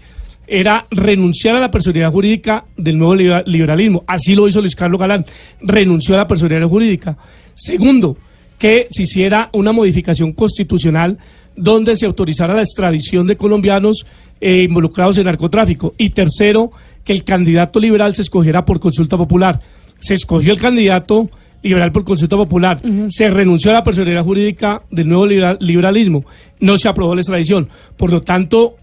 era 0.48 0.86
renunciar 0.90 1.54
a 1.56 1.60
la 1.60 1.70
personalidad 1.70 2.10
jurídica 2.10 2.64
del 2.76 2.98
nuevo 2.98 3.14
libera- 3.14 3.42
liberalismo. 3.46 4.04
Así 4.06 4.34
lo 4.34 4.48
hizo 4.48 4.60
Luis 4.60 4.74
Carlos 4.74 5.00
Galán, 5.00 5.26
renunció 5.60 6.14
a 6.14 6.18
la 6.18 6.26
personalidad 6.26 6.68
jurídica. 6.68 7.16
Segundo, 7.54 8.16
que 8.58 8.88
se 8.90 9.02
hiciera 9.02 9.50
una 9.52 9.72
modificación 9.72 10.32
constitucional 10.32 11.18
donde 11.54 11.94
se 11.96 12.06
autorizara 12.06 12.54
la 12.54 12.62
extradición 12.62 13.26
de 13.26 13.36
colombianos 13.36 14.06
eh, 14.40 14.62
involucrados 14.68 15.18
en 15.18 15.26
narcotráfico. 15.26 15.94
Y 15.98 16.10
tercero, 16.10 16.70
que 17.04 17.12
el 17.12 17.24
candidato 17.24 17.80
liberal 17.80 18.14
se 18.14 18.22
escogiera 18.22 18.64
por 18.64 18.80
consulta 18.80 19.16
popular. 19.16 19.60
Se 20.00 20.14
escogió 20.14 20.52
el 20.52 20.60
candidato 20.60 21.30
liberal 21.62 21.92
por 21.92 22.04
consulta 22.04 22.36
popular. 22.36 22.80
Se 23.08 23.28
renunció 23.30 23.70
a 23.70 23.74
la 23.74 23.84
personalidad 23.84 24.22
jurídica 24.24 24.82
del 24.90 25.08
nuevo 25.08 25.26
libera- 25.26 25.56
liberalismo. 25.60 26.24
No 26.60 26.76
se 26.78 26.88
aprobó 26.88 27.14
la 27.14 27.20
extradición. 27.20 27.68
Por 27.96 28.12
lo 28.12 28.20
tanto, 28.20 28.76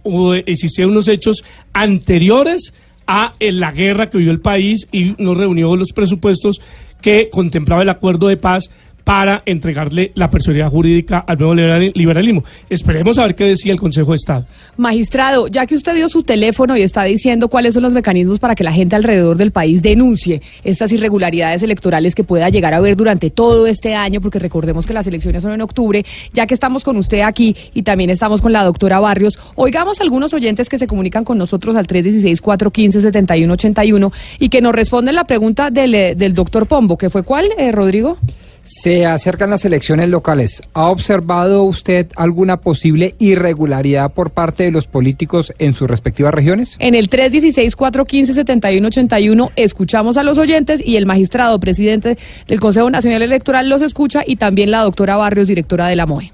existieron 0.46 0.92
unos 0.92 1.08
hechos 1.08 1.44
anteriores 1.74 2.74
a 3.08 3.34
la 3.40 3.72
guerra 3.72 4.10
que 4.10 4.18
vivió 4.18 4.32
el 4.34 4.40
país 4.40 4.88
y 4.92 5.14
no 5.18 5.36
reunió 5.36 5.76
los 5.76 5.94
presupuestos 5.94 6.62
que 7.02 7.30
contemplaba 7.32 7.84
el 7.84 7.90
acuerdo 7.90 8.28
de 8.28 8.38
paz 8.38 8.72
para 9.06 9.42
entregarle 9.46 10.12
la 10.16 10.30
personalidad 10.30 10.70
jurídica 10.70 11.24
al 11.26 11.38
nuevo 11.38 11.56
liberali- 11.56 11.94
liberalismo. 11.96 12.44
Esperemos 12.70 13.18
a 13.18 13.22
ver 13.22 13.36
qué 13.36 13.46
decía 13.46 13.72
el 13.72 13.80
Consejo 13.80 14.12
de 14.12 14.16
Estado. 14.16 14.46
Magistrado, 14.76 15.48
ya 15.48 15.66
que 15.66 15.76
usted 15.76 15.96
dio 15.96 16.10
su 16.10 16.24
teléfono 16.24 16.76
y 16.76 16.82
está 16.82 17.06
diciendo 17.06 17.48
cuáles 17.48 17.76
son 17.76 17.84
los 17.84 17.94
mecanismos 17.94 18.40
para 18.40 18.56
que 18.56 18.64
la 18.64 18.74
gente 18.74 18.96
alrededor 18.98 19.38
del 19.38 19.52
país 19.52 19.82
denuncie 19.84 20.42
estas 20.64 20.92
irregularidades 20.92 21.62
electorales 21.64 22.16
que 22.16 22.24
pueda 22.24 22.50
llegar 22.50 22.74
a 22.74 22.78
haber 22.78 22.96
durante 22.96 23.30
todo 23.30 23.68
este 23.68 23.94
año, 23.96 24.20
porque 24.22 24.40
recordemos 24.40 24.86
que 24.88 24.94
las 24.94 25.06
elecciones 25.08 25.44
son 25.44 25.52
en 25.54 25.62
octubre, 25.62 26.04
ya 26.34 26.48
que 26.48 26.56
estamos 26.56 26.84
con 26.84 26.98
usted 26.98 27.20
aquí 27.22 27.56
y 27.76 27.84
también 27.84 28.10
estamos 28.10 28.42
con 28.42 28.52
la 28.54 28.64
doctora 28.64 29.00
Barrios, 29.00 29.38
oigamos 29.54 30.02
algunos 30.02 30.34
oyentes 30.34 30.68
que 30.68 30.80
se 30.80 30.88
comunican 30.88 31.24
con 31.24 31.38
nosotros 31.38 31.76
al 31.76 31.86
316-415-7181 31.86 34.12
y 34.40 34.50
que 34.50 34.62
nos 34.62 34.74
responden 34.74 35.14
la 35.16 35.26
pregunta 35.26 35.70
del, 35.70 35.94
eh, 35.94 36.16
del 36.16 36.34
doctor 36.34 36.66
Pombo, 36.66 36.98
que 36.98 37.12
fue 37.12 37.22
cuál, 37.24 37.50
eh, 37.58 37.72
Rodrigo? 37.72 38.18
Se 38.66 39.06
acercan 39.06 39.52
las 39.52 39.64
elecciones 39.64 40.10
locales. 40.10 40.62
¿Ha 40.74 40.90
observado 40.90 41.64
usted 41.64 42.08
alguna 42.16 42.58
posible 42.58 43.14
irregularidad 43.20 44.12
por 44.12 44.32
parte 44.32 44.64
de 44.64 44.72
los 44.72 44.88
políticos 44.88 45.54
en 45.60 45.74
sus 45.74 45.88
respectivas 45.88 46.34
regiones? 46.34 46.76
En 46.80 46.96
el 46.96 47.12
316-415-7181 47.12 49.52
escuchamos 49.56 50.18
a 50.18 50.24
los 50.24 50.40
oyentes 50.40 50.82
y 50.84 50.96
el 50.96 51.06
magistrado 51.06 51.60
presidente 51.60 52.18
del 52.48 52.60
Consejo 52.60 52.90
Nacional 52.90 53.22
Electoral 53.22 53.70
los 53.70 53.84
escucha 53.84 54.24
y 54.26 54.38
también 54.38 54.72
la 54.72 54.82
doctora 54.82 55.16
Barrios, 55.16 55.48
directora 55.48 55.86
de 55.86 55.96
la 55.96 56.08
MOE. 56.08 56.32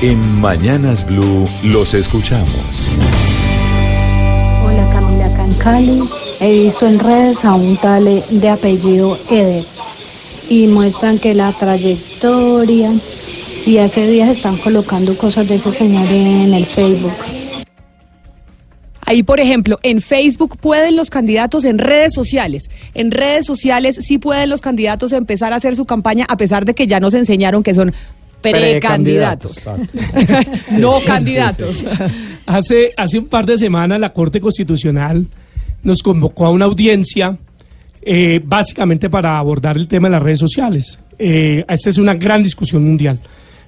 En 0.00 0.40
Mañanas 0.40 1.06
Blue 1.06 1.46
los 1.64 1.92
escuchamos. 1.92 2.48
Hola 4.64 4.88
Camila, 4.90 5.26
acá 5.26 5.44
en 5.44 5.52
Cali. 5.54 6.00
He 6.40 6.62
visto 6.62 6.86
en 6.86 6.98
redes 6.98 7.44
a 7.44 7.54
un 7.54 7.76
tal 7.76 8.24
de 8.30 8.48
apellido 8.48 9.18
Eder 9.30 9.64
y 10.48 10.66
muestran 10.66 11.18
que 11.18 11.34
la 11.34 11.52
trayectoria 11.52 12.92
y 13.66 13.78
hace 13.78 14.06
días 14.06 14.30
están 14.30 14.56
colocando 14.56 15.16
cosas 15.16 15.48
de 15.48 15.56
ese 15.56 15.70
señor 15.70 16.06
en 16.10 16.54
el 16.54 16.64
Facebook. 16.64 17.12
Ahí, 19.02 19.22
por 19.22 19.40
ejemplo, 19.40 19.78
en 19.82 20.02
Facebook 20.02 20.58
pueden 20.58 20.94
los 20.94 21.08
candidatos, 21.08 21.64
en 21.64 21.78
redes 21.78 22.12
sociales, 22.12 22.70
en 22.92 23.10
redes 23.10 23.46
sociales 23.46 23.96
sí 24.00 24.18
pueden 24.18 24.50
los 24.50 24.60
candidatos 24.60 25.12
empezar 25.12 25.52
a 25.52 25.56
hacer 25.56 25.76
su 25.76 25.86
campaña, 25.86 26.26
a 26.28 26.36
pesar 26.36 26.64
de 26.66 26.74
que 26.74 26.86
ya 26.86 27.00
nos 27.00 27.14
enseñaron 27.14 27.62
que 27.62 27.74
son 27.74 27.94
precandidatos, 28.42 29.66
no 30.72 31.00
candidatos. 31.06 31.86
Hace, 32.44 32.92
hace 32.96 33.18
un 33.18 33.28
par 33.28 33.46
de 33.46 33.56
semanas 33.56 33.98
la 33.98 34.12
Corte 34.12 34.40
Constitucional 34.40 35.26
nos 35.82 36.02
convocó 36.02 36.46
a 36.46 36.50
una 36.50 36.66
audiencia 36.66 37.38
eh, 38.02 38.40
básicamente 38.44 39.10
para 39.10 39.38
abordar 39.38 39.76
el 39.76 39.88
tema 39.88 40.08
de 40.08 40.12
las 40.12 40.22
redes 40.22 40.38
sociales. 40.38 41.00
Eh, 41.18 41.64
esta 41.68 41.90
es 41.90 41.98
una 41.98 42.14
gran 42.14 42.42
discusión 42.42 42.84
mundial, 42.84 43.18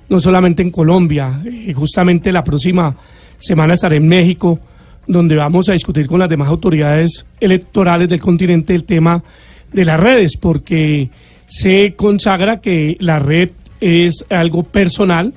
no 0.09 0.21
solamente 0.21 0.63
en 0.63 0.71
Colombia, 0.71 1.43
eh, 1.45 1.73
justamente 1.73 2.31
la 2.33 2.45
próxima 2.45 2.95
semana 3.39 3.75
estaré 3.75 3.97
en 3.97 4.09
México, 4.09 4.59
donde 5.07 5.35
vamos 5.37 5.69
a 5.69 5.73
discutir 5.73 6.07
con 6.07 6.21
las 6.21 6.29
demás 6.29 6.49
autoridades 6.49 7.27
electorales 7.41 8.09
del 8.09 8.21
continente 8.21 8.75
el 8.75 8.85
tema 8.85 9.23
de 9.73 9.85
las 9.85 9.99
redes, 9.99 10.37
porque 10.37 11.11
se 11.47 11.95
consagra 11.97 12.61
que 12.61 12.97
la 13.01 13.19
red 13.19 13.51
es 13.81 14.25
algo 14.29 14.63
personal, 14.63 15.33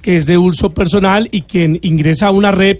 que 0.00 0.16
es 0.16 0.24
de 0.24 0.38
uso 0.38 0.72
personal 0.72 1.28
y 1.32 1.42
quien 1.42 1.78
ingresa 1.82 2.28
a 2.28 2.30
una 2.30 2.52
red 2.52 2.78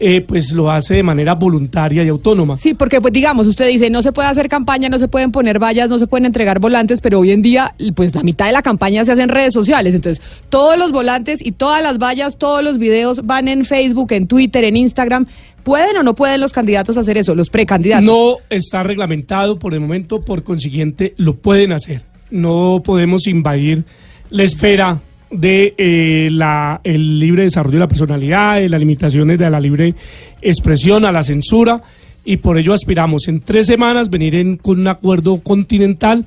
eh, 0.00 0.20
pues 0.20 0.52
lo 0.52 0.70
hace 0.70 0.94
de 0.94 1.02
manera 1.02 1.34
voluntaria 1.34 2.04
y 2.04 2.08
autónoma. 2.08 2.56
Sí, 2.56 2.74
porque 2.74 3.00
pues 3.00 3.12
digamos, 3.12 3.46
usted 3.48 3.66
dice, 3.66 3.90
no 3.90 4.02
se 4.02 4.12
puede 4.12 4.28
hacer 4.28 4.48
campaña, 4.48 4.88
no 4.88 4.98
se 4.98 5.08
pueden 5.08 5.32
poner 5.32 5.58
vallas, 5.58 5.88
no 5.88 5.98
se 5.98 6.06
pueden 6.06 6.26
entregar 6.26 6.60
volantes, 6.60 7.00
pero 7.00 7.18
hoy 7.18 7.32
en 7.32 7.42
día 7.42 7.74
pues 7.96 8.14
la 8.14 8.22
mitad 8.22 8.46
de 8.46 8.52
la 8.52 8.62
campaña 8.62 9.04
se 9.04 9.12
hace 9.12 9.22
en 9.22 9.28
redes 9.28 9.52
sociales, 9.52 9.94
entonces 9.96 10.24
todos 10.50 10.78
los 10.78 10.92
volantes 10.92 11.44
y 11.44 11.52
todas 11.52 11.82
las 11.82 11.98
vallas, 11.98 12.38
todos 12.38 12.62
los 12.62 12.78
videos 12.78 13.26
van 13.26 13.48
en 13.48 13.64
Facebook, 13.64 14.12
en 14.12 14.28
Twitter, 14.28 14.64
en 14.64 14.76
Instagram. 14.76 15.26
¿Pueden 15.64 15.96
o 15.96 16.02
no 16.02 16.14
pueden 16.14 16.40
los 16.40 16.52
candidatos 16.52 16.96
hacer 16.96 17.18
eso, 17.18 17.34
los 17.34 17.50
precandidatos? 17.50 18.06
No 18.06 18.36
está 18.48 18.84
reglamentado 18.84 19.58
por 19.58 19.74
el 19.74 19.80
momento, 19.80 20.20
por 20.20 20.44
consiguiente 20.44 21.14
lo 21.16 21.34
pueden 21.34 21.72
hacer. 21.72 22.02
No 22.30 22.82
podemos 22.84 23.26
invadir 23.26 23.84
la 24.30 24.44
esfera 24.44 25.00
de 25.30 25.74
eh, 25.76 26.28
la, 26.30 26.80
el 26.84 27.20
libre 27.20 27.42
desarrollo 27.42 27.74
de 27.74 27.80
la 27.80 27.88
personalidad, 27.88 28.56
de 28.56 28.68
las 28.68 28.80
limitaciones 28.80 29.38
de 29.38 29.50
la 29.50 29.60
libre 29.60 29.94
expresión, 30.40 31.04
a 31.04 31.12
la 31.12 31.22
censura, 31.22 31.82
y 32.24 32.38
por 32.38 32.58
ello 32.58 32.72
aspiramos 32.72 33.28
en 33.28 33.40
tres 33.40 33.66
semanas 33.66 34.10
venir 34.10 34.34
en, 34.34 34.56
con 34.56 34.80
un 34.80 34.88
acuerdo 34.88 35.38
continental 35.40 36.24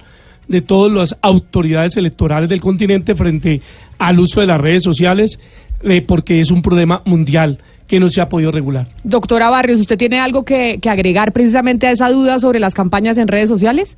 de 0.47 0.61
todas 0.61 0.91
las 0.91 1.17
autoridades 1.21 1.95
electorales 1.97 2.49
del 2.49 2.61
continente 2.61 3.15
frente 3.15 3.61
al 3.97 4.19
uso 4.19 4.41
de 4.41 4.47
las 4.47 4.59
redes 4.59 4.83
sociales, 4.83 5.39
eh, 5.83 6.01
porque 6.01 6.39
es 6.39 6.51
un 6.51 6.61
problema 6.61 7.01
mundial 7.05 7.59
que 7.87 7.99
no 7.99 8.07
se 8.07 8.21
ha 8.21 8.29
podido 8.29 8.51
regular. 8.51 8.87
Doctora 9.03 9.49
Barrios, 9.49 9.79
¿usted 9.79 9.97
tiene 9.97 10.19
algo 10.19 10.43
que, 10.43 10.79
que 10.81 10.89
agregar 10.89 11.33
precisamente 11.33 11.87
a 11.87 11.91
esa 11.91 12.09
duda 12.09 12.39
sobre 12.39 12.59
las 12.59 12.73
campañas 12.73 13.17
en 13.17 13.27
redes 13.27 13.49
sociales? 13.49 13.97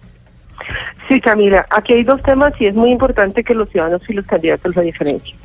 Sí, 1.07 1.19
Camila, 1.19 1.65
aquí 1.69 1.93
hay 1.93 2.03
dos 2.03 2.21
temas 2.23 2.53
y 2.59 2.67
es 2.67 2.75
muy 2.75 2.91
importante 2.91 3.43
que 3.43 3.55
los 3.55 3.69
ciudadanos 3.69 4.09
y 4.09 4.13
los 4.13 4.25
candidatos 4.25 4.75
lo 4.75 4.81
diferencien. 4.81 5.37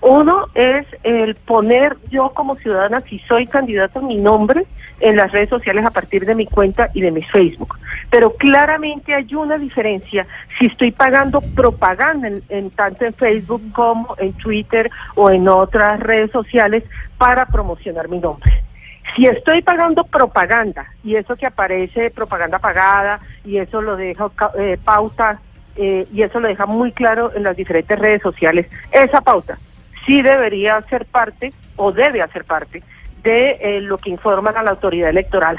Uno 0.00 0.46
es 0.54 0.86
el 1.02 1.34
poner 1.34 1.96
yo 2.08 2.30
como 2.30 2.54
ciudadana, 2.56 3.00
si 3.00 3.18
soy 3.20 3.46
candidato, 3.46 4.00
mi 4.00 4.16
nombre 4.16 4.64
en 5.00 5.16
las 5.16 5.32
redes 5.32 5.48
sociales 5.48 5.84
a 5.84 5.90
partir 5.90 6.24
de 6.24 6.34
mi 6.34 6.46
cuenta 6.46 6.90
y 6.94 7.00
de 7.00 7.10
mi 7.10 7.22
Facebook. 7.22 7.78
Pero 8.10 8.34
claramente 8.34 9.14
hay 9.14 9.34
una 9.34 9.58
diferencia 9.58 10.26
si 10.58 10.66
estoy 10.66 10.92
pagando 10.92 11.40
propaganda 11.40 12.28
en, 12.28 12.42
en 12.48 12.70
tanto 12.70 13.04
en 13.04 13.14
Facebook 13.14 13.62
como 13.72 14.14
en 14.18 14.32
Twitter 14.34 14.90
o 15.14 15.30
en 15.30 15.48
otras 15.48 16.00
redes 16.00 16.30
sociales 16.30 16.84
para 17.16 17.46
promocionar 17.46 18.08
mi 18.08 18.18
nombre. 18.18 18.67
Si 19.14 19.26
estoy 19.26 19.62
pagando 19.62 20.04
propaganda 20.04 20.86
y 21.02 21.16
eso 21.16 21.36
que 21.36 21.46
aparece 21.46 22.10
propaganda 22.10 22.58
pagada 22.58 23.20
y 23.44 23.58
eso 23.58 23.82
lo 23.82 23.96
deja 23.96 24.30
eh, 24.58 24.78
pauta 24.82 25.40
eh, 25.76 26.06
y 26.12 26.22
eso 26.22 26.40
lo 26.40 26.48
deja 26.48 26.66
muy 26.66 26.92
claro 26.92 27.32
en 27.34 27.42
las 27.42 27.56
diferentes 27.56 27.98
redes 27.98 28.22
sociales, 28.22 28.66
esa 28.92 29.20
pauta 29.20 29.58
sí 30.06 30.22
debería 30.22 30.80
ser 30.88 31.04
parte 31.04 31.52
o 31.76 31.92
debe 31.92 32.22
hacer 32.22 32.44
parte 32.44 32.82
de 33.22 33.58
eh, 33.60 33.80
lo 33.80 33.98
que 33.98 34.10
informan 34.10 34.56
a 34.56 34.62
la 34.62 34.70
autoridad 34.70 35.10
electoral. 35.10 35.58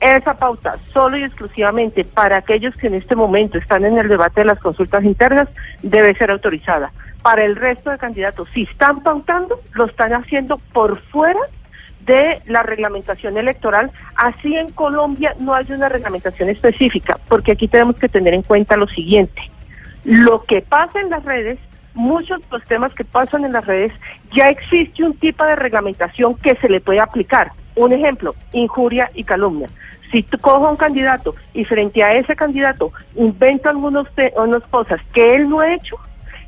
Esa 0.00 0.34
pauta 0.34 0.76
solo 0.92 1.18
y 1.18 1.24
exclusivamente 1.24 2.04
para 2.04 2.38
aquellos 2.38 2.74
que 2.76 2.86
en 2.86 2.94
este 2.94 3.16
momento 3.16 3.58
están 3.58 3.84
en 3.84 3.98
el 3.98 4.08
debate 4.08 4.40
de 4.40 4.46
las 4.46 4.58
consultas 4.58 5.04
internas 5.04 5.48
debe 5.82 6.14
ser 6.14 6.30
autorizada. 6.30 6.90
Para 7.22 7.44
el 7.44 7.56
resto 7.56 7.90
de 7.90 7.98
candidatos, 7.98 8.48
si 8.54 8.62
están 8.62 9.02
pautando, 9.02 9.60
lo 9.74 9.84
están 9.84 10.14
haciendo 10.14 10.56
por 10.72 10.98
fuera 11.02 11.40
de 12.06 12.40
la 12.46 12.62
reglamentación 12.62 13.36
electoral. 13.36 13.90
Así 14.16 14.54
en 14.56 14.70
Colombia 14.70 15.34
no 15.38 15.54
hay 15.54 15.66
una 15.70 15.88
reglamentación 15.88 16.48
específica, 16.48 17.18
porque 17.28 17.52
aquí 17.52 17.68
tenemos 17.68 17.96
que 17.96 18.08
tener 18.08 18.34
en 18.34 18.42
cuenta 18.42 18.76
lo 18.76 18.88
siguiente. 18.88 19.42
Lo 20.04 20.44
que 20.44 20.62
pasa 20.62 21.00
en 21.00 21.10
las 21.10 21.24
redes, 21.24 21.58
muchos 21.94 22.40
de 22.40 22.46
los 22.50 22.64
temas 22.64 22.94
que 22.94 23.04
pasan 23.04 23.44
en 23.44 23.52
las 23.52 23.66
redes, 23.66 23.92
ya 24.34 24.48
existe 24.48 25.04
un 25.04 25.14
tipo 25.14 25.44
de 25.44 25.56
reglamentación 25.56 26.34
que 26.36 26.54
se 26.56 26.68
le 26.68 26.80
puede 26.80 27.00
aplicar. 27.00 27.52
Un 27.76 27.92
ejemplo, 27.92 28.34
injuria 28.52 29.10
y 29.14 29.24
calumnia. 29.24 29.68
Si 30.10 30.22
tú 30.24 30.38
cojo 30.38 30.66
a 30.66 30.70
un 30.70 30.76
candidato 30.76 31.36
y 31.54 31.64
frente 31.64 32.02
a 32.02 32.14
ese 32.14 32.34
candidato 32.34 32.92
inventa 33.14 33.70
algunas 33.70 34.06
unas 34.36 34.62
cosas 34.64 35.00
que 35.12 35.36
él 35.36 35.48
no 35.48 35.60
ha 35.60 35.72
hecho, 35.72 35.96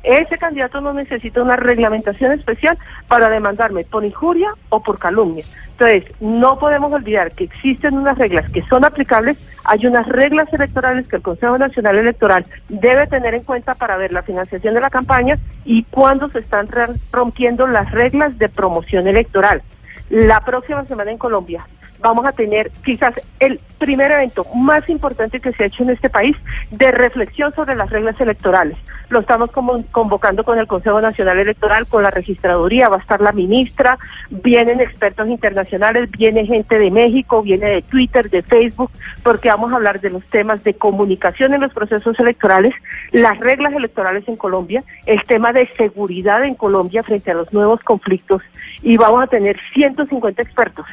ese 0.03 0.37
candidato 0.37 0.81
no 0.81 0.93
necesita 0.93 1.41
una 1.41 1.55
reglamentación 1.55 2.33
especial 2.33 2.77
para 3.07 3.29
demandarme 3.29 3.85
por 3.85 4.03
injuria 4.03 4.49
o 4.69 4.83
por 4.83 4.99
calumnia. 4.99 5.45
Entonces, 5.71 6.05
no 6.19 6.59
podemos 6.59 6.91
olvidar 6.91 7.31
que 7.31 7.45
existen 7.45 7.97
unas 7.97 8.17
reglas 8.17 8.51
que 8.51 8.61
son 8.63 8.85
aplicables, 8.85 9.37
hay 9.63 9.87
unas 9.87 10.05
reglas 10.07 10.51
electorales 10.53 11.07
que 11.07 11.15
el 11.15 11.21
Consejo 11.21 11.57
Nacional 11.57 11.97
Electoral 11.97 12.45
debe 12.69 13.07
tener 13.07 13.33
en 13.33 13.43
cuenta 13.43 13.75
para 13.75 13.97
ver 13.97 14.11
la 14.11 14.23
financiación 14.23 14.73
de 14.73 14.81
la 14.81 14.89
campaña 14.89 15.39
y 15.65 15.83
cuándo 15.83 16.29
se 16.29 16.39
están 16.39 16.67
rompiendo 17.11 17.65
las 17.65 17.89
reglas 17.91 18.37
de 18.37 18.49
promoción 18.49 19.07
electoral. 19.07 19.63
La 20.09 20.41
próxima 20.41 20.85
semana 20.85 21.11
en 21.11 21.17
Colombia 21.17 21.65
vamos 22.03 22.25
a 22.25 22.33
tener 22.33 22.69
quizás 22.83 23.15
el 23.39 23.59
primer 23.79 24.11
evento 24.11 24.45
más 24.55 24.87
importante 24.89 25.39
que 25.39 25.53
se 25.53 25.63
ha 25.63 25.67
hecho 25.67 25.83
en 25.83 25.89
este 25.89 26.09
país 26.09 26.35
de 26.69 26.91
reflexión 26.91 27.53
sobre 27.55 27.75
las 27.75 27.89
reglas 27.89 28.19
electorales. 28.19 28.77
Lo 29.09 29.19
estamos 29.19 29.51
convocando 29.51 30.43
con 30.43 30.59
el 30.59 30.67
Consejo 30.67 30.99
Nacional 31.01 31.39
Electoral, 31.39 31.87
con 31.87 32.03
la 32.03 32.11
registraduría, 32.11 32.89
va 32.89 32.97
a 32.97 32.99
estar 32.99 33.21
la 33.21 33.31
ministra, 33.31 33.97
vienen 34.29 34.81
expertos 34.81 35.27
internacionales, 35.27 36.09
viene 36.11 36.45
gente 36.45 36.77
de 36.77 36.91
México, 36.91 37.41
viene 37.41 37.69
de 37.69 37.81
Twitter, 37.81 38.29
de 38.29 38.41
Facebook, 38.41 38.91
porque 39.23 39.49
vamos 39.49 39.71
a 39.71 39.77
hablar 39.77 40.01
de 40.01 40.09
los 40.09 40.23
temas 40.25 40.63
de 40.63 40.73
comunicación 40.73 41.53
en 41.53 41.61
los 41.61 41.73
procesos 41.73 42.19
electorales, 42.19 42.73
las 43.11 43.37
reglas 43.39 43.73
electorales 43.73 44.27
en 44.27 44.35
Colombia, 44.35 44.83
el 45.05 45.23
tema 45.23 45.53
de 45.53 45.67
seguridad 45.77 46.43
en 46.43 46.55
Colombia 46.55 47.03
frente 47.03 47.31
a 47.31 47.35
los 47.35 47.51
nuevos 47.53 47.79
conflictos 47.81 48.41
y 48.81 48.97
vamos 48.97 49.23
a 49.23 49.27
tener 49.27 49.57
150 49.73 50.41
expertos 50.41 50.85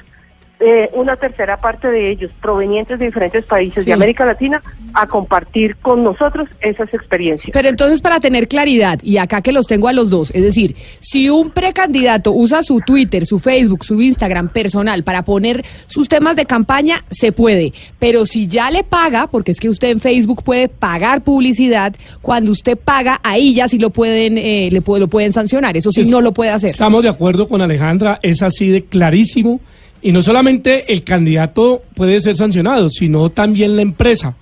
eh, 0.60 0.90
una 0.92 1.16
tercera 1.16 1.56
parte 1.56 1.88
de 1.88 2.10
ellos 2.10 2.30
provenientes 2.40 2.98
de 2.98 3.06
diferentes 3.06 3.46
países 3.46 3.84
de 3.84 3.92
América 3.94 4.26
Latina 4.26 4.62
a 4.92 5.06
compartir 5.06 5.76
con 5.76 6.04
nosotros 6.04 6.48
esas 6.60 6.92
experiencias. 6.92 7.50
Pero 7.52 7.68
entonces 7.68 8.02
para 8.02 8.20
tener 8.20 8.46
claridad, 8.46 8.98
y 9.02 9.16
acá 9.16 9.40
que 9.40 9.52
los 9.52 9.66
tengo 9.66 9.88
a 9.88 9.94
los 9.94 10.10
dos, 10.10 10.30
es 10.34 10.42
decir, 10.42 10.76
si 11.00 11.30
un 11.30 11.50
precandidato 11.50 12.32
usa 12.32 12.62
su 12.62 12.80
Twitter, 12.80 13.24
su 13.24 13.38
Facebook, 13.38 13.84
su 13.84 14.02
Instagram 14.02 14.50
personal 14.50 15.02
para 15.02 15.24
poner 15.24 15.64
sus 15.86 16.08
temas 16.08 16.36
de 16.36 16.44
campaña, 16.44 17.04
se 17.10 17.32
puede, 17.32 17.72
pero 17.98 18.26
si 18.26 18.46
ya 18.46 18.70
le 18.70 18.84
paga, 18.84 19.28
porque 19.28 19.52
es 19.52 19.60
que 19.60 19.70
usted 19.70 19.88
en 19.88 20.00
Facebook 20.00 20.42
puede 20.44 20.68
pagar 20.68 21.22
publicidad, 21.22 21.94
cuando 22.20 22.52
usted 22.52 22.76
paga, 22.76 23.18
ahí 23.22 23.54
ya 23.54 23.66
sí 23.66 23.78
lo 23.78 23.90
pueden, 23.90 24.36
eh, 24.36 24.68
le 24.70 24.82
lo 24.86 25.08
pueden 25.08 25.32
sancionar, 25.32 25.76
eso 25.76 25.90
sí 25.90 26.02
no 26.10 26.20
lo 26.20 26.32
puede 26.32 26.50
hacer. 26.50 26.70
Estamos 26.70 27.02
de 27.02 27.08
acuerdo 27.08 27.48
con 27.48 27.62
Alejandra, 27.62 28.18
es 28.22 28.42
así 28.42 28.68
de 28.68 28.84
clarísimo. 28.84 29.60
Y 30.02 30.12
no 30.12 30.22
solamente 30.22 30.92
el 30.92 31.04
candidato 31.04 31.82
puede 31.94 32.20
ser 32.20 32.36
sancionado, 32.36 32.88
sino 32.88 33.28
también 33.30 33.76
la 33.76 33.82
empresa. 33.82 34.34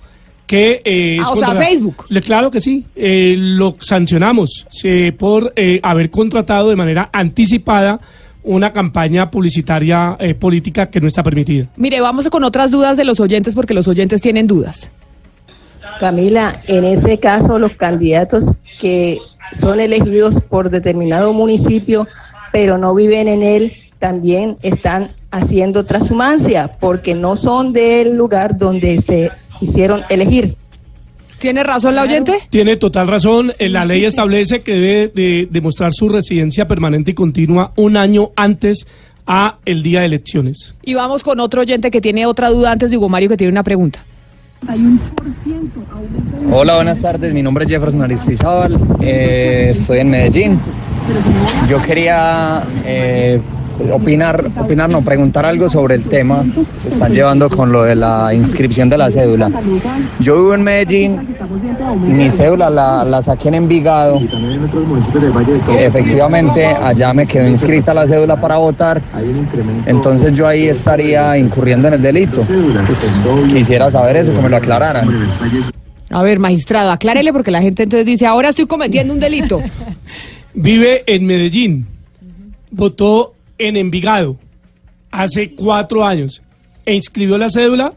Que, 0.47 0.81
eh, 0.83 1.17
ah, 1.21 1.29
o 1.31 1.35
sea, 1.35 1.53
Facebook. 1.53 2.05
claro 2.25 2.49
que 2.49 2.59
sí, 2.59 2.83
eh, 2.95 3.35
lo 3.37 3.75
sancionamos 3.79 4.65
eh, 4.83 5.11
por 5.11 5.53
haber 5.83 6.09
contratado 6.09 6.69
de 6.69 6.75
manera 6.75 7.09
anticipada 7.13 7.99
una 8.41 8.71
campaña 8.73 9.29
publicitaria 9.29 10.17
política 10.39 10.89
que 10.89 10.99
no 10.99 11.05
está 11.05 11.21
permitida. 11.21 11.67
Mire, 11.75 12.01
vamos 12.01 12.27
con 12.29 12.43
otras 12.43 12.71
dudas 12.71 12.97
de 12.97 13.03
los 13.03 13.19
oyentes 13.19 13.53
porque 13.53 13.75
los 13.75 13.87
oyentes 13.87 14.21
tienen 14.21 14.47
dudas. 14.47 14.89
Camila, 15.99 16.61
en 16.67 16.85
ese 16.85 17.19
caso 17.19 17.59
los 17.59 17.73
candidatos 17.73 18.55
que 18.79 19.19
son 19.51 19.79
elegidos 19.79 20.41
por 20.41 20.71
determinado 20.71 21.33
municipio 21.33 22.07
pero 22.51 22.77
no 22.77 22.93
viven 22.95 23.27
en 23.27 23.43
él, 23.43 23.73
también 23.99 24.57
están 24.61 25.09
haciendo 25.31 25.85
transhumancia 25.85 26.71
porque 26.79 27.15
no 27.15 27.35
son 27.35 27.73
del 27.73 28.15
lugar 28.15 28.57
donde 28.57 28.99
se 29.01 29.31
hicieron 29.61 30.03
elegir. 30.09 30.55
¿Tiene 31.39 31.63
razón 31.63 31.95
la 31.95 32.03
oyente? 32.03 32.33
Tiene 32.49 32.75
total 32.75 33.07
razón. 33.07 33.51
Eh, 33.59 33.69
La 33.69 33.85
ley 33.85 34.03
establece 34.03 34.61
que 34.61 34.73
debe 34.73 35.07
de 35.07 35.47
demostrar 35.49 35.91
su 35.93 36.09
residencia 36.09 36.67
permanente 36.67 37.11
y 37.11 37.13
continua 37.13 37.71
un 37.77 37.95
año 37.95 38.31
antes 38.35 38.85
a 39.25 39.57
el 39.63 39.81
día 39.83 40.01
de 40.01 40.07
elecciones. 40.07 40.75
Y 40.83 40.95
vamos 40.95 41.23
con 41.23 41.39
otro 41.39 41.61
oyente 41.61 41.91
que 41.91 42.01
tiene 42.01 42.25
otra 42.25 42.49
duda 42.49 42.71
antes 42.73 42.91
de 42.91 42.97
Hugo 42.97 43.07
Mario 43.07 43.29
que 43.29 43.37
tiene 43.37 43.51
una 43.51 43.63
pregunta. 43.63 44.03
Hola, 46.51 46.75
buenas 46.75 47.01
tardes. 47.01 47.33
Mi 47.33 47.41
nombre 47.41 47.63
es 47.63 47.69
Jefferson 47.69 48.01
Aristizábal. 48.01 48.77
Eh, 49.01 49.69
estoy 49.71 49.99
en 49.99 50.09
Medellín. 50.09 50.59
Yo 51.69 51.81
quería 51.81 52.63
eh, 52.85 53.39
opinar, 53.91 54.51
opinar, 54.57 54.89
no, 54.89 55.01
preguntar 55.01 55.45
algo 55.45 55.69
sobre 55.69 55.95
el 55.95 56.05
tema 56.05 56.45
que 56.81 56.89
están 56.89 57.13
llevando 57.13 57.49
con 57.49 57.71
lo 57.71 57.83
de 57.83 57.95
la 57.95 58.33
inscripción 58.33 58.89
de 58.89 58.97
la 58.97 59.09
cédula. 59.09 59.49
Yo 60.19 60.35
vivo 60.35 60.53
en 60.53 60.63
Medellín, 60.63 61.35
mi 62.05 62.29
cédula 62.29 62.69
la, 62.69 63.03
la 63.03 63.21
saqué 63.21 63.49
en 63.49 63.55
Envigado. 63.55 64.19
Efectivamente, 65.77 66.65
allá 66.65 67.13
me 67.13 67.25
quedó 67.25 67.47
inscrita 67.47 67.93
la 67.93 68.05
cédula 68.05 68.39
para 68.39 68.57
votar. 68.57 69.01
Entonces 69.85 70.33
yo 70.33 70.47
ahí 70.47 70.67
estaría 70.67 71.37
incurriendo 71.37 71.87
en 71.87 71.95
el 71.95 72.01
delito. 72.01 72.43
Pues, 72.85 73.53
quisiera 73.53 73.89
saber 73.89 74.17
eso, 74.17 74.33
que 74.33 74.41
me 74.41 74.49
lo 74.49 74.57
aclararan. 74.57 75.07
A 76.09 76.23
ver, 76.23 76.39
magistrado, 76.39 76.91
aclárele 76.91 77.31
porque 77.31 77.51
la 77.51 77.61
gente 77.61 77.83
entonces 77.83 78.05
dice, 78.05 78.25
ahora 78.25 78.49
estoy 78.49 78.65
cometiendo 78.65 79.13
un 79.13 79.19
delito. 79.19 79.61
Vive 80.53 81.03
en 81.05 81.25
Medellín. 81.25 81.87
Votó 82.71 83.35
en 83.59 83.77
Envigado 83.77 84.37
hace 85.11 85.51
cuatro 85.51 86.03
años. 86.03 86.41
E 86.85 86.95
inscribió 86.95 87.37
la 87.37 87.49
cédula. 87.49 87.93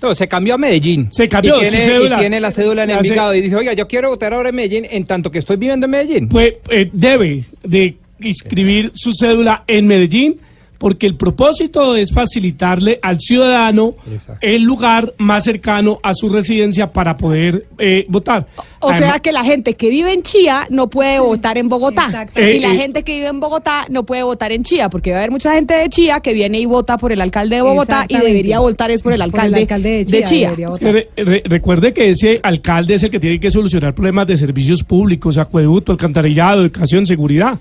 No, 0.00 0.14
se 0.14 0.28
cambió 0.28 0.54
a 0.54 0.58
Medellín. 0.58 1.08
Se 1.10 1.28
cambió, 1.28 1.56
y 1.56 1.60
tiene, 1.60 1.78
sí, 1.78 1.86
cédula. 1.86 2.16
y 2.16 2.20
tiene 2.20 2.40
la 2.40 2.50
cédula 2.50 2.84
en 2.84 2.90
Envigado 2.90 3.34
y 3.34 3.40
dice, 3.40 3.56
oiga, 3.56 3.72
yo 3.74 3.86
quiero 3.86 4.08
votar 4.10 4.32
ahora 4.32 4.48
en 4.48 4.54
Medellín 4.54 4.86
en 4.90 5.04
tanto 5.04 5.30
que 5.30 5.38
estoy 5.38 5.56
viviendo 5.56 5.86
en 5.86 5.90
Medellín. 5.90 6.28
Pues 6.28 6.54
eh, 6.70 6.88
debe 6.92 7.44
de 7.62 7.96
inscribir 8.20 8.92
su 8.94 9.12
cédula 9.12 9.64
en 9.66 9.86
Medellín 9.86 10.38
porque 10.78 11.06
el 11.06 11.14
propósito 11.16 11.94
es 11.96 12.12
facilitarle 12.12 12.98
al 13.02 13.18
ciudadano 13.20 13.94
el 14.40 14.62
lugar 14.62 15.14
más 15.18 15.44
cercano 15.44 15.98
a 16.02 16.12
su 16.14 16.28
residencia 16.28 16.92
para 16.92 17.16
poder 17.16 17.66
eh, 17.78 18.04
votar. 18.08 18.46
O 18.80 18.88
Además- 18.90 19.10
sea 19.12 19.18
que 19.20 19.32
la 19.32 19.44
gente 19.44 19.74
que 19.74 19.88
vive 19.88 20.12
en 20.12 20.22
Chía 20.22 20.66
no 20.68 20.90
puede 20.90 21.18
votar 21.20 21.56
en 21.56 21.68
Bogotá. 21.68 22.28
Eh, 22.34 22.56
y 22.56 22.60
la 22.60 22.74
eh. 22.74 22.76
gente 22.76 23.02
que 23.02 23.14
vive 23.14 23.28
en 23.28 23.40
Bogotá 23.40 23.86
no 23.88 24.04
puede 24.04 24.22
votar 24.24 24.52
en 24.52 24.62
Chía, 24.62 24.90
porque 24.90 25.10
va 25.12 25.16
a 25.16 25.20
haber 25.20 25.30
mucha 25.30 25.54
gente 25.54 25.72
de 25.74 25.88
Chía 25.88 26.20
que 26.20 26.34
viene 26.34 26.60
y 26.60 26.66
vota 26.66 26.98
por 26.98 27.12
el 27.12 27.20
alcalde 27.20 27.56
de 27.56 27.62
Bogotá 27.62 28.04
y 28.08 28.16
debería 28.18 28.58
votar 28.58 28.90
es 28.90 29.00
por 29.00 29.12
el 29.12 29.18
Por 29.30 29.40
el 29.40 29.54
alcalde, 29.54 29.88
de 29.88 30.04
de 30.04 30.04
Chía, 30.04 30.22
Chía. 30.28 30.50
debería 30.50 30.68
Es 30.68 30.78
que 30.78 30.92
re- 30.92 31.08
re- 31.16 31.42
recuerde 31.46 31.92
que 31.94 32.10
ese 32.10 32.40
alcalde 32.42 32.94
es 32.94 33.02
el 33.04 33.10
que 33.10 33.20
tiene 33.20 33.40
que 33.40 33.50
solucionar 33.50 33.94
problemas 33.94 34.26
de 34.26 34.36
servicios 34.36 34.82
públicos, 34.84 35.38
acueducto, 35.38 35.92
alcantarillado, 35.92 36.60
educación, 36.62 37.06
seguridad. 37.06 37.58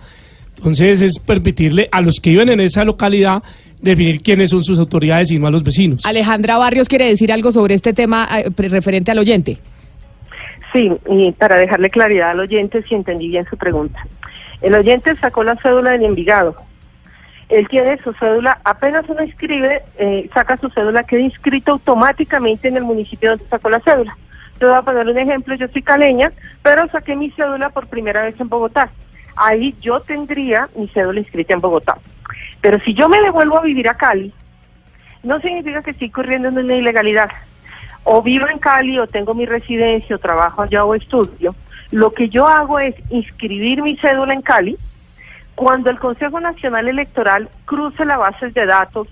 Entonces 0.57 1.01
es 1.01 1.19
permitirle 1.19 1.89
a 1.91 2.01
los 2.01 2.19
que 2.19 2.31
viven 2.31 2.49
en 2.49 2.59
esa 2.59 2.85
localidad 2.85 3.43
definir 3.81 4.21
quiénes 4.21 4.49
son 4.49 4.63
sus 4.63 4.79
autoridades 4.79 5.29
y 5.31 5.39
no 5.39 5.47
a 5.47 5.51
los 5.51 5.63
vecinos. 5.63 6.05
Alejandra 6.05 6.57
Barrios 6.57 6.87
quiere 6.87 7.05
decir 7.05 7.31
algo 7.31 7.51
sobre 7.51 7.75
este 7.75 7.93
tema 7.93 8.27
eh, 8.39 8.49
referente 8.55 9.11
al 9.11 9.19
oyente. 9.19 9.57
Sí, 10.71 10.91
y 11.09 11.31
para 11.33 11.57
dejarle 11.57 11.89
claridad 11.89 12.31
al 12.31 12.39
oyente 12.39 12.81
si 12.83 12.95
entendí 12.95 13.27
bien 13.27 13.45
su 13.49 13.57
pregunta. 13.57 14.07
El 14.61 14.73
oyente 14.73 15.15
sacó 15.17 15.43
la 15.43 15.55
cédula 15.57 15.91
del 15.91 16.05
Envigado. 16.05 16.55
Él 17.49 17.67
tiene 17.67 17.97
su 17.97 18.13
cédula, 18.13 18.59
apenas 18.63 19.07
uno 19.09 19.21
inscribe, 19.21 19.83
eh, 19.99 20.29
saca 20.33 20.57
su 20.57 20.69
cédula, 20.69 21.03
queda 21.03 21.19
inscrito 21.19 21.73
automáticamente 21.73 22.69
en 22.69 22.77
el 22.77 22.83
municipio 22.83 23.31
donde 23.31 23.45
sacó 23.47 23.69
la 23.69 23.81
cédula. 23.81 24.17
Te 24.57 24.65
voy 24.65 24.75
a 24.75 24.81
poner 24.81 25.05
un 25.07 25.17
ejemplo, 25.17 25.53
yo 25.55 25.67
soy 25.67 25.81
caleña, 25.81 26.31
pero 26.63 26.87
saqué 26.87 27.15
mi 27.15 27.29
cédula 27.31 27.69
por 27.69 27.87
primera 27.87 28.23
vez 28.23 28.39
en 28.39 28.47
Bogotá. 28.47 28.89
Ahí 29.35 29.75
yo 29.81 29.99
tendría 29.99 30.69
mi 30.75 30.87
cédula 30.87 31.19
inscrita 31.19 31.53
en 31.53 31.61
Bogotá. 31.61 31.97
Pero 32.61 32.79
si 32.79 32.93
yo 32.93 33.09
me 33.09 33.21
devuelvo 33.21 33.59
a 33.59 33.63
vivir 33.63 33.89
a 33.89 33.95
Cali, 33.95 34.33
no 35.23 35.39
significa 35.39 35.81
que 35.81 35.91
estoy 35.91 36.09
corriendo 36.09 36.49
en 36.49 36.57
una 36.57 36.75
ilegalidad. 36.75 37.29
O 38.03 38.21
vivo 38.21 38.47
en 38.47 38.59
Cali, 38.59 38.99
o 38.99 39.07
tengo 39.07 39.33
mi 39.33 39.45
residencia, 39.45 40.15
o 40.15 40.19
trabajo 40.19 40.61
allá 40.61 40.85
o 40.85 40.95
estudio. 40.95 41.55
Lo 41.91 42.11
que 42.11 42.29
yo 42.29 42.47
hago 42.47 42.79
es 42.79 42.95
inscribir 43.09 43.81
mi 43.81 43.97
cédula 43.97 44.33
en 44.33 44.41
Cali. 44.41 44.77
Cuando 45.55 45.89
el 45.89 45.99
Consejo 45.99 46.39
Nacional 46.39 46.87
Electoral 46.87 47.49
cruce 47.65 48.05
la 48.05 48.17
base 48.17 48.49
de 48.49 48.65
datos 48.65 49.07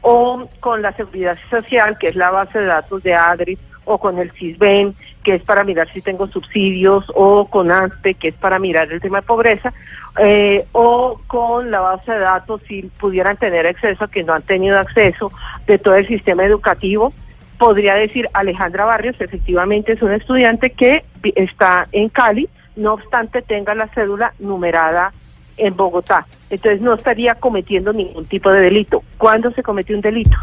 o 0.00 0.48
con 0.60 0.82
la 0.82 0.92
Seguridad 0.92 1.38
Social, 1.48 1.96
que 1.98 2.08
es 2.08 2.16
la 2.16 2.30
base 2.30 2.58
de 2.58 2.66
datos 2.66 3.02
de 3.02 3.14
ADRI, 3.14 3.58
o 3.86 3.98
con 3.98 4.18
el 4.18 4.30
CISBEN, 4.32 4.94
que 5.24 5.34
es 5.34 5.42
para 5.42 5.64
mirar 5.64 5.90
si 5.92 6.02
tengo 6.02 6.28
subsidios, 6.28 7.04
o 7.14 7.46
con 7.46 7.72
ANSPE, 7.72 8.14
que 8.14 8.28
es 8.28 8.34
para 8.34 8.58
mirar 8.60 8.92
el 8.92 9.00
tema 9.00 9.20
de 9.20 9.26
pobreza, 9.26 9.72
eh, 10.20 10.64
o 10.72 11.20
con 11.26 11.70
la 11.70 11.80
base 11.80 12.12
de 12.12 12.18
datos 12.18 12.60
si 12.68 12.82
pudieran 12.82 13.36
tener 13.36 13.66
acceso, 13.66 14.06
que 14.06 14.22
no 14.22 14.34
han 14.34 14.42
tenido 14.42 14.78
acceso, 14.78 15.32
de 15.66 15.78
todo 15.78 15.96
el 15.96 16.06
sistema 16.06 16.44
educativo. 16.44 17.12
Podría 17.58 17.94
decir 17.94 18.28
Alejandra 18.34 18.84
Barrios, 18.84 19.20
efectivamente 19.20 19.92
es 19.92 20.02
un 20.02 20.12
estudiante 20.12 20.70
que 20.70 21.04
está 21.34 21.88
en 21.90 22.08
Cali, 22.10 22.48
no 22.76 22.92
obstante 22.92 23.42
tenga 23.42 23.74
la 23.74 23.88
cédula 23.88 24.34
numerada 24.38 25.12
en 25.56 25.76
Bogotá. 25.76 26.26
Entonces 26.50 26.80
no 26.80 26.94
estaría 26.94 27.34
cometiendo 27.36 27.92
ningún 27.92 28.26
tipo 28.26 28.50
de 28.50 28.60
delito. 28.60 29.02
¿Cuándo 29.18 29.50
se 29.52 29.62
comete 29.62 29.94
un 29.94 30.00
delito? 30.00 30.36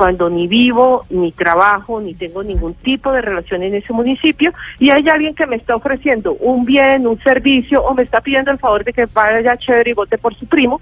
Cuando 0.00 0.30
ni 0.30 0.46
vivo, 0.46 1.04
ni 1.10 1.30
trabajo, 1.30 2.00
ni 2.00 2.14
tengo 2.14 2.42
ningún 2.42 2.72
tipo 2.72 3.12
de 3.12 3.20
relación 3.20 3.62
en 3.62 3.74
ese 3.74 3.92
municipio 3.92 4.50
y 4.78 4.88
hay 4.88 5.06
alguien 5.10 5.34
que 5.34 5.46
me 5.46 5.56
está 5.56 5.76
ofreciendo 5.76 6.32
un 6.40 6.64
bien, 6.64 7.06
un 7.06 7.22
servicio 7.22 7.84
o 7.84 7.92
me 7.92 8.04
está 8.04 8.22
pidiendo 8.22 8.50
el 8.50 8.58
favor 8.58 8.82
de 8.82 8.94
que 8.94 9.04
vaya 9.04 9.58
chévere 9.58 9.90
y 9.90 9.92
vote 9.92 10.16
por 10.16 10.34
su 10.34 10.46
primo 10.46 10.80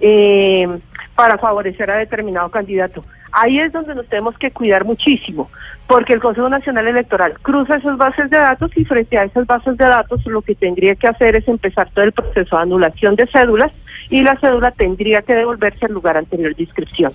eh, 0.00 0.66
para 1.14 1.36
favorecer 1.36 1.90
a 1.90 1.98
determinado 1.98 2.48
candidato. 2.48 3.04
Ahí 3.32 3.58
es 3.58 3.70
donde 3.70 3.94
nos 3.94 4.06
tenemos 4.06 4.38
que 4.38 4.50
cuidar 4.50 4.86
muchísimo, 4.86 5.50
porque 5.86 6.14
el 6.14 6.20
Consejo 6.20 6.48
Nacional 6.48 6.88
Electoral 6.88 7.34
cruza 7.42 7.76
esas 7.76 7.98
bases 7.98 8.30
de 8.30 8.38
datos 8.38 8.70
y 8.78 8.86
frente 8.86 9.18
a 9.18 9.24
esas 9.24 9.46
bases 9.46 9.76
de 9.76 9.84
datos 9.84 10.24
lo 10.24 10.40
que 10.40 10.54
tendría 10.54 10.94
que 10.94 11.08
hacer 11.08 11.36
es 11.36 11.46
empezar 11.48 11.90
todo 11.92 12.06
el 12.06 12.12
proceso 12.12 12.56
de 12.56 12.62
anulación 12.62 13.14
de 13.14 13.26
cédulas 13.26 13.72
y 14.08 14.22
la 14.22 14.38
cédula 14.40 14.70
tendría 14.70 15.20
que 15.20 15.34
devolverse 15.34 15.84
al 15.84 15.92
lugar 15.92 16.16
anterior 16.16 16.56
de 16.56 16.62
inscripción. 16.62 17.12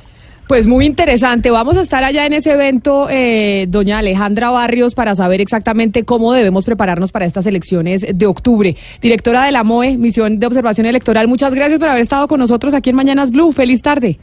Pues 0.50 0.66
muy 0.66 0.88
interesante. 0.88 1.52
Vamos 1.52 1.78
a 1.78 1.82
estar 1.82 2.04
allá 2.04 2.26
en 2.26 2.34
ese 2.34 2.54
evento, 2.54 3.06
eh, 3.08 3.68
doña 3.70 4.00
Alejandra 4.00 4.50
Barrios, 4.50 4.96
para 4.96 5.14
saber 5.14 5.42
exactamente 5.42 6.06
cómo 6.06 6.34
debemos 6.34 6.66
prepararnos 6.66 7.12
para 7.12 7.26
estas 7.26 7.46
elecciones 7.46 8.18
de 8.18 8.26
octubre. 8.26 8.76
Directora 9.00 9.46
de 9.46 9.52
la 9.52 9.64
MOE, 9.64 9.96
Misión 10.00 10.40
de 10.40 10.48
Observación 10.48 10.88
Electoral, 10.88 11.28
muchas 11.28 11.54
gracias 11.54 11.78
por 11.78 11.90
haber 11.90 12.02
estado 12.02 12.28
con 12.28 12.40
nosotros 12.40 12.74
aquí 12.74 12.90
en 12.90 12.96
Mañanas 12.96 13.30
Blue. 13.30 13.52
Feliz 13.52 13.84
tarde. 13.84 14.18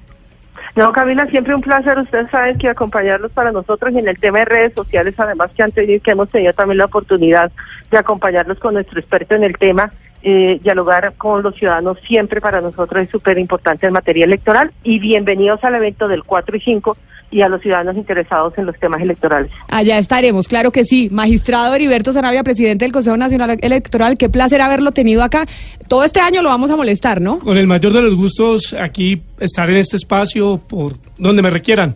No, 0.74 0.90
Camila, 0.90 1.26
siempre 1.26 1.54
un 1.54 1.60
placer. 1.60 1.96
Ustedes 1.96 2.28
saben 2.28 2.58
que 2.58 2.70
acompañarlos 2.70 3.30
para 3.30 3.52
nosotros 3.52 3.94
y 3.94 3.98
en 4.00 4.08
el 4.08 4.18
tema 4.18 4.40
de 4.40 4.46
redes 4.46 4.72
sociales, 4.74 5.14
además 5.18 5.52
que, 5.56 5.62
han 5.62 5.70
tenido, 5.70 6.02
que 6.02 6.10
hemos 6.10 6.28
tenido 6.28 6.52
también 6.54 6.78
la 6.78 6.86
oportunidad 6.86 7.52
de 7.92 7.98
acompañarlos 7.98 8.58
con 8.58 8.74
nuestro 8.74 8.98
experto 8.98 9.36
en 9.36 9.44
el 9.44 9.56
tema, 9.56 9.92
eh, 10.28 10.58
dialogar 10.60 11.14
con 11.16 11.44
los 11.44 11.54
ciudadanos 11.54 11.98
siempre 12.04 12.40
para 12.40 12.60
nosotros 12.60 13.04
es 13.04 13.10
súper 13.10 13.38
importante 13.38 13.86
en 13.86 13.92
materia 13.92 14.24
electoral. 14.24 14.72
Y 14.82 14.98
bienvenidos 14.98 15.62
al 15.62 15.76
evento 15.76 16.08
del 16.08 16.24
4 16.24 16.56
y 16.56 16.60
5 16.60 16.96
y 17.30 17.42
a 17.42 17.48
los 17.48 17.62
ciudadanos 17.62 17.96
interesados 17.96 18.52
en 18.58 18.66
los 18.66 18.76
temas 18.76 19.00
electorales. 19.00 19.52
Allá 19.68 19.98
estaremos, 19.98 20.48
claro 20.48 20.72
que 20.72 20.84
sí. 20.84 21.08
Magistrado 21.12 21.72
Heriberto 21.76 22.12
Zanabria, 22.12 22.42
presidente 22.42 22.84
del 22.84 22.90
Consejo 22.90 23.16
Nacional 23.16 23.56
Electoral, 23.60 24.18
qué 24.18 24.28
placer 24.28 24.60
haberlo 24.60 24.90
tenido 24.90 25.22
acá. 25.22 25.46
Todo 25.86 26.02
este 26.02 26.18
año 26.18 26.42
lo 26.42 26.48
vamos 26.48 26.72
a 26.72 26.76
molestar, 26.76 27.20
¿no? 27.20 27.38
Con 27.38 27.56
el 27.56 27.68
mayor 27.68 27.92
de 27.92 28.02
los 28.02 28.16
gustos, 28.16 28.74
aquí 28.76 29.22
estar 29.38 29.70
en 29.70 29.76
este 29.76 29.94
espacio 29.94 30.58
por 30.58 30.94
donde 31.18 31.40
me 31.40 31.50
requieran. 31.50 31.94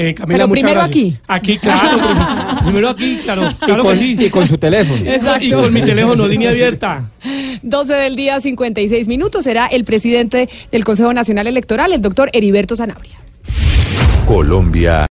Eh, 0.00 0.14
Camila, 0.14 0.38
Pero 0.44 0.50
primero 0.52 0.74
gracias. 0.80 0.88
aquí. 0.90 1.16
Aquí, 1.26 1.58
claro. 1.58 1.98
primero 2.64 2.88
aquí, 2.90 3.18
claro. 3.24 3.48
claro 3.58 3.82
con- 3.82 3.92
que 3.94 3.98
sí. 3.98 4.16
y 4.16 4.30
con 4.30 4.46
su 4.46 4.56
teléfono. 4.56 5.02
Exacto. 5.10 5.44
Y 5.44 5.50
con 5.50 5.72
mi 5.72 5.82
teléfono, 5.82 6.28
línea 6.28 6.50
abierta. 6.50 7.10
12 7.62 7.94
del 7.94 8.14
día, 8.14 8.40
56 8.40 9.08
minutos. 9.08 9.42
Será 9.42 9.66
el 9.66 9.84
presidente 9.84 10.48
del 10.70 10.84
Consejo 10.84 11.12
Nacional 11.12 11.48
Electoral, 11.48 11.92
el 11.92 12.00
doctor 12.00 12.30
Heriberto 12.32 12.76
Zanabria. 12.76 13.16
Colombia 14.24 15.06